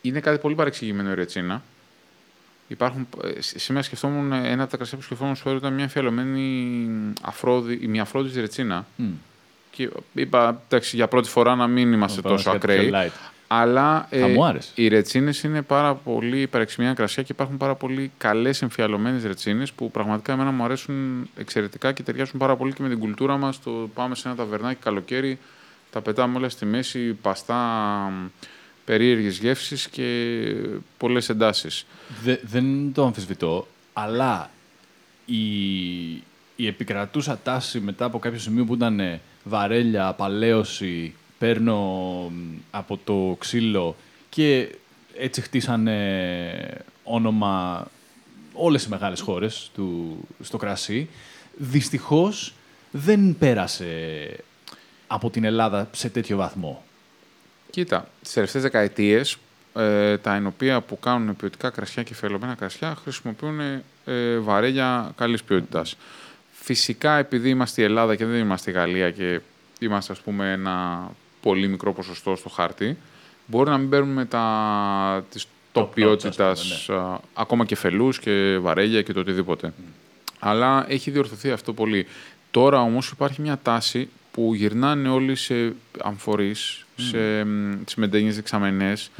είναι 0.00 0.20
κάτι 0.20 0.38
πολύ 0.38 0.54
παρεξηγημένο 0.54 1.10
η 1.10 1.14
ρετσίνα. 1.14 1.62
Υπάρχουν, 2.68 3.08
ε, 3.24 3.40
σ- 3.40 3.58
σήμερα 3.58 3.84
σκεφτόμουν, 3.84 4.32
ε, 4.32 4.48
ένα 4.50 4.62
από 4.62 4.70
τα 4.70 4.76
κρασιά 4.76 4.96
που 4.98 5.02
σκεφτόμουν 5.04 5.36
σου 5.36 5.50
ήταν 5.56 5.74
μια 5.74 5.84
αφιαλωμένη 5.84 6.88
αφρόδη, 7.22 7.78
η 7.82 7.86
μια 7.86 8.02
αφρόδης 8.02 8.34
ρετσίνα. 8.34 8.86
Μμ. 8.96 9.06
Και 9.70 9.90
είπα, 10.12 10.62
εντάξει, 10.68 10.96
για 10.96 11.08
πρώτη 11.08 11.28
φορά 11.28 11.54
να 11.54 11.66
μην 11.66 11.92
είμαστε 11.92 12.20
Πάμε 12.20 12.34
τόσο 12.36 12.50
σε 12.50 12.58
κάτι 12.58 12.72
πιο 12.74 12.86
ακραίοι. 12.86 13.08
light. 13.10 13.12
Αλλά 13.50 14.06
ε, 14.10 14.20
Θα 14.20 14.28
μου 14.28 14.44
άρεσε. 14.44 14.70
οι 14.74 14.88
ρετσίνε 14.88 15.32
είναι 15.44 15.62
πάρα 15.62 15.94
πολύ 15.94 16.46
παρεξημένα 16.46 16.94
κρασιά 16.94 17.22
και 17.22 17.32
υπάρχουν 17.32 17.56
πάρα 17.56 17.74
πολύ 17.74 18.10
καλές 18.18 18.62
εμφιαλωμένες 18.62 19.24
ρετσίνε 19.24 19.64
που 19.76 19.90
πραγματικά 19.90 20.32
εμένα 20.32 20.50
μου 20.50 20.64
αρέσουν 20.64 21.28
εξαιρετικά 21.36 21.92
και 21.92 22.02
ταιριάζουν 22.02 22.38
πάρα 22.38 22.56
πολύ 22.56 22.72
και 22.72 22.82
με 22.82 22.88
την 22.88 22.98
κουλτούρα 22.98 23.36
μας. 23.36 23.62
Το 23.62 23.70
πάμε 23.94 24.14
σε 24.14 24.28
ένα 24.28 24.36
ταβερνάκι 24.36 24.78
καλοκαίρι, 24.82 25.38
τα 25.90 26.00
πετάμε 26.00 26.36
όλα 26.38 26.48
στη 26.48 26.64
μέση, 26.66 27.12
παστά, 27.12 28.12
περίεργες 28.88 29.38
γεύσεις 29.38 29.88
και 29.88 30.06
πολλές 30.96 31.28
εντάσεις. 31.28 31.86
Δε- 32.22 32.38
δεν 32.42 32.92
το 32.92 33.04
αμφισβητώ, 33.04 33.66
αλλά 33.92 34.50
η, 35.26 35.42
η 36.56 36.66
επικρατούσα 36.66 37.38
τάση 37.42 37.80
μετά 37.80 38.04
από 38.04 38.18
κάποιο 38.18 38.38
σημείο 38.38 38.64
που 38.64 38.74
ήταν 38.74 39.00
ε, 39.00 39.20
βαρέλια, 39.44 40.12
παλαίωση, 40.12 41.14
παίρνω 41.38 41.78
μ, 42.34 42.56
από 42.70 42.98
το 43.04 43.36
ξύλο 43.38 43.96
και 44.28 44.74
έτσι 45.18 45.40
χτίσανε 45.40 45.98
όνομα 47.02 47.86
όλες 48.52 48.84
οι 48.84 48.88
μεγάλες 48.88 49.20
χώρες 49.20 49.70
του, 49.74 50.18
στο 50.42 50.56
κρασί, 50.56 51.08
δυστυχώς 51.56 52.54
δεν 52.90 53.36
πέρασε 53.38 53.86
από 55.06 55.30
την 55.30 55.44
Ελλάδα 55.44 55.88
σε 55.92 56.08
τέτοιο 56.08 56.36
βαθμό. 56.36 56.82
Κοίτα, 57.70 58.08
τις 58.22 58.32
τελευταίες 58.32 58.62
δεκαετίες 58.62 59.36
ε, 59.74 60.16
τα 60.16 60.34
ενοπία 60.34 60.80
που 60.80 60.98
κάνουν 60.98 61.36
ποιοτικά 61.36 61.70
κρασιά 61.70 62.02
και 62.02 62.14
φελωμένα 62.14 62.54
κρασιά 62.54 62.96
χρησιμοποιούν 63.02 63.60
ε, 64.04 64.38
βαρέλια 64.38 65.12
καλής 65.16 65.42
ποιότητας. 65.42 65.96
Φυσικά, 66.50 67.16
επειδή 67.16 67.48
είμαστε 67.48 67.82
η 67.82 67.84
Ελλάδα 67.84 68.14
και 68.14 68.24
δεν 68.24 68.38
είμαστε 68.38 68.70
η 68.70 68.74
Γαλλία 68.74 69.10
και 69.10 69.40
είμαστε, 69.78 70.12
ας 70.12 70.20
πούμε, 70.20 70.52
ένα 70.52 71.08
πολύ 71.40 71.68
μικρό 71.68 71.92
ποσοστό 71.92 72.36
στο 72.36 72.48
χάρτη, 72.48 72.96
μπορεί 73.46 73.70
να 73.70 73.78
μην 73.78 73.88
παίρνουμε 73.88 74.24
τα 74.24 75.24
της 75.30 75.46
Top 75.72 75.80
top 75.80 75.84
notch, 75.84 75.94
ποιότητας, 75.94 76.38
ας 76.38 76.84
πούμε, 76.86 76.98
α, 76.98 77.20
ακόμα 77.34 77.64
και 77.64 77.76
φελούς 77.76 78.18
και 78.18 78.58
βαρέλια 78.60 79.02
και 79.02 79.12
το 79.12 79.20
οτιδήποτε. 79.20 79.72
Αλλά 80.38 80.86
έχει 80.88 81.10
διορθωθεί 81.10 81.50
αυτό 81.50 81.72
πολύ. 81.72 82.06
Τώρα 82.50 82.80
όμως 82.80 83.10
υπάρχει 83.10 83.40
μια 83.40 83.58
τάση 83.62 84.08
που 84.30 84.54
γυρνάνε 84.54 85.08
όλοι 85.08 85.34
σε 85.36 85.74
αμφορείς, 86.02 86.86
σε 86.98 87.44
μ, 87.44 87.84
τις 87.84 87.94
μεντένιες 87.94 88.34
δεξαμενές, 88.34 89.10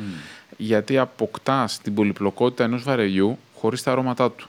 γιατί 0.56 0.98
αποκτάς 0.98 1.78
την 1.78 1.94
πολυπλοκότητα 1.94 2.64
ενός 2.64 2.82
βαρελιού 2.82 3.38
χωρίς 3.54 3.82
τα 3.82 3.92
αρώματά 3.92 4.30
του. 4.30 4.48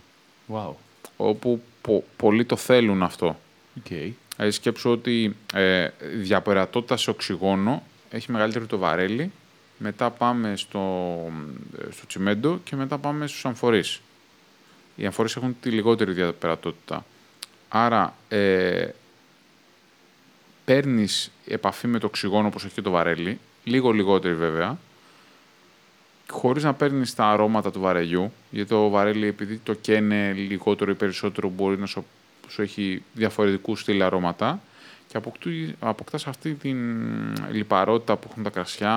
Wow. 0.53 0.71
Όπου 1.17 1.61
πο- 1.81 2.03
πολλοί 2.17 2.45
το 2.45 2.55
θέλουν 2.55 3.03
αυτό. 3.03 3.39
Okay. 3.83 4.11
Δηλαδή 4.35 4.51
σκέψου 4.55 4.89
ότι 4.89 5.35
ε, 5.53 5.87
διαπερατότητα 6.15 6.97
σε 6.97 7.09
οξυγόνο 7.09 7.83
έχει 8.09 8.31
μεγαλύτερο 8.31 8.65
το 8.65 8.77
βαρέλι, 8.77 9.31
μετά 9.77 10.09
πάμε 10.09 10.53
στο, 10.55 10.79
ε, 11.79 11.91
στο 11.91 12.07
τσιμέντο 12.07 12.59
και 12.63 12.75
μετά 12.75 12.97
πάμε 12.97 13.27
στους 13.27 13.45
αμφορείς. 13.45 14.01
Οι 14.95 15.05
αμφορείς 15.05 15.35
έχουν 15.35 15.55
τη 15.61 15.69
λιγότερη 15.69 16.11
διαπερατότητα. 16.11 17.05
Άρα 17.69 18.15
ε, 18.29 18.87
παίρνεις 20.69 21.31
επαφή 21.45 21.87
με 21.87 21.99
το 21.99 22.05
οξυγόνο 22.05 22.47
όπως 22.47 22.65
έχει 22.65 22.73
και 22.73 22.81
το 22.81 22.91
βαρέλι, 22.91 23.39
λίγο 23.63 23.91
λιγότερη 23.91 24.33
βέβαια, 24.33 24.77
χωρίς 26.29 26.63
να 26.63 26.73
παίρνεις 26.73 27.15
τα 27.15 27.25
αρώματα 27.25 27.71
του 27.71 27.79
βαρελιού, 27.79 28.31
γιατί 28.49 28.69
το 28.69 28.89
βαρέλι 28.89 29.27
επειδή 29.27 29.57
το 29.57 29.73
καίνε 29.73 30.33
λιγότερο 30.33 30.91
ή 30.91 30.93
περισσότερο 30.93 31.49
μπορεί 31.49 31.77
να 31.77 31.85
σου, 31.85 32.05
σου 32.47 32.61
έχει 32.61 33.03
διαφορετικού 33.13 33.75
στυλ 33.75 34.01
αρώματα 34.01 34.61
και 35.07 35.17
αποκτού- 35.17 35.75
αποκτάς 35.79 36.27
αυτή 36.27 36.53
την 36.53 36.77
λιπαρότητα 37.51 38.15
που 38.15 38.27
έχουν 38.31 38.43
τα 38.43 38.49
κρασιά, 38.49 38.93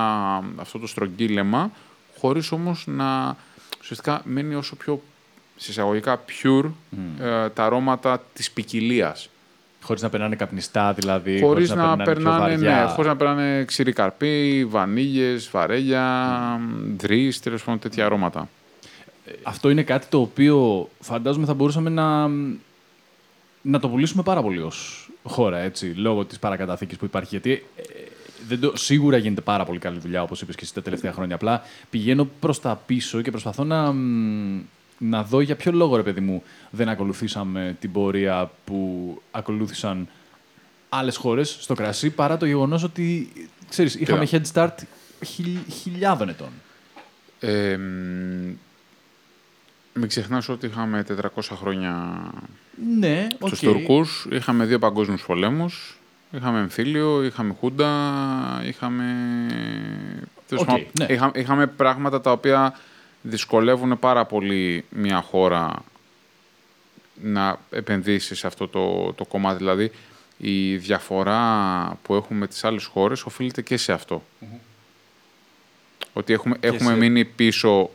αυτό 0.55 0.79
το 0.79 0.87
στρογγύλεμα, 0.87 1.71
χωρίς 2.17 2.51
όμως 2.51 2.83
να 2.87 3.37
ουσιαστικά 3.81 4.21
μένει 4.25 4.55
όσο 4.55 4.75
πιο 4.75 5.01
συσσαγωγικά 5.55 6.23
pure 6.27 6.71
ε, 7.19 7.49
τα 7.49 7.65
αρώματα 7.65 8.23
της 8.33 8.51
ποικιλίας. 8.51 9.29
Χωρίς 9.83 10.01
να 10.01 10.09
περνάνε 10.09 10.35
καπνιστά, 10.35 10.93
δηλαδή. 10.93 11.39
Χωρίς 11.39 11.69
να, 11.69 11.75
περνάνε 11.75 12.03
πιο 12.03 12.13
περνάνε, 12.13 12.39
βαριά. 12.39 12.83
ναι, 12.83 12.89
χωρίς 12.89 13.07
να 13.07 13.15
περνάνε 13.15 13.63
ξηρή 13.65 13.91
καρπί, 13.93 14.65
βανίλιες, 14.65 15.49
βαρέλια, 15.51 16.59
δρύς, 16.97 17.39
τέλος 17.39 17.63
πάντων 17.63 17.79
τέτοια 17.79 18.05
αρώματα. 18.05 18.49
Αυτό 19.43 19.69
είναι 19.69 19.83
κάτι 19.83 20.07
το 20.09 20.19
οποίο 20.19 20.89
φαντάζομαι 20.99 21.45
θα 21.45 21.53
μπορούσαμε 21.53 21.89
να, 21.89 22.27
να 23.61 23.79
το 23.79 23.89
πουλήσουμε 23.89 24.23
πάρα 24.23 24.41
πολύ 24.41 24.59
ως 24.59 25.09
χώρα, 25.23 25.57
έτσι, 25.57 25.85
λόγω 25.85 26.25
της 26.25 26.39
παρακαταθήκης 26.39 26.97
που 26.97 27.05
υπάρχει. 27.05 27.29
Γιατί 27.29 27.51
ε, 27.75 27.81
δεν 28.47 28.59
το, 28.59 28.73
σίγουρα 28.75 29.17
γίνεται 29.17 29.41
πάρα 29.41 29.65
πολύ 29.65 29.79
καλή 29.79 29.99
δουλειά, 29.99 30.21
όπως 30.21 30.41
είπες 30.41 30.55
και 30.55 30.63
εσύ 30.63 30.73
τα 30.73 30.81
τελευταία 30.81 31.11
χρόνια. 31.11 31.35
Απλά 31.35 31.61
πηγαίνω 31.89 32.27
προς 32.39 32.59
τα 32.61 32.81
πίσω 32.85 33.21
και 33.21 33.31
προσπαθώ 33.31 33.63
να, 33.63 33.91
μ, 33.91 34.61
να 35.09 35.23
δω 35.23 35.41
για 35.41 35.55
ποιο 35.55 35.71
λόγο, 35.71 35.95
ρε 35.95 36.03
παιδί 36.03 36.19
μου, 36.19 36.43
δεν 36.69 36.89
ακολουθήσαμε 36.89 37.75
την 37.79 37.91
πορεία 37.91 38.51
που 38.65 39.21
ακολούθησαν 39.31 40.07
άλλες 40.89 41.15
χώρες 41.17 41.57
στο 41.59 41.73
κρασί, 41.73 42.09
παρά 42.09 42.37
το 42.37 42.45
γεγονός 42.45 42.83
ότι, 42.83 43.31
ξέρεις, 43.69 43.95
είχαμε 43.95 44.27
head 44.31 44.41
start 44.53 44.75
χιλ- 45.25 45.71
χιλιάδων 45.71 46.29
ετών. 46.29 46.49
Ε, 47.39 47.77
μ, 47.77 48.51
μην 49.93 50.07
ξεχνάς 50.07 50.49
ότι 50.49 50.65
είχαμε 50.65 51.03
400 51.03 51.55
χρόνια 51.55 52.23
Ναι, 52.99 53.27
οκ. 53.39 53.47
στους 53.47 53.59
Τουρκούς, 53.59 54.27
είχαμε 54.31 54.65
δύο 54.65 54.79
παγκόσμιους 54.79 55.25
πολέμους, 55.25 55.99
είχαμε 56.31 56.59
εμφύλιο, 56.59 57.23
είχαμε 57.23 57.55
χούντα, 57.59 57.89
είχαμε... 58.65 59.05
τέλος 60.47 60.63
Οκ, 60.63 60.69
πάντων, 60.69 60.85
ναι. 60.99 61.05
είχα- 61.09 61.31
είχαμε 61.35 61.67
πράγματα 61.67 62.21
τα 62.21 62.31
οποία 62.31 62.79
δυσκολεύουν 63.25 63.99
πάρα 63.99 64.25
πολύ 64.25 64.85
μια 64.89 65.21
χώρα 65.21 65.83
να 67.23 67.59
επενδύσει 67.69 68.35
σε 68.35 68.47
αυτό 68.47 68.67
το, 68.67 69.13
το 69.13 69.25
κομμάτι. 69.25 69.57
Δηλαδή, 69.57 69.91
η 70.37 70.75
διαφορά 70.77 71.97
που 72.01 72.15
έχουμε 72.15 72.39
με 72.39 72.47
τις 72.47 72.63
άλλες 72.63 72.85
χώρες 72.85 73.23
οφείλεται 73.23 73.61
και 73.61 73.77
σε 73.77 73.93
αυτό. 73.93 74.23
Ότι 76.13 76.33
έχουμε, 76.33 76.57
έχουμε 76.59 76.89
σε- 76.91 76.97
μείνει 76.97 77.25
πίσω 77.25 77.89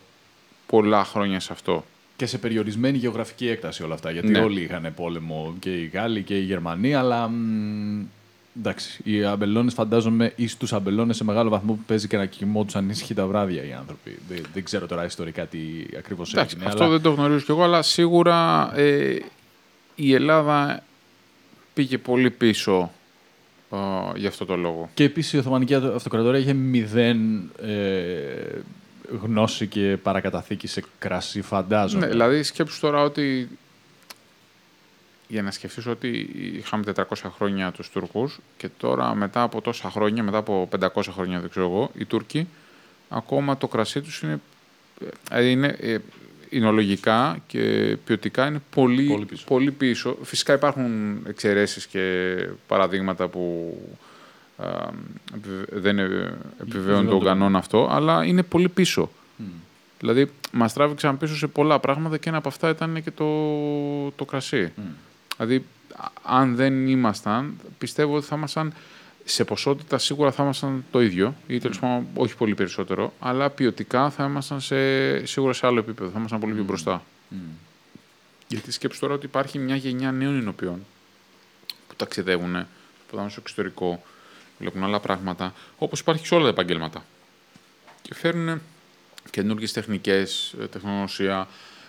πολλά 0.66 1.04
χρόνια 1.04 1.40
σε 1.40 1.52
αυτό. 1.52 1.84
Και 2.16 2.26
σε 2.26 2.38
περιορισμένη 2.38 2.98
γεωγραφική 2.98 3.48
έκταση 3.48 3.82
όλα 3.82 3.94
αυτά. 3.94 4.10
Γιατί 4.10 4.28
Ναι. 4.28 4.38
όλοι 4.40 4.60
είχαν 4.62 4.92
πόλεμο 4.96 5.54
και 5.58 5.70
οι 5.80 5.86
Γάλλοι 5.86 6.22
και 6.22 6.36
οι 6.38 6.42
Γερμανοί, 6.42 6.94
αλλά. 6.94 7.28
μ, 7.28 8.04
εντάξει, 8.58 9.00
οι 9.04 9.24
αμπελώνες 9.24 9.74
φαντάζομαι 9.74 10.32
ή 10.36 10.46
στους 10.48 10.72
αμπελώνες 10.72 11.16
σε 11.16 11.24
μεγάλο 11.24 11.50
βαθμό 11.50 11.72
που 11.72 11.82
παίζει 11.86 12.08
και 12.08 12.16
να 12.16 12.26
κοιμόντουσαν 12.26 12.88
ήσυχοι 12.90 13.14
τα 13.14 13.26
βράδια 13.26 13.64
οι 13.64 13.72
άνθρωποι. 13.72 14.18
Δεν, 14.28 14.42
δεν 14.52 14.64
ξέρω 14.64 14.86
τώρα 14.86 15.04
ιστορικά 15.04 15.46
τι 15.46 15.58
ακριβώς 15.98 16.32
Εντάξει, 16.32 16.54
έγινε. 16.56 16.70
αυτό 16.70 16.84
αλλά... 16.84 16.92
δεν 16.92 17.02
το 17.02 17.10
γνωρίζω 17.10 17.44
κι 17.44 17.50
εγώ, 17.50 17.62
αλλά 17.62 17.82
σίγουρα 17.82 18.70
ε, 18.76 19.16
η 19.94 20.14
Ελλάδα 20.14 20.82
πήγε 21.74 21.98
πολύ 21.98 22.30
πίσω 22.30 22.90
ε, 23.72 23.76
για 24.18 24.28
αυτό 24.28 24.44
το 24.46 24.56
λόγο. 24.56 24.90
Και 24.94 25.04
επίσης 25.04 25.32
η 25.32 25.38
Οθωμανική 25.38 25.74
Αυτοκρατορία 25.74 26.40
είχε 26.40 26.52
μηδέν 26.52 27.50
ε, 27.62 28.60
γνώση 29.22 29.66
και 29.66 29.96
παρακαταθήκη 30.02 30.66
σε 30.66 30.84
κρασί, 30.98 31.42
φαντάζομαι. 31.42 32.06
Ναι, 32.06 32.10
δηλαδή 32.10 32.42
σκέψου 32.42 32.80
τώρα 32.80 33.02
ότι 33.02 33.48
για 35.28 35.42
να 35.42 35.50
σκεφτείς 35.50 35.86
ότι 35.86 36.30
είχαμε 36.58 36.84
400 36.96 37.02
χρόνια 37.36 37.70
τους 37.72 37.90
Τούρκους 37.90 38.38
και 38.56 38.68
τώρα 38.78 39.14
μετά 39.14 39.42
από 39.42 39.60
τόσα 39.60 39.90
χρόνια, 39.90 40.22
μετά 40.22 40.38
από 40.38 40.68
500 40.80 40.88
χρόνια 41.10 41.40
δεν 41.40 41.50
ξέρω 41.50 41.66
εγώ, 41.66 41.90
οι 41.98 42.04
Τούρκοι 42.04 42.46
ακόμα 43.08 43.56
το 43.56 43.68
κρασί 43.68 44.00
τους 44.00 44.22
είναι, 44.22 44.40
ε, 45.30 45.44
είναι 45.48 45.76
ε, 45.80 45.98
εινολογικά 46.48 47.38
και 47.46 47.96
ποιοτικά 48.04 48.46
είναι 48.46 48.62
πολύ, 48.74 49.06
Πολύ 49.06 49.24
πίσω. 49.24 49.44
πολύ 49.46 49.70
πίσω. 49.70 50.16
Φυσικά 50.22 50.52
υπάρχουν 50.54 51.18
εξαιρέσεις 51.26 51.86
και 51.86 52.34
παραδείγματα 52.66 53.28
που 53.28 53.74
ε, 54.58 54.64
επιβε- 55.34 55.68
δεν 55.72 55.98
ε, 55.98 56.36
επιβεβαιώνουν 56.60 57.08
τον 57.08 57.18
το- 57.18 57.24
κανόνα 57.24 57.58
αυτό, 57.58 57.88
αλλά 57.90 58.24
είναι 58.24 58.42
πολύ 58.42 58.68
πίσω. 58.68 59.10
Δηλαδή, 60.00 60.30
μας 60.52 60.72
τράβηξαν 60.72 61.18
πίσω 61.18 61.36
σε 61.36 61.46
πολλά 61.46 61.78
πράγματα 61.78 62.16
και 62.18 62.28
ένα 62.28 62.38
από 62.38 62.48
αυτά 62.48 62.68
ήταν 62.68 63.02
και 63.02 63.10
το, 63.10 63.26
το 64.16 64.24
κρασί. 64.24 64.72
Δηλαδή, 65.38 65.64
α- 65.96 66.10
αν 66.22 66.56
δεν 66.56 66.88
ήμασταν, 66.88 67.58
πιστεύω 67.78 68.16
ότι 68.16 68.26
θα 68.26 68.36
ήμασταν 68.36 68.72
σε 69.24 69.44
ποσότητα 69.44 69.98
σίγουρα 69.98 70.32
θα 70.32 70.42
ήμασταν 70.42 70.84
το 70.90 71.00
ίδιο 71.00 71.34
ή 71.46 71.58
τέλος 71.58 71.78
πάντων 71.78 72.06
όχι 72.14 72.36
πολύ 72.36 72.54
περισσότερο, 72.54 73.12
αλλά 73.18 73.50
ποιοτικά 73.50 74.10
θα 74.10 74.24
ήμασταν 74.24 74.60
σε, 74.60 75.26
σίγουρα 75.26 75.52
σε 75.52 75.66
άλλο 75.66 75.78
επίπεδο, 75.78 76.10
θα 76.10 76.18
ήμασταν 76.18 76.40
πολύ 76.40 76.52
πιο 76.52 76.64
μπροστά. 76.64 77.02
Γιατί 78.48 78.72
σκέψου 78.72 79.00
τώρα 79.00 79.14
ότι 79.14 79.26
υπάρχει 79.26 79.58
μια 79.58 79.76
γενιά 79.76 80.12
νέων 80.12 80.38
εινοποιών 80.40 80.86
που 81.88 81.94
ταξιδεύουν, 81.96 82.66
που 83.08 83.16
πάνε 83.16 83.30
στο 83.30 83.40
εξωτερικό, 83.40 84.02
βλέπουν 84.58 84.84
άλλα 84.84 85.00
πράγματα, 85.00 85.54
όπως 85.78 86.00
υπάρχει 86.00 86.26
σε 86.26 86.34
όλα 86.34 86.44
τα 86.44 86.50
επαγγέλματα. 86.50 87.04
Και 88.02 88.14
φέρνουν 88.14 88.60
καινούργιες 89.30 89.72
τεχνικές, 89.72 90.54
ε, 90.60 90.66
τεχνογνωσία. 90.66 91.48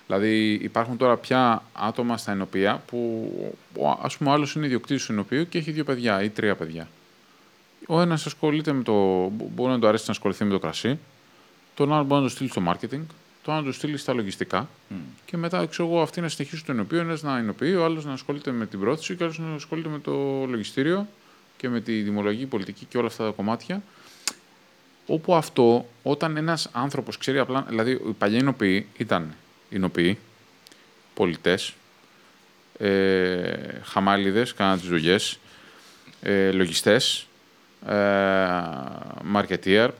Δηλαδή 0.10 0.54
υπάρχουν 0.54 0.98
τώρα 0.98 1.18
πια 1.18 1.64
άτομα 1.74 2.18
στα 2.18 2.32
ενοπία 2.32 2.84
που 2.88 3.32
ο, 3.78 3.90
ας 4.02 4.18
πούμε 4.18 4.30
ο 4.30 4.34
άλλος 4.34 4.54
είναι 4.56 4.66
ιδιοκτήτης 4.66 5.06
του 5.06 5.12
ενοπίου 5.12 5.50
και 5.50 5.58
έχει 5.58 5.72
δύο 5.72 5.84
παιδιά 5.84 6.24
ή 6.24 6.30
τρία 6.30 6.56
παιδιά. 6.56 6.88
Ο 7.88 8.02
ένας 8.02 8.26
ασχολείται 8.26 8.72
με 8.74 8.84
το, 8.84 8.94
μπορεί 9.30 9.72
να 9.72 9.80
του 9.80 9.88
αρέσει 9.88 10.04
να 10.08 10.12
ασχοληθεί 10.12 10.44
με 10.44 10.52
το 10.52 10.60
κρασί, 10.60 11.00
τον 11.76 11.94
άλλο 11.94 12.04
μπορεί 12.04 12.22
να 12.22 12.28
το 12.28 12.34
στείλει 12.34 12.50
στο 12.50 12.62
marketing, 12.68 13.02
τον 13.44 13.54
άλλο 13.54 13.60
να 13.60 13.64
το 13.64 13.72
στείλει 13.72 13.98
στα 13.98 14.14
λογιστικά 14.14 14.70
και 15.26 15.38
μετά 15.38 15.66
ξέρω 15.66 15.90
εγώ 15.90 16.02
αυτοί 16.02 16.22
να 16.22 16.30
συνεχίσουν 16.30 16.66
το 16.66 16.72
ενοπείο, 16.72 17.00
ένας 17.00 17.22
να 17.22 17.38
ενοποιεί, 17.38 17.76
ο 17.78 17.84
άλλος 17.84 18.06
να 18.06 18.14
ασχολείται 18.14 18.52
με 18.52 18.66
την 18.66 18.80
πρόθεση 18.80 19.16
και 19.16 19.24
ο 19.24 19.26
άλλος 19.26 19.40
να 19.40 19.54
ασχολείται 19.54 19.90
με 19.90 20.00
το 20.00 20.46
λογιστήριο 20.46 21.08
και 21.58 21.70
με 21.70 21.82
τη 21.82 22.02
δημολογική 22.02 22.46
πολιτική 22.46 22.86
και 22.86 22.98
όλα 22.98 23.08
αυτά 23.08 23.26
τα 23.26 23.32
κομμάτια. 23.32 23.82
Όπου 25.06 25.36
αυτό, 25.36 25.86
όταν 26.04 26.38
ένας 26.38 26.70
άνθρωπος 26.72 27.18
ξέρει 27.18 27.40
απλά. 27.40 27.66
Δηλαδή, 27.68 27.92
οι 27.92 28.16
παλιοί 28.18 28.38
εινοποιοί 28.42 28.88
ήταν 28.98 29.34
εινοποιοί, 29.70 30.18
πολιτές, 31.14 31.74
ε, 32.78 33.80
χαμάλιδες, 33.84 34.54
κάναν 34.54 34.80
τις 34.80 34.88
δουλειές, 34.88 35.40
ε, 36.22 36.52
λογιστές, 36.52 37.28
ε, 37.88 37.96
μαρκετίαρ. 39.24 39.92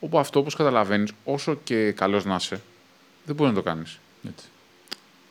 Όπου 0.00 0.18
αυτό, 0.18 0.38
όπως 0.38 0.54
καταλαβαίνεις, 0.54 1.12
όσο 1.24 1.54
και 1.64 1.92
καλός 1.92 2.24
να 2.24 2.34
είσαι, 2.34 2.60
δεν 3.24 3.34
μπορεί 3.34 3.50
να 3.50 3.56
το 3.56 3.62
κάνεις. 3.62 3.98
Έτσι. 4.28 4.46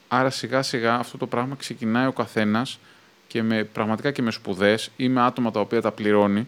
Άρα 0.07 0.29
σιγά 0.29 0.61
σιγά 0.61 0.95
αυτό 0.95 1.17
το 1.17 1.27
πράγμα 1.27 1.55
ξεκινάει 1.55 2.07
ο 2.07 2.11
καθένας 2.11 2.79
και 3.27 3.43
με, 3.43 3.63
πραγματικά 3.63 4.11
και 4.11 4.21
με 4.21 4.31
σπουδές 4.31 4.91
ή 4.97 5.09
με 5.09 5.21
άτομα 5.21 5.51
τα 5.51 5.59
οποία 5.59 5.81
τα 5.81 5.91
πληρώνει. 5.91 6.47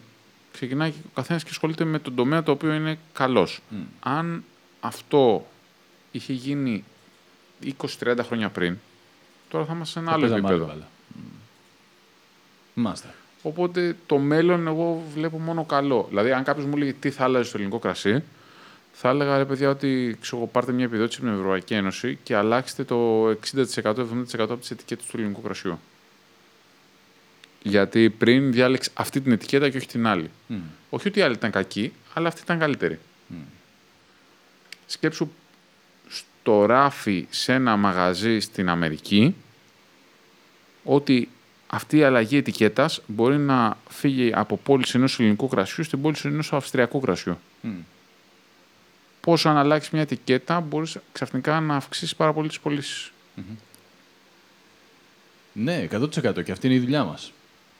Ξεκινάει 0.52 0.90
και 0.90 0.98
ο 1.06 1.10
καθένας 1.14 1.42
και 1.42 1.50
ασχολείται 1.50 1.84
με 1.84 1.98
τον 1.98 2.14
τομέα 2.14 2.42
το 2.42 2.52
οποίο 2.52 2.72
είναι 2.72 2.98
καλός. 3.12 3.60
Αν 4.00 4.44
αυτό 4.80 5.46
είχε 6.10 6.32
γίνει 6.32 6.84
20-30 8.00 8.18
χρόνια 8.22 8.48
πριν, 8.48 8.76
τώρα 9.48 9.64
θα 9.64 9.72
είμαστε 9.74 9.92
σε 9.92 9.98
ένα 9.98 10.08
Θα 10.08 10.14
άλλο 10.14 10.26
παίζαμε 10.26 10.46
άλλη 10.48 10.56
επίπεδο. 10.56 10.72
μπάλα. 10.74 10.88
Μ. 12.74 12.80
Μάλιστα. 12.82 13.14
Οπότε 13.42 13.96
το 14.06 14.18
μέλλον 14.18 14.66
εγώ 14.66 15.02
βλέπω 15.14 15.38
μόνο 15.38 15.64
καλό. 15.64 16.06
Δηλαδή, 16.08 16.32
αν 16.32 16.44
κάποιος 16.44 16.66
μου 16.66 16.76
λέει 16.76 16.92
τι 16.92 17.10
θα 17.10 17.24
άλλαζε 17.24 17.48
στο 17.48 17.56
ελληνικό 17.56 17.78
κρασί, 17.78 18.22
θα 18.92 19.08
έλεγα 19.08 19.36
ρε 19.36 19.44
παιδιά 19.44 19.70
ότι 19.70 20.16
ξέρω, 20.20 20.36
εγώ, 20.36 20.46
πάρτε 20.46 20.72
μια 20.72 20.84
επιδότηση 20.84 21.18
από 21.20 21.28
την 21.28 21.38
Ευρωπαϊκή 21.38 21.74
Ένωση 21.74 22.18
και 22.22 22.36
αλλάξτε 22.36 22.84
το 22.84 23.28
60%-70% 23.30 23.36
από 24.38 24.56
τις 24.56 24.70
ετικέτες 24.70 25.06
του 25.06 25.16
ελληνικού 25.16 25.42
κρασιού. 25.42 25.78
Γιατί 27.62 28.10
πριν 28.10 28.52
διάλεξε 28.52 28.90
αυτή 28.94 29.20
την 29.20 29.32
ετικέτα 29.32 29.70
και 29.70 29.76
όχι 29.76 29.86
την 29.86 30.06
άλλη. 30.06 30.30
Μμ. 30.46 30.56
Όχι 30.90 31.08
ότι 31.08 31.18
η 31.18 31.22
άλλη 31.22 31.34
ήταν 31.34 31.50
κακή, 31.50 31.92
αλλά 32.14 32.28
αυτή 32.28 32.40
ήταν 32.40 32.58
καλύτερη. 32.58 32.98
Σκέψου 34.86 35.28
στο 36.44 36.64
ράφι 36.64 37.26
σε 37.30 37.52
ένα 37.52 37.76
μαγαζί 37.76 38.40
στην 38.40 38.68
Αμερική 38.68 39.34
ότι 40.84 41.28
αυτή 41.66 41.96
η 41.96 42.02
αλλαγή 42.02 42.36
ετικέτας 42.36 43.00
μπορεί 43.06 43.38
να 43.38 43.76
φύγει 43.88 44.32
από 44.34 44.56
πώληση 44.56 44.96
ενός 44.96 45.20
ελληνικού 45.20 45.48
κρασιού 45.48 45.84
στην 45.84 46.00
πώληση 46.00 46.28
ενός 46.28 46.52
αυστριακού 46.52 47.00
κρασιού. 47.00 47.38
Μμ. 47.60 47.70
Πόσο 49.20 49.48
αν 49.48 49.56
αλλάξει 49.56 49.90
μια 49.92 50.02
ετικέτα 50.02 50.60
μπορείς 50.60 50.96
ξαφνικά 51.12 51.60
να 51.60 51.76
αυξήσεις 51.76 52.16
πάρα 52.16 52.32
πολύ 52.32 52.48
τις 52.48 52.60
πωλήσεις. 52.60 53.12
Ναι, 55.52 55.88
100% 55.90 56.44
και 56.44 56.52
αυτή 56.52 56.66
είναι 56.66 56.76
η 56.76 56.80
δουλειά 56.80 57.04
μας. 57.04 57.32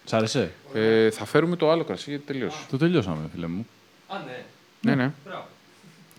Σ' 0.05 0.13
άρεσε; 0.13 0.53
Ε, 0.75 1.11
θα 1.11 1.25
φέρουμε 1.25 1.57
το 1.57 1.71
άλλο 1.71 1.85
κρασί 1.85 2.11
γιατί 2.11 2.25
τελείωσε. 2.25 2.59
Το 2.71 2.77
τελειώσαμε, 2.77 3.29
φίλε 3.33 3.47
μου. 3.47 3.67
Α, 4.09 4.19
ναι. 4.19 4.45
Ναι, 4.81 4.95
ναι. 4.95 5.13
Μπράβο. 5.25 5.47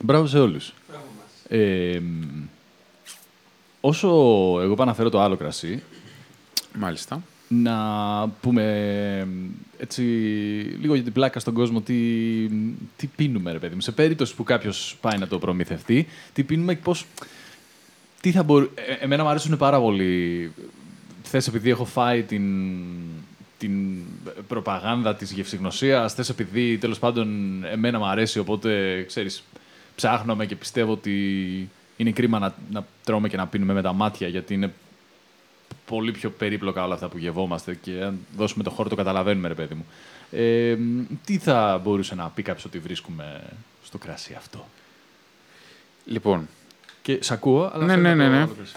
Μπράβο 0.04 0.28
σε 0.28 0.40
όλους. 0.40 0.74
Μπράβο 0.88 1.06
μας. 1.06 1.15
Ε, 1.48 2.00
μ, 2.00 2.44
όσο 3.82 4.08
εγώ 4.62 4.76
πάω 4.76 4.86
να 4.86 4.94
φέρω 4.94 5.10
το 5.10 5.22
άλλο 5.22 5.36
κρασί, 5.36 5.84
Μάλιστα. 6.74 7.24
να 7.48 7.76
πούμε 8.42 8.64
μ, 9.26 9.50
έτσι 9.78 10.02
λίγο 10.82 10.94
για 10.94 11.04
την 11.04 11.14
πλάκα 11.14 11.40
στον 11.40 11.54
κόσμο 11.54 11.82
τι, 11.82 11.96
τι 12.96 13.08
πίνουμε, 13.16 13.52
ρε 13.52 13.60
παιδί 13.60 13.76
μου. 13.76 13.82
Σε 13.82 13.92
περίπτωση 13.92 14.36
που 14.36 14.44
κάποιος 14.44 14.98
πάει 15.02 15.18
να 15.18 15.28
το 15.28 15.40
προμηθευτεί, 15.40 16.08
τι 16.34 16.44
πίνουμε 16.44 16.74
και 16.74 16.82
πώς... 16.84 17.06
Τι 18.22 18.32
θα 18.32 18.44
μπορού... 18.44 18.70
ε, 18.76 19.04
εμένα 19.04 19.24
μου 19.24 19.30
αρέσουν 19.30 19.58
πάρα 19.58 19.80
πολύ. 19.80 20.52
Θες 21.24 21.48
επειδή 21.48 21.70
έχω 21.70 21.86
φάει 21.86 22.24
την, 22.24 22.44
την 23.58 24.02
προπαγάνδα 24.48 25.16
της 25.16 25.32
γευσηγνωσίας, 25.32 26.14
θες 26.14 26.30
επειδή 26.30 26.78
τέλος 26.78 27.00
πάντων 27.00 27.28
εμένα 27.66 27.98
μου 27.98 28.06
αρέσει, 28.06 28.40
οπότε 28.40 29.04
ξέρεις, 29.08 29.44
ψάχνομαι 29.96 30.46
και 30.46 30.56
πιστεύω 30.56 30.92
ότι 30.92 31.70
είναι 31.98 32.12
κρίμα 32.12 32.40
να, 32.40 32.54
να 32.72 32.86
τρώμε 33.04 33.30
και 33.30 33.38
να 33.38 33.48
πίνουμε 33.48 33.74
με 33.74 33.82
τα 33.82 33.94
μάτια, 33.94 34.28
γιατί 34.28 34.54
είναι 34.54 34.74
πολύ 35.86 36.12
πιο 36.12 36.30
περίπλοκα 36.30 36.84
όλα 36.84 36.94
αυτά 36.94 37.08
που 37.08 37.18
γευόμαστε 37.18 37.76
και 37.76 37.92
αν 38.04 38.20
δώσουμε 38.38 38.64
το 38.64 38.70
χώρο 38.70 38.90
το 38.90 38.96
καταλαβαίνουμε, 38.96 39.48
ρε 39.48 39.54
παιδί 39.54 39.74
μου. 39.74 39.86
Ε, 40.32 40.76
μ, 40.80 41.02
τι 41.26 41.38
θα 41.38 41.82
μπορούσε 41.84 42.16
να 42.16 42.30
πει 42.30 42.42
κάποιος 42.42 42.66
ότι 42.66 42.80
βρίσκουμε 42.80 43.42
στο 43.84 43.98
κρασί 43.98 44.34
αυτό; 44.38 44.66
Λοιπόν, 46.06 46.48
Και 47.02 47.18
σ' 47.22 47.32
ακούω, 47.32 47.72
αλλά 47.74 47.86
Ναι, 47.86 47.92
θέλω 47.94 48.02
ναι, 48.04 48.14
να 48.16 48.24
το 48.24 48.30
ναι, 48.30 48.36
ναι. 48.36 48.42
άλλο 48.44 48.54
κρασί. 48.56 48.76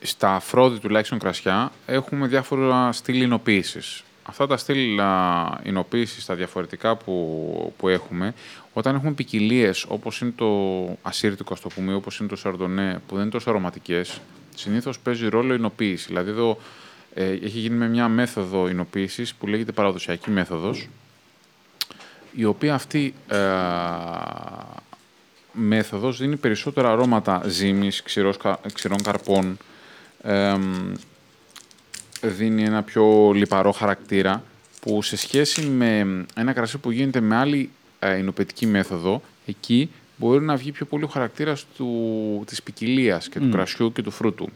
στα 0.00 0.34
αφρόδη 0.34 0.78
τουλάχιστον 0.78 1.18
κρασιά 1.18 1.72
έχουμε 1.86 2.26
διάφορα 2.26 2.92
στυλ 2.92 3.22
εινοποίησης. 3.22 4.02
Αυτά 4.24 4.46
τα 4.46 4.56
στυλ 4.56 5.00
α, 5.00 5.60
εινοποίησης, 5.62 6.24
τα 6.24 6.34
διαφορετικά 6.34 6.96
που, 6.96 7.74
που 7.78 7.88
έχουμε, 7.88 8.34
όταν 8.72 8.94
έχουμε 8.94 9.12
ποικιλίες 9.12 9.84
όπως 9.88 10.20
είναι 10.20 10.32
το 10.36 10.48
ασύρτικο, 11.02 11.52
ας 11.54 11.60
το 11.60 11.68
πούμε, 11.68 11.94
όπως 11.94 12.18
είναι 12.18 12.28
το 12.28 12.36
σαρδονέ, 12.36 13.00
που 13.06 13.14
δεν 13.14 13.22
είναι 13.22 13.30
τόσο 13.32 13.50
αρωματικές, 13.50 14.20
συνήθως 14.54 14.98
παίζει 14.98 15.28
ρόλο 15.28 15.52
η 15.52 15.56
εινοποίηση. 15.58 16.06
Δηλαδή 16.06 16.30
εδώ 16.30 16.58
ε, 17.14 17.24
έχει 17.30 17.58
γίνει 17.58 17.76
με 17.76 17.88
μια 17.88 18.08
μέθοδο 18.08 18.68
εινοποίησης 18.68 19.34
που 19.34 19.46
λέγεται 19.46 19.72
παραδοσιακή 19.72 20.30
μέθοδος, 20.30 20.88
η 22.32 22.44
οποία 22.44 22.74
αυτή 22.74 23.14
ε, 23.28 23.38
μέθοδος 25.52 26.18
δίνει 26.18 26.36
περισσότερα 26.36 26.90
αρώματα 26.92 27.42
ζύμης, 27.46 28.02
ξηρός, 28.02 28.36
κα- 28.36 28.60
ξηρών 28.74 29.02
καρπών, 29.02 29.56
εμ, 30.22 30.92
δίνει 32.22 32.62
ένα 32.62 32.82
πιο 32.82 33.32
λιπαρό 33.32 33.72
χαρακτήρα 33.72 34.42
που 34.80 35.02
σε 35.02 35.16
σχέση 35.16 35.66
με 35.66 36.24
ένα 36.36 36.52
κρασί 36.52 36.78
που 36.78 36.90
γίνεται 36.90 37.20
με 37.20 37.36
άλλη 37.36 37.70
ε, 37.98 38.16
εινοπετική 38.16 38.66
μέθοδο, 38.66 39.22
εκεί 39.46 39.90
μπορεί 40.16 40.44
να 40.44 40.56
βγει 40.56 40.72
πιο 40.72 40.86
πολύ 40.86 41.04
ο 41.04 41.06
χαρακτήρας 41.06 41.66
του, 41.76 42.42
της 42.46 42.62
ποικιλίας 42.62 43.28
και 43.28 43.38
του 43.38 43.48
κρασιού 43.48 43.92
και 43.92 44.02
του 44.02 44.10
φρούτου. 44.10 44.48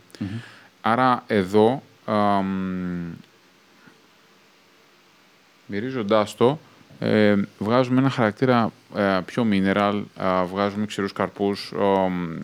Άρα 0.80 1.24
εδώ, 1.26 1.82
αμ, 2.04 2.46
μυρίζοντάς 5.66 6.34
το, 6.36 6.58
ε, 6.98 7.34
βγάζουμε 7.58 7.98
ένα 7.98 8.10
χαρακτήρα 8.10 8.72
ε, 8.96 9.20
πιο 9.24 9.46
mineral, 9.50 10.02
ε, 10.20 10.44
βγάζουμε 10.44 10.86
ξηρούς 10.86 11.12
καρπούς, 11.12 11.72
αμ, 11.80 12.38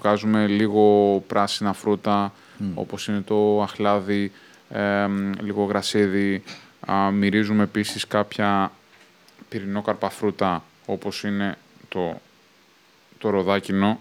βγάζουμε 0.00 0.46
λίγο 0.46 1.18
πράσινα 1.26 1.72
φρούτα, 1.72 2.32
όπως 2.74 3.08
είναι 3.08 3.20
το 3.20 3.62
αχλάδι, 3.62 4.32
ε, 4.74 5.08
λίγο 5.40 5.64
γρασίδι. 5.64 6.42
Α, 6.92 7.10
μυρίζουμε 7.10 7.62
επίσης 7.62 8.06
κάποια 8.06 8.72
πυρηνόκαρπα 9.48 10.10
φρούτα, 10.10 10.64
όπως 10.86 11.22
είναι 11.22 11.58
το, 11.88 12.20
το 13.18 13.30
ροδάκινο. 13.30 14.00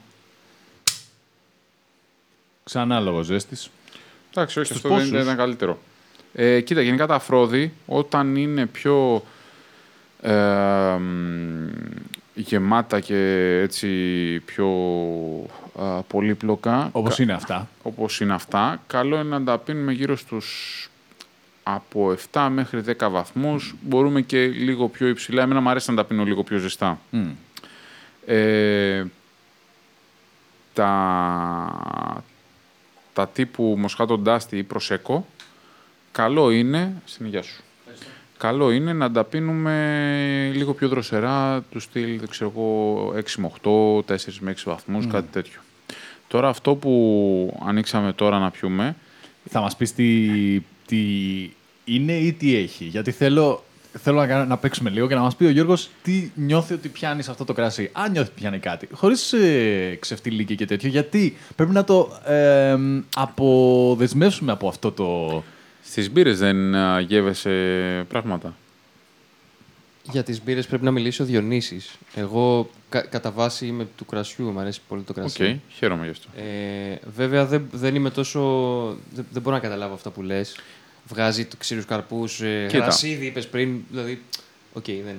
Ξανά 2.63 2.99
λόγο 2.99 3.21
ζέστης. 3.21 3.69
Εντάξει, 4.31 4.59
όχι, 4.59 4.67
Στους 4.67 4.77
αυτό 4.77 4.89
δεν 4.97 5.09
πόσους; 5.09 5.23
ήταν 5.23 5.37
καλύτερο. 5.37 5.79
Ε, 6.33 6.61
κοίτα, 6.61 6.81
γενικά 6.81 7.07
τα 7.07 7.15
αφρόδη, 7.15 7.73
όταν 7.85 8.35
είναι 8.35 8.65
πιο 8.65 9.23
ε, 10.21 10.97
μ, 10.97 11.69
γεμάτα 12.33 12.99
και 12.99 13.17
έτσι 13.61 13.87
πιο 14.45 14.67
α, 15.79 16.01
πολύπλοκα, 16.01 16.89
Όπως 16.91 17.19
είναι 17.19 17.33
αυτά. 17.33 17.69
όπως 17.83 18.19
είναι 18.19 18.33
αυτά, 18.33 18.81
καλό 18.87 19.15
είναι 19.15 19.37
να 19.37 19.43
τα 19.43 19.57
πίνουμε 19.57 19.91
γύρω 19.91 20.15
στους 20.15 20.87
από 21.63 22.15
7 22.31 22.47
μέχρι 22.51 22.81
10 22.99 23.07
βαθμούς. 23.11 23.75
Μπορούμε 23.81 24.21
και 24.21 24.45
λίγο 24.47 24.87
πιο 24.87 25.07
υψηλά. 25.07 25.41
Εμένα 25.41 25.61
μου 25.61 25.69
αρέσει 25.69 25.89
να 25.89 25.95
τα 25.95 26.03
πίνω 26.03 26.23
λίγο 26.23 26.43
πιο 26.43 26.57
ζεστά. 26.57 26.99
Μμ. 27.09 27.29
Ε, 28.25 29.05
τα, 30.73 32.23
τα 33.13 33.27
τύπου 33.27 33.75
Μοσχάτο 33.77 34.17
Ντάστη 34.17 34.57
ή 34.57 34.63
Προσέκο, 34.63 35.25
καλό 36.11 36.51
είναι, 36.51 37.01
στην 37.05 37.25
υγεία 37.25 37.41
σου. 37.41 37.63
Καλό 38.43 38.71
είναι 38.71 38.93
να 38.93 39.11
τα 39.11 39.23
πίνουμε 39.23 40.51
λίγο 40.53 40.73
πιο 40.73 40.87
δροσερά, 40.87 41.63
του 41.71 41.79
στυλ, 41.79 42.19
δεν 42.19 42.29
ξέρω 42.29 42.51
εγώ, 42.55 43.13
6 43.15 43.21
με 43.37 43.51
8, 43.63 43.69
4 43.97 44.15
με 44.39 44.51
6 44.51 44.61
βαθμούς, 44.65 45.07
κάτι 45.07 45.27
τέτοιο. 45.31 45.59
Τώρα 46.27 46.47
αυτό 46.47 46.75
που 46.75 47.59
ανοίξαμε 47.65 48.13
τώρα 48.13 48.39
να 48.39 48.51
πιούμε, 48.51 48.95
Θα 49.49 49.61
μας 49.61 49.75
πεις 49.75 49.93
τι, 49.93 50.29
τι 50.85 50.99
είναι 51.85 52.13
ή 52.13 52.33
τι 52.33 52.55
έχει. 52.55 52.85
Γιατί 52.85 53.11
θέλω, 53.11 53.63
θέλω 53.93 54.17
να, 54.17 54.27
κάνω- 54.27 54.45
να 54.45 54.57
παίξουμε 54.57 54.89
λίγο 54.89 55.07
και 55.07 55.15
να 55.15 55.21
μας 55.21 55.35
πει 55.35 55.45
ο 55.45 55.49
Γιώργος 55.49 55.89
τι 56.03 56.31
νιώθει 56.35 56.73
ότι 56.73 56.89
πιάνεις 56.89 57.25
σε 57.25 57.31
αυτό 57.31 57.45
το 57.45 57.53
κρασί. 57.53 57.89
Αν 57.93 58.11
νιώθει 58.11 58.29
ότι 58.29 58.39
πιάνει 58.39 58.59
κάτι. 58.59 58.87
Χωρίς 58.91 59.33
ε, 59.33 59.97
ξεφτιλίκη 59.99 60.55
και 60.55 60.65
τέτοιο. 60.65 60.89
Γιατί 60.89 61.37
πρέπει 61.55 61.71
να 61.71 61.83
το 61.83 62.19
ε, 62.25 62.77
αποδεσμεύσουμε 63.15 64.51
από 64.51 64.67
αυτό 64.67 64.91
το... 64.91 65.43
στις 65.93 66.11
μπύρες 66.11 66.37
δεν 66.39 66.75
α, 66.75 66.99
γεύεσαι 66.99 68.05
πράγματα; 68.09 68.55
Για 70.11 70.23
τις 70.23 70.43
μπύρες 70.43 70.65
πρέπει 70.67 70.83
να 70.83 70.91
μιλήσει 70.91 71.21
ο 71.21 71.25
Διονύσης. 71.25 71.91
Εγώ 72.15 72.69
κα- 72.89 73.01
κατά 73.01 73.31
βάση 73.31 73.65
είμαι 73.65 73.87
του 73.97 74.05
κρασιού, 74.05 74.49
μου 74.49 74.59
αρέσει 74.59 74.79
πολύ 74.87 75.01
το 75.01 75.13
Οκ, 75.15 75.19
κρασί. 75.19 75.61
χαίρομαι 75.69 76.03
γι' 76.05 76.11
αυτό. 76.11 76.27
Ε, 76.41 76.99
βέβαια 77.15 77.45
δεν, 77.45 77.65
δεν 77.71 77.95
είμαι 77.95 78.09
τόσο... 78.09 78.39
Δεν, 79.13 79.25
δεν 79.31 79.41
μπορώ 79.41 79.55
να 79.55 79.61
καταλάβω 79.61 79.93
αυτά 79.93 80.09
που 80.09 80.21
λες. 80.21 80.55
Βγάζει 81.07 81.45
τους 81.45 81.57
ξηρούς 81.57 81.85
καρπούς, 81.85 82.41
ε, 82.41 82.65
Κοίτα. 82.69 82.83
γρασίδι 82.83 83.25
είπες 83.25 83.47
πριν, 83.47 83.77
δηλαδή... 83.91 84.21
Οκ, 84.73 84.85
δεν, 84.85 85.15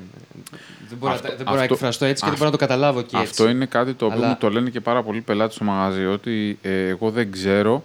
δεν 0.89 0.99
μπορώ, 0.99 1.13
Αυτό- 1.13 1.29
να, 1.29 1.35
δεν 1.35 1.45
μπορώ 1.45 1.57
να 1.57 1.63
αυτό- 1.63 1.75
εκφραστώ 1.75 2.05
έτσι 2.05 2.23
και 2.25 2.31
δεν 2.31 2.35
αυτό- 2.35 2.37
μπορώ 2.39 2.51
να 2.51 2.59
το 2.59 2.67
καταλάβω 2.67 3.01
και 3.03 3.17
έτσι. 3.17 3.29
Αυτό 3.31 3.49
είναι 3.49 3.67
κάτι 3.67 3.95
το 3.95 4.05
οποίο 4.07 4.19
Αλλά- 4.19 4.29
μου 4.29 4.37
το 4.41 4.51
λένε 4.51 4.71
και 4.71 4.81
πάρα 4.81 5.03
πολλοί 5.03 5.21
πελάτες 5.21 5.55
στο 5.55 5.65
μαγαζί, 5.65 6.05
ότι 6.07 6.59
ε, 6.63 6.87
εγώ 6.89 7.11
δεν 7.11 7.31
ξέρω. 7.33 7.85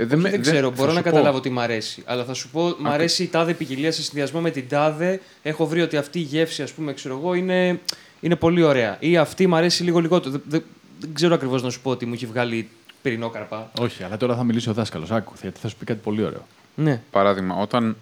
Ε, 0.00 0.04
Δεν, 0.04 0.18
με- 0.18 0.30
δεν 0.30 0.40
ξέρω, 0.40 0.68
θα 0.68 0.74
μπορώ 0.76 0.88
σου 0.90 0.96
να 0.96 1.02
πω. 1.02 1.08
καταλάβω 1.10 1.40
τι 1.40 1.50
μ' 1.50 1.58
αρέσει. 1.60 2.02
Αλλά 2.06 2.24
θα 2.24 2.34
σου 2.34 2.48
πω, 2.48 2.74
μ' 2.78 2.86
αρέσει 2.86 3.22
η 3.22 3.26
τάδε 3.28 3.54
ποικιλία 3.54 3.92
σε 3.92 4.02
συνδυασμό 4.02 4.40
με 4.40 4.50
την 4.50 4.68
τάδε. 4.68 5.20
Έχω 5.42 5.66
βρει 5.66 5.80
ότι 5.80 5.96
αυτή 5.96 6.18
η 6.18 6.22
γεύση, 6.22 6.62
ας 6.62 6.72
πούμε, 6.72 6.92
ξέρω 6.92 7.16
εγώ, 7.16 7.34
είναι, 7.34 7.80
είναι 8.20 8.36
πολύ 8.36 8.62
ωραία. 8.62 8.96
Ή 9.00 9.16
αυτή 9.16 9.46
μ' 9.46 9.54
αρέσει 9.54 9.82
λίγο 9.82 9.98
λιγότερο. 9.98 10.30
Δεν, 10.30 10.42
δεν, 10.46 10.62
δεν 11.00 11.14
ξέρω 11.14 11.34
ακριβώς 11.34 11.62
να 11.62 11.70
σου 11.70 11.80
πω 11.80 11.90
ότι 11.90 12.06
μου 12.06 12.12
έχει 12.14 12.26
βγάλει 12.26 12.68
πυρηνόκαρπα. 13.02 13.70
Όχι, 13.80 14.02
αλλά 14.02 14.16
τώρα 14.16 14.36
θα 14.36 14.44
μιλήσει 14.44 14.68
ο 14.68 14.72
δάσκαλος. 14.72 15.10
Άκου, 15.10 15.32
γιατί 15.42 15.60
θα 15.60 15.68
σου 15.68 15.76
πει 15.76 15.84
κάτι 15.84 16.00
πολύ 16.02 16.24
ωραίο. 16.24 16.46
Ναι. 16.74 17.02
Παράδειγμα, 17.10 17.54
όταν 17.54 17.96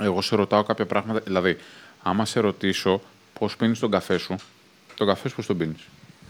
εγώ 0.00 0.22
σε 0.22 0.36
ρωτάω 0.36 0.62
κάποια 0.62 0.86
πράγματα, 0.86 1.20
δηλαδή, 1.20 1.56
άμα 2.02 2.24
σε 2.24 2.40
ρωτήσω 2.40 3.00
πώς 3.38 3.56
πίνεις 3.56 3.78
τον 3.78 3.90
καφέ 3.90 4.18
σου, 4.18 4.36
τον 4.94 5.06
καφέ 5.06 5.28
σου 5.28 5.34
πώς 5.34 5.46
τον 5.46 5.56
πίνεις; 5.56 5.80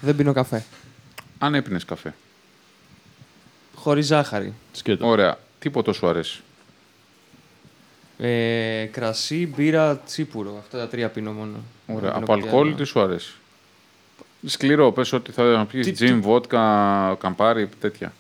Δεν 0.01 0.17
πίνω 0.17 0.33
καφέ. 0.33 0.65
Αν 1.39 1.55
έπινες 1.55 1.85
καφέ. 1.85 2.15
Χωρίς 3.85 4.07
ζάχαρη. 4.07 4.53
Σκέτο. 4.73 5.07
Ωραία. 5.07 5.39
Τίποτα 5.59 5.93
σου 5.93 6.07
αρέσει; 6.09 6.41
Ε, 8.19 8.85
κρασί, 8.93 9.47
μπύρα, 9.47 9.97
τσίπουρο. 9.99 10.57
Αυτά 10.59 10.79
τα 10.79 10.89
τρία 10.89 11.09
πίνω 11.09 11.33
μόνο. 11.33 11.57
Ωραία. 11.87 12.01
Δεν 12.01 12.13
πίνω 12.13 12.25
Από 12.25 12.27
κάτι 12.33 12.43
αλκοόλ 12.43 12.67
άλλο. 12.67 12.77
τι 12.77 12.85
σου 12.85 13.01
αρέσει; 13.01 13.35
Σκληρό, 14.47 14.93
πες 14.93 15.13
ότι 15.13 15.33
θα 15.33 15.59
Τι- 15.61 15.67
πιεις 15.73 15.87
τι- 15.87 15.93
τζιν, 15.93 16.21
βότκα, 16.23 17.17
καμπάρι, 17.21 17.69
τέτοια. 17.81 18.13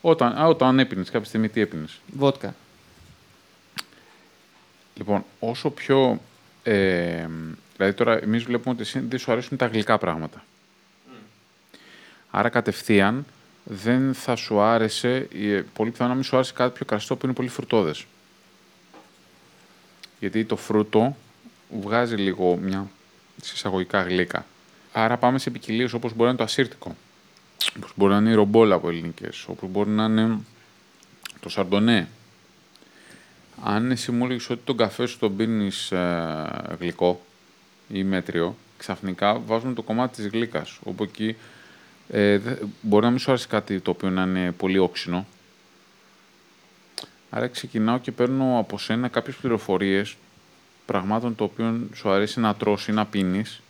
Όταν, 0.00 0.38
α, 0.38 0.46
όταν 0.46 0.78
έπινες, 0.78 1.10
κάποια 1.10 1.28
στιγμή 1.28 1.48
τι 1.48 1.60
έπινες; 1.60 2.00
Βότκα. 2.16 2.54
Λοιπόν, 4.94 5.24
όσο 5.38 5.70
πιο. 5.70 6.20
Ε, 6.62 7.26
δηλαδή 7.76 7.94
τώρα 7.96 8.18
εμείς 8.22 8.42
βλέπουμε 8.42 8.74
ότι 8.74 8.82
εσύ 8.82 8.98
δεν 8.98 9.18
σου 9.18 9.32
αρέσουν 9.32 9.56
τα 9.56 9.66
γλυκά 9.66 9.98
πράγματα. 9.98 10.44
Άρα 12.30 12.48
κατευθείαν 12.48 13.24
δεν 13.64 14.14
θα 14.14 14.36
σου 14.36 14.60
άρεσε, 14.60 15.28
ε, 15.34 15.62
πολύ 15.74 15.90
πιθανό 15.90 16.08
να 16.08 16.14
μην 16.14 16.24
σου 16.24 16.36
άρεσε 16.36 16.52
κάτι 16.52 16.72
πιο 16.74 16.84
κραστό 16.84 17.16
που 17.16 17.26
είναι 17.26 17.34
πολύ 17.34 17.48
φρουτόδες. 17.48 18.06
Γιατί 20.18 20.44
το 20.44 20.56
φρούτο 20.56 21.16
βγάζει 21.80 22.14
λίγο 22.14 22.56
μια 22.56 22.90
συσσαγωγικά 23.42 24.02
γλύκα. 24.02 24.46
Άρα 24.92 25.16
πάμε 25.16 25.38
σε 25.38 25.50
ποικιλίες 25.50 25.92
όπως 25.92 26.10
μπορεί 26.10 26.22
να 26.22 26.28
είναι 26.28 26.38
το 26.38 26.44
ασύρτικο, 26.44 26.96
όπως 27.76 27.92
μπορεί 27.94 28.12
να 28.12 28.18
είναι 28.18 28.30
η 28.30 28.34
ρομπόλα 28.34 28.74
από 28.74 28.88
ελληνικές, 28.88 29.44
όπως 29.48 29.70
μπορεί 29.70 29.90
να 29.90 30.04
είναι 30.04 30.38
το 31.40 31.48
σαρντονέ, 31.48 32.08
αν 33.64 33.90
εσύ 33.90 34.12
μου 34.12 34.24
έλεγες 34.24 34.50
ότι 34.50 34.60
τον 34.64 34.76
καφέ 34.76 35.06
σου 35.06 35.18
τον 35.18 35.36
πίνεις 35.36 35.92
ε, 35.92 36.76
γλυκό 36.80 37.24
ή 37.88 38.04
μέτριο, 38.04 38.56
ξαφνικά 38.78 39.38
βάζουμε 39.38 39.74
το 39.74 39.82
κομμάτι 39.82 40.16
της 40.16 40.26
γλύκας. 40.26 40.78
Όπου 40.82 41.02
εκεί 41.02 41.36
ε, 42.08 42.38
δε- 42.38 42.54
μπορεί 42.80 43.04
να 43.04 43.10
μην 43.10 43.18
σου 43.18 43.30
άρεσει 43.30 43.46
κάτι 43.48 43.80
το 43.80 43.90
οποίο 43.90 44.10
να 44.10 44.22
είναι 44.22 44.52
πολύ 44.52 44.78
όξινο. 44.78 45.26
Άρα 47.30 47.46
ξεκινάω 47.46 47.98
και 47.98 48.12
παίρνω 48.12 48.58
από 48.58 48.78
σένα 48.78 49.08
κάποιες 49.08 49.36
πληροφορίες 49.36 50.16
πραγμάτων 50.86 51.34
το 51.34 51.44
οποίο 51.44 51.80
σου 51.94 52.10
αρέσει 52.10 52.40
να 52.40 52.54
τρως 52.54 52.88
ή 52.88 52.92
να 52.92 53.06
πίνεις 53.06 53.60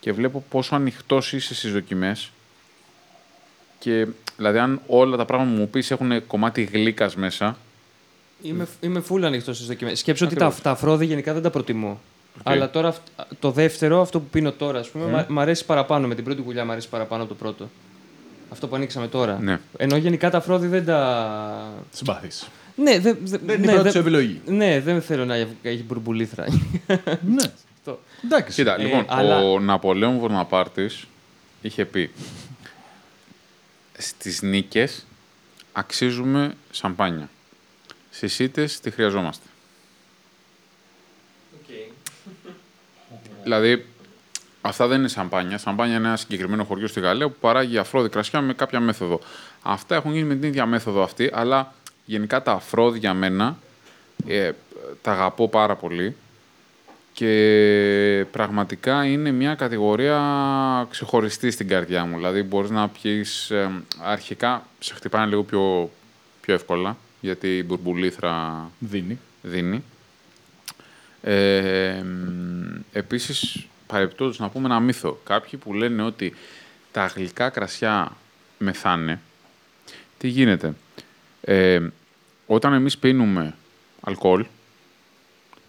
και 0.00 0.12
βλέπω 0.12 0.44
πόσο 0.48 0.74
ανοιχτός 0.74 1.32
είσαι 1.32 1.54
στις 1.54 1.72
δοκιμές 1.72 2.30
και 3.78 4.06
δηλαδή 4.36 4.58
αν 4.58 4.80
όλα 4.86 5.16
τα 5.16 5.24
πράγματα 5.24 5.50
που 5.54 5.60
μου 5.60 5.70
πεις 5.70 5.90
έχουν 5.90 6.26
κομμάτι 6.26 6.62
γλύκας 6.62 7.16
μέσα, 7.16 7.58
Είμαι, 8.42 8.68
είμαι 8.80 9.02
full 9.10 9.22
ανοιχτός 9.22 9.56
στις 9.56 9.68
δοκιμές. 9.68 9.98
Σκέψω 9.98 10.24
ότι 10.24 10.34
τα, 10.34 10.44
Ακριβώς. 10.44 10.62
τα 10.64 10.70
αφρόδη 10.70 11.06
γενικά 11.06 11.32
δεν 11.32 11.42
τα 11.42 11.50
προτιμώ. 11.50 12.00
Αλλά 12.42 12.70
τώρα 12.70 12.88
αυ- 12.88 13.00
το 13.38 13.50
δεύτερο, 13.50 14.00
αυτό 14.00 14.20
που 14.20 14.26
πίνω 14.26 14.52
τώρα, 14.52 14.78
ας 14.78 14.88
πούμε, 14.88 15.24
μ' 15.28 15.32
μ' 15.32 15.38
αρέσει 15.38 15.64
παραπάνω. 15.64 16.06
Με 16.06 16.14
την 16.14 16.24
πρώτη 16.24 16.42
γουλιά 16.42 16.64
μ' 16.64 16.70
αρέσει 16.70 16.88
παραπάνω 16.88 17.22
από 17.22 17.32
το 17.32 17.38
πρώτο. 17.38 17.70
Αυτό 18.50 18.68
που 18.68 18.74
ανοίξαμε 18.76 19.08
τώρα. 19.08 19.38
Ναι. 19.40 19.60
Ενώ 19.76 19.96
γενικά 19.96 20.30
τα 20.30 20.38
αφρόδη 20.38 20.66
δεν 20.66 20.84
τα. 20.84 21.72
Συμπαθείς. 21.90 22.48
Ναι, 22.76 22.98
δεν. 22.98 23.18
δε, 23.22 23.38
Δεν 23.38 23.56
είναι 23.56 23.62
η 23.62 23.66
ναι, 23.66 23.66
πρώτη 23.66 23.82
δεν- 23.82 23.92
σου 23.92 23.98
επιλογή. 23.98 24.40
Ναι, 24.46 24.80
δεν 24.80 25.02
θέλω 25.02 25.24
να 25.24 25.34
έχει 25.62 25.82
μπουρμπουλήθρα. 25.86 26.44
ναι. 27.36 27.44
Αυτό. 27.78 28.00
Εντάξει. 28.24 28.54
Κοίτα, 28.54 28.74
Ε, 28.80 28.82
λοιπόν, 28.82 29.04
αλλά- 29.08 29.38
ο 29.40 29.60
Ναπολέον 29.60 30.18
Βορναπάρτης 30.18 31.06
είχε 31.62 31.84
πει 31.84 32.10
στις 33.98 34.42
νίκες 34.42 35.06
αξίζουμε 35.72 36.54
σαμπάνια. 36.70 37.28
Στις 38.10 38.38
ήττες 38.38 38.80
τη 38.80 38.90
χρειαζόμαστε. 38.90 39.46
Δηλαδή, 43.42 43.86
αυτά 44.60 44.86
δεν 44.86 44.98
είναι 44.98 45.08
σαμπάνια. 45.08 45.58
Σαμπάνια 45.58 45.96
είναι 45.96 46.06
ένα 46.06 46.16
συγκεκριμένο 46.16 46.64
χωριό 46.64 46.86
στη 46.86 47.00
Γαλλία 47.00 47.28
που 47.28 47.36
παράγει 47.40 47.78
αφρόδι 47.78 48.08
κρασιά 48.08 48.40
με 48.40 48.54
κάποια 48.54 48.80
μέθοδο. 48.80 49.20
Αυτά 49.62 49.94
έχουν 49.94 50.12
γίνει 50.12 50.26
με 50.26 50.34
την 50.34 50.48
ίδια 50.48 50.66
μέθοδο 50.66 51.02
αυτή, 51.02 51.30
αλλά 51.32 51.74
γενικά 52.04 52.42
τα 52.42 52.52
αφρόδι 52.52 52.98
για 52.98 53.14
μένα 53.14 53.56
ε, 54.26 54.50
τα 55.02 55.12
αγαπώ 55.12 55.48
πάρα 55.48 55.76
πολύ. 55.76 56.16
Και 57.14 58.26
πραγματικά 58.30 59.04
είναι 59.04 59.30
μια 59.30 59.54
κατηγορία 59.54 60.20
ξεχωριστή 60.90 61.50
στην 61.50 61.68
καρδιά 61.68 62.04
μου. 62.04 62.16
Δηλαδή 62.16 62.42
μπορείς 62.42 62.70
να 62.70 62.88
πιείς... 62.88 63.50
ε, 63.50 63.70
αρχικά 64.02 64.66
σε 64.78 64.94
χτυπάνε 64.94 65.26
λίγο 65.26 65.42
πιο, 65.42 65.90
πιο 66.40 66.54
εύκολα, 66.54 66.96
γιατί 67.20 67.56
η 67.56 67.64
μπουρμπουλήθρα 67.66 68.70
Δίνει. 68.78 69.18
δίνει. 69.42 69.82
Ε, 71.22 72.02
μ, 72.02 72.41
επίσης, 72.92 73.66
παρεπτόντως 73.86 74.38
να 74.38 74.48
πούμε 74.48 74.66
ένα 74.66 74.80
μύθο. 74.80 75.20
Κάποιοι 75.24 75.58
που 75.58 75.74
λένε 75.74 76.02
ότι 76.02 76.34
τα 76.92 77.06
γλυκά 77.06 77.50
κρασιά 77.50 78.16
μεθάνε, 78.58 79.20
τι 80.18 80.28
γίνεται; 80.28 80.74
Ε, 81.40 81.80
όταν 82.46 82.72
εμείς 82.72 82.98
πίνουμε 82.98 83.54
αλκοόλ, 84.00 84.44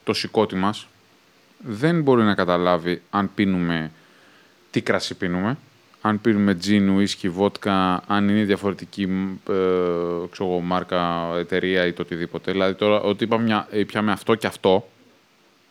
το 0.04 0.14
σηκώτη 0.14 0.56
μας 0.56 0.88
δεν 1.58 2.02
μπορεί 2.02 2.24
να 2.24 2.36
καταλάβει 2.36 3.02
αν 3.10 3.34
πίνουμε 3.36 3.92
τι 4.72 4.82
κρασί 4.82 5.16
πίνουμε. 5.16 5.58
Αν 6.06 6.22
πίνουμε 6.22 6.56
τζιν, 6.56 6.90
ουίσκι, 6.90 7.30
βότκα, 7.30 8.04
αν 8.08 8.30
είναι 8.30 8.44
διαφορετική 8.44 9.08
μ, 9.08 9.32
ε, 9.32 9.54
ξέρω 10.32 10.50
εγώ, 10.50 10.60
μάρκα, 10.60 11.32
εταιρεία 11.38 11.86
ή 11.86 11.94
το 11.94 12.02
οτιδήποτε. 12.02 12.52
Δηλαδή 12.52 12.74
τώρα 12.74 13.02
ότι 13.02 13.24
είπαμε 13.24 13.44
μια, 13.44 13.68
ε, 13.72 13.84
πιάμε 13.84 14.12
αυτό 14.12 14.36
και 14.36 14.48
αυτό, 14.48 14.90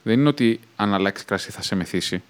δεν 0.03 0.19
είναι 0.19 0.29
ότι 0.29 0.61
αν 0.77 0.95
αλλάξει 0.95 1.25
κρασί 1.25 1.51
θα 1.51 1.63
σε 1.63 1.75
μεθύσει. 1.75 2.23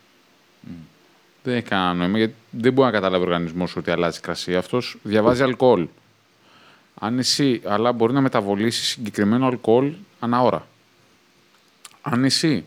Δεν 1.42 1.54
έχει 1.54 1.66
κανένα 1.66 1.94
νόημα, 1.94 2.18
γιατί 2.18 2.34
δεν 2.50 2.72
μπορεί 2.72 2.86
να 2.86 2.92
καταλάβει 2.92 3.24
ο 3.24 3.26
οργανισμός 3.26 3.76
ότι 3.76 3.90
αλλάζει 3.90 4.20
κρασί. 4.20 4.56
Αυτός 4.56 4.96
διαβάζει 5.02 5.42
αλκοόλ. 5.42 5.86
Αν 6.94 7.18
εσύ, 7.18 7.60
αλλά 7.64 7.92
μπορεί 7.92 8.12
να 8.12 8.20
μεταβολήσει 8.20 8.84
συγκεκριμένο 8.84 9.46
αλκοόλ 9.46 9.92
ανά 10.20 10.42
ώρα. 10.42 10.66
Αν 12.02 12.24
εσύ 12.24 12.64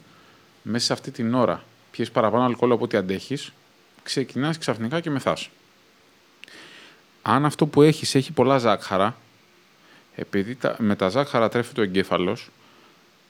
μέσα 0.63 0.85
σε 0.85 0.93
αυτή 0.93 1.11
την 1.11 1.33
ώρα 1.33 1.63
πιες 1.91 2.11
παραπάνω 2.11 2.43
αλκοόλ 2.43 2.71
από 2.71 2.83
ό,τι 2.83 2.97
αντέχεις, 2.97 3.51
ξεκινάς 4.03 4.57
ξαφνικά 4.57 4.99
και 4.99 5.09
μεθάς. 5.09 5.49
Αν 7.21 7.45
αυτό 7.45 7.65
που 7.65 7.81
έχεις 7.81 8.15
έχει 8.15 8.31
πολλά 8.31 8.57
ζάχαρα, 8.57 9.15
επειδή 10.15 10.55
τα, 10.55 10.75
με 10.79 10.95
τα 10.95 11.09
ζάχαρα 11.09 11.49
τρέφεται 11.49 11.81
ο 11.81 11.83
εγκέφαλος, 11.83 12.49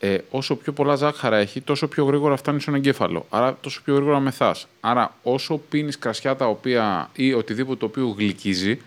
ε, 0.06 0.18
όσο 0.30 0.56
πιο 0.56 0.74
πολλά 0.74 0.96
ζάχαρα 0.96 1.38
έχει, 1.38 1.62
τόσο 1.62 1.88
πιο 1.88 2.06
γρήγορα 2.06 2.36
φτάνει 2.36 2.62
στον 2.62 2.76
εγκέφαλο. 2.76 3.26
Άρα 3.30 3.58
τόσο 3.62 3.82
πιο 3.84 3.96
γρήγορα 3.96 4.20
μεθάς. 4.20 4.68
Άρα 4.80 5.16
όσο 5.24 5.58
πίνεις 5.58 5.98
κρασιά 5.98 6.36
τα 6.36 6.48
οποία 6.48 7.10
ή 7.14 7.34
οτιδήποτε 7.34 7.80
το 7.80 7.86
οποίο 7.86 8.08
γλυκίζει, 8.18 8.82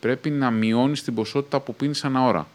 πρέπει 0.00 0.30
να 0.30 0.50
μειώνεις 0.50 1.02
την 1.02 1.14
ποσότητα 1.14 1.60
που 1.60 1.74
πίνεις 1.74 2.04
ανά 2.04 2.24
ώρα. 2.24 2.46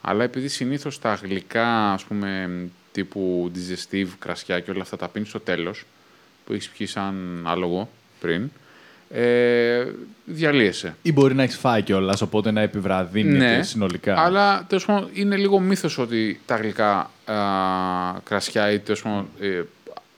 Αλλά 0.00 0.24
επειδή 0.24 0.48
συνήθως 0.48 0.98
τα 0.98 1.14
γλυκά, 1.14 1.92
ας 1.92 2.04
πούμε, 2.04 2.50
τύπου 2.92 3.52
digestive, 3.54 4.08
κρασιά 4.18 4.60
και 4.60 4.70
όλα 4.70 4.82
αυτά 4.82 4.96
τα 4.96 5.08
πίνεις 5.08 5.28
στο 5.28 5.40
τέλος, 5.40 5.84
που 6.46 6.52
έχεις 6.52 6.68
πιει 6.68 6.86
σαν 6.86 7.42
άλογο 7.46 7.88
πριν, 8.20 8.50
ε, 9.14 9.84
διαλύεσαι. 10.24 10.96
Ή 11.02 11.12
μπορεί 11.12 11.34
να 11.34 11.42
έχεις 11.42 11.56
φάει 11.56 11.82
κιόλας, 11.82 12.20
οπότε 12.22 12.50
να 12.50 12.60
επιβραδύνεται 12.60 13.62
συνολικά. 13.62 14.14
Ναι. 14.14 14.20
Αλλά 14.20 14.64
τέλος 14.68 14.84
πάντων 14.84 15.08
είναι 15.12 15.36
λίγο 15.36 15.58
μύθος 15.60 15.98
ότι 15.98 16.40
τα 16.46 16.56
γλυκά 16.56 17.10
α, 17.24 17.34
κρασιά 18.24 18.70
ή 18.72 18.78
τέλος 18.78 19.02
πάντων, 19.02 19.28
ε, 19.40 19.62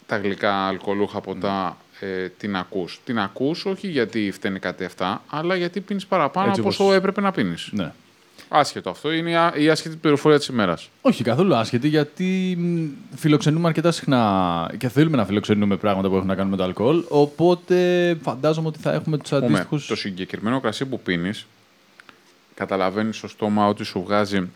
τα 0.06 0.16
γλυκά 0.16 0.54
αλκοολούχα 0.66 1.20
ποτά 1.20 1.76
ε, 2.00 2.28
την 2.38 2.56
ακούς. 2.56 3.00
Την 3.04 3.18
ακούς 3.18 3.64
όχι 3.64 3.88
γιατί 3.88 4.30
φταίνει 4.34 4.58
κάτι 4.58 4.84
αυτά, 4.84 5.22
αλλά 5.28 5.54
γιατί 5.56 5.80
πίνεις 5.80 6.06
παραπάνω 6.06 6.48
Έτσι 6.48 6.60
από 6.60 6.68
όπως- 6.68 6.80
όσο 6.86 6.92
έπρεπε 6.94 7.20
να 7.20 7.30
πίνεις. 7.32 7.68
Ναι. 7.72 7.92
Άσχετο 8.48 8.90
αυτό. 8.90 9.12
Είναι 9.12 9.30
η 9.30 9.34
α- 9.34 9.52
η 9.56 9.68
άσχετη 9.68 9.96
πληροφορία 9.96 10.38
της 10.38 10.46
ημέρας. 10.46 10.88
Όχι 11.00 11.22
καθόλου 11.24 11.54
άσχετη, 11.56 11.88
γιατί 11.88 12.56
μ, 12.58 12.86
φιλοξενούμε 13.16 13.68
αρκετά 13.68 13.90
συχνά 13.92 14.70
και 14.78 14.88
θέλουμε 14.88 15.16
να 15.16 15.24
φιλοξενούμε 15.26 15.76
πράγματα 15.76 16.08
που 16.08 16.14
έχουν 16.14 16.26
να 16.26 16.34
κάνουν 16.34 16.50
με 16.50 16.56
το 16.56 16.62
αλκοόλ. 16.62 17.04
Οπότε 17.08 18.16
φαντάζομαι 18.22 18.68
ότι 18.68 18.78
θα 18.78 18.92
έχουμε 18.92 19.18
τους 19.18 19.28
Πούμε, 19.30 19.44
αντίστοιχου. 19.46 19.86
το 19.86 19.96
συγκεκριμένο 19.96 20.60
κρασί 20.60 20.84
που 20.86 21.00
πίνεις, 21.00 21.46
καταλαβαίνεις 22.54 23.16
στο 23.16 23.28
στόμα 23.28 23.66
ότι 23.66 23.84
σου 23.84 24.02
βγάζει, 24.02 24.50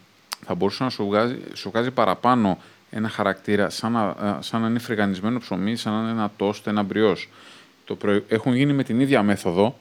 θα 0.47 0.55
μπορούσε 0.55 0.83
να 0.85 0.91
σου 0.91 1.07
βγάζει, 1.07 1.39
σου 1.55 1.71
βγάζει 1.71 1.91
παραπάνω 1.91 2.59
ένα 2.91 3.09
χαρακτήρα 3.09 3.71
σαν 3.71 3.93
να, 3.93 4.15
ε, 4.23 4.37
σαν 4.43 4.61
να 4.61 4.69
είναι 4.69 4.79
φρυγανισμένο 4.79 5.39
ψωμί, 5.39 5.77
σαν 5.77 5.93
να 5.93 6.01
είναι 6.01 6.11
ένα 6.11 6.31
τόστ, 6.37 6.67
ένα 6.67 6.83
μπριός. 6.83 7.29
Το 7.85 7.95
προη- 7.95 8.23
Έχουν 8.29 8.55
γίνει 8.55 8.73
με 8.73 8.83
την 8.83 9.01
ίδια 9.01 9.23
μέθοδο, 9.23 9.79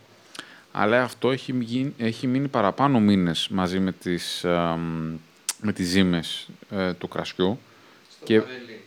αλλά 0.79 1.03
αυτό 1.03 1.31
έχει, 1.31 1.53
γίνει, 1.59 1.93
έχει 1.97 2.27
μείνει 2.27 2.47
παραπάνω 2.47 2.99
μήνες 2.99 3.47
μαζί 3.47 3.79
με 3.79 3.91
τις, 3.91 4.43
ε, 4.43 4.75
μ, 4.77 5.15
με 5.61 5.73
τις 5.73 5.87
ζύμες 5.87 6.47
ε, 6.71 6.93
του 6.93 7.07
κρασιού. 7.07 7.59
Στο 8.11 8.25
Και- 8.25 8.39
βαρέλι. 8.39 8.81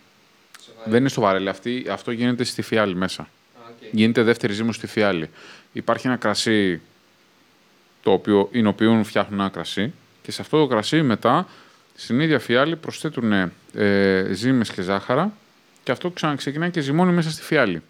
Στο 0.60 0.72
βαρέλι. 0.76 0.90
Δεν 0.92 1.00
είναι 1.00 1.08
στο 1.08 1.20
βαρέλι, 1.20 1.48
αυτή, 1.48 1.86
αυτό 1.90 2.10
γίνεται 2.10 2.44
στη 2.44 2.62
φιάλη 2.62 2.94
μέσα. 2.94 3.22
Α, 3.22 3.26
οκ. 3.68 3.88
Γίνεται 3.92 4.22
δεύτερη 4.22 4.52
ζύμωση 4.52 4.78
στη 4.78 4.86
φιάλη. 4.86 5.30
Υπάρχει 5.72 6.06
ένα 6.06 6.16
κρασί 6.16 6.80
το 8.02 8.12
οποίο, 8.12 8.48
είναι 8.52 8.68
οποίον 8.68 9.04
φτιάχνουν 9.04 9.40
ένα 9.40 9.48
κρασί 9.48 9.92
και 10.22 10.32
σε 10.32 10.42
αυτό 10.42 10.58
το 10.58 10.66
κρασί 10.66 11.02
μετά 11.02 11.48
στην 11.94 12.20
ίδια 12.20 12.38
φιάλη 12.38 12.76
προσθέτουν 12.76 13.32
ε, 13.74 14.28
ζύμες 14.32 14.70
και 14.70 14.82
ζάχαρα 14.82 15.32
και 15.82 15.92
αυτό 15.92 16.10
ξαναξεκινάει 16.10 16.70
και 16.70 16.80
ζυμώνει 16.80 17.12
μέσα 17.12 17.30
στη 17.30 17.42
φιάλη. 17.42 17.82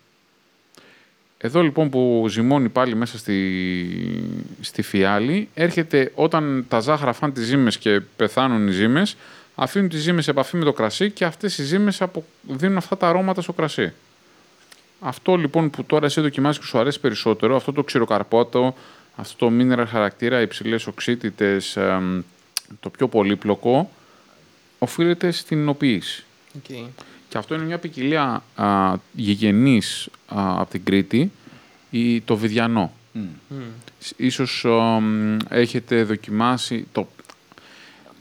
Εδώ 1.42 1.62
λοιπόν 1.62 1.90
που 1.90 2.26
ζυμώνει 2.28 2.68
πάλι 2.68 2.94
μέσα 2.94 3.18
στη, 3.18 4.24
στη 4.60 4.82
φιάλη, 4.82 5.48
έρχεται 5.54 6.12
όταν 6.14 6.64
τα 6.68 6.80
ζάχαρα 6.80 7.12
φάνε 7.12 7.32
τις 7.32 7.44
ζύμες 7.44 7.78
και 7.78 8.00
πεθάνουν 8.16 8.68
οι 8.68 8.70
ζύμες, 8.70 9.16
αφήνουν 9.54 9.88
τις 9.88 10.00
ζύμες 10.00 10.24
σε 10.24 10.30
επαφή 10.30 10.56
με 10.56 10.64
το 10.64 10.72
κρασί 10.72 11.10
και 11.10 11.24
αυτές 11.24 11.58
οι 11.58 11.62
ζύμες 11.62 12.02
απο- 12.02 12.24
δίνουν 12.42 12.76
αυτά 12.76 12.96
τα 12.96 13.08
αρώματα 13.08 13.42
στο 13.42 13.52
κρασί. 13.52 13.92
Αυτό 15.00 15.36
λοιπόν 15.36 15.70
που 15.70 15.84
τώρα 15.84 16.06
εσύ 16.06 16.20
δοκιμάζεις 16.20 16.60
και 16.60 16.66
σου 16.66 16.78
αρέσει 16.78 17.00
περισσότερο, 17.00 17.56
αυτό 17.56 17.72
το 17.72 17.84
ξηροκαρπότο, 17.84 18.74
αυτό 19.16 19.48
το 19.48 19.56
mineral 19.58 19.86
χαρακτήρα, 19.88 20.40
υψηλές 20.40 20.86
οξύτητες, 20.86 21.76
εμ, 21.76 22.22
το 22.80 22.90
πιο 22.90 23.08
πολύπλοκο, 23.08 23.90
οφείλεται 24.78 25.30
στην 25.30 25.58
ινοποίηση. 25.58 26.24
Οκ. 27.30 27.36
Και 27.36 27.38
αυτό 27.38 27.54
είναι 27.54 27.64
μια 27.64 27.78
ποικιλία 27.78 28.42
α, 28.54 28.94
γηγενής 29.12 30.08
α, 30.26 30.60
από 30.60 30.70
την 30.70 30.84
Κρήτη, 30.84 31.30
η, 31.90 32.20
το 32.20 32.36
Βιδιανό. 32.36 32.92
Μμ. 33.12 33.26
Ίσως 34.16 34.64
εμ, 34.64 35.36
έχετε 35.48 36.02
δοκιμάσει 36.02 36.86
το, 36.92 37.08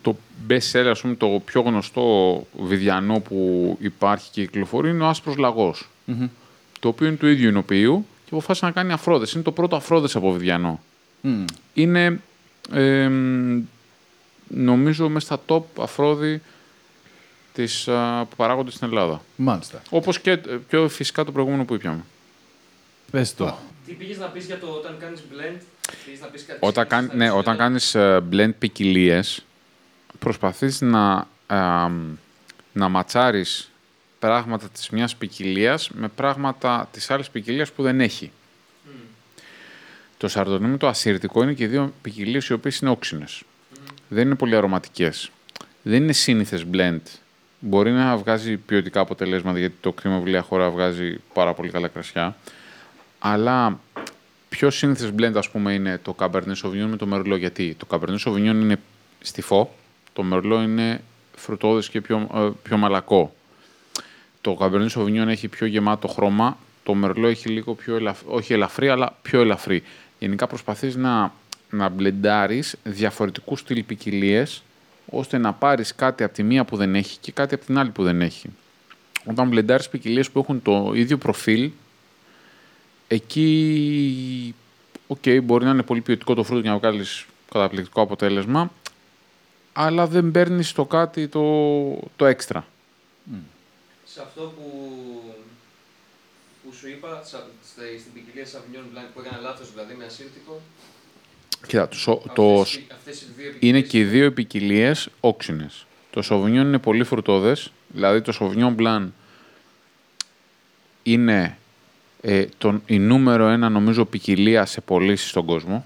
το 0.02 0.18
best 0.50 0.72
seller, 0.72 0.90
ας 0.90 1.02
πούμε, 1.02 1.16
το 1.16 1.42
πιο 1.46 1.62
γνωστό 1.62 2.48
Βιδιανό 2.60 3.20
που 3.20 3.78
υπάρχει 3.82 4.30
και 4.32 4.42
κυκλοφορεί 4.46 4.90
είναι 4.90 5.04
ο 5.04 5.08
Άσπρος 5.08 5.38
Λαγός 5.38 5.90
το 6.80 6.88
οποίο 6.88 7.08
είναι 7.08 7.16
του 7.16 7.28
ίδιου 7.28 7.50
οινοποιείου 7.50 8.06
και 8.24 8.30
αποφάσισε 8.32 8.66
να 8.66 8.72
κάνει 8.72 8.92
αφρώδες. 8.92 9.34
Είναι 9.34 9.44
το 9.44 9.52
πρώτο 9.52 9.76
αφρώδες 9.76 10.16
από 10.16 10.32
Βιδιανό. 10.32 10.80
Μμ. 11.22 11.46
Είναι, 11.74 12.20
εμ, 12.74 13.62
νομίζω, 14.48 15.10
μέσα 15.10 15.26
στα 15.26 15.42
top 15.48 15.64
αφρόδι 15.84 16.42
της, 17.62 17.88
α, 17.88 18.26
που 18.30 18.36
παράγονται 18.36 18.72
στην 18.72 18.88
Ελλάδα. 18.88 19.22
Μάλιστα. 19.36 19.82
Όπως 19.90 20.20
και 20.20 20.32
ε, 20.32 20.38
πιο 20.70 20.90
φυσικά 20.90 21.24
το 21.24 21.32
προηγούμενο 21.32 21.66
που 21.66 21.74
είπαμε. 21.74 22.04
Πες 23.12 23.36
το. 23.36 23.58
Τι 23.86 23.94
πήγες 23.94 24.18
να 24.18 24.26
πεις 24.26 24.46
για 24.46 24.60
το 24.60 24.68
όταν 24.68 24.98
κάνεις 25.00 25.20
blend, 25.20 25.60
πήγες 26.06 26.20
να 26.22 26.28
πεις 26.28 26.46
κάτι 26.46 26.60
Όταν, 26.62 26.72
σχετικό 26.72 26.88
κάνει, 26.90 27.08
στα 27.08 27.16
ναι, 27.16 27.24
ξένα. 27.26 27.40
όταν 27.40 27.58
κάνεις 27.58 27.96
ε, 27.96 28.24
blend 28.32 28.52
ποικιλίες, 28.60 29.44
προσπαθείς 30.20 30.82
να, 30.82 31.28
ε, 31.48 31.56
να 32.74 32.90
ματσάρεις 32.90 33.72
πράγματα 34.20 34.68
της 34.70 34.90
μιας 34.90 35.16
ποικιλίας 35.16 35.90
με 35.90 36.08
πράγματα 36.08 36.90
της 36.92 37.12
άλλης 37.12 37.30
ποικιλίας 37.30 37.72
που 37.72 37.84
δεν 37.84 38.02
έχει. 38.02 38.32
Το 40.18 40.28
σαρδονί 40.28 40.68
με 40.68 40.78
το 40.78 40.88
ασύρτικο 40.88 41.44
είναι 41.44 41.54
και 41.54 41.68
δύο 41.68 41.94
ποικιλίες 42.02 42.48
οι 42.48 42.54
οποίες 42.54 42.80
είναι 42.80 42.90
όξινες. 42.90 43.42
Δεν 44.08 44.26
είναι 44.26 44.36
πολύ 44.36 44.56
αρωματικές. 44.56 45.32
Δεν 45.82 46.04
είναι 46.04 46.14
σύνηθες 46.14 46.66
blend. 46.74 47.00
Μπορεί 47.60 47.92
να 47.92 48.18
βγάζει 48.18 48.58
ποιοτικά 48.58 49.00
αποτελέσματα 49.00 49.60
γιατί 49.60 49.76
το 49.82 49.92
κρίμα 49.92 50.18
βιβλία 50.18 50.42
χώρα 50.42 50.70
βγάζει 50.70 51.20
πάρα 51.34 51.54
πολύ 51.54 51.70
καλά 51.70 51.88
κρασιά. 51.88 52.36
Αλλά 53.20 53.80
πιο 54.50 54.70
σύνηθες 54.70 55.12
blend, 55.20 55.34
ας 55.36 55.50
πούμε, 55.50 55.74
είναι 55.74 56.00
το 56.04 56.16
Cabernet 56.20 56.56
Sauvignon 56.64 56.88
με 56.90 56.96
το 56.96 57.08
Merlot. 57.14 57.38
Γιατί 57.38 57.76
το 57.80 57.88
Cabernet 57.90 58.18
Sauvignon 58.26 58.38
είναι 58.38 58.80
στιφό, 59.22 59.76
το 60.14 60.26
Merlot 60.32 60.62
είναι 60.64 61.02
φρουτόδες 61.36 61.90
και 61.90 62.02
πιο, 62.02 62.30
ε, 62.34 62.50
πιο 62.64 62.78
μαλακό. 62.78 63.36
Το 64.42 64.58
Cabernet 64.60 64.88
Sauvignon 64.90 65.28
έχει 65.28 65.48
πιο 65.48 65.66
γεμάτο 65.66 66.08
χρώμα, 66.08 66.58
το 66.84 66.96
Merlot 67.04 67.24
έχει 67.24 67.50
λίγο 67.50 67.74
πιο 67.74 67.96
ελαφρύ, 67.96 68.28
όχι 68.30 68.54
ελαφρύ, 68.54 68.90
αλλά 68.90 69.18
πιο 69.22 69.42
ελαφρύ. 69.42 69.84
Γενικά 70.20 70.48
προσπαθείς 70.48 70.96
να, 70.96 71.34
να 71.70 71.90
μπλεντάρεις 71.90 72.76
διαφορετικούς 72.84 73.60
στυλ 73.60 73.84
ποικιλίες, 73.84 74.64
ώστε 75.10 75.38
να 75.38 75.54
πάρεις 75.54 75.96
κάτι 75.96 76.24
από 76.24 76.34
τη 76.34 76.44
μία 76.44 76.66
που 76.66 76.78
δεν 76.78 76.96
έχει 76.96 77.18
και 77.18 77.32
κάτι 77.32 77.54
από 77.56 77.66
την 77.66 77.78
άλλη 77.78 77.90
που 77.90 78.04
δεν 78.04 78.22
έχει. 78.22 78.50
Όταν 79.26 79.48
μπλεντάρεις 79.48 79.90
ποικιλίες 79.90 80.32
που 80.32 80.40
έχουν 80.40 80.62
το 80.62 80.92
ίδιο 80.96 81.18
προφίλ, 81.18 81.72
εκεί 83.08 84.56
οκ, 85.08 85.24
μπορεί 85.44 85.66
να 85.66 85.72
είναι 85.72 85.84
πολύ 85.84 86.02
ποιοτικό 86.02 86.34
το 86.34 86.44
φρούτο 86.44 86.62
για 86.62 86.72
να 86.72 86.78
βγάλεις 86.78 87.26
καταπληκτικό 87.52 88.02
αποτέλεσμα, 88.02 88.72
αλλά 89.74 90.08
δεν 90.08 90.32
παίρνεις 90.32 90.72
το 90.72 90.86
κάτι 90.86 91.28
το, 91.28 91.44
το 92.16 92.26
έξτρα. 92.26 92.66
σε 94.06 94.22
αυτό 94.22 94.42
που, 94.42 94.72
που 96.64 96.74
σου 96.74 96.88
είπα, 96.90 97.22
σα- 97.24 97.38
στη- 97.38 98.00
στην 98.00 98.14
ποικιλία 98.14 98.46
Sauvignon 98.46 98.98
Blanc 98.98 99.08
που 99.14 99.20
έκανα 99.20 99.38
λάθος 99.42 99.72
δηλαδή 99.72 99.94
με 99.94 100.06
ασύρτικο. 100.06 100.62
Κοίτα, 101.68 101.88
το, 101.88 101.96
σο- 101.98 102.22
το, 102.36 102.60
αυτές, 102.62 102.76
οι- 102.76 102.88
αυτές 102.94 103.22
οι 103.22 103.26
δύο 103.38 103.52
είναι 103.60 103.82
ποικιλίες 103.82 103.90
και 103.92 104.00
οι 104.00 104.04
δύο 104.04 104.32
ποικιλίε 104.34 104.92
όξινες. 105.20 105.86
Το 106.12 106.22
Sauvignon 106.30 106.48
είναι 106.48 106.78
πολύ 106.78 107.04
φρουτόδες, 107.04 107.72
δηλαδή 107.88 108.22
το 108.22 108.34
Sauvignon 108.40 108.76
Blanc 108.76 109.08
είναι 111.04 111.58
ε, 112.22 112.46
το, 112.58 112.82
η 112.86 113.00
νούμερο 113.00 113.48
ένα 113.48 113.70
νομίζω 113.70 114.06
ποικιλία 114.06 114.66
σε 114.66 114.82
πωλήσεις 114.82 115.30
στον 115.30 115.46
κόσμο. 115.46 115.86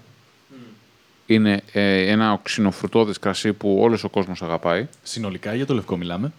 Είναι 1.26 1.62
ε, 1.72 2.10
ένα 2.10 2.32
οξυνοφρουτόδες 2.32 3.18
κρασί 3.18 3.52
που 3.52 3.78
όλος 3.80 4.04
ο 4.04 4.08
κόσμος 4.08 4.42
αγαπάει. 4.42 4.86
Συνολικά 5.02 5.54
για 5.54 5.66
το 5.66 5.74
λευκό 5.74 5.96
μιλάμε. 5.96 6.32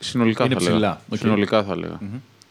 Συνολικά 0.00 0.44
Είναι 0.44 0.54
θα 0.54 0.60
ψηλά, 0.60 0.78
λέγα. 0.78 1.00
οκ. 1.08 1.18
Συνολικά 1.18 1.64
θα 1.64 1.76
'λεγα. 1.76 1.98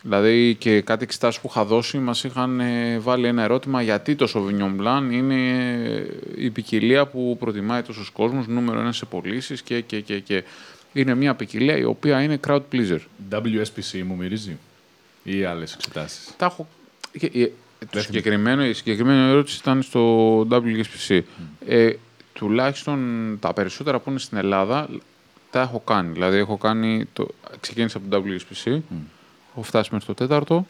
Δηλαδή 0.06 0.56
και 0.56 0.82
κάτι 0.82 1.04
εξετάσεις 1.04 1.42
που 1.42 1.48
είχα 1.52 1.66
δώσει 1.66 1.98
μας 1.98 2.24
είχαν 2.24 2.60
ε, 2.60 3.00
βάλει 3.00 3.28
ένα 3.28 3.44
ερώτημα 3.44 3.82
γιατί 3.82 4.16
το 4.16 4.32
Sauvignon 4.34 4.82
Blanc 4.82 5.12
είναι 5.12 5.50
ε, 5.86 6.06
η 6.36 6.50
ποικιλία 6.50 7.06
που 7.08 7.38
προτιμάει 7.40 7.82
τόσος 7.82 8.10
κόσμος, 8.10 8.48
νούμερο 8.48 8.80
ένα 8.80 8.92
σε 8.92 9.06
πωλήσεις 9.06 9.62
και, 9.62 9.82
και, 9.82 10.00
και, 10.00 10.20
και. 10.20 10.44
Είναι 10.94 11.16
μια 11.16 11.36
ποικιλία 11.36 11.78
η 11.78 11.84
οποία 11.84 12.22
είναι 12.22 12.40
crowd 12.48 12.62
pleaser. 12.72 13.00
WSET 13.32 14.02
μου 14.06 14.16
μυρίζει. 14.16 14.58
Ή 15.24 15.44
άλλες 15.44 15.74
εξετάσεις; 15.74 16.34
Τα 16.38 16.46
έχω... 16.46 16.68
και- 17.20 17.32
ε, 17.34 17.52
το 17.92 18.02
συγκεκριμένο, 18.02 18.66
η 18.66 18.74
συγκεκριμένη 18.74 19.30
ερώτηση 19.30 19.58
ήταν 19.62 19.82
στο 19.82 20.40
WSET. 20.52 21.22
Ε, 21.68 21.94
τουλάχιστον 22.34 23.38
τα 23.40 23.54
περισσότερα 23.54 24.00
που 24.00 24.10
είναι 24.10 24.20
στην 24.20 24.38
Ελλάδα 24.38 24.90
τα 25.50 25.62
έχω 25.62 25.80
κάνει. 25.80 26.12
Δηλαδή 26.12 26.38
έχω 26.38 26.58
κάνει, 26.58 27.06
το, 27.14 27.28
ξεκίνησα 27.60 27.98
από 27.98 28.10
το 28.10 28.24
WSPC, 28.28 28.80
έχω 29.54 29.64
φτάσει 29.64 29.90
μέχρι 29.92 30.06
το 30.06 30.14
τέταρτο, 30.14 30.68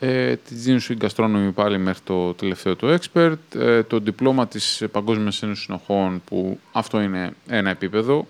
ε, 0.00 0.36
τη 0.36 0.54
Genius 0.66 0.92
in 0.92 1.08
Gastronomy 1.08 1.50
πάλι 1.54 1.78
μέχρι 1.78 2.02
το 2.04 2.34
τελευταίο 2.34 2.76
το 2.76 2.98
Expert, 2.98 3.36
ε, 3.54 3.82
το 3.82 3.98
διπλώμα 3.98 4.48
της 4.48 4.84
Παγκόσμιας 4.92 5.42
Ένωσης 5.42 5.64
Συνοχών 5.64 6.22
που 6.24 6.58
αυτό 6.72 7.00
είναι 7.00 7.32
ένα 7.48 7.70
επίπεδο 7.70 8.26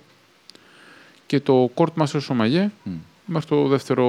και 1.26 1.40
το 1.40 1.70
Court 1.74 1.92
Master 1.96 2.20
Sommelier 2.28 2.68
μέχρι 3.24 3.48
το 3.48 3.66
δεύτερο 3.68 4.04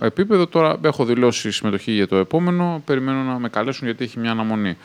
επίπεδο. 0.00 0.46
Τώρα 0.46 0.78
έχω 0.82 1.04
δηλώσει 1.04 1.50
συμμετοχή 1.50 1.92
για 1.92 2.08
το 2.08 2.16
επόμενο. 2.16 2.82
Περιμένω 2.84 3.22
να 3.22 3.38
με 3.38 3.48
καλέσουν 3.48 3.86
γιατί 3.86 4.04
έχει 4.04 4.18
μια 4.18 4.30
αναμονή. 4.30 4.76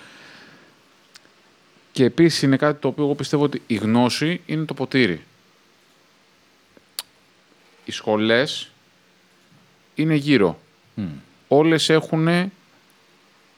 Και 1.91 2.03
επίσης 2.03 2.41
είναι 2.41 2.57
κάτι 2.57 2.81
το 2.81 2.87
οποίο 2.87 3.03
εγώ 3.03 3.15
πιστεύω 3.15 3.43
ότι 3.43 3.61
η 3.67 3.75
γνώση 3.75 4.41
είναι 4.45 4.65
το 4.65 4.73
ποτήρι. 4.73 5.21
Οι 7.85 7.91
σχολές 7.91 8.70
είναι 10.01 10.15
γύρω. 10.15 10.59
Όλες 11.47 11.89
έχουν 11.89 12.51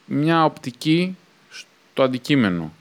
μια 0.06 0.46
οπτική 0.46 1.18
στο 1.50 2.04
αντικείμενο. 2.04 2.74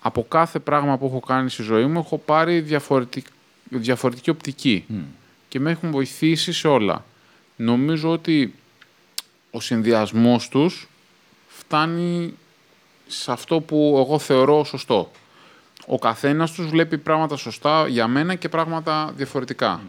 Από 0.00 0.26
κάθε 0.28 0.58
πράγμα 0.58 0.98
που 0.98 1.06
έχω 1.06 1.20
κάνει 1.20 1.50
στη 1.50 1.62
ζωή 1.62 1.84
μου 1.84 1.98
έχω 1.98 2.18
πάρει 2.18 2.60
διαφορετικ... 2.60 3.26
διαφορετική 3.68 4.30
οπτική 4.30 4.84
και 5.48 5.60
με 5.60 5.70
έχουν 5.70 5.90
βοηθήσει 5.90 6.52
σε 6.52 6.68
όλα. 6.68 7.04
Νομίζω 7.56 8.10
ότι 8.10 8.54
ο 9.50 9.60
συνδυασμός 9.60 10.48
τους 10.48 10.88
φτάνει 11.48 12.34
σε 13.06 13.32
αυτό 13.32 13.60
που 13.60 13.96
εγώ 14.06 14.18
θεωρώ 14.18 14.64
σωστό. 14.64 15.10
Ο 15.86 15.98
καθένας 15.98 16.52
τους 16.52 16.66
βλέπει 16.66 16.98
πράγματα 16.98 17.36
σωστά 17.36 17.88
για 17.88 18.06
μένα 18.06 18.34
και 18.34 18.48
πράγματα 18.48 19.12
διαφορετικά. 19.16 19.80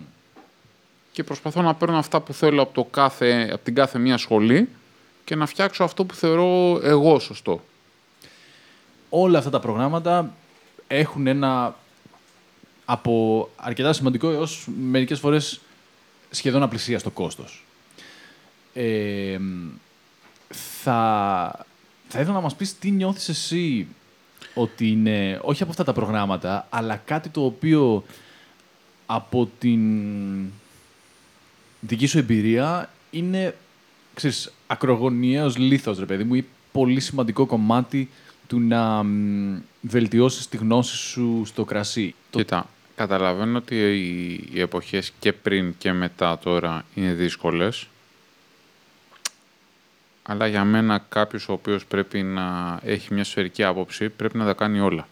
Και 1.12 1.24
προσπαθώ 1.24 1.62
να 1.62 1.76
παίρνω 1.76 1.98
αυτά 1.98 2.22
που 2.22 2.34
θέλω 2.34 2.62
από, 2.62 2.74
το 2.74 2.84
κάθε, 2.84 3.50
από 3.54 3.64
την 3.64 3.76
κάθε 3.76 4.00
μία 4.00 4.18
σχολή 4.18 4.70
και 5.24 5.36
να 5.36 5.46
φτιάξω 5.46 5.84
αυτό 5.84 6.06
που 6.06 6.14
θεωρώ 6.14 6.80
εγώ 6.84 7.20
σωστό. 7.20 7.64
Όλα 9.10 9.38
αυτά 9.38 9.50
τα 9.50 9.60
προγράμματα 9.60 10.34
έχουν 10.88 11.28
ένα 11.28 11.76
από 12.86 13.50
αρκετά 13.56 13.94
σημαντικό 13.94 14.30
έως 14.30 14.68
μερικές 14.82 15.20
φορές 15.20 15.60
σχεδόν 16.30 16.64
απλησίαστο 16.64 17.10
κόστος. 17.10 17.66
Ε, 18.74 19.40
θα, 20.82 21.66
θα 22.08 22.20
ήθελα 22.20 22.34
να 22.34 22.42
μας 22.42 22.56
πεις 22.56 22.78
τι 22.80 22.92
νιώθεις 22.92 23.30
εσύ 23.30 23.88
ότι 24.54 24.88
είναι, 24.88 25.40
όχι 25.44 25.62
από 25.62 25.72
αυτά 25.72 25.84
τα 25.84 25.94
προγράμματα, 25.94 26.68
αλλά 26.70 26.96
κάτι 26.96 27.30
το 27.30 27.46
οποίο 27.46 28.04
από 29.06 29.50
την 29.60 29.82
δική 31.82 32.06
σου 32.08 32.18
εμπειρία 32.18 32.90
είναι, 33.12 33.56
ξέρεις, 34.14 34.52
ακρογωνιαίος 34.68 35.58
λίθος, 35.58 36.00
ρε 36.00 36.06
παιδί 36.06 36.24
μου, 36.24 36.34
ή 36.36 36.46
πολύ 36.72 37.00
σημαντικό 37.00 37.46
κομμάτι 37.46 38.10
του 38.48 38.60
να 38.60 39.04
μ, 39.04 39.58
βελτιώσεις 39.82 40.48
τη 40.48 40.58
γνώση 40.58 40.96
σου 40.96 41.44
στο 41.46 41.66
κρασί. 41.66 42.16
Το- 42.30 42.38
Κοίτα, 42.38 42.70
καταλαβαίνω 42.96 43.58
ότι 43.58 43.76
οι, 43.76 44.34
οι 44.54 44.60
εποχές 44.62 45.12
και 45.20 45.34
πριν 45.34 45.76
και 45.78 45.92
μετά 45.92 46.38
τώρα 46.40 46.86
είναι 46.96 47.14
δύσκολες. 47.14 47.88
Αλλά 50.24 50.48
για 50.48 50.64
μένα 50.64 51.06
κάποιος 51.10 51.50
ο 51.50 51.54
οποίος 51.54 51.86
πρέπει 51.86 52.22
να 52.24 52.80
έχει 52.84 53.14
μια 53.14 53.24
σφαιρική 53.24 53.64
άποψη 53.64 54.10
πρέπει 54.10 54.38
να 54.38 54.46
τα 54.46 54.54
κάνει 54.54 54.80
όλα. 54.80 55.08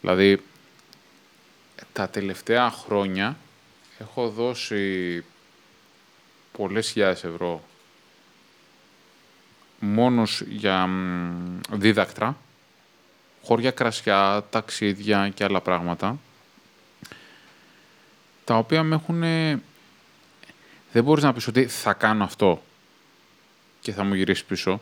Δηλαδή, 0.00 0.42
τα 1.92 2.08
τελευταία 2.08 2.70
χρόνια 2.70 3.36
έχω 4.00 4.28
δώσει 4.28 5.24
πολλές 6.52 6.90
χιλιάδες 6.90 7.24
ευρώ 7.24 7.62
μόνος 9.80 10.40
για 10.40 10.86
μ, 10.86 11.60
δίδακτρα, 11.72 12.36
χώρια 13.42 13.70
κρασιά, 13.70 14.44
ταξίδια 14.50 15.28
και 15.28 15.44
άλλα 15.44 15.60
πράγματα, 15.60 16.18
τα 18.44 18.56
οποία 18.56 18.82
με 18.82 18.94
έχουν... 18.94 19.20
Δεν 20.92 21.04
μπορείς 21.04 21.24
να 21.24 21.32
πεις 21.32 21.46
ότι 21.46 21.66
θα 21.66 21.92
κάνω 21.92 22.24
αυτό 22.24 22.62
και 23.80 23.92
θα 23.92 24.04
μου 24.04 24.14
γυρίσεις 24.14 24.44
πίσω. 24.44 24.80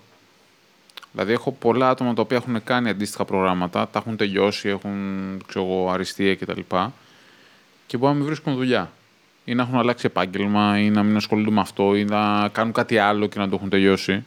Δηλαδή, 1.13 1.33
έχω 1.33 1.53
πολλά 1.53 1.89
άτομα 1.89 2.15
τα 2.15 2.23
οποία 2.23 2.37
έχουν 2.37 2.65
κάνει 2.65 2.89
αντίστοιχα 2.89 3.25
προγράμματα, 3.25 3.89
τα 3.89 3.99
έχουν 3.99 4.17
τελειώσει, 4.17 4.69
έχουν 4.69 5.43
ξέρω 5.47 5.65
εγώ, 5.65 5.91
αριστεία 5.91 6.37
κτλ. 6.37 6.61
Και 7.87 7.97
μπορεί 7.97 8.13
να 8.13 8.19
μην 8.19 8.27
βρίσκουν 8.27 8.55
δουλειά. 8.55 8.93
Ή 9.49 9.55
να 9.55 9.63
έχουν 9.63 9.79
αλλάξει 9.79 10.07
επάγγελμα, 10.07 10.79
ή 10.79 10.91
να 10.91 11.03
μην 11.03 11.17
ασχολούνται 11.17 11.51
με 11.51 11.61
αυτό, 11.61 11.95
ή 11.95 12.05
να 12.05 12.49
κάνουν 12.49 12.73
κάτι 12.73 12.99
άλλο 12.99 13.27
και 13.27 13.39
να 13.39 13.49
το 13.49 13.55
έχουν 13.55 13.69
τελειώσει. 13.69 14.25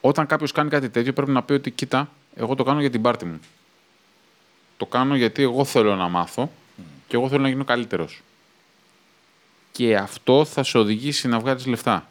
Όταν 0.00 0.26
κάποιος 0.26 0.52
κάνει 0.52 0.70
κάτι 0.70 0.88
τέτοιο, 0.88 1.12
πρέπει 1.12 1.30
να 1.30 1.42
πει 1.42 1.52
ότι 1.52 1.70
κοίτα, 1.70 2.10
εγώ 2.34 2.54
το 2.54 2.64
κάνω 2.64 2.80
για 2.80 2.90
την 2.90 3.02
πάρτη 3.02 3.24
μου. 3.24 3.40
Το 4.76 4.86
κάνω 4.86 5.16
γιατί 5.16 5.42
εγώ 5.42 5.64
θέλω 5.64 5.94
να 5.94 6.08
μάθω 6.08 6.50
και 7.08 7.16
εγώ 7.16 7.28
θέλω 7.28 7.42
να 7.42 7.48
γίνω 7.48 7.64
καλύτερος. 7.64 8.22
Και 9.72 9.96
αυτό 9.96 10.44
θα 10.44 10.62
σε 10.62 10.78
οδηγήσει 10.78 11.28
να 11.28 11.38
βγάλεις 11.38 11.66
λεφτά. 11.66 12.08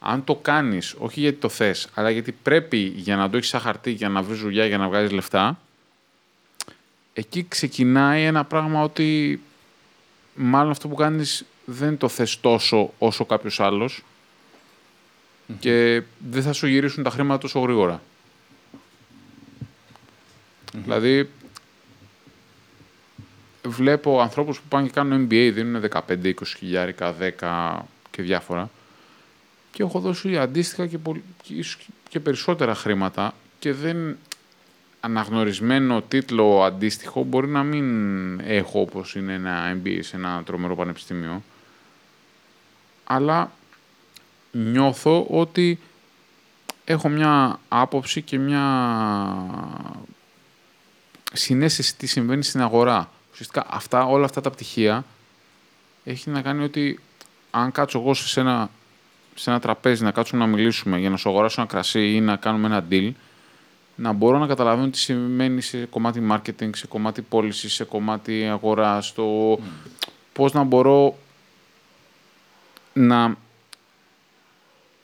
Αν 0.00 0.24
το 0.24 0.34
κάνεις, 0.34 0.94
όχι 0.98 1.20
γιατί 1.20 1.38
το 1.38 1.48
θες, 1.48 1.88
αλλά 1.94 2.10
γιατί 2.10 2.32
πρέπει 2.32 2.78
για 2.78 3.16
να 3.16 3.30
το 3.30 3.36
έχεις 3.36 3.48
σαν 3.48 3.60
χαρτί, 3.60 3.90
για 3.90 4.08
να 4.08 4.22
βρεις 4.22 4.40
δουλειά, 4.40 4.66
για 4.66 4.78
να 4.78 4.88
βγάλεις 4.88 5.10
λεφτά, 5.10 5.58
εκεί 7.18 7.46
ξεκινάει 7.48 8.24
ένα 8.24 8.44
πράγμα 8.44 8.82
ότι 8.82 9.40
μάλλον 10.34 10.70
αυτό 10.70 10.88
που 10.88 10.94
κάνεις 10.94 11.44
δεν 11.64 11.96
το 11.96 12.08
θες 12.08 12.40
τόσο 12.40 12.92
όσο 12.98 13.24
κάποιος 13.24 13.60
άλλος 13.60 14.04
και 15.58 16.02
δεν 16.18 16.42
θα 16.42 16.52
σου 16.52 16.66
γυρίσουν 16.66 17.02
τα 17.02 17.10
χρήματα 17.10 17.38
τόσο 17.38 17.60
γρήγορα. 17.60 18.02
Δηλαδή, 20.72 21.28
βλέπω 23.66 24.20
ανθρώπους 24.20 24.60
που 24.60 24.68
πάνε 24.68 24.86
και 24.86 24.92
κάνουν 24.92 25.24
MBA, 25.26 25.50
δίνουν 25.54 25.82
15-20 26.08 26.32
χιλιάρικα, 26.56 27.14
10 27.40 27.86
και 28.10 28.22
διάφορα 28.22 28.70
και 29.72 29.82
έχω 29.82 30.00
δώσει 30.00 30.38
αντίστοιχα 30.38 30.86
και, 30.86 30.98
πολ- 30.98 31.20
και 31.42 31.54
ίσως 31.54 31.88
και 32.08 32.20
περισσότερα 32.20 32.74
χρήματα 32.74 33.34
και 33.58 33.72
δεν 33.72 34.16
αναγνωρισμένο 35.00 36.02
τίτλο 36.02 36.62
αντίστοιχο 36.62 37.22
μπορεί 37.22 37.48
να 37.48 37.62
μην 37.62 38.40
έχω 38.40 38.80
όπως 38.80 39.14
είναι 39.14 39.32
ένα 39.32 39.76
MBA 39.76 39.98
σε 40.00 40.16
ένα 40.16 40.42
τρομερό 40.44 40.76
πανεπιστήμιο 40.76 41.42
αλλά 43.04 43.50
νιώθω 44.52 45.26
ότι 45.30 45.78
έχω 46.84 47.08
μια 47.08 47.60
άποψη 47.68 48.22
και 48.22 48.38
μια 48.38 48.64
συνέστηση 51.32 51.96
τι 51.96 52.06
συμβαίνει 52.06 52.42
στην 52.42 52.60
αγορά. 52.60 53.10
Ουσιαστικά 53.32 53.66
αυτά, 53.70 54.04
όλα 54.04 54.24
αυτά 54.24 54.40
τα 54.40 54.50
πτυχία 54.50 55.04
έχει 56.04 56.30
να 56.30 56.42
κάνει 56.42 56.64
ότι 56.64 57.00
αν 57.50 57.72
κάτσω 57.72 57.98
εγώ 57.98 58.14
σε 58.14 58.40
ένα, 58.40 58.70
σε 59.34 59.50
ένα 59.50 59.60
τραπέζι 59.60 60.04
να 60.04 60.10
κάτσουμε 60.10 60.44
να 60.44 60.50
μιλήσουμε 60.50 60.98
για 60.98 61.10
να 61.10 61.16
σου 61.16 61.28
αγοράσω 61.28 61.60
ένα 61.60 61.70
κρασί 61.70 62.14
ή 62.14 62.20
να 62.20 62.36
κάνουμε 62.36 62.66
ένα 62.66 62.86
deal, 62.90 63.12
να 64.00 64.12
μπορώ 64.12 64.38
να 64.38 64.46
καταλαβαίνω 64.46 64.90
τι 64.90 64.98
σημαίνει 64.98 65.60
σε 65.60 65.84
κομμάτι 65.84 66.26
marketing, 66.30 66.70
σε 66.74 66.86
κομμάτι 66.86 67.22
πώληση, 67.22 67.68
σε 67.68 67.84
κομμάτι 67.84 68.46
αγορά, 68.46 69.00
στο 69.00 69.58
πώς 70.32 70.52
να 70.52 70.62
μπορώ 70.62 71.18
να, 72.92 73.36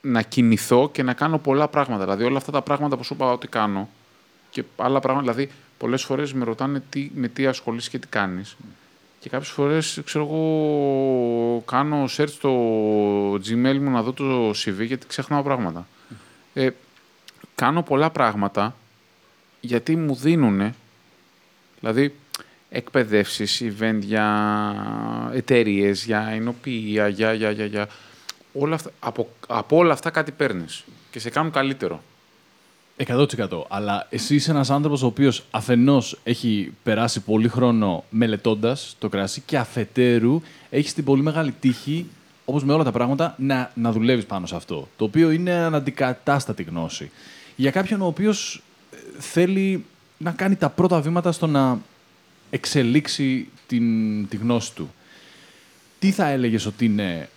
να 0.01 0.21
κινηθώ 0.21 0.89
και 0.89 1.03
να 1.03 1.13
κάνω 1.13 1.37
πολλά 1.37 1.67
πράγματα. 1.67 2.03
Δηλαδή 2.03 2.23
όλα 2.23 2.37
αυτά 2.37 2.51
τα 2.51 2.61
πράγματα 2.61 2.97
που 2.97 3.03
σου 3.03 3.13
είπα 3.13 3.31
ότι 3.31 3.47
κάνω 3.47 3.89
και 4.49 4.63
άλλα 4.77 4.99
πράγματα, 4.99 5.31
δηλαδή 5.31 5.53
πολλές 5.77 6.03
φορές 6.03 6.33
με 6.33 6.43
ρωτάνε 6.43 6.83
τι, 6.89 7.11
με 7.15 7.27
τι 7.27 7.45
ασχολείσαι 7.45 7.89
και 7.89 7.99
τι 7.99 8.07
κάνεις. 8.07 8.55
Και 9.19 9.29
κάποιες 9.29 9.49
φορές, 9.51 10.01
ξέρω 10.05 10.25
εγώ, 10.25 11.63
κάνω 11.65 12.03
search 12.17 12.29
στο 12.29 12.51
Gmail 13.33 13.77
μου 13.81 13.89
να 13.89 14.01
δω 14.01 14.13
το 14.13 14.49
CV 14.49 14.85
γιατί 14.85 15.07
ξεχνάω 15.07 15.43
πράγματα. 15.43 15.87
Ε, 16.53 16.69
κάνω 17.55 17.83
πολλά 17.83 18.09
πράγματα 18.09 18.75
γιατί 19.65 19.95
μου 19.95 20.15
δίνουν, 20.15 20.73
δηλαδή 21.79 22.13
εκπαιδεύσεις, 22.69 23.63
event 23.63 23.99
για 24.01 25.31
εταιρείες, 25.33 26.05
για 26.05 26.27
ενοποιία, 26.31 27.07
για, 27.07 27.33
για, 27.33 27.51
για, 27.51 27.65
για. 27.65 27.87
Όλα 28.53 28.75
αυτά, 28.75 28.91
από, 28.99 29.29
από 29.47 29.77
όλα 29.77 29.93
αυτά 29.93 30.09
κάτι 30.09 30.31
παίρνεις 30.31 30.83
και 31.11 31.19
σε 31.19 31.29
κάνουν 31.29 31.51
καλύτερο. 31.51 32.01
100%. 32.97 33.25
Αλλά 33.67 34.07
εσύ 34.09 34.35
είσαι 34.35 34.51
ένας 34.51 34.69
άνθρωπος 34.69 35.03
ο 35.03 35.05
οποίος 35.05 35.43
αφενός 35.51 36.19
έχει 36.23 36.73
περάσει 36.83 37.19
πολύ 37.19 37.47
χρόνο 37.47 38.03
μελετώντας 38.09 38.95
το 38.99 39.09
κρασί 39.09 39.41
και 39.45 39.57
αφετέρου 39.57 40.41
έχεις 40.69 40.93
την 40.93 41.03
πολύ 41.03 41.21
μεγάλη 41.21 41.53
τύχη, 41.59 42.05
όπως 42.45 42.63
με 42.63 42.73
όλα 42.73 42.83
τα 42.83 42.91
πράγματα, 42.91 43.35
να, 43.37 43.71
να 43.73 43.91
δουλεύεις 43.91 44.25
πάνω 44.25 44.45
σε 44.45 44.55
αυτό. 44.55 44.87
Το 44.97 45.03
οποίο 45.05 45.31
είναι 45.31 45.51
αναντικατάστατη 45.51 46.63
γνώση. 46.63 47.11
Για 47.55 47.71
κάποιον 47.71 48.01
ο 48.01 48.05
οποίος 48.05 48.61
θέλει 49.19 49.85
να 50.17 50.31
κάνει 50.31 50.55
τα 50.55 50.69
πρώτα 50.69 51.01
βήματα 51.01 51.31
στο 51.31 51.47
να 51.47 51.79
εξελίξει 52.49 53.47
την, 53.67 54.27
τη 54.27 54.37
γνώση 54.37 54.73
του. 54.73 54.93
Τι 55.99 56.11
θα 56.11 56.27
έλεγες 56.27 56.65
ότι 56.65 56.85
είναι 56.85 57.29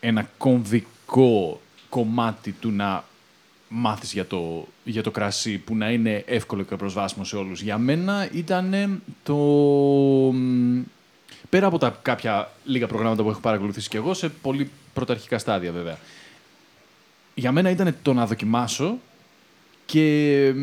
ένα 0.00 0.28
κομβικό 0.36 1.60
κομμάτι 1.88 2.52
του 2.52 2.70
να 2.70 3.04
μάθεις 3.68 4.12
για 4.12 4.26
το, 4.26 4.68
για 4.84 5.02
το 5.02 5.10
κρασί 5.10 5.58
που 5.58 5.76
να 5.76 5.90
είναι 5.90 6.24
εύκολο 6.26 6.62
και 6.62 6.76
προσβάσιμο 6.76 7.24
σε 7.24 7.36
όλους; 7.36 7.62
Για 7.62 7.78
μένα 7.78 8.28
ήταν 8.32 9.02
το... 9.22 9.34
μ, 10.32 10.80
Πέρα 11.48 11.66
από 11.66 11.78
τα 11.78 11.98
κάποια 12.02 12.50
λίγα 12.64 12.86
προγράμματα 12.86 13.22
που 13.22 13.30
έχω 13.30 13.40
παρακολουθήσει 13.40 13.88
και 13.88 13.96
εγώ, 13.96 14.14
σε 14.14 14.28
πολύ 14.28 14.70
πρωταρχικά 14.92 15.38
στάδια 15.38 15.72
βέβαια. 15.72 15.98
Για 17.34 17.52
μένα 17.52 17.70
ήταν 17.70 17.96
το 18.02 18.12
να 18.12 18.26
δοκιμάσω 18.26 18.98
και 19.86 20.54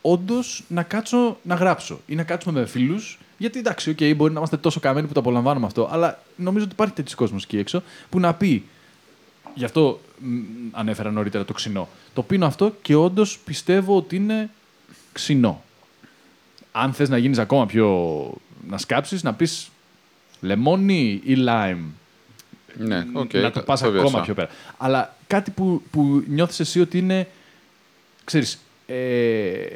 όντως 0.00 0.64
να 0.68 0.82
κάτσω 0.82 1.38
να 1.42 1.54
γράψω 1.54 2.00
ή 2.06 2.14
να 2.14 2.22
κάτσουμε 2.22 2.60
με 2.60 2.66
φίλους. 2.66 3.18
Γιατί 3.38 3.58
εντάξει, 3.58 3.94
okay, 3.98 4.16
μπορεί 4.16 4.32
να 4.32 4.38
είμαστε 4.38 4.56
τόσο 4.56 4.80
καμένοι 4.80 5.06
που 5.06 5.12
το 5.12 5.20
απολαμβάνουμε 5.20 5.66
αυτό, 5.66 5.88
αλλά 5.92 6.22
νομίζω 6.36 6.64
ότι 6.64 6.72
υπάρχει 6.72 6.94
τέτοιος 6.94 7.14
κόσμος 7.14 7.44
εκεί 7.44 7.58
έξω 7.58 7.82
που 8.10 8.20
να 8.20 8.34
πει. 8.34 8.64
Γι' 9.54 9.64
αυτό 9.64 10.00
μ, 10.18 10.38
ανέφερα 10.70 11.10
νωρίτερα 11.10 11.44
το 11.44 11.52
ξινό. 11.52 11.88
Το 12.14 12.22
πίνω 12.22 12.46
αυτό 12.46 12.74
και 12.82 12.94
όντως 12.94 13.38
πιστεύω 13.38 13.96
ότι 13.96 14.16
είναι 14.16 14.50
ξινό. 15.12 15.62
Αν 16.72 16.92
θες 16.92 17.08
να 17.08 17.18
γίνεις 17.18 17.38
ακόμα 17.38 17.66
πιο. 17.66 18.30
να 18.68 18.78
σκάψεις, 18.78 19.22
να 19.22 19.34
πεις 19.34 19.70
λεμόνι 20.40 21.20
ή 21.24 21.36
lime. 21.48 21.84
Ναι, 22.78 23.06
οκ. 23.12 23.34
να 23.34 23.50
το 23.50 23.60
πας 23.60 23.80
το 23.80 23.86
ακόμα 23.86 24.02
βιώσα. 24.02 24.20
πιο 24.20 24.34
πέρα. 24.34 24.48
Αλλά 24.76 25.16
κάτι 25.26 25.50
που, 25.50 25.82
που 25.90 26.24
νιώθεις 26.28 26.60
εσύ 26.60 26.80
ότι 26.80 26.98
είναι, 26.98 27.28
ξέρεις, 28.26 28.58
ε, 28.86 29.66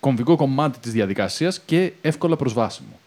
κομβικό 0.00 0.36
κομμάτι 0.36 0.78
της 0.78 0.92
διαδικασίας 0.92 1.60
και 1.60 1.92
εύκολα 2.00 2.36
προσβάσιμο. 2.36 3.00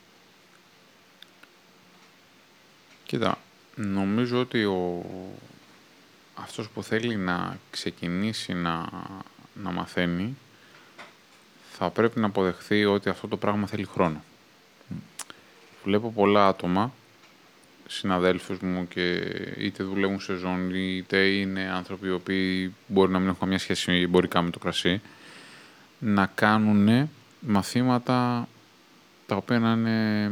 Κοίτα, 3.06 3.38
νομίζω 3.76 4.40
ότι 4.40 4.64
ο... 4.64 5.06
αυτός 6.36 6.70
που 6.70 6.84
θέλει 6.84 7.16
να 7.16 7.58
ξεκινήσει 7.72 8.54
να, 8.54 8.90
να 9.54 9.72
μαθαίνει 9.72 10.38
θα 11.72 11.90
πρέπει 11.90 12.20
να 12.20 12.26
αποδεχθεί 12.26 12.86
ότι 12.86 13.10
αυτό 13.10 13.28
το 13.28 13.38
πράγμα 13.38 13.68
θέλει 13.68 13.86
χρόνο. 13.86 14.24
Βλέπω 15.84 16.12
πολλά 16.12 16.48
άτομα, 16.48 16.94
συναδέλφους 17.88 18.60
μου 18.60 18.88
και 18.88 19.12
είτε 19.58 19.84
δουλεύουν 19.84 20.20
σε 20.20 20.36
ζώνη, 20.36 20.96
είτε 20.96 21.18
είναι 21.18 21.72
άνθρωποι 21.74 22.08
οι 22.08 22.12
οποίοι 22.12 22.74
μπορεί 22.88 23.12
να 23.12 23.20
μην 23.20 23.28
έχουν 23.28 23.40
καμία 23.40 23.60
σχέση 23.60 23.92
εμπορικά 23.92 24.42
με 24.42 24.50
το 24.50 24.60
κρασί, 24.60 25.02
να 26.00 26.26
κάνουν 26.26 27.10
μαθήματα 27.40 28.48
τα 29.26 29.36
οποία 29.36 29.60
να 29.60 29.72
είναι 29.72 30.32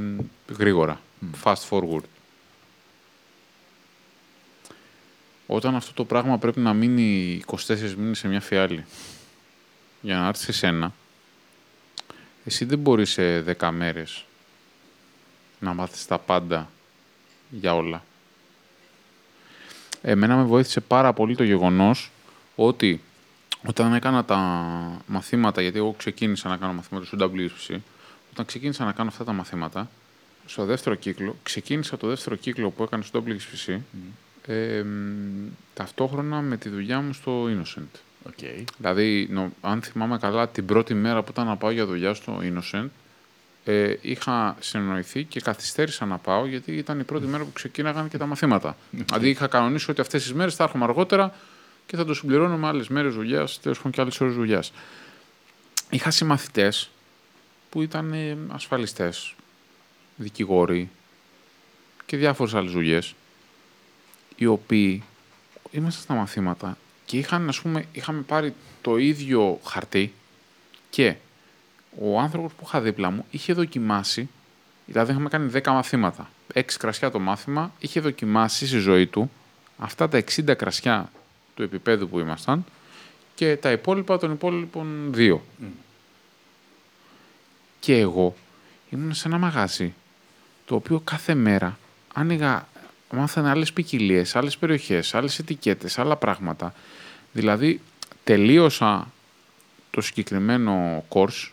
γρήγορα, 0.58 1.02
fast 1.44 1.70
forward. 1.70 2.04
Όταν 5.48 5.76
αυτό 5.76 5.94
το 5.94 6.06
πράγμα 6.06 6.38
πρέπει 6.38 6.60
να 6.60 6.74
μείνει 6.74 7.42
24 7.48 7.94
μήνες 7.98 8.18
σε 8.18 8.28
μια 8.28 8.42
φιάλη 8.42 8.86
για 10.02 10.18
να 10.18 10.28
έρθεις 10.28 10.44
σε 10.44 10.52
σένα, 10.52 10.94
εσύ 12.46 12.66
δεν 12.66 12.80
μπορείς 12.80 13.10
σε 13.10 13.56
10 13.58 13.70
μέρες 13.72 14.26
να 15.60 15.74
μάθεις 15.74 16.06
τα 16.06 16.18
πάντα 16.20 16.70
για 17.60 17.76
όλα. 17.76 18.04
Εμένα 20.02 20.36
με 20.36 20.44
βοήθησε 20.44 20.80
πάρα 20.82 21.14
πολύ 21.14 21.36
το 21.36 21.44
γεγονός 21.44 22.12
ότι 22.56 23.02
όταν 23.68 23.94
έκανα 23.94 24.26
τα 24.26 24.38
μαθήματα, 25.08 25.62
γιατί 25.62 25.78
εγώ 25.78 25.94
ξεκίνησα 25.98 26.50
να 26.50 26.58
κάνω 26.58 26.74
μαθήματα 26.74 27.06
στο 27.06 27.18
WSPC, 27.20 27.76
όταν 28.32 28.46
ξεκίνησα 28.46 28.86
να 28.86 28.92
κάνω 28.92 29.10
αυτά 29.10 29.24
τα 29.24 29.34
μαθήματα, 29.34 29.90
στο 30.46 30.66
δεύτερο 30.66 30.96
κύκλο, 30.96 31.36
ξεκίνησα 31.44 31.98
το 31.98 32.08
δεύτερο 32.08 32.36
κύκλο 32.36 32.70
που 32.70 32.84
έκανα 32.84 33.04
στο 33.04 33.24
WSPC, 33.28 33.78
ε, 34.48 34.82
μ, 34.84 35.48
ταυτόχρονα 35.74 36.42
με 36.42 36.58
τη 36.58 36.70
δουλειά 36.70 37.02
μου 37.02 37.14
στο 37.14 37.46
Innocent. 37.46 38.00
Okay. 38.30 38.64
Δηλαδή, 38.78 39.28
νο- 39.32 39.52
αν 39.62 39.82
θυμάμαι 39.82 40.18
καλά, 40.18 40.48
την 40.50 40.66
πρώτη 40.66 40.94
μέρα 40.94 41.24
που 41.24 41.32
ήταν 41.32 41.46
να 41.48 41.58
πάω 41.58 41.72
για 41.72 41.86
δουλειά 41.86 42.14
στο 42.14 42.42
Innocent, 42.42 42.88
ε, 43.66 43.96
είχα 44.02 44.56
συνεννοηθεί 44.60 45.24
και 45.24 45.42
καθυστέρησα 45.42 46.06
να 46.06 46.18
πάω 46.18 46.46
γιατί 46.46 46.72
ήταν 46.72 47.00
η 47.00 47.04
πρώτη 47.04 47.26
μέρα 47.26 47.44
που 47.44 47.54
ξεκίναγαν 47.54 48.10
και 48.10 48.18
τα 48.18 48.26
μαθήματα. 48.26 48.78
Δηλαδή, 48.92 49.30
είχα 49.30 49.48
κανονίσει 49.48 49.92
ότι 49.92 50.02
αυτές 50.02 50.24
τις 50.24 50.34
μέρες 50.34 50.56
θα 50.56 50.64
έρχομαι 50.64 50.84
αργότερα 50.84 51.34
και 51.86 51.96
θα 51.96 52.06
το 52.06 52.14
συμπληρώνω 52.14 52.58
με 52.58 52.68
άλλες 52.68 52.88
μέρες 52.88 53.14
δουλειάς, 53.14 53.60
τέλος 53.60 53.78
πάντων 53.78 53.92
και 53.92 54.02
άλλες 54.02 54.22
ώρες 54.22 54.34
δουλειάς. 54.34 54.72
Είχα 55.90 56.12
συμμαθητές 56.12 56.90
που 57.70 57.82
ήταν 57.82 58.14
ε, 58.14 58.38
ασφαλιστές, 58.48 59.36
δικηγόροι 60.16 60.90
και 62.06 62.18
διάφορες 62.18 62.54
άλλες 62.54 62.72
δουλειές, 62.72 63.16
οι 64.36 64.46
οποίοι 64.46 65.04
ήμασταν 65.72 66.04
στα 66.04 66.14
μαθήματα 66.14 66.78
και 67.06 67.18
είχαν, 67.18 67.50
ας 67.50 67.62
πούμε, 67.62 67.86
είχαμε 67.92 68.22
πάρει 68.22 68.54
το 68.82 68.98
ίδιο 68.98 69.60
χαρτί 69.66 70.14
και 70.90 71.16
ο 72.02 72.20
άνθρωπος 72.20 72.54
που 72.54 72.64
είχα 72.66 72.82
δίπλα 72.82 73.10
μου 73.10 73.26
είχε 73.32 73.54
δοκιμάσει, 73.54 74.30
δηλαδή 74.86 75.12
είχαμε 75.12 75.30
κάνει 75.30 75.52
10 75.54 75.62
μαθήματα, 75.66 76.30
6 76.54 76.62
κρασιά 76.78 77.12
το 77.12 77.20
μάθημα, 77.20 77.72
είχε 77.80 78.00
δοκιμάσει 78.00 78.68
στη 78.68 78.78
ζωή 78.78 79.08
του 79.08 79.32
αυτά 79.78 80.10
τα 80.10 80.24
60 80.36 80.56
κρασιά 80.56 81.12
του 81.56 81.64
επίπεδου 81.64 82.10
που 82.10 82.20
ήμασταν 82.20 82.66
και 83.36 83.58
τα 83.58 83.72
υπόλοιπα 83.72 84.18
των 84.18 84.32
υπόλοιπων 84.32 85.14
δύο. 85.14 85.44
Και 87.80 88.00
εγώ 88.00 88.36
ήμουν 88.90 89.14
σε 89.14 89.28
ένα 89.28 89.38
μαγάζι 89.38 89.94
το 90.66 90.76
οποίο 90.76 91.00
κάθε 91.00 91.34
μέρα 91.34 91.78
άνοιγα, 92.14 92.68
μάθανε 93.12 93.50
άλλες 93.50 93.74
ποικιλίες, 93.74 94.36
άλλες 94.36 94.58
περιοχές, 94.58 95.16
άλλες 95.16 95.40
ετικέτες, 95.40 96.00
άλλα 96.00 96.16
πράγματα. 96.16 96.74
Δηλαδή, 97.32 97.82
τελείωσα 98.24 99.12
το 99.92 100.02
συγκεκριμένο 100.02 101.04
course 101.10 101.50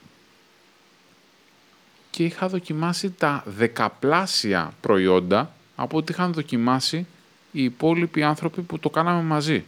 και 2.11 2.25
είχα 2.25 2.49
δοκιμάσει 2.49 3.11
τα 3.11 3.43
δεκαπλάσια 3.47 4.73
προϊόντα 4.81 5.53
από 5.77 5.97
ό,τι 5.97 6.13
είχαν 6.13 6.33
δοκιμάσει 6.33 7.07
οι 7.53 7.63
υπόλοιποι 7.63 8.23
άνθρωποι 8.23 8.63
που 8.63 8.79
το 8.79 8.91
κάναμε 8.91 9.23
μαζί. 9.23 9.65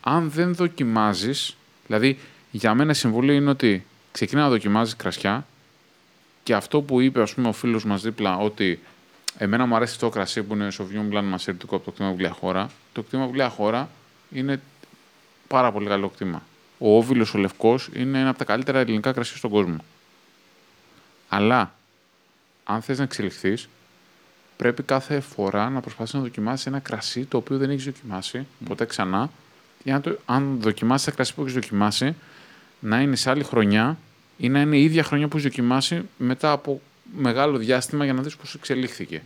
Αν 0.00 0.30
δεν 0.30 0.54
δοκιμάζεις, 0.54 1.56
δηλαδή 1.86 2.18
για 2.50 2.74
μένα 2.74 2.94
συμβουλή 2.94 3.36
είναι 3.36 3.50
ότι 3.50 3.84
ξεκινά 4.12 4.42
να 4.42 4.48
δοκιμάζεις 4.48 4.96
κρασιά 4.96 5.46
και 6.42 6.54
αυτό 6.54 6.80
που 6.80 7.00
είπε 7.00 7.22
ας 7.22 7.34
πούμε, 7.34 7.48
ο 7.48 7.52
φίλος 7.52 7.84
μας 7.84 8.02
δίπλα 8.02 8.36
ότι 8.36 8.80
εμένα 9.38 9.66
μου 9.66 9.76
αρέσει 9.76 9.98
το 9.98 10.08
κρασί 10.08 10.42
που 10.42 10.54
είναι 10.54 10.68
Sauvignon 10.78 11.14
Blanc 11.14 11.22
μασερτικό 11.22 11.76
από 11.76 11.84
το 11.84 11.90
κτήμα 11.90 12.10
βιβλία 12.10 12.30
χώρα. 12.30 12.70
Το 12.92 13.02
κτήμα 13.02 13.24
βιβλία 13.24 13.48
χώρα 13.48 13.90
είναι 14.30 14.60
πάρα 15.48 15.72
πολύ 15.72 15.86
καλό 15.86 16.08
κτήμα. 16.08 16.42
Ο 16.78 16.96
Όβιλος 16.96 17.34
ο 17.34 17.38
Λευκός 17.38 17.88
είναι 17.94 18.20
ένα 18.20 18.28
από 18.28 18.38
τα 18.38 18.44
καλύτερα 18.44 18.78
ελληνικά 18.78 19.12
κρασί 19.12 19.36
στον 19.36 19.50
κόσμο. 19.50 19.76
Αλλά, 21.34 21.74
αν 22.64 22.82
θες 22.82 22.98
να 22.98 23.04
εξελιχθείς, 23.04 23.68
πρέπει 24.56 24.82
κάθε 24.82 25.20
φορά 25.20 25.70
να 25.70 25.80
προσπαθείς 25.80 26.12
να 26.12 26.20
δοκιμάσεις 26.20 26.66
ένα 26.66 26.78
κρασί 26.78 27.24
το 27.24 27.36
οποίο 27.36 27.58
δεν 27.58 27.70
έχεις 27.70 27.84
δοκιμάσει 27.84 28.46
ποτέ 28.64 28.84
ξανά. 28.84 29.30
Ή 29.82 29.90
αν, 29.90 30.00
το, 30.00 30.18
αν 30.24 30.58
δοκιμάσεις 30.60 31.06
τα 31.06 31.12
κρασί 31.12 31.34
που 31.34 31.40
έχεις 31.40 31.54
δοκιμάσει, 31.54 32.14
να 32.80 33.00
είναι 33.00 33.16
σε 33.16 33.30
άλλη 33.30 33.42
χρονιά 33.44 33.98
ή 34.38 34.48
να 34.48 34.60
είναι 34.60 34.76
η 34.76 34.84
ίδια 34.84 35.02
χρονιά 35.02 35.28
που 35.28 35.36
έχεις 35.36 35.48
δοκιμάσει 35.48 36.08
μετά 36.18 36.52
από 36.52 36.80
μεγάλο 37.16 37.58
διάστημα 37.58 38.04
για 38.04 38.12
να 38.12 38.22
δεις 38.22 38.36
πώς 38.36 38.54
εξελίχθηκε. 38.54 39.22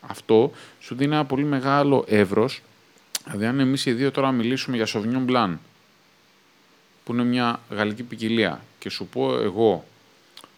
Αυτό 0.00 0.52
σου 0.80 0.94
δίνει 0.94 1.14
ένα 1.14 1.24
πολύ 1.24 1.44
μεγάλο 1.44 2.04
εύρος. 2.08 2.62
Δηλαδή, 3.24 3.46
αν 3.46 3.60
εμείς 3.60 3.86
οι 3.86 3.92
δύο 3.92 4.10
τώρα 4.10 4.32
μιλήσουμε 4.32 4.76
για 4.76 4.86
Sauvignon 4.86 5.30
Blanc, 5.30 5.54
που 7.04 7.12
είναι 7.12 7.24
μια 7.24 7.60
γαλλική 7.70 8.02
ποικιλία, 8.02 8.60
και 8.78 8.88
σου 8.90 9.06
πω 9.06 9.38
εγώ, 9.38 9.84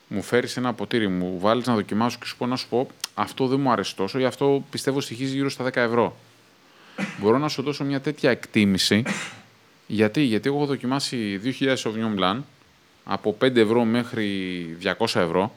μου 0.09 0.23
φέρεις 0.23 0.57
ένα 0.57 0.73
ποτήρι, 0.73 1.09
μου 1.09 1.39
βάλεις 1.39 1.67
να 1.67 1.75
δοκιμάσω 1.75 2.19
και 2.19 2.27
σου 2.27 2.37
πω 2.37 2.47
να 2.47 2.57
σου 2.57 2.69
πω, 2.69 2.91
αυτό 3.15 3.47
δεν 3.47 3.61
μου 3.61 3.71
αρέσει 3.71 3.97
τόσο, 3.97 4.19
γι' 4.19 4.25
αυτό 4.25 4.65
πιστεύω 4.71 5.01
στοιχίζει 5.01 5.35
γύρω 5.35 5.49
στα 5.49 5.65
10 5.65 5.77
ευρώ. 5.77 6.17
Μπορώ 7.21 7.39
να 7.39 7.49
σου 7.49 7.63
δώσω 7.63 7.85
μια 7.85 8.01
τέτοια 8.01 8.31
εκτίμηση, 8.31 9.03
γιατί, 9.87 10.21
γιατί 10.21 10.49
εγώ 10.49 10.57
έχω 10.57 10.67
δοκιμάσει 10.67 11.41
2.000 11.61 11.77
Sauvignon 11.77 12.19
Blanc, 12.19 12.39
από 13.05 13.37
5 13.41 13.57
ευρώ 13.57 13.85
μέχρι 13.85 14.29
200 14.83 14.95
ευρώ, 15.01 15.55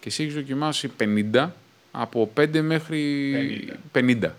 και 0.00 0.08
εσύ 0.08 0.22
έχεις 0.22 0.34
δοκιμάσει 0.34 0.90
50 1.32 1.48
από 1.92 2.32
5 2.36 2.60
μέχρι 2.60 3.78
50. 3.92 4.30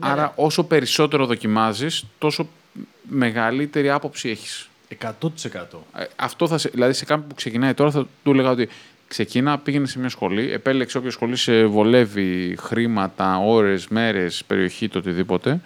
Άρα 0.00 0.32
όσο 0.36 0.64
περισσότερο 0.64 1.26
δοκιμάζεις, 1.26 2.04
τόσο 2.18 2.48
μεγαλύτερη 3.08 3.90
άποψη 3.90 4.28
έχεις. 4.28 4.67
100%. 4.88 5.08
Ε, 5.96 6.04
αυτό 6.16 6.48
θα 6.48 6.58
σε, 6.58 6.68
δηλαδή 6.68 6.92
σε 6.92 7.04
κάποιον 7.04 7.28
που 7.28 7.34
ξεκινάει 7.34 7.74
τώρα 7.74 7.90
θα 7.90 8.06
του 8.22 8.30
έλεγα 8.30 8.50
ότι 8.50 8.68
ξεκινά, 9.08 9.58
πήγαινε 9.58 9.86
σε 9.86 9.98
μια 9.98 10.08
σχολή, 10.08 10.52
επέλεξε 10.52 10.98
όποια 10.98 11.10
σχολή 11.10 11.36
σε 11.36 11.64
βολεύει, 11.64 12.56
χρήματα, 12.60 13.38
ώρες, 13.38 13.88
μέρες, 13.88 14.44
περιοχή, 14.46 14.88
το 14.88 14.98
οτιδήποτε. 14.98 15.60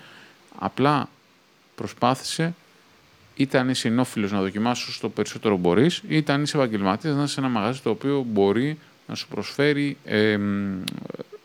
Απλά 0.58 1.08
προσπάθησε 1.74 2.54
είτε 3.36 3.58
αν 3.58 3.68
είσαι 3.68 3.88
ενόφιλος 3.88 4.32
να 4.32 4.40
δοκιμάσει 4.40 4.84
όσο 4.88 5.00
το 5.00 5.08
περισσότερο 5.08 5.56
μπορείς, 5.56 6.02
είτε 6.08 6.32
αν 6.32 6.42
είσαι 6.42 6.56
επαγγελματίας 6.56 7.16
να 7.16 7.22
είσαι 7.22 7.32
σε 7.32 7.40
ένα 7.40 7.48
μαγαζί 7.48 7.80
το 7.80 7.90
οποίο 7.90 8.24
μπορεί 8.28 8.78
να 9.06 9.14
σου 9.14 9.28
προσφέρει 9.28 9.96
ε, 10.04 10.38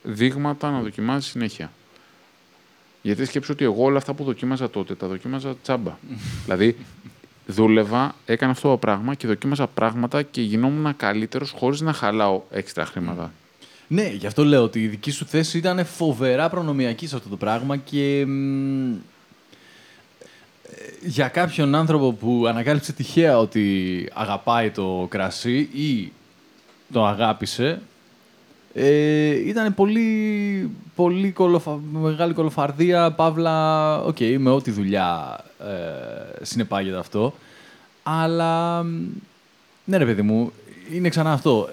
δείγματα 0.04 0.72
να 0.72 0.82
δοκιμάζει 0.82 1.28
συνέχεια. 1.28 1.72
Γιατί 3.02 3.26
σκέψω 3.26 3.54
ότι 3.54 3.64
εγώ 3.64 3.84
όλα 3.84 3.98
αυτά 3.98 4.14
που 4.14 4.24
δοκίμαζα 4.24 4.70
τότε 4.70 4.96
τα 4.96 5.08
δοκίμαζα 5.08 5.56
τσάμπα. 5.64 5.98
δηλαδή, 6.44 6.76
δούλευα, 7.48 8.16
έκανα 8.26 8.52
αυτό 8.52 8.70
το 8.70 8.78
πράγμα 8.78 9.16
και 9.16 9.28
δοκίμαζα 9.28 9.68
πράγματα 9.68 10.22
και 10.22 10.42
γινόμουν 10.42 10.96
καλύτερος 10.98 11.52
χωρίς 11.58 11.82
να 11.82 11.94
χαλάω 11.94 12.42
έξτρα 12.52 12.86
χρήματα. 12.86 13.32
Ναι, 13.88 14.08
γι' 14.08 14.28
αυτό 14.28 14.44
λέω 14.44 14.64
ότι 14.64 14.84
η 14.84 14.88
δική 14.88 15.12
σου 15.12 15.26
θέση 15.26 15.58
ήταν 15.58 15.86
φοβερά 15.86 16.50
προνομιακή 16.50 17.08
σε 17.08 17.16
αυτό 17.16 17.30
το 17.30 17.36
πράγμα 17.38 17.78
και 17.78 18.26
μ, 18.28 18.92
ε, 18.92 18.98
για 21.02 21.28
κάποιον 21.28 21.76
άνθρωπο 21.76 22.14
που 22.14 22.46
ανακάλυψε 22.48 22.94
τυχαία 22.94 23.38
ότι 23.38 24.10
αγαπάει 24.14 24.70
το 24.70 25.08
κρασί 25.10 25.58
ή 25.58 26.12
το 26.94 27.06
αγάπησε, 27.06 27.82
ε, 28.80 29.48
ήταν 29.48 29.74
πολύ, 29.74 30.70
πολύ 30.96 31.32
κωλοφα... 31.32 31.80
μεγάλη 31.92 32.34
κωλοφαρδία, 32.34 33.12
παύλα, 33.12 33.98
οκ, 34.02 34.18
με 34.38 34.50
ό,τι 34.50 34.72
δουλειά 34.72 35.40
ε, 35.60 36.46
συνεπάγεται 36.46 36.98
αυτό. 36.98 37.34
Αλλά, 38.04 38.84
μ, 38.84 39.06
ναι 39.86 39.98
ρε 39.98 40.06
παιδί 40.06 40.22
μου, 40.22 40.52
είναι 40.92 41.10
ξανά 41.10 41.32
αυτό. 41.32 41.70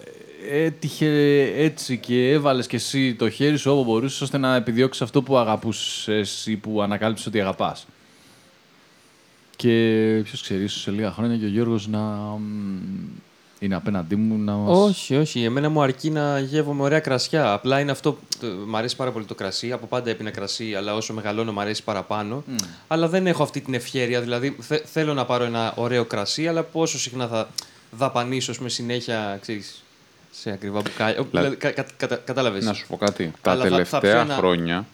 Έτυχε 0.50 1.40
έτσι 1.56 1.98
και 1.98 2.30
έβαλες 2.30 2.66
και 2.66 2.76
εσύ 2.76 3.14
το 3.14 3.30
χέρι 3.30 3.56
σου 3.56 3.72
όπου 3.72 3.84
μπορούσες 3.84 4.20
ώστε 4.20 4.38
να 4.38 4.54
επιδιώξεις 4.54 5.02
αυτό 5.02 5.22
που 5.22 5.36
αγαπούσες 5.36 6.46
ή 6.46 6.56
που 6.56 6.82
ανακάλυψες 6.82 7.26
ότι 7.26 7.40
αγαπάς. 7.40 7.86
Και 9.56 10.20
ποιος 10.24 10.42
ξέρει, 10.42 10.62
ίσως 10.62 10.80
σε 10.80 10.90
λίγα 10.90 11.10
χρόνια 11.12 11.36
και 11.36 11.44
ο 11.44 11.48
Γιώργος 11.48 11.88
να 11.88 11.98
μ, 11.98 12.42
είναι 13.64 13.74
απέναντί 13.74 14.16
μου 14.16 14.38
να 14.38 14.52
μας... 14.52 14.78
Όχι, 14.78 15.16
όχι. 15.16 15.42
Εμένα 15.44 15.68
μου 15.68 15.82
αρκεί 15.82 16.10
να 16.10 16.38
γεύομαι 16.38 16.82
ωραία 16.82 17.00
κρασιά. 17.00 17.52
Απλά 17.52 17.80
είναι 17.80 17.90
αυτό. 17.90 18.18
το- 18.40 18.46
Μ' 18.66 18.76
αρέσει 18.76 18.96
πάρα 18.96 19.10
πολύ 19.12 19.24
το 19.24 19.34
κρασί. 19.34 19.72
Από 19.72 19.86
πάντα 19.86 20.10
έπινα 20.10 20.30
κρασί, 20.30 20.74
αλλά 20.74 20.94
όσο 20.94 21.12
μεγαλώνω 21.12 21.52
μ' 21.52 21.60
αρέσει 21.60 21.82
παραπάνω. 21.82 22.44
Αλλά 22.86 23.08
δεν 23.08 23.26
έχω 23.26 23.42
αυτή 23.42 23.60
την 23.60 23.74
ευχαίρεια. 23.74 24.20
Δηλαδή 24.20 24.56
θε- 24.60 24.84
θέλω 24.86 25.14
να 25.14 25.24
πάρω 25.24 25.44
ένα 25.44 25.72
ωραίο 25.76 26.04
κρασί, 26.04 26.48
αλλά 26.48 26.62
πόσο 26.62 26.98
συχνά 26.98 27.26
θα 27.26 27.48
δαπανίσω 27.90 28.52
με 28.60 28.68
συνέχεια, 28.68 29.38
ξέρεις, 29.40 29.82
σε 30.30 30.50
ακριβά 30.50 30.80
μπουκάλια. 30.80 31.22
Δηλαδή, 31.30 31.56
κα, 31.56 31.70
κα, 31.70 31.86
κατα- 31.96 32.16
κατάλαβες. 32.16 32.64
Να 32.64 32.72
σου 32.72 32.86
πω 32.86 32.96
κάτι. 32.96 33.32
Τα 33.42 33.50
Αλλά 33.50 33.62
θα- 33.62 33.68
θα 33.68 33.74
τελευταία 33.74 34.00
πιω 34.00 34.20
ένα- 34.20 34.34
χρόνια 34.34 34.86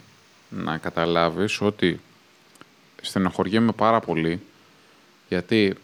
να 0.48 0.76
καταλάβεις 0.78 1.60
ότι 1.60 2.01
στενοχωριέμαι 3.02 3.72
πάρα 3.72 4.01
πολύ 4.01 4.40
γιατί 5.28 5.74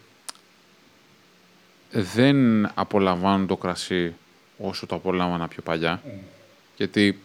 δεν 1.98 2.66
απολαμβάνω 2.74 3.46
το 3.46 3.56
κρασί 3.56 4.14
όσο 4.58 4.86
το 4.86 4.94
απολάμβανα 4.94 5.48
πιο 5.48 5.62
παλιά. 5.62 6.02
Γιατί 6.76 7.18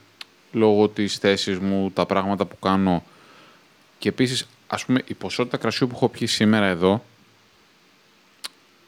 λόγω 0.52 0.90
της 0.90 1.18
θέσης 1.18 1.60
μου, 1.60 1.92
τα 1.92 2.06
πράγματα 2.06 2.46
που 2.46 2.60
κάνω 2.60 3.04
και 4.00 4.10
επίσης, 4.10 4.48
ας 4.68 4.86
πούμε, 4.86 5.02
η 5.06 5.14
ποσότητα 5.14 5.58
κρασιού 5.58 5.88
που 5.88 5.96
έχω 5.96 6.10
πιει 6.10 6.28
σήμερα 6.28 6.66
εδώ 6.66 7.04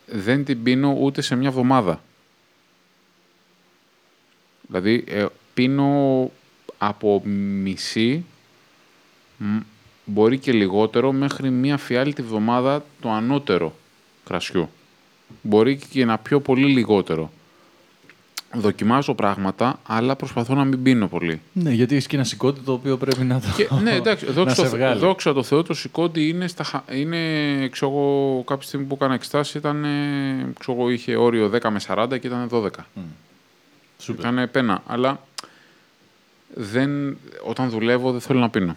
δεν 0.06 0.46
την 0.46 0.64
πίνω 0.64 0.98
ούτε 1.00 1.22
σε 1.22 1.36
μια 1.36 1.48
εβδομάδα. 1.48 2.02
Δηλαδή, 4.68 5.04
ε, 5.08 5.26
πίνω 5.54 6.32
από 6.78 7.22
μισή, 7.26 8.26
μ, 9.38 9.58
μπορεί 10.06 10.38
και 10.38 10.52
λιγότερο, 10.52 11.12
μέχρι 11.12 11.50
μία 11.50 11.78
φιάλτη 11.78 12.22
βδομάδα 12.22 12.86
το 13.02 13.12
ανώτερο 13.12 13.76
κρασιού. 14.26 14.70
Μπορεί 15.42 15.80
και 15.90 16.06
να 16.06 16.18
πιω 16.18 16.40
πολύ 16.40 16.66
λιγότερο. 16.66 17.32
Δοκιμάζω 18.56 19.14
πράγματα, 19.14 19.80
αλλά 19.88 20.16
προσπαθώ 20.16 20.54
να 20.56 20.64
μην 20.66 20.84
πίνω 20.84 21.08
πολύ. 21.08 21.42
Ναι, 21.54 21.72
γιατί 21.72 21.96
έχει 21.96 22.08
και 22.08 22.16
ένα 22.16 22.26
σηκώτη 22.26 22.60
το 22.60 22.72
οποίο 22.74 22.98
πρέπει 22.98 23.24
να 23.24 23.40
το. 23.40 23.48
Και, 23.56 23.68
ναι, 23.84 23.92
εντάξει, 23.96 24.26
να 24.28 24.32
δόξα, 24.32 24.56
σε 24.56 24.62
τω 24.62 24.68
Θε- 24.68 24.78
βγάλει. 24.78 25.00
δόξα 25.00 25.34
τω 25.34 25.44
Θεώ, 25.44 25.64
το 25.64 25.74
σηκώτη 25.74 26.28
είναι, 26.28 26.48
στα, 26.48 26.64
χα- 26.64 26.84
είναι 26.96 27.18
ξέρω 27.68 27.92
εγώ, 27.92 28.44
κάποια 28.48 28.68
στιγμή 28.68 28.86
που 28.86 28.96
έκανα 28.96 29.14
εξτάσει 29.14 29.58
ήταν, 29.58 29.84
ε, 29.84 30.48
ξέρω 30.60 30.78
εγώ, 30.78 30.90
είχε 30.90 31.16
όριο 31.16 31.50
10 31.54 31.70
με 31.70 31.80
40 31.88 32.08
και 32.20 32.28
ήταν 32.28 32.50
12. 32.52 32.68
Σούπερ. 33.98 34.32
Ήταν 34.34 34.50
πένα, 34.52 34.84
αλλά 34.88 35.22
δεν, 36.56 37.18
όταν 37.46 37.70
δουλεύω 37.70 38.12
δεν 38.12 38.22
θέλω 38.22 38.40
να 38.40 38.50
πίνω. 38.50 38.76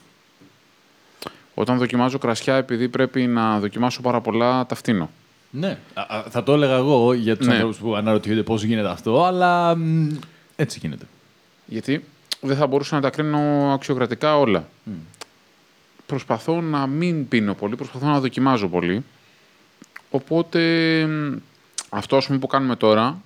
Όταν 1.55 1.78
δοκιμάζω 1.78 2.19
κρασιά, 2.19 2.55
επειδή 2.55 2.89
πρέπει 2.89 3.27
να 3.27 3.59
δοκιμάσω 3.61 4.01
πάρα 4.01 4.20
πολλά, 4.20 4.66
τα 4.66 4.74
φτύνω. 4.74 5.11
Ναι, 5.59 5.78
α, 5.95 6.16
α, 6.16 6.23
θα 6.31 6.43
το 6.43 6.53
έλεγα 6.53 6.74
εγώ 6.77 7.12
για 7.12 7.37
τους 7.37 7.47
Ναι. 7.47 7.53
ανθρώπους 7.53 7.77
που 7.78 7.97
αναρωτιούνται 7.97 8.43
πώς 8.43 8.62
γίνεται 8.62 8.89
αυτό, 8.89 9.24
αλλά 9.24 9.77
μ, 9.77 10.09
έτσι 10.57 10.78
γίνεται. 10.83 11.05
Γιατί 11.66 12.05
δεν 12.41 12.57
θα 12.57 12.66
μπορούσα 12.66 12.95
να 12.95 13.01
τα 13.01 13.11
κρίνω 13.11 13.73
αξιοκρατικά 13.74 14.39
όλα. 14.39 14.69
Προσπαθώ 16.07 16.61
να 16.61 16.87
μην 16.87 17.28
πίνω 17.28 17.55
πολύ, 17.55 17.77
προσπαθώ 17.77 18.07
να 18.07 18.20
δοκιμάζω 18.20 18.69
πολύ. 18.69 19.05
Οπότε 20.11 20.61
μ, 21.07 21.37
αυτό 21.89 22.16
ας 22.16 22.27
πούμε, 22.27 22.39
που 22.39 22.47
κάνουμε 22.47 22.77
τώρα, 22.77 23.20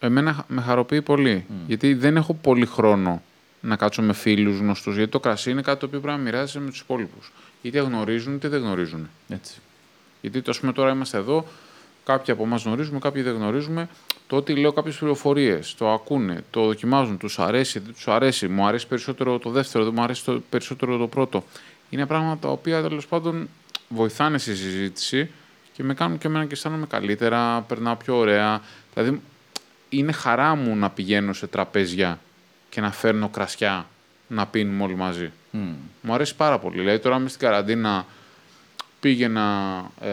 εμένα 0.00 0.32
χα- 0.32 0.44
με 0.48 0.60
χαροποιεί 0.60 1.02
πολύ. 1.02 1.44
Γιατί 1.66 1.94
δεν 1.94 2.16
έχω 2.16 2.34
πολύ 2.34 2.66
χρόνο 2.66 3.22
να 3.60 3.76
κάτσω 3.76 4.02
με 4.02 4.12
φίλους 4.12 4.58
γνωστούς. 4.58 4.96
Γιατί 4.96 5.10
το 5.10 5.20
κρασί 5.20 5.50
είναι 5.50 5.62
κάτι 5.62 5.80
το 5.80 5.86
οποίο 5.86 6.00
πρέπει 6.00 6.16
να 6.18 6.22
μοιράζεσαι 6.24 6.60
με 6.60 6.70
τους 6.70 6.80
υπόλοιπους. 6.80 7.32
Είτε 7.62 7.78
γνωρίζουν 7.80 8.34
είτε 8.34 8.48
δεν 8.48 8.60
γνωρίζουν. 8.60 9.08
Έτσι. 9.28 9.54
Γιατί 10.20 10.42
το, 10.42 10.50
ας 10.50 10.60
πούμε, 10.60 10.72
τώρα 10.72 10.90
είμαστε 10.92 11.16
εδώ, 11.18 11.46
κάποιοι 12.10 12.34
από 12.34 12.42
εμάς 12.42 12.64
γνωρίζουμε, 12.64 12.98
κάποιοι 12.98 13.22
δεν 13.22 13.34
γνωρίζουμε. 13.34 13.88
Το 14.26 14.36
ότι 14.36 14.54
λέω 14.54 14.72
κάποιες 14.72 14.96
πληροφορίες, 14.96 15.74
το 15.74 15.90
ακούνε, 15.90 16.44
το 16.50 16.64
δοκιμάζουν, 16.64 17.18
τους 17.18 17.38
αρέσει, 17.38 17.78
δεν 17.78 17.92
τους 17.92 18.08
αρέσει, 18.08 18.48
μου 18.48 18.66
αρέσει 18.66 18.86
περισσότερο 18.86 19.38
το 19.38 19.50
δεύτερο, 19.50 19.84
δεν 19.84 19.92
μου 19.96 20.02
αρέσει 20.02 20.24
το, 20.24 20.42
περισσότερο 20.48 20.96
το 20.96 21.06
πρώτο. 21.06 21.44
Είναι 21.90 22.06
πράγματα 22.06 22.40
τα 22.40 22.48
οποία 22.48 22.82
τέλος 22.82 23.06
πάντων 23.06 23.48
βοηθάνε 23.88 24.38
στη 24.38 24.54
συζήτηση 24.56 25.30
και 25.72 25.82
με 25.82 25.94
κάνουν 25.94 26.18
και 26.18 26.26
εμένα 26.26 26.44
και 26.44 26.52
αισθάνομαι 26.52 26.86
καλύτερα, 26.86 27.60
περνάω 27.60 27.96
πιο 27.96 28.16
ωραία. 28.16 28.60
Δηλαδή, 28.94 29.20
είναι 29.88 30.12
χαρά 30.12 30.54
μου 30.54 30.76
να 30.76 30.90
πηγαίνω 30.90 31.32
σε 31.32 31.46
τραπέζια 31.46 32.18
και 32.68 32.80
να 32.80 32.92
φέρνω 32.92 33.28
κρασιά 33.28 33.86
να 34.28 34.46
πίνουμε 34.46 34.82
όλοι 34.82 34.96
μαζί. 34.96 35.30
Μου 36.00 36.14
αρέσει 36.14 36.34
πάρα 36.36 36.58
πολύ. 36.58 36.78
Δηλαδή, 36.78 36.98
τώρα 36.98 37.16
είμαι 37.16 37.28
στην 37.28 37.40
καραντίνα, 37.40 38.06
πήγαινα 39.00 39.78
ε, 40.00 40.08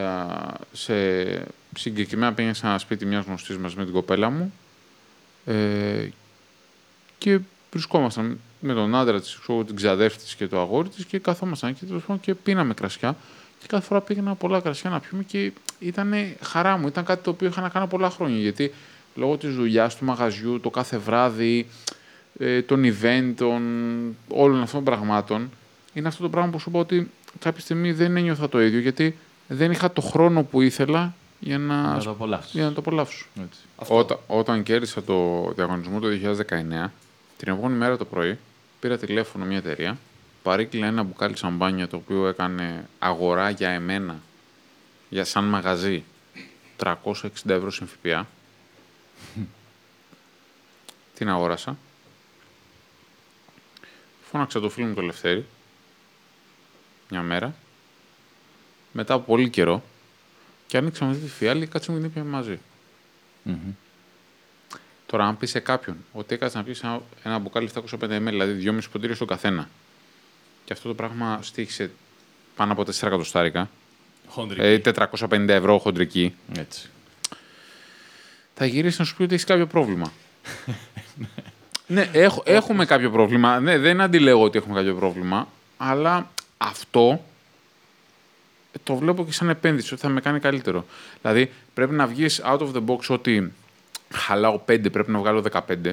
σε 0.72 0.94
συγκεκριμένα 1.78 2.32
πήγαινα 2.32 2.54
σε 2.54 2.66
ένα 2.66 2.78
σπίτι 2.78 3.06
μιας 3.06 3.24
γνωστής 3.24 3.56
μας 3.56 3.74
με 3.74 3.84
την 3.84 3.92
κοπέλα 3.92 4.30
μου 4.30 4.52
ε, 5.44 6.08
και 7.18 7.38
βρισκόμασταν 7.70 8.40
με 8.60 8.74
τον 8.74 8.94
άντρα 8.94 9.20
της, 9.20 9.38
ξέρω, 9.40 9.64
την 9.64 9.76
ξαδέρφη 9.76 10.18
της 10.18 10.34
και 10.34 10.46
το 10.46 10.60
αγόρι 10.60 10.88
της 10.88 11.04
και 11.04 11.18
καθόμασταν 11.18 11.70
εκεί 11.70 11.86
τέλος 11.86 12.02
πάντων, 12.02 12.20
και 12.20 12.34
πίναμε 12.34 12.74
κρασιά. 12.74 13.16
Και 13.60 13.66
κάθε 13.68 13.86
φορά 13.86 14.00
πήγαινα 14.00 14.34
πολλά 14.34 14.60
κρασιά 14.60 14.90
να 14.90 15.00
πιούμε 15.00 15.22
και 15.22 15.52
ήταν 15.78 16.14
χαρά 16.42 16.76
μου, 16.76 16.86
ήταν 16.86 17.04
κάτι 17.04 17.22
το 17.22 17.30
οποίο 17.30 17.48
είχα 17.48 17.60
να 17.60 17.68
κάνω 17.68 17.86
πολλά 17.86 18.10
χρόνια 18.10 18.38
γιατί 18.38 18.72
λόγω 19.14 19.36
της 19.36 19.54
δουλειάς 19.54 19.96
του 19.96 20.04
μαγαζιού, 20.04 20.60
το 20.60 20.70
κάθε 20.70 20.98
βράδυ, 20.98 21.66
ε, 22.38 22.62
των 22.62 22.82
event, 22.84 23.32
των 23.36 23.62
όλων 24.28 24.62
αυτών 24.62 24.84
των 24.84 24.94
πραγμάτων 24.94 25.50
είναι 25.92 26.08
αυτό 26.08 26.22
το 26.22 26.28
πράγμα 26.28 26.50
που 26.50 26.58
σου 26.58 26.70
είπα 26.70 26.78
ότι 26.78 27.10
κάποια 27.38 27.60
στιγμή 27.60 27.92
δεν 27.92 28.16
ένιωθα 28.16 28.48
το 28.48 28.62
ίδιο 28.62 28.80
γιατί 28.80 29.16
δεν 29.48 29.70
είχα 29.70 29.92
το 29.92 30.00
χρόνο 30.00 30.42
που 30.42 30.60
ήθελα 30.60 31.14
για 31.40 31.58
να, 31.58 31.82
Να 31.82 32.02
το 32.02 32.10
απολαύσεις. 32.10 32.52
για 32.52 32.64
να 32.64 32.72
το 32.72 32.80
απολαύσω. 32.80 33.26
Έτσι. 33.42 33.60
Όταν, 33.88 34.18
όταν 34.26 34.62
κέρδισα 34.62 35.02
το 35.02 35.48
διαγωνισμό 35.56 36.00
το 36.00 36.08
2019, 36.08 36.90
την 37.36 37.52
επόμενη 37.52 37.74
μέρα 37.74 37.96
το 37.96 38.04
πρωί 38.04 38.38
πήρα 38.80 38.98
τηλέφωνο 38.98 39.44
μια 39.44 39.56
εταιρεία, 39.56 39.98
παρήκλα 40.42 40.86
ένα 40.86 41.02
μπουκάλι 41.02 41.36
σαμπάνια 41.36 41.88
το 41.88 41.96
οποίο 41.96 42.26
έκανε 42.26 42.88
αγορά 42.98 43.50
για 43.50 43.70
εμένα, 43.70 44.20
για 45.08 45.24
σαν 45.24 45.44
μαγαζί, 45.44 46.04
360 46.76 47.22
ευρώ 47.46 47.70
στην 47.70 47.86
ΦΠΑ. 47.86 48.26
την 51.14 51.28
αγόρασα. 51.28 51.76
Φώναξα 54.30 54.60
το 54.60 54.68
φίλο 54.68 54.86
μου 54.86 54.94
το 54.94 55.00
Λευτέρη, 55.00 55.46
μια 57.10 57.22
μέρα, 57.22 57.54
μετά 58.92 59.14
από 59.14 59.24
πολύ 59.24 59.50
καιρό, 59.50 59.82
και 60.68 60.76
άνοιξαμε 60.76 61.10
αυτή 61.10 61.24
τη 61.24 61.30
φιάλη 61.30 61.60
και 61.60 61.66
κάτσαμε 61.66 61.96
και 61.98 62.02
την 62.04 62.12
ήπιαμε 62.12 62.30
μαζί. 62.30 62.58
Τώρα, 65.06 65.24
αν 65.26 65.36
πεις 65.36 65.50
σε 65.50 65.58
κάποιον 65.60 65.96
ότι 66.12 66.34
έκατσε 66.34 66.58
να 66.58 66.64
πει 66.64 66.76
ένα, 66.82 67.00
ένα 67.22 67.38
μπουκάλι 67.38 67.70
750 67.74 67.80
ml, 68.04 68.24
δηλαδή 68.24 68.70
2,5 68.70 68.78
ποτήρια 68.92 69.14
στο 69.16 69.24
καθένα, 69.24 69.68
και 70.64 70.72
αυτό 70.72 70.88
το 70.88 70.94
πράγμα 70.94 71.38
στήχησε 71.42 71.90
πάνω 72.56 72.72
από 72.72 72.82
4 72.82 72.88
εκατοστάρικα, 73.06 73.70
Χοντρική. 74.28 74.60
ε, 74.66 74.80
450 75.08 75.48
ευρώ 75.48 75.78
χοντρική, 75.78 76.34
Έτσι. 76.58 76.88
θα 78.54 78.66
γυρίσεις 78.66 78.98
να 78.98 79.04
σου 79.04 79.16
πει 79.16 79.22
ότι 79.22 79.34
έχεις 79.34 79.46
κάποιο 79.46 79.66
πρόβλημα. 79.66 80.12
ναι, 81.86 82.10
έχ- 82.12 82.40
έχουμε 82.44 82.84
κάποιο 82.84 83.10
πρόβλημα. 83.10 83.60
Ναι, 83.60 83.78
δεν 83.78 84.00
αντιλέγω 84.00 84.42
ότι 84.42 84.58
έχουμε 84.58 84.74
κάποιο 84.74 84.94
πρόβλημα, 84.94 85.48
αλλά 85.76 86.30
αυτό 86.58 87.24
το 88.84 88.94
βλέπω 88.94 89.24
και 89.24 89.32
σαν 89.32 89.48
επένδυση, 89.48 89.92
ότι 89.94 90.02
θα 90.02 90.08
με 90.08 90.20
κάνει 90.20 90.38
καλύτερο. 90.40 90.84
Δηλαδή, 91.22 91.52
πρέπει 91.74 91.94
να 91.94 92.06
βγεις 92.06 92.42
out 92.44 92.58
of 92.58 92.72
the 92.72 92.84
box 92.86 92.98
ότι 93.08 93.52
χαλάω 94.10 94.60
5, 94.68 94.92
πρέπει 94.92 95.10
να 95.10 95.18
βγάλω 95.18 95.44
15. 95.52 95.92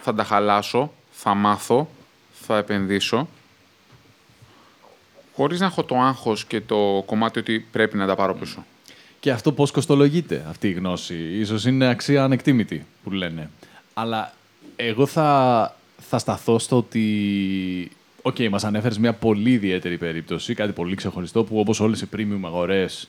Θα 0.00 0.14
τα 0.14 0.24
χαλάσω, 0.24 0.92
θα 1.10 1.34
μάθω, 1.34 1.90
θα 2.32 2.56
επενδύσω. 2.56 3.28
Χωρίς 5.34 5.60
να 5.60 5.66
έχω 5.66 5.84
το 5.84 5.96
άγχος 5.96 6.44
και 6.44 6.60
το 6.60 7.02
κομμάτι 7.06 7.38
ότι 7.38 7.66
πρέπει 7.72 7.96
να 7.96 8.06
τα 8.06 8.14
πάρω 8.14 8.34
πίσω. 8.34 8.64
Και 9.20 9.30
αυτό 9.30 9.52
πώς 9.52 9.70
κοστολογείται 9.70 10.44
αυτή 10.48 10.68
η 10.68 10.72
γνώση; 10.72 11.14
Ίσως 11.14 11.64
είναι 11.64 11.88
αξία 11.88 12.24
ανεκτίμητη 12.24 12.86
που 13.04 13.10
λένε. 13.10 13.50
Αλλά 13.94 14.34
εγώ 14.76 15.06
θα, 15.06 15.76
θα 16.08 16.18
σταθώ 16.18 16.58
στο 16.58 16.76
ότι... 16.76 17.90
Οκ, 18.26 18.38
μας 18.50 18.64
ανέφερες 18.64 18.98
μια 18.98 19.12
πολύ 19.12 19.50
ιδιαίτερη 19.50 19.98
περίπτωση, 19.98 20.54
κάτι 20.54 20.72
πολύ 20.72 20.94
ξεχωριστό, 20.94 21.44
που 21.44 21.58
όπως 21.58 21.80
όλες 21.80 22.00
οι 22.00 22.08
premium 22.16 22.40
αγορές 22.44 23.08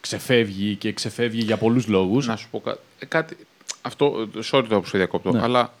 ξεφεύγει 0.00 0.74
και 0.76 0.92
ξεφεύγει 0.92 1.40
για 1.42 1.56
πολλούς 1.56 1.86
λόγους. 1.86 2.26
Να 2.26 2.36
σου 2.36 2.48
πω 2.50 2.60
κάτι. 2.60 2.78
ε, 2.98 3.06
κάτι 3.06 3.36
αυτό, 3.82 4.28
sorry 4.50 4.64
το 4.68 4.80
που 4.80 4.86
σε 4.86 4.96
διακόπτω, 4.96 5.32
Ναι. 5.32 5.42
αλλά 5.42 5.72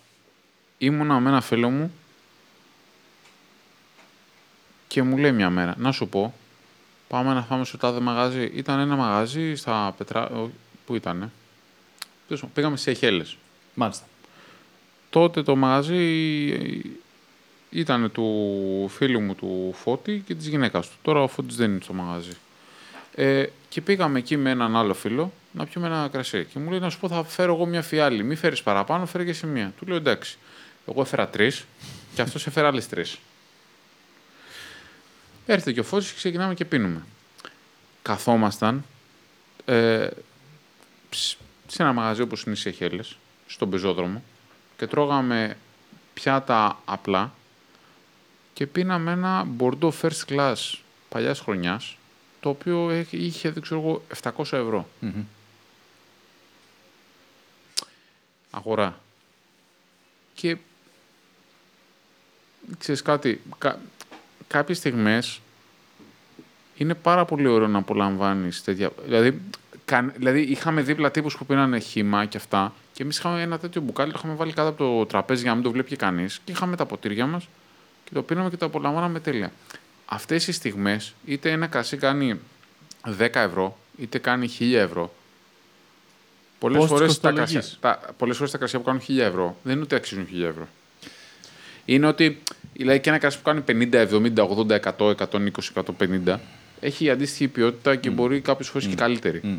ήμουνα 0.78 1.20
με 1.20 1.28
ένα 1.28 1.40
φίλο 1.40 1.70
μου 1.70 1.92
και 4.88 5.02
μου 5.02 5.16
λέει 5.16 5.32
μια 5.32 5.50
μέρα, 5.50 5.74
να 5.78 5.92
σου 5.92 6.08
πω, 6.08 6.34
πάμε 7.08 7.34
να 7.34 7.42
φάμε 7.42 7.64
στο 7.64 7.76
τάδε 7.78 8.00
μαγαζί. 8.00 8.50
Ήταν 8.54 8.78
ένα 8.78 8.96
μαγαζί 8.96 9.54
στα 9.54 9.94
Πετρά... 9.98 10.28
ο- 10.30 10.50
Πού 10.86 10.94
ήτανε; 10.94 11.30
Τέλος 12.26 12.40
πάντων, 12.40 12.54
Πήγαμε 12.54 12.76
σε 12.76 12.90
Εχέλες. 12.90 13.36
Μάλιστα. 13.74 14.04
Τότε 15.10 15.42
το 15.42 15.56
μαγαζί 15.56 16.02
ήταν 17.80 18.12
του 18.12 18.88
φίλου 18.88 19.20
μου 19.20 19.34
του 19.34 19.74
Φώτη 19.78 20.22
και 20.26 20.34
της 20.34 20.46
γυναίκας 20.46 20.88
του. 20.88 20.96
Τώρα 21.02 21.22
ο 21.22 21.28
Φώτης 21.28 21.56
δεν 21.56 21.70
είναι 21.70 21.80
στο 21.82 21.92
μαγαζί. 21.92 22.36
Ε, 23.14 23.46
και 23.68 23.80
πήγαμε 23.80 24.18
εκεί 24.18 24.36
με 24.36 24.50
έναν 24.50 24.76
άλλο 24.76 24.94
φίλο 24.94 25.32
να 25.52 25.66
πιούμε 25.66 25.86
ένα 25.86 26.08
κρασί. 26.12 26.44
Και 26.44 26.58
μου 26.58 26.70
λέει 26.70 26.78
να 26.78 26.90
σου 26.90 27.00
πω 27.00 27.08
θα 27.08 27.24
φέρω 27.24 27.54
εγώ 27.54 27.66
μια 27.66 27.82
φιάλη. 27.82 28.22
Μη 28.22 28.34
φέρεις 28.34 28.62
παραπάνω, 28.62 29.06
φέρε 29.06 29.24
και 29.24 29.32
σε 29.32 29.46
μία. 29.46 29.72
Του 29.78 29.86
λέω 29.86 29.96
εντάξει. 29.96 30.38
Εγώ 30.88 31.00
έφερα 31.00 31.28
τρεις 31.28 31.64
και 32.14 32.22
αυτός 32.22 32.46
έφερε 32.46 32.66
άλλες 32.66 32.88
τρεις. 32.88 33.18
Έρχεται 35.46 35.72
και 35.72 35.80
ο 35.80 35.84
Φώτης 35.84 36.08
και 36.08 36.16
ξεκινάμε 36.16 36.54
και 36.54 36.64
πίνουμε. 36.64 37.02
Καθόμασταν 38.02 38.84
ε, 39.64 40.08
ψ- 41.08 41.36
σε 41.66 41.82
ένα 41.82 41.92
μαγαζί 41.92 42.22
όπως 42.22 42.42
είναι 42.42 42.54
οι 42.54 42.58
Σεχέλες, 42.58 43.16
στον 43.46 43.70
πεζόδρομο 43.70 44.22
και 44.76 44.86
τρώγαμε 44.86 45.56
πιάτα 46.14 46.78
απλά 46.84 47.34
και 48.56 48.66
πίναμε 48.66 49.12
ένα 49.12 49.46
Bordeaux 49.58 49.90
First 50.02 50.24
Class 50.28 50.54
παλιάς 51.08 51.40
χρονιάς 51.40 51.96
το 52.40 52.48
οποίο 52.48 52.90
έχει- 52.90 53.16
είχε, 53.16 53.50
δεν 53.50 53.62
ξέρω 53.62 53.80
εγώ, 53.80 54.02
700 54.08 54.56
ευρώ. 54.56 54.88
Μμμ. 55.00 55.24
Αγορά. 58.50 59.00
Και 60.34 60.56
ξέρεις 62.78 63.02
κάτι, 63.02 63.40
κα, 63.58 63.78
κάποιες 64.48 64.76
στιγμές 64.78 65.40
είναι 66.76 66.94
πάρα 66.94 67.24
πολύ 67.24 67.46
ωραίο 67.46 67.68
να 67.68 67.78
απολαμβάνεις 67.78 68.62
τέτοια. 68.64 68.90
Δηλαδή, 69.04 69.40
καν, 69.84 70.12
δηλαδή, 70.16 70.40
είχαμε 70.40 70.82
δίπλα 70.82 71.10
τύπους 71.10 71.36
που 71.36 71.46
πίνανε 71.46 71.78
χύμα 71.78 72.24
και 72.24 72.36
αυτά. 72.36 72.72
Και 72.92 73.02
εμείς 73.02 73.18
είχαμε 73.18 73.42
ένα 73.42 73.58
τέτοιο 73.58 73.80
μπουκάλι, 73.80 74.12
το 74.12 74.18
είχαμε 74.18 74.34
βάλει 74.34 74.52
κάτω 74.52 74.68
από 74.68 74.78
το 74.98 75.06
τραπέζι 75.06 75.40
για 75.40 75.50
να 75.50 75.56
μην 75.56 75.64
το 75.64 75.70
βλέπει 75.70 75.96
κανείς. 75.96 76.40
Και 76.44 76.52
είχαμε 76.52 76.76
τα 76.76 76.86
ποτήρια 76.86 77.26
μας 77.26 77.48
και 78.08 78.10
το 78.14 78.22
πίναμε 78.22 78.50
και 78.50 78.56
το 78.56 78.66
απολαμβάναμε 78.66 79.20
τέλεια. 79.20 79.52
Αυτές 80.06 80.46
οι 80.46 80.52
στιγμές, 80.52 81.14
είτε 81.24 81.50
ένα 81.50 81.66
κρασί 81.66 81.96
κάνει 81.96 82.40
10 83.18 83.40
ευρώ, 83.40 83.78
είτε 83.98 84.18
κάνει 84.18 84.48
1000 84.58 84.74
ευρώ. 84.74 85.14
Πολλές 86.58 86.78
Πώς 86.78 86.88
φορές 86.88 87.08
τις 87.08 87.20
τα, 87.20 87.28
κοστολογείς; 87.30 87.52
κρασιά- 87.80 87.80
τα, 87.80 88.14
πολλές 88.18 88.36
φορές 88.36 88.52
τα 88.52 88.58
κρασιά 88.58 88.78
που 88.78 88.84
κάνουν 88.84 89.00
1000 89.00 89.18
ευρώ 89.24 89.56
δεν 89.62 89.74
είναι 89.74 89.82
ότι 89.82 89.94
αξίζουν 89.94 90.26
1000 90.32 90.46
ευρώ. 90.48 90.68
Είναι 91.84 92.06
ότι 92.06 92.42
δηλαδή 92.72 93.00
και 93.00 93.08
ένα 93.08 93.18
κρασί 93.18 93.36
που 93.36 93.42
κάνει 93.42 93.60
50, 93.60 93.94
70, 93.94 94.46
80, 94.46 94.74
100, 94.74 95.10
120, 95.10 95.72
150 95.72 96.36
έχει 96.80 97.10
αντίστοιχη 97.10 97.48
ποιότητα 97.48 97.96
και 97.96 98.10
μπορεί 98.10 98.40
κάποιες 98.40 98.68
φορές 98.68 98.86
και 98.86 98.94
καλύτερη. 98.94 99.40
Μμ. 99.42 99.56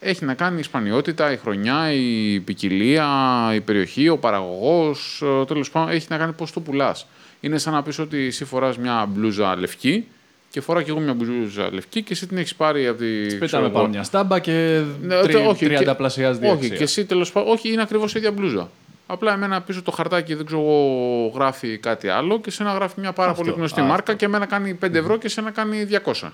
Έχει 0.00 0.24
να 0.24 0.34
κάνει 0.34 0.58
η 0.60 0.62
σπανιότητα, 0.62 1.32
η 1.32 1.36
χρονιά, 1.36 1.92
η 1.92 2.40
ποικιλία, 2.40 3.08
η 3.54 3.60
περιοχή, 3.60 4.08
ο 4.08 4.18
παραγωγός. 4.18 5.22
Τέλος 5.46 5.70
πάντων, 5.70 5.94
έχει 5.94 6.06
να 6.10 6.16
κάνει 6.18 6.32
πώς 6.32 6.52
το 6.52 6.60
πουλάς. 6.60 7.06
Είναι 7.44 7.58
σαν 7.58 7.72
να 7.72 7.82
πεις 7.82 7.98
ότι 7.98 8.18
εσύ 8.26 8.44
φοράς 8.44 8.76
μια 8.78 9.06
μπλούζα 9.08 9.56
λευκή 9.56 10.06
και 10.50 10.60
φοράω 10.60 10.82
και 10.82 10.90
εγώ 10.90 11.00
μια 11.00 11.14
μπλούζα 11.14 11.72
λευκή 11.72 12.02
και 12.02 12.12
εσύ 12.12 12.26
την 12.26 12.36
έχεις 12.36 12.54
πάρει 12.54 12.86
από 12.86 12.98
τη. 12.98 13.26
ξέρω 13.26 13.38
Πετάμε 13.38 13.64
εγώ, 13.64 13.74
πάνω 13.74 13.88
μια 13.88 14.02
στάμπα 14.02 14.38
και 14.38 14.82
ναι, 15.02 15.20
τρι, 15.20 15.32
τε- 15.32 15.46
όχι, 15.46 15.64
τριάντα 15.64 15.90
και- 15.90 15.96
πλασιάζει 15.96 16.46
Όχι, 16.46 16.70
και 16.70 16.82
εσύ 16.82 17.04
τέλος 17.04 17.32
πάντων. 17.32 17.52
Όχι, 17.52 17.72
είναι 17.72 17.82
ακριβώς 17.82 18.14
η 18.14 18.18
ίδια 18.18 18.30
μπλούζα. 18.32 18.70
Απλά 19.06 19.32
εμένα 19.32 19.60
πίσω 19.60 19.82
το 19.82 19.90
χαρτάκι 19.90 20.34
δεν 20.34 20.46
ξέρω 20.46 20.60
εγώ 20.60 21.26
γράφει 21.34 21.78
κάτι 21.78 22.08
άλλο 22.08 22.40
και 22.40 22.50
σε 22.50 22.62
ένα 22.62 22.72
γράφει 22.72 23.00
μια 23.00 23.12
πάρα 23.12 23.30
Αυτό, 23.30 23.42
πολύ 23.42 23.54
γνωστή 23.56 23.80
αυτό. 23.80 23.92
μάρκα 23.92 24.14
και 24.14 24.24
εμένα 24.24 24.46
κάνει 24.46 24.78
5 24.84 24.94
ευρώ 24.94 25.18
και 25.18 25.28
σε 25.28 25.40
ένα 25.40 25.50
κάνει 25.50 25.86
200. 26.04 26.30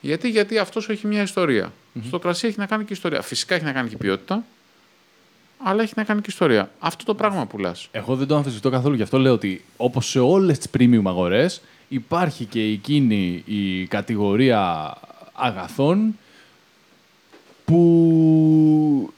Γιατί, 0.00 0.28
γιατί 0.28 0.58
αυτός 0.58 0.88
έχει 0.88 1.06
μια 1.06 1.22
ιστορια 1.22 1.72
Στο 2.06 2.18
κρασί 2.18 2.46
έχει 2.46 2.58
να 2.58 2.66
κάνει 2.66 2.84
και 2.84 2.92
ιστορία. 2.92 3.22
Φυσικά 3.22 3.54
έχει 3.54 3.64
να 3.64 3.72
κάνει 3.72 3.88
και 3.88 3.96
ποιότητα, 3.96 4.44
αλλά 5.62 5.82
έχει 5.82 5.92
να 5.96 6.04
κάνει 6.04 6.20
και 6.20 6.30
ιστορία. 6.30 6.70
Αυτό 6.78 7.04
το 7.04 7.14
πράγμα 7.14 7.46
πουλά. 7.46 7.74
Εγώ 7.90 8.16
δεν 8.16 8.26
το 8.26 8.36
αμφισβητώ 8.36 8.70
καθόλου. 8.70 8.94
Γι' 8.94 9.02
αυτό 9.02 9.18
λέω 9.18 9.32
ότι 9.32 9.64
όπως 9.76 10.08
σε 10.08 10.18
όλες 10.18 10.58
τις 10.58 10.70
premium 10.78 11.02
αγορές 11.04 11.60
υπάρχει 11.88 12.44
και 12.44 12.60
εκείνη 12.60 13.42
η 13.46 13.86
κατηγορία 13.86 14.94
αγαθών 15.32 16.18
που 17.64 19.12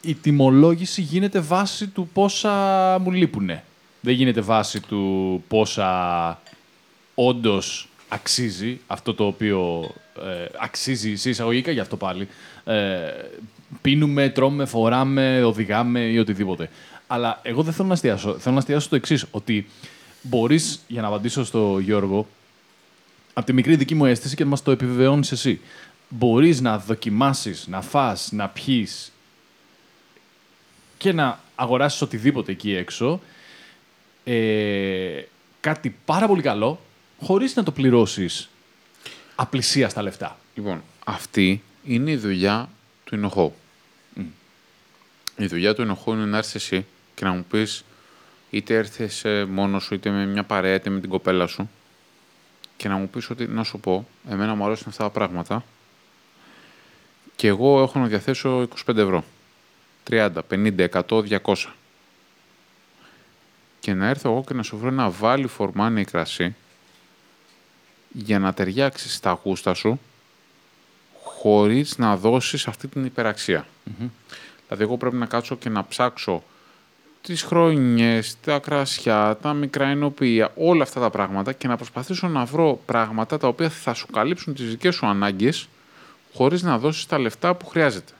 η 0.00 0.14
τιμολόγηση 0.14 1.00
γίνεται 1.00 1.40
βάση 1.40 1.86
του 1.88 2.08
πόσα 2.12 2.52
μου 2.98 3.10
λείπουνε. 3.10 3.64
Δεν 4.00 4.14
γίνεται 4.14 4.40
βάση 4.40 4.80
του 4.80 5.42
πόσα 5.48 6.40
όντως 7.14 7.88
αξίζει 8.08 8.80
αυτό 8.86 9.14
το 9.14 9.26
οποίο 9.26 9.90
ε, 10.18 10.46
αξίζει 10.58 11.16
σε 11.16 11.30
εισαγωγικά 11.30 11.70
γι' 11.70 11.80
αυτό 11.80 11.96
πάλι. 11.96 12.28
Ε, 12.64 13.10
πίνουμε, 13.80 14.28
τρώμε, 14.28 14.64
φοράμε, 14.64 15.44
οδηγάμε 15.44 16.00
ή 16.00 16.18
οτιδήποτε. 16.18 16.70
Αλλά 17.06 17.40
εγώ 17.42 17.62
δεν 17.62 17.72
θέλω 17.72 17.88
να 17.88 17.94
εστιάσω. 17.94 18.38
Θέλω 18.38 18.54
να 18.54 18.60
εστιάσω 18.60 18.86
στο 18.86 18.96
εξής, 18.96 19.26
ότι 19.30 19.66
μπορείς, 20.22 20.80
για 20.88 21.02
να 21.02 21.08
απαντήσω 21.08 21.44
στο 21.44 21.78
Γιώργο, 21.78 22.26
από 23.32 23.46
τη 23.46 23.52
μικρή 23.52 23.76
δική 23.76 23.94
μου 23.94 24.04
αίσθηση 24.04 24.36
και 24.36 24.44
μας 24.44 24.62
το 24.62 24.70
επιβεβαιώνεις 24.70 25.32
εσύ. 25.32 25.60
Μπορείς 26.08 26.60
να 26.60 26.78
δοκιμάσεις, 26.78 27.66
να 27.66 27.80
φας, 27.80 28.28
να 28.32 28.48
πιείς 28.48 29.12
και 30.98 31.12
να 31.12 31.40
αγοράσεις 31.54 32.00
οτιδήποτε 32.00 32.52
εκεί 32.52 32.74
έξω 32.74 33.20
ε, 34.24 35.22
κάτι 35.60 35.96
πάρα 36.04 36.26
πολύ 36.26 36.42
καλό 36.42 36.80
χωρίς 37.20 37.54
να 37.56 37.62
το 37.62 37.70
πληρώσεις 37.70 38.48
απλησίας 39.34 39.90
στα 39.90 40.02
λεφτά. 40.02 40.38
Λοιπόν, 40.54 40.82
αυτή 41.04 41.62
είναι 41.84 42.10
η 42.10 42.16
δουλειά 42.16 42.68
του 43.04 43.14
ενοχώ. 43.14 43.54
Η 45.36 45.46
δουλειά 45.46 45.74
του 45.74 45.82
ενοχώ 45.82 46.12
είναι 46.12 46.24
να 46.24 46.36
έρθεις 46.36 46.54
εσύ 46.54 46.86
και 47.14 47.24
να 47.24 47.32
μου 47.32 47.44
πεις 47.50 47.84
είτε 48.50 48.76
έρθεις 48.76 49.24
μόνος 49.48 49.84
σου, 49.84 49.94
είτε 49.94 50.10
με 50.10 50.26
μια 50.26 50.44
παρέα, 50.44 50.74
είτε 50.74 50.90
με 50.90 51.00
την 51.00 51.10
κοπέλα 51.10 51.46
σου 51.46 51.70
και 52.76 52.88
να 52.88 52.96
μου 52.96 53.08
πεις 53.08 53.30
ότι, 53.30 53.46
να 53.46 53.62
σου 53.64 53.80
πω, 53.80 54.08
εμένα 54.28 54.54
μου 54.54 54.64
αρέσουν 54.64 54.86
αυτά 54.88 55.04
τα 55.04 55.10
πράγματα 55.10 55.64
και 57.36 57.48
εγώ 57.48 57.82
έχω 57.82 57.98
να 57.98 58.06
διαθέσω 58.06 58.68
25 58.86 58.96
ευρώ. 58.96 59.24
30, 60.10 60.30
50, 60.50 60.88
100, 61.08 61.40
200. 61.42 61.54
Και 63.80 63.94
να 63.94 64.08
έρθω 64.08 64.30
εγώ 64.30 64.44
και 64.46 64.54
να 64.54 64.62
σου 64.62 64.78
βρω 64.78 64.88
ένα 64.88 65.12
value 65.20 65.46
for 65.58 65.68
money 65.76 66.02
κρασί 66.10 66.54
για 68.12 68.38
να 68.38 68.54
ταιριάξεις 68.54 69.14
στα 69.14 69.40
γούστα 69.44 69.74
σου 69.74 70.00
χωρίς 71.22 71.98
να 71.98 72.16
δώσεις 72.16 72.66
αυτή 72.66 72.88
την 72.88 73.04
υπεραξια 73.04 73.66
Δηλαδή, 74.74 74.92
εγώ 74.92 74.96
πρέπει 74.96 75.16
να 75.16 75.26
κάτσω 75.26 75.56
και 75.56 75.68
να 75.68 75.84
ψάξω 75.84 76.42
τις 77.22 77.42
χρόνιες, 77.42 78.36
τα 78.44 78.58
κρασιά, 78.58 79.38
τα 79.42 79.52
μικρά 79.52 79.86
ενοποιεία, 79.86 80.52
όλα 80.56 80.82
αυτά 80.82 81.00
τα 81.00 81.10
πράγματα 81.10 81.52
και 81.52 81.68
να 81.68 81.76
προσπαθήσω 81.76 82.28
να 82.28 82.44
βρω 82.44 82.80
πράγματα 82.86 83.38
τα 83.38 83.48
οποία 83.48 83.68
θα 83.68 83.94
σου 83.94 84.06
καλύψουν 84.06 84.54
τις 84.54 84.68
δικές 84.68 84.94
σου 84.94 85.06
ανάγκες 85.06 85.68
χωρίς 86.34 86.62
να 86.62 86.78
δώσεις 86.78 87.06
τα 87.06 87.18
λεφτά 87.18 87.54
που 87.54 87.66
χρειάζεται. 87.66 88.12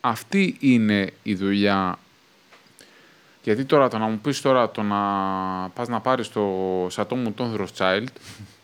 Αυτή 0.00 0.56
είναι 0.60 1.12
η 1.22 1.34
δουλειά. 1.34 1.98
Γιατί 3.42 3.64
τώρα 3.64 3.88
το 3.88 3.98
να 3.98 4.06
μου 4.06 4.18
πεις 4.18 4.40
τώρα 4.40 4.70
το 4.70 4.82
να 4.82 4.96
πας 5.74 5.88
να 5.88 6.00
πάρεις 6.00 6.28
το 6.28 6.42
σατό 6.90 7.16
μου 7.16 7.32
τον 7.32 7.60
Rothschild, 7.60 8.06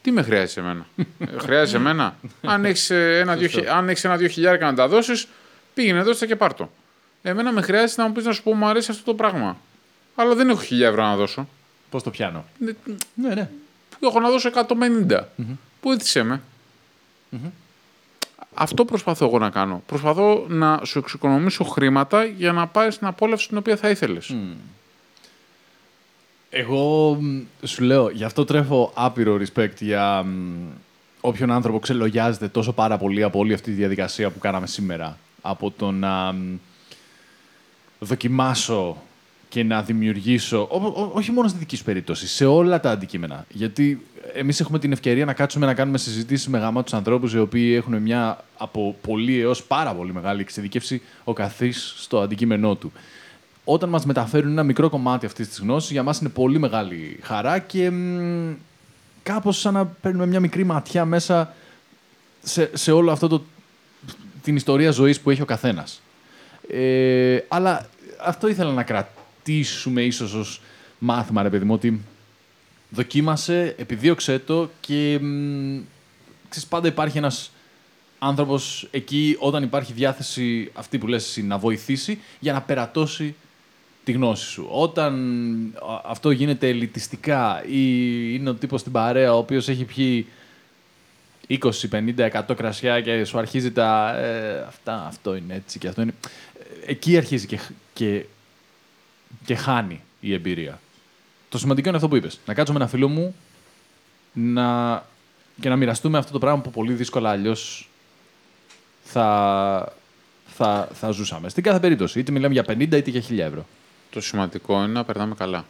τι 0.03 0.11
με 0.11 0.23
χρειάζεσαι 0.23 0.61
εμένα; 0.61 0.87
Ε, 1.19 1.39
χρειάζεσαι 1.39 1.77
εμένα; 1.77 2.17
Αν 2.43 2.65
έχεις 2.65 2.91
ε, 2.91 3.19
ένα-δύο 3.19 3.49
χι- 3.49 3.69
αν 3.69 3.89
έχεις 3.89 4.05
ένα-δύο 4.05 4.29
χιλιάρικα 4.29 4.67
να 4.67 4.75
τα 4.75 4.89
δώσεις, 4.89 5.29
πήγαινε 5.75 6.03
δώστε 6.03 6.27
και 6.27 6.37
πάρ' 6.37 6.55
το. 6.55 6.71
Εμένα 7.23 7.53
με 7.53 7.63
χρειάζεται 7.63 8.03
να 8.03 8.09
μου 8.09 8.15
πεις 8.15 8.25
να 8.25 8.33
σου 8.33 8.43
πω 8.43 8.55
μου 8.55 8.67
αρέσει 8.67 8.91
αυτό 8.91 9.05
το 9.05 9.15
πράγμα. 9.15 9.57
Αλλά 10.15 10.35
δεν 10.35 10.49
έχω 10.49 10.61
χιλιά 10.61 10.89
ευρώ 10.89 11.03
να 11.03 11.17
δώσω. 11.17 11.49
Πώς 11.91 12.03
το 12.03 12.11
πιάνω; 12.11 12.45
Ναι, 12.59 12.73
Ναι, 13.15 13.35
ναι. 13.35 13.51
Έχω 14.01 14.21
να 14.21 14.31
δώσω 14.31 14.51
150. 15.09 15.21
Βοήθησέ 15.83 16.23
με. 16.23 16.43
Αυτό 18.55 18.85
προσπαθώ 18.85 19.27
εγώ 19.27 19.39
να 19.39 19.51
κάνω. 19.51 19.83
Προσπαθώ 19.87 20.45
να 20.49 20.81
σου 20.85 20.99
εξοικονομήσω 20.99 21.65
χρήματα 21.65 22.25
για 22.25 22.53
να 22.53 22.67
πάρεις 22.67 22.99
την 22.99 23.07
απόλαυση 23.07 23.49
την 23.49 23.57
οποία 23.57 23.77
θα 23.77 23.91
ήθελες. 23.91 24.35
Εγώ 26.51 27.15
μ, 27.21 27.41
σου 27.67 27.83
λέω, 27.83 28.09
γι' 28.11 28.25
αυτό 28.25 28.45
τρέφω 28.45 28.93
άπειρο 28.95 29.39
respect 29.41 29.81
για 29.81 30.23
μ, 30.23 30.67
όποιον 31.21 31.51
άνθρωπο 31.51 31.79
ξελογιάζεται 31.79 32.49
τόσο 32.49 32.73
πάρα 32.73 32.99
πολύ 32.99 33.23
από 33.23 33.39
όλη 33.39 33.53
αυτή 33.53 33.71
τη 33.71 33.77
διαδικασία 33.77 34.31
που 34.31 34.39
κάναμε 34.39 34.67
σήμερα. 34.67 35.19
Από 35.43 35.71
το 35.71 35.91
να 35.91 36.33
μ, 36.33 36.59
δοκιμάσω 37.99 39.03
και 39.49 39.63
να 39.65 39.83
δημιουργήσω, 39.83 40.69
ό- 40.71 41.01
ό- 41.03 41.11
όχι 41.15 41.33
μόνο 41.33 41.49
στη 41.49 41.59
δική 41.59 41.77
σου 41.77 41.85
περίπτωση, 41.85 42.27
σε 42.27 42.45
όλα 42.47 42.81
τα 42.81 42.91
αντικείμενα. 42.91 43.47
Γιατί 43.49 44.07
εμείς 44.35 44.61
έχουμε 44.61 44.79
την 44.79 44.93
ευκαιρία 44.93 45.25
να 45.25 45.33
κάτσουμε 45.33 45.67
να 45.67 45.75
κάνουμε 45.75 45.99
συζητήσεις 45.99 46.49
με 46.49 46.59
γαμάτους 46.59 46.93
ανθρώπους 46.95 47.33
οι 47.33 47.39
οποίοι 47.39 47.75
έχουν 47.77 47.97
μια 48.03 48.45
από 48.57 48.97
πολύ 49.01 49.41
έως 49.41 49.63
πάρα 49.63 49.95
πολύ 49.95 50.13
μεγάλη 50.13 50.41
εξειδικεύση 50.41 51.03
ο 51.25 51.33
καθής 51.33 51.95
στο 51.97 52.21
αντικείμενό 52.21 52.75
του 52.75 52.93
όταν 53.65 53.89
μας 53.89 54.05
μεταφέρουν 54.07 54.51
ένα 54.51 54.63
μικρό 54.63 54.89
κομμάτι 54.91 55.27
αυτής 55.27 55.49
της 55.49 55.59
γνώσης, 55.59 55.91
για 55.91 56.03
μας 56.03 56.19
είναι 56.21 56.29
πολύ 56.29 56.59
μεγάλη 56.59 57.19
χαρά 57.23 57.59
και 57.59 57.91
μ, 57.91 58.53
κάπως 59.23 59.59
σαν 59.61 59.75
να 59.75 59.87
παίρνουμε 59.87 60.27
μια 60.27 60.41
μικρή 60.41 60.65
ματιά 60.65 61.05
μέσα 61.05 61.55
σε, 62.43 62.71
σε 62.73 62.93
όλο 62.93 63.13
αυτό 63.13 63.29
το, 63.29 63.43
την 64.43 64.57
ιστορία 64.57 64.91
ζωής 64.91 65.21
που 65.21 65.31
έχει 65.31 65.43
ο 65.43 65.45
καθένας. 65.45 66.03
Ε, 66.69 67.39
αλλά 67.49 67.89
αυτό 68.25 68.49
ήθελα 68.49 68.73
να 68.73 68.83
κρατήσουμε 68.83 70.03
ίσως 70.03 70.35
ως 70.35 70.61
μάθημα, 70.99 71.43
ρε 71.43 71.51
παιδί 71.51 71.65
μου, 71.65 71.75
ότι 71.75 72.01
δοκίμασε, 72.91 73.75
επιδίωξέ 73.79 74.39
το 74.39 74.71
και 74.81 75.19
μ, 75.21 75.79
ξέρεις, 76.49 76.69
πάντα 76.69 76.89
υπάρχει 76.89 77.19
ένας 77.19 77.53
άνθρωπος 78.19 78.89
εκεί 78.91 79.37
όταν 79.39 79.63
υπάρχει 79.63 79.93
διάθεση 79.93 80.71
αυτή 80.75 80.99
που 80.99 81.07
λες 81.07 81.27
εσύ 81.27 81.43
να 81.43 81.59
βοηθήσει 81.59 82.19
για 82.39 82.53
να 82.53 82.63
περατώσει 82.63 83.35
τη 84.05 84.13
γνώση 84.13 84.47
σου. 84.47 84.67
Όταν 84.71 85.15
α, 85.75 86.01
αυτό 86.05 86.31
γίνεται 86.31 86.69
ελιτιστικά 86.69 87.65
ή 87.67 87.81
είναι 88.35 88.51
ο 88.51 88.55
τύπος 88.55 88.81
στην 88.81 88.93
παρέα 88.93 89.35
ο 89.35 89.39
οποίος 89.39 89.69
έχει 89.69 89.85
πιει 89.85 90.27
20, 91.49 91.57
50, 91.91 92.31
100 92.49 92.57
κρασιά 92.57 93.01
και 93.01 93.25
σου 93.25 93.39
αρχίζει 93.39 93.73
τα 93.73 94.17
ε, 94.19 94.61
αυτά, 94.69 95.05
αυτό 95.07 95.35
είναι 95.35 95.55
έτσι 95.55 95.79
και 95.79 95.89
αυτό 95.89 96.03
είναι... 96.03 96.15
Ε, 96.59 96.91
Εκεί 96.91 97.17
αρχίζει 97.17 97.47
και, 97.47 97.57
χ- 97.57 97.71
και, 97.93 98.25
και 99.45 99.55
χάνει 99.55 100.01
η 100.21 100.33
εμπειρία. 100.33 100.81
Το 101.49 101.59
σημαντικό 101.59 101.89
είναι 101.89 101.97
αυτό 101.97 102.09
που 102.09 102.17
είπες. 102.17 102.41
Να 102.47 102.55
κάτσω 102.55 102.73
με 102.73 102.79
ένα 102.79 102.89
φίλο 102.89 103.09
μου 103.09 103.35
να, 104.33 104.95
και 105.61 105.69
να 105.69 105.77
μοιραστούμε 105.77 106.19
αυτό 106.19 106.33
το 106.33 106.39
πράγμα 106.39 106.63
που 106.63 106.71
πολύ 106.71 106.93
δύσκολα 106.93 107.31
αλλιώς 107.31 107.89
θα, 109.05 109.93
θα, 110.47 110.89
θα 110.93 111.11
ζούσαμε. 111.11 111.49
Στην 111.49 111.63
κάθε 111.63 111.81
περίπτωση. 111.81 112.19
Είτε 112.19 112.33
μιλάμε 112.33 112.53
για 112.55 112.65
50 112.69 112.81
είτε 112.81 113.11
για 113.11 113.23
1000 113.23 113.39
ευρώ. 113.39 113.67
Το 114.11 114.21
σημαντικό 114.21 114.75
είναι 114.83 114.93
να 114.93 115.05
περνάμε 115.05 115.35
καλά. 115.35 115.65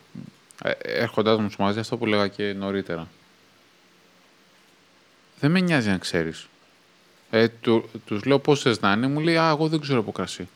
Ε, 0.62 0.70
Έρχοντάς 0.82 1.38
μου 1.38 1.50
στο 1.50 1.62
μαγαζί, 1.62 1.80
αυτό 1.80 1.96
που 1.96 2.06
λέγα 2.06 2.28
και 2.28 2.52
νωρίτερα. 2.52 3.08
Δεν 5.43 5.51
με 5.51 5.60
νοιάζει 5.60 5.89
να 5.89 5.98
ξέρεις. 5.98 6.47
Ε, 7.31 7.48
του, 7.48 7.90
τους 8.06 8.24
λέω 8.24 8.39
πώς 8.39 8.60
θες 8.60 8.81
να 8.81 8.93
είναι, 8.93 9.06
μου 9.06 9.20
λέει 9.20 9.36
«Α, 9.36 9.48
εγώ 9.48 9.69
δεν 9.69 9.81
ξέρω 9.81 9.98
από 9.98 10.12
κρασί». 10.12 10.48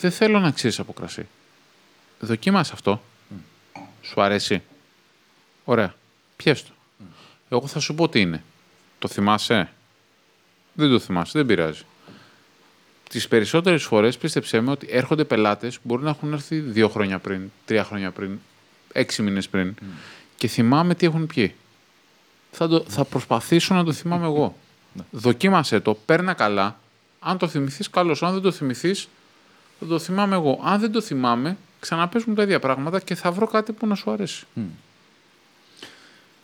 Δεν 0.00 0.10
θέλω 0.10 0.38
να 0.40 0.50
ξέρεις 0.50 0.78
από 0.78 0.92
κρασί. 0.92 1.26
Δοκίμασε 2.20 2.70
αυτό. 2.74 3.02
Σου 4.02 4.22
αρέσει. 4.22 4.62
Ωραία. 5.64 5.94
Πιες 6.36 6.62
το. 6.62 6.70
Εγώ 7.48 7.66
θα 7.66 7.78
σου 7.78 7.94
πω 7.94 8.08
τι 8.08 8.20
είναι. 8.20 8.42
Το 8.98 9.08
θυμάσαι; 9.08 9.72
Δεν 10.72 10.90
το 10.90 10.98
θυμάσαι. 10.98 11.32
Δεν 11.38 11.46
πειράζει. 11.46 11.82
Τις 13.08 13.28
περισσότερες 13.28 13.82
φορές 13.82 14.18
πίστεψέ 14.18 14.60
με 14.60 14.70
ότι 14.70 14.86
έρχονται 14.90 15.24
πελάτες 15.24 15.74
που 15.74 15.82
μπορεί 15.84 16.02
να 16.02 16.10
έχουν 16.10 16.32
έρθει 16.32 16.58
δύο 16.58 16.88
χρόνια 16.88 17.18
πριν, 17.18 17.50
τρία 17.64 17.84
χρόνια 17.84 18.10
πριν, 18.10 18.38
έξι 18.92 19.22
μήνες 19.22 19.48
πριν 19.48 19.74
και 20.36 20.48
θυμάμαι 20.48 20.94
τι 20.94 21.06
έχουν 21.06 21.26
πιει. 21.26 21.54
Θα, 22.50 22.68
το, 22.68 22.84
θα 22.88 23.04
προσπαθήσω 23.04 23.74
να 23.74 23.84
το 23.84 23.92
θυμάμαι 23.92 24.26
εγώ. 24.26 24.56
Δοκίμασέ 25.10 25.80
το, 25.80 25.94
παίρνα 25.94 26.32
καλά. 26.32 26.78
Αν 27.20 27.38
το 27.38 27.48
θυμηθείς, 27.48 27.90
καλώς. 27.90 28.22
Αν 28.22 28.32
δεν 28.32 28.42
το 28.42 28.50
θυμηθείς, 28.50 29.08
θα 29.80 29.86
το 29.86 29.98
θυμάμαι 29.98 30.34
εγώ. 30.34 30.60
Αν 30.64 30.80
δεν 30.80 30.92
το 30.92 31.00
θυμάμαι, 31.00 31.56
ξαναπέσουν 31.80 32.34
τα 32.34 32.42
ίδια 32.42 32.58
πράγματα 32.58 33.00
και 33.00 33.14
θα 33.14 33.32
βρω 33.32 33.46
κάτι 33.46 33.72
που 33.72 33.86
να 33.86 33.94
σου 33.94 34.10
αρέσει. 34.10 34.46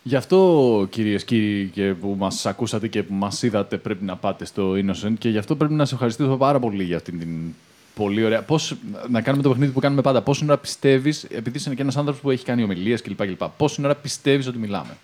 Γι' 0.02 0.16
αυτό, 0.16 0.86
κυρίες 0.90 1.24
και 1.24 1.36
κύριοι, 1.36 1.70
και 1.74 1.94
που 1.94 2.14
μας 2.18 2.46
ακούσατε 2.46 2.88
και 2.88 3.02
που 3.02 3.14
μας 3.14 3.42
είδατε, 3.42 3.76
πρέπει 3.76 4.04
να 4.04 4.16
πάτε 4.16 4.44
στο 4.44 4.72
Innocent 4.72 5.14
και 5.18 5.28
γι' 5.28 5.38
αυτό 5.38 5.56
πρέπει 5.56 5.72
να 5.72 5.84
σε 5.84 5.94
ευχαριστήσω 5.94 6.36
πάρα 6.36 6.58
πολύ 6.58 6.84
για 6.84 6.96
αυτήν 6.96 7.18
την 7.18 7.54
πολύ 7.94 8.24
ωραία. 8.24 8.42
Πώς, 8.42 8.76
να 9.08 9.20
κάνουμε 9.20 9.42
το 9.42 9.48
παιχνίδι 9.48 9.72
που 9.72 9.80
κάνουμε 9.80 10.02
πάντα. 10.02 10.22
Πόση 10.22 10.44
ώρα 10.44 10.58
πιστεύεις, 10.58 11.24
επειδή 11.24 11.56
είσαι 11.56 11.74
και 11.74 11.82
ένας 11.82 11.96
άνθρωπος 11.96 12.22
που 12.22 12.30
έχει 12.30 12.44
κάνει 12.44 12.62
ομιλίες 12.62 13.02
κλπ. 13.02 13.26
κλπ 13.26 13.42
πόση 13.56 13.82
ώρα 13.84 13.94
πιστεύεις 13.94 14.46
ότι 14.46 14.58
μιλάμε; 14.58 14.96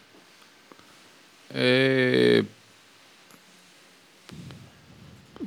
Ε, 1.55 2.41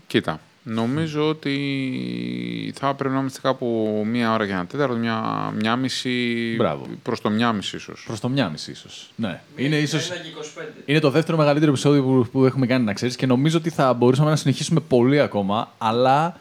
κοίτα, 0.08 0.40
νομίζω 0.64 1.30
ότι 1.30 2.74
θα 2.76 2.94
πρέπει 2.94 3.14
να 3.14 3.20
είμαστε 3.20 3.40
κάπου 3.42 4.02
μία 4.08 4.34
ώρα 4.34 4.46
και 4.46 4.52
ένα 4.52 4.66
τέταρτο, 4.66 4.96
μία, 4.96 5.52
μία 5.56 5.76
μισή, 5.76 6.56
Μπράβο. 6.58 6.88
προς 7.04 7.22
το 7.22 7.30
μία 7.30 7.54
μισή 7.54 7.76
ίσως. 7.76 8.04
Προς 8.08 8.20
το 8.20 8.30
μια 8.30 8.50
μισή 8.50 8.72
ίσως. 8.72 9.12
Ναι. 9.16 9.42
Είναι 9.56 9.78
ίσως... 9.78 10.12
Ένα 10.12 10.20
και 10.20 10.30
25. 10.60 10.82
Είναι 10.86 11.00
το 11.00 11.10
δεύτερο 11.10 11.38
μεγαλύτερο 11.38 11.72
επεισόδιο 11.72 12.04
που, 12.04 12.28
που 12.32 12.46
έχουμε 12.46 12.66
κάνει, 12.66 12.86
να 12.86 12.94
ξέρει, 12.94 13.16
και 13.16 13.26
νομίζω 13.26 13.58
ότι 13.58 13.70
θα 13.70 13.94
μπορούσαμε 13.94 14.30
να 14.30 14.36
συνεχίσουμε 14.36 14.80
πολύ 14.80 15.20
ακόμα, 15.20 15.74
αλλά 15.78 16.40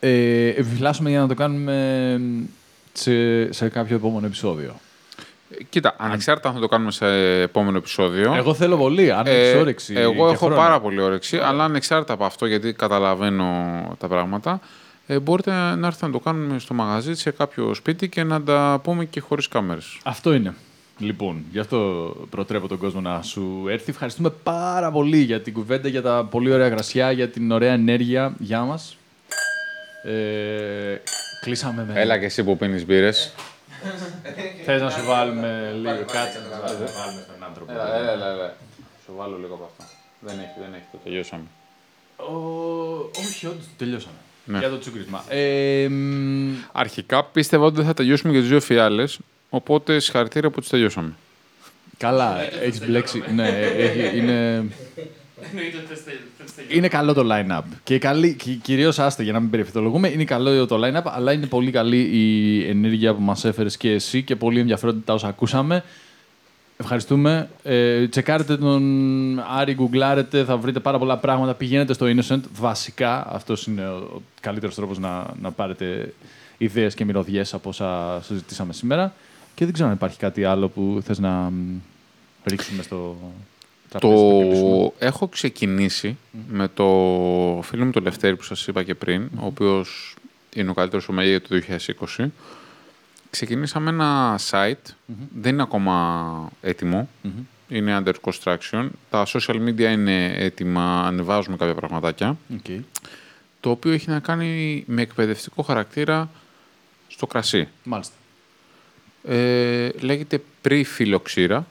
ε, 0.00 0.46
επιφυλάσσουμε 0.46 1.10
για 1.10 1.20
να 1.20 1.28
το 1.28 1.34
κάνουμε 1.34 2.20
σε, 2.92 3.52
σε 3.52 3.68
κάποιο 3.68 3.96
επόμενο 3.96 4.26
επεισόδιο. 4.26 4.80
Ε, 5.58 5.62
Κοίτα, 5.68 5.94
ανεξάρτητα 5.98 6.48
αν 6.48 6.54
θα 6.54 6.60
το 6.60 6.68
κάνουμε 6.68 6.90
σε 6.90 7.06
επόμενο 7.40 7.76
επεισόδιο. 7.76 8.34
Εγώ 8.34 8.54
θέλω 8.54 8.76
πολύ, 8.76 9.12
αν 9.12 9.26
ε, 9.26 9.30
έχεις 9.30 9.60
όρεξη. 9.60 9.94
εγώ 9.96 10.26
και 10.26 10.32
έχω 10.32 10.46
χρόνο. 10.46 10.56
πάρα 10.56 10.80
πολύ 10.80 11.00
όρεξη, 11.00 11.38
αλλά 11.38 11.64
ανεξάρτητα 11.64 12.12
από 12.12 12.24
αυτό, 12.24 12.46
γιατί 12.46 12.72
καταλαβαίνω 12.72 13.46
τα 13.98 14.08
πράγματα, 14.08 14.60
ε, 15.06 15.18
μπορείτε 15.18 15.50
να 15.50 15.86
έρθετε 15.86 16.06
να 16.06 16.12
το 16.12 16.18
κάνουμε 16.18 16.58
στο 16.58 16.74
μαγαζί, 16.74 17.14
σε 17.14 17.30
κάποιο 17.30 17.74
σπίτι 17.74 18.08
και 18.08 18.22
να 18.22 18.42
τα 18.42 18.80
πούμε 18.82 19.04
και 19.04 19.20
χωρίς 19.20 19.48
κάμερες. 19.48 19.98
Αυτό 20.02 20.34
είναι. 20.34 20.54
Λοιπόν, 20.98 21.44
γι' 21.50 21.58
αυτό 21.58 22.12
προτρέπω 22.30 22.68
τον 22.68 22.78
κόσμο 22.78 23.00
να 23.00 23.22
σου 23.22 23.64
έρθει. 23.68 23.90
Ευχαριστούμε 23.90 24.30
πάρα 24.42 24.90
πολύ 24.90 25.16
για 25.16 25.40
την 25.40 25.52
κουβέντα, 25.52 25.88
για 25.88 26.02
τα 26.02 26.26
πολύ 26.30 26.52
ωραία 26.52 26.68
γρασιά, 26.68 27.12
για 27.12 27.28
την 27.28 27.50
ωραία 27.50 27.72
ενέργεια. 27.72 28.34
Γεια 28.38 28.60
μας. 28.62 28.96
Ε, 30.04 31.00
κλείσαμε 31.40 31.86
με... 31.92 32.00
Έλα 32.00 32.18
και 32.18 32.24
εσύ 32.24 32.44
που 32.44 32.56
πίνεις 32.56 32.86
μπύρες. 32.86 33.34
Θες 34.64 34.80
να 34.80 34.90
σου 34.90 35.04
βάλουμε 35.04 35.72
λίγο 35.74 36.04
κάτσε 36.12 36.38
να 36.50 36.68
σου 36.68 36.76
βάλουμε 36.76 37.22
στον 37.24 37.44
άνθρωπο. 37.44 37.72
έλα, 37.72 38.10
έλα. 38.10 38.56
Σου 39.04 39.12
βάλω 39.16 39.38
λίγο 39.38 39.54
από 39.54 39.64
αυτό. 39.64 39.94
Δεν 40.20 40.38
έχει, 40.38 40.60
δεν 40.60 40.74
έχει, 40.74 40.84
το 40.92 40.98
τελειώσαμε. 41.04 41.44
Ο... 42.16 42.34
Όχι, 43.26 43.46
όντως 43.46 43.64
το 43.64 43.72
τελειώσαμε. 43.76 44.14
Ναι. 44.44 44.58
Για 44.58 44.68
το 44.68 44.78
τσούκρισμα. 44.78 45.24
Ε, 45.28 45.88
μ, 45.88 46.54
Αρχικά 46.72 47.24
πίστευα 47.24 47.64
ότι 47.64 47.76
δεν 47.76 47.84
θα 47.84 47.94
τελειώσουμε 47.94 48.32
για 48.32 48.40
τις 48.40 48.50
δύο 48.50 48.60
φιάλες, 48.60 49.18
οπότε 49.50 49.98
συγχαρητήρια 49.98 50.50
που 50.50 50.60
τις 50.60 50.68
τελειώσαμε. 50.68 51.12
Καλά, 51.96 52.40
έχεις 52.62 52.86
μπλέξει. 52.86 53.22
ναι, 53.34 53.48
έχει, 53.48 54.18
είναι. 54.18 54.64
Είναι 56.68 56.88
καλό 56.88 57.12
το 57.12 57.26
line-up. 57.30 57.62
Και, 57.82 57.98
καλή, 57.98 58.34
και 58.34 58.50
κυρίως, 58.52 58.98
άστε 58.98 59.22
για 59.22 59.32
να 59.32 59.40
μην 59.40 59.50
περιφερειολογούμε, 59.50 60.08
είναι 60.08 60.24
καλό 60.24 60.66
το 60.66 60.80
line-up, 60.84 61.02
αλλά 61.04 61.32
είναι 61.32 61.46
πολύ 61.46 61.70
καλή 61.70 62.00
η 62.00 62.68
ενέργεια 62.68 63.14
που 63.14 63.22
μας 63.22 63.44
έφερες 63.44 63.76
και 63.76 63.90
εσύ 63.90 64.22
και 64.22 64.36
πολύ 64.36 64.60
ενδιαφέροντα 64.60 65.00
τα 65.04 65.14
όσα 65.14 65.28
ακούσαμε. 65.28 65.84
Ευχαριστούμε. 66.76 67.48
Ε, 67.62 68.08
τσεκάρετε 68.08 68.56
τον 68.56 69.40
Άρη, 69.40 69.74
γκουγκλάρετε, 69.74 70.44
θα 70.44 70.56
βρείτε 70.56 70.80
πάρα 70.80 70.98
πολλά 70.98 71.18
πράγματα. 71.18 71.54
Πηγαίνετε 71.54 71.92
στο 71.92 72.06
Innocent. 72.08 72.40
Βασικά, 72.54 73.26
αυτός 73.32 73.66
είναι 73.66 73.86
ο, 73.86 73.94
ο 73.94 74.22
καλύτερος 74.40 74.74
τρόπος 74.74 74.98
να, 74.98 75.26
να 75.42 75.50
πάρετε 75.50 76.14
ιδέες 76.58 76.94
και 76.94 77.04
μυρωδιές 77.04 77.54
από 77.54 77.68
όσα 77.68 78.20
συζητήσαμε 78.22 78.72
σήμερα. 78.72 79.14
Και 79.54 79.64
δεν 79.64 79.74
ξέρω 79.74 79.88
αν 79.88 79.94
υπάρχει 79.94 80.18
κάτι 80.18 80.44
άλλο 80.44 80.68
που 80.68 81.00
θες 81.04 81.18
να 81.18 81.30
μ, 81.30 81.80
ρίξουμε 82.44 82.82
στο 82.82 83.16
τραπέζι. 83.16 83.51
να 83.51 83.51
κλείσουμε. 83.51 83.51
Το 84.00 84.94
έχω 84.98 85.28
ξεκινήσει 85.28 86.16
με 86.48 86.68
το 86.68 86.84
φίλο 87.62 87.84
μου 87.84 87.90
το 87.90 88.00
Λευτέρη 88.00 88.36
που 88.36 88.42
σας 88.42 88.66
είπα 88.66 88.82
και 88.82 88.94
πριν, 88.94 89.30
ο 89.36 89.46
οποίος 89.46 90.14
είναι 90.54 90.70
ο 90.70 90.74
καλύτερος 90.74 91.08
ομέγα 91.08 91.28
για 91.28 91.40
το 91.40 91.60
2020. 92.16 92.26
Ξεκινήσαμε 93.30 93.90
ένα 93.90 94.38
site, 94.50 94.92
δεν 95.40 95.52
είναι 95.52 95.62
ακόμα 95.62 96.52
έτοιμο, 96.60 97.08
είναι 97.68 98.02
under 98.04 98.12
construction. 98.22 98.88
Τα 99.10 99.26
social 99.26 99.68
media 99.68 99.80
είναι 99.92 100.26
έτοιμα, 100.26 101.06
ανεβάζουμε 101.06 101.56
κάποια 101.56 101.74
πραγματάκια, 101.74 102.36
Οκ. 102.54 102.82
το 103.60 103.70
οποίο 103.70 103.92
έχει 103.92 104.10
να 104.10 104.20
κάνει 104.20 104.84
με 104.86 105.02
εκπαιδευτικό 105.02 105.62
χαρακτήρα 105.62 106.30
στο 107.08 107.26
κρασί. 107.26 107.68
Μάλιστα. 107.84 108.14
Ε, 109.24 109.88
λέγεται 110.00 110.42
pre-φιλοξήρα. 110.62 111.66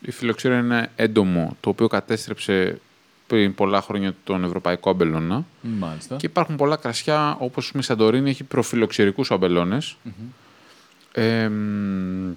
Η 0.00 0.10
φιλοξήρα 0.10 0.58
είναι 0.58 0.76
ένα 0.76 0.90
έντομο 0.96 1.56
το 1.60 1.70
οποίο 1.70 1.86
κατέστρεψε 1.88 2.80
πριν 3.26 3.54
πολλά 3.54 3.82
χρόνια 3.82 4.14
τον 4.24 4.44
ευρωπαϊκό 4.44 4.90
αμπελώνα. 4.90 5.44
Μάλιστα. 5.62 6.16
Και 6.16 6.26
υπάρχουν 6.26 6.56
πολλά 6.56 6.76
κρασιά, 6.76 7.36
όπως 7.38 7.72
η 7.78 7.82
Σαντορίνη 7.82 8.30
έχει 8.30 8.44
προφιλοξηρικούς 8.44 9.30
αμπελώνες. 9.30 9.96
Ε, 11.12 11.48
μ, 11.48 12.30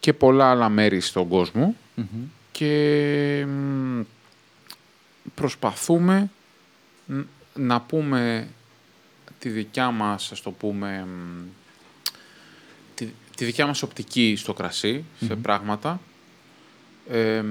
και 0.00 0.12
πολλά 0.12 0.50
άλλα 0.50 0.68
μέρη 0.68 1.00
στον 1.00 1.28
κόσμο. 1.28 1.76
Και 2.52 3.44
μ, 3.48 4.00
προσπαθούμε 5.34 6.30
ν- 7.06 7.20
να 7.54 7.80
πούμε 7.80 8.48
τη 9.38 9.48
δικιά 9.48 9.90
μας, 9.90 10.32
ας 10.32 10.42
το 10.42 10.50
πούμε, 10.50 11.06
μ, 11.06 11.42
τη, 13.36 13.44
τη 13.44 13.44
δικιά 13.44 13.66
μας 13.66 13.82
οπτική 13.82 14.34
στο 14.36 14.52
κρασί, 14.52 15.04
σε 15.26 15.36
πράγματα. 15.36 16.00
Ε, 17.10 17.42
μ, 17.42 17.46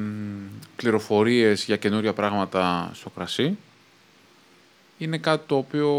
πληροφορίες 0.76 1.64
για 1.64 1.78
καινούρια 1.78 2.14
πράγματα 2.14 2.92
στο 2.94 3.10
κρασί. 3.10 3.58
Είναι 4.98 5.18
κάτι 5.18 5.48
το 5.48 5.58
οποίο 5.58 5.90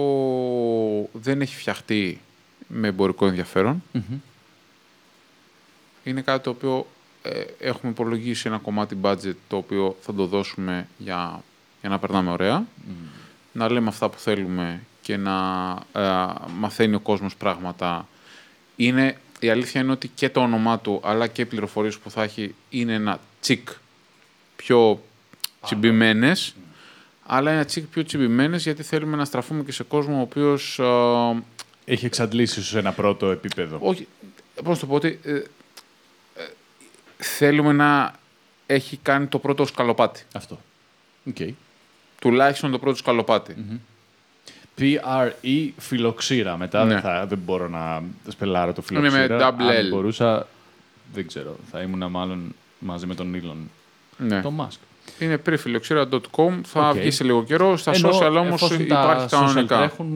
δεν 1.12 1.40
έχει 1.40 1.56
φτιαχτεί 1.56 2.20
με 2.66 2.88
εμπορικό 2.88 3.26
ενδιαφέρον. 3.26 3.82
Είναι 6.04 6.20
κάτι 6.20 6.42
το 6.42 6.50
οποίο 6.50 6.86
ε, 7.22 7.44
έχουμε 7.58 7.92
υπολογίσει 7.92 8.48
ένα 8.48 8.58
κομμάτι 8.58 8.98
budget 9.02 9.34
το 9.48 9.56
οποίο 9.56 9.96
θα 10.00 10.14
το 10.14 10.26
δώσουμε 10.26 10.88
για, 10.98 11.42
για 11.80 11.88
να 11.88 11.98
περνάμε 11.98 12.30
ωραία. 12.30 12.66
Να 13.52 13.70
λέμε 13.70 13.88
αυτά 13.88 14.08
που 14.08 14.18
θέλουμε 14.18 14.80
και 15.02 15.16
να 15.16 15.68
ε, 15.92 16.26
μαθαίνει 16.58 16.94
ο 16.94 17.00
κόσμος 17.00 17.36
πράγματα. 17.36 18.08
Είναι, 18.76 19.16
η 19.47 19.51
αλήθεια 19.51 19.81
είναι 19.81 19.93
ότι 19.93 20.09
και 20.09 20.31
το 20.31 20.40
όνομά 20.40 20.78
του 20.78 21.01
αλλά 21.05 21.27
και 21.27 21.43
οι 21.43 21.44
πληροφορίες 21.44 21.98
που 21.98 22.10
θα 22.10 22.23
έχει 22.23 22.55
είναι 22.70 22.93
ένα 22.93 23.20
τσικ 23.40 23.68
πιο 24.56 25.02
τσιμπημένες. 25.62 26.55
Αλλά 27.27 27.51
ένα 27.51 27.64
τσικ 27.64 27.85
πιο 27.86 28.05
τσιμπημένες 28.05 28.62
γιατί 28.62 28.82
θέλουμε 28.82 29.16
να 29.16 29.24
στραφούμε 29.24 29.62
και 29.62 29.73
σε 29.73 29.82
κόσμο 29.82 30.18
ο 30.18 30.20
οποίος 30.20 30.78
ε, 30.78 31.43
Έχει 31.85 32.06
εξαντλήσει 32.06 32.62
σε 32.62 32.78
ένα 32.78 32.93
πρώτο 32.93 33.31
επίπεδο. 33.31 33.78
όχι, 33.81 34.06
πώς 34.55 34.74
να 34.74 34.77
το 34.78 34.86
πω, 34.86 34.94
ότι 34.94 35.20
ε, 35.23 35.32
ε, 35.35 35.43
θέλουμε 37.16 37.73
να 37.73 38.14
έχει 38.66 38.97
κάνει 38.97 39.27
το 39.27 39.39
πρώτο 39.39 39.66
σκαλοπάτι. 39.66 40.23
Αυτό. 40.32 40.60
Οκ. 41.28 41.36
Τουλάχιστον 42.20 42.70
το 42.70 42.78
πρώτο 42.78 42.97
σκαλοπάτι. 42.97 43.81
PRE 44.81 45.69
φιλοξήρα. 45.77 46.57
Μετά 46.57 46.85
Ναι. 46.85 46.93
δεν, 46.93 47.03
θα, 47.03 47.27
δεν 47.28 47.39
μπορώ 47.44 47.69
να 47.69 48.03
σπελάρω 48.28 48.73
το 48.73 48.82
Είναι 48.90 49.01
με 49.01 49.09
φιλοξήρα. 49.11 49.51
double 49.51 49.62
Αν 49.62 49.86
L. 49.86 49.90
μπορούσα, 49.90 50.47
δεν 51.15 51.27
ξέρω. 51.27 51.57
Θα 51.70 51.81
ήμουν 51.81 52.11
μάλλον 52.11 52.55
μαζί 52.78 53.07
με 53.07 53.15
τον 53.15 53.35
Elon. 53.43 53.57
Ναι. 54.16 54.40
Το 54.40 54.53
Musk. 54.59 54.77
Είναι 55.19 55.43
prefilloxera.com, 55.47 56.61
θα 56.65 56.89
Οκ. 56.89 56.97
βγει 56.97 57.11
σε 57.11 57.24
λίγο 57.24 57.44
καιρό. 57.44 57.77
Στα 57.77 57.90
Ενώ, 57.94 58.09
social 58.09 58.31
όμως 58.36 58.47
εφόσον 58.62 58.81
υπάρχει 58.81 59.27
τα 59.28 59.39
social 59.39 59.47
κανονικά. 59.51 59.77
τρέχουν, 59.77 60.07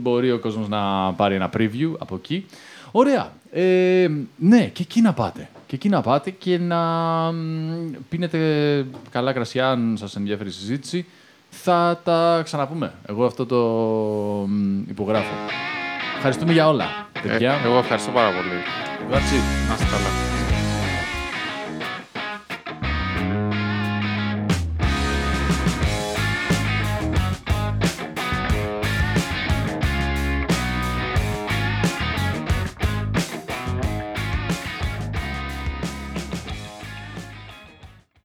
μπορεί 0.00 0.30
ο 0.32 0.38
κόσμος 0.38 0.68
να 0.68 1.12
πάρει 1.12 1.34
ένα 1.34 1.50
preview 1.56 1.92
από 1.98 2.14
εκεί. 2.14 2.46
Ωραία. 2.90 3.32
Ε, 3.52 4.08
ναι, 4.36 4.66
και 4.66 4.82
εκεί 4.82 5.00
να 5.00 5.12
πάτε. 5.12 5.48
Και 5.66 5.74
εκεί 5.74 5.88
να 5.88 6.00
πάτε 6.00 6.30
και 6.30 6.58
να 6.58 6.78
μ, 7.32 7.90
πίνετε 8.08 8.38
καλά 9.10 9.32
κρασιά, 9.32 9.70
αν 9.70 9.94
σας 9.98 10.16
ενδιαφέρει 10.16 10.48
η 10.48 10.52
συζήτηση. 10.52 11.06
Θα 11.62 12.00
τα 12.04 12.40
ξαναπούμε. 12.44 12.92
Εγώ 13.08 13.24
αυτό 13.24 13.46
το 13.46 13.56
μ, 14.48 14.80
υπογράφω. 14.88 15.34
Ευχαριστούμε 16.16 16.52
για 16.52 16.68
όλα. 16.68 16.84
Ε, 17.12 17.28
Παιδιά, 17.28 17.54
εγώ 17.64 17.78
ευχαριστώ 17.78 18.10
πάρα 18.10 18.28
πολύ. 18.28 18.60
that's 19.10 19.14
it. 19.16 19.68
Να 19.68 19.74
είστε 19.74 19.84
καλά. 19.90 20.43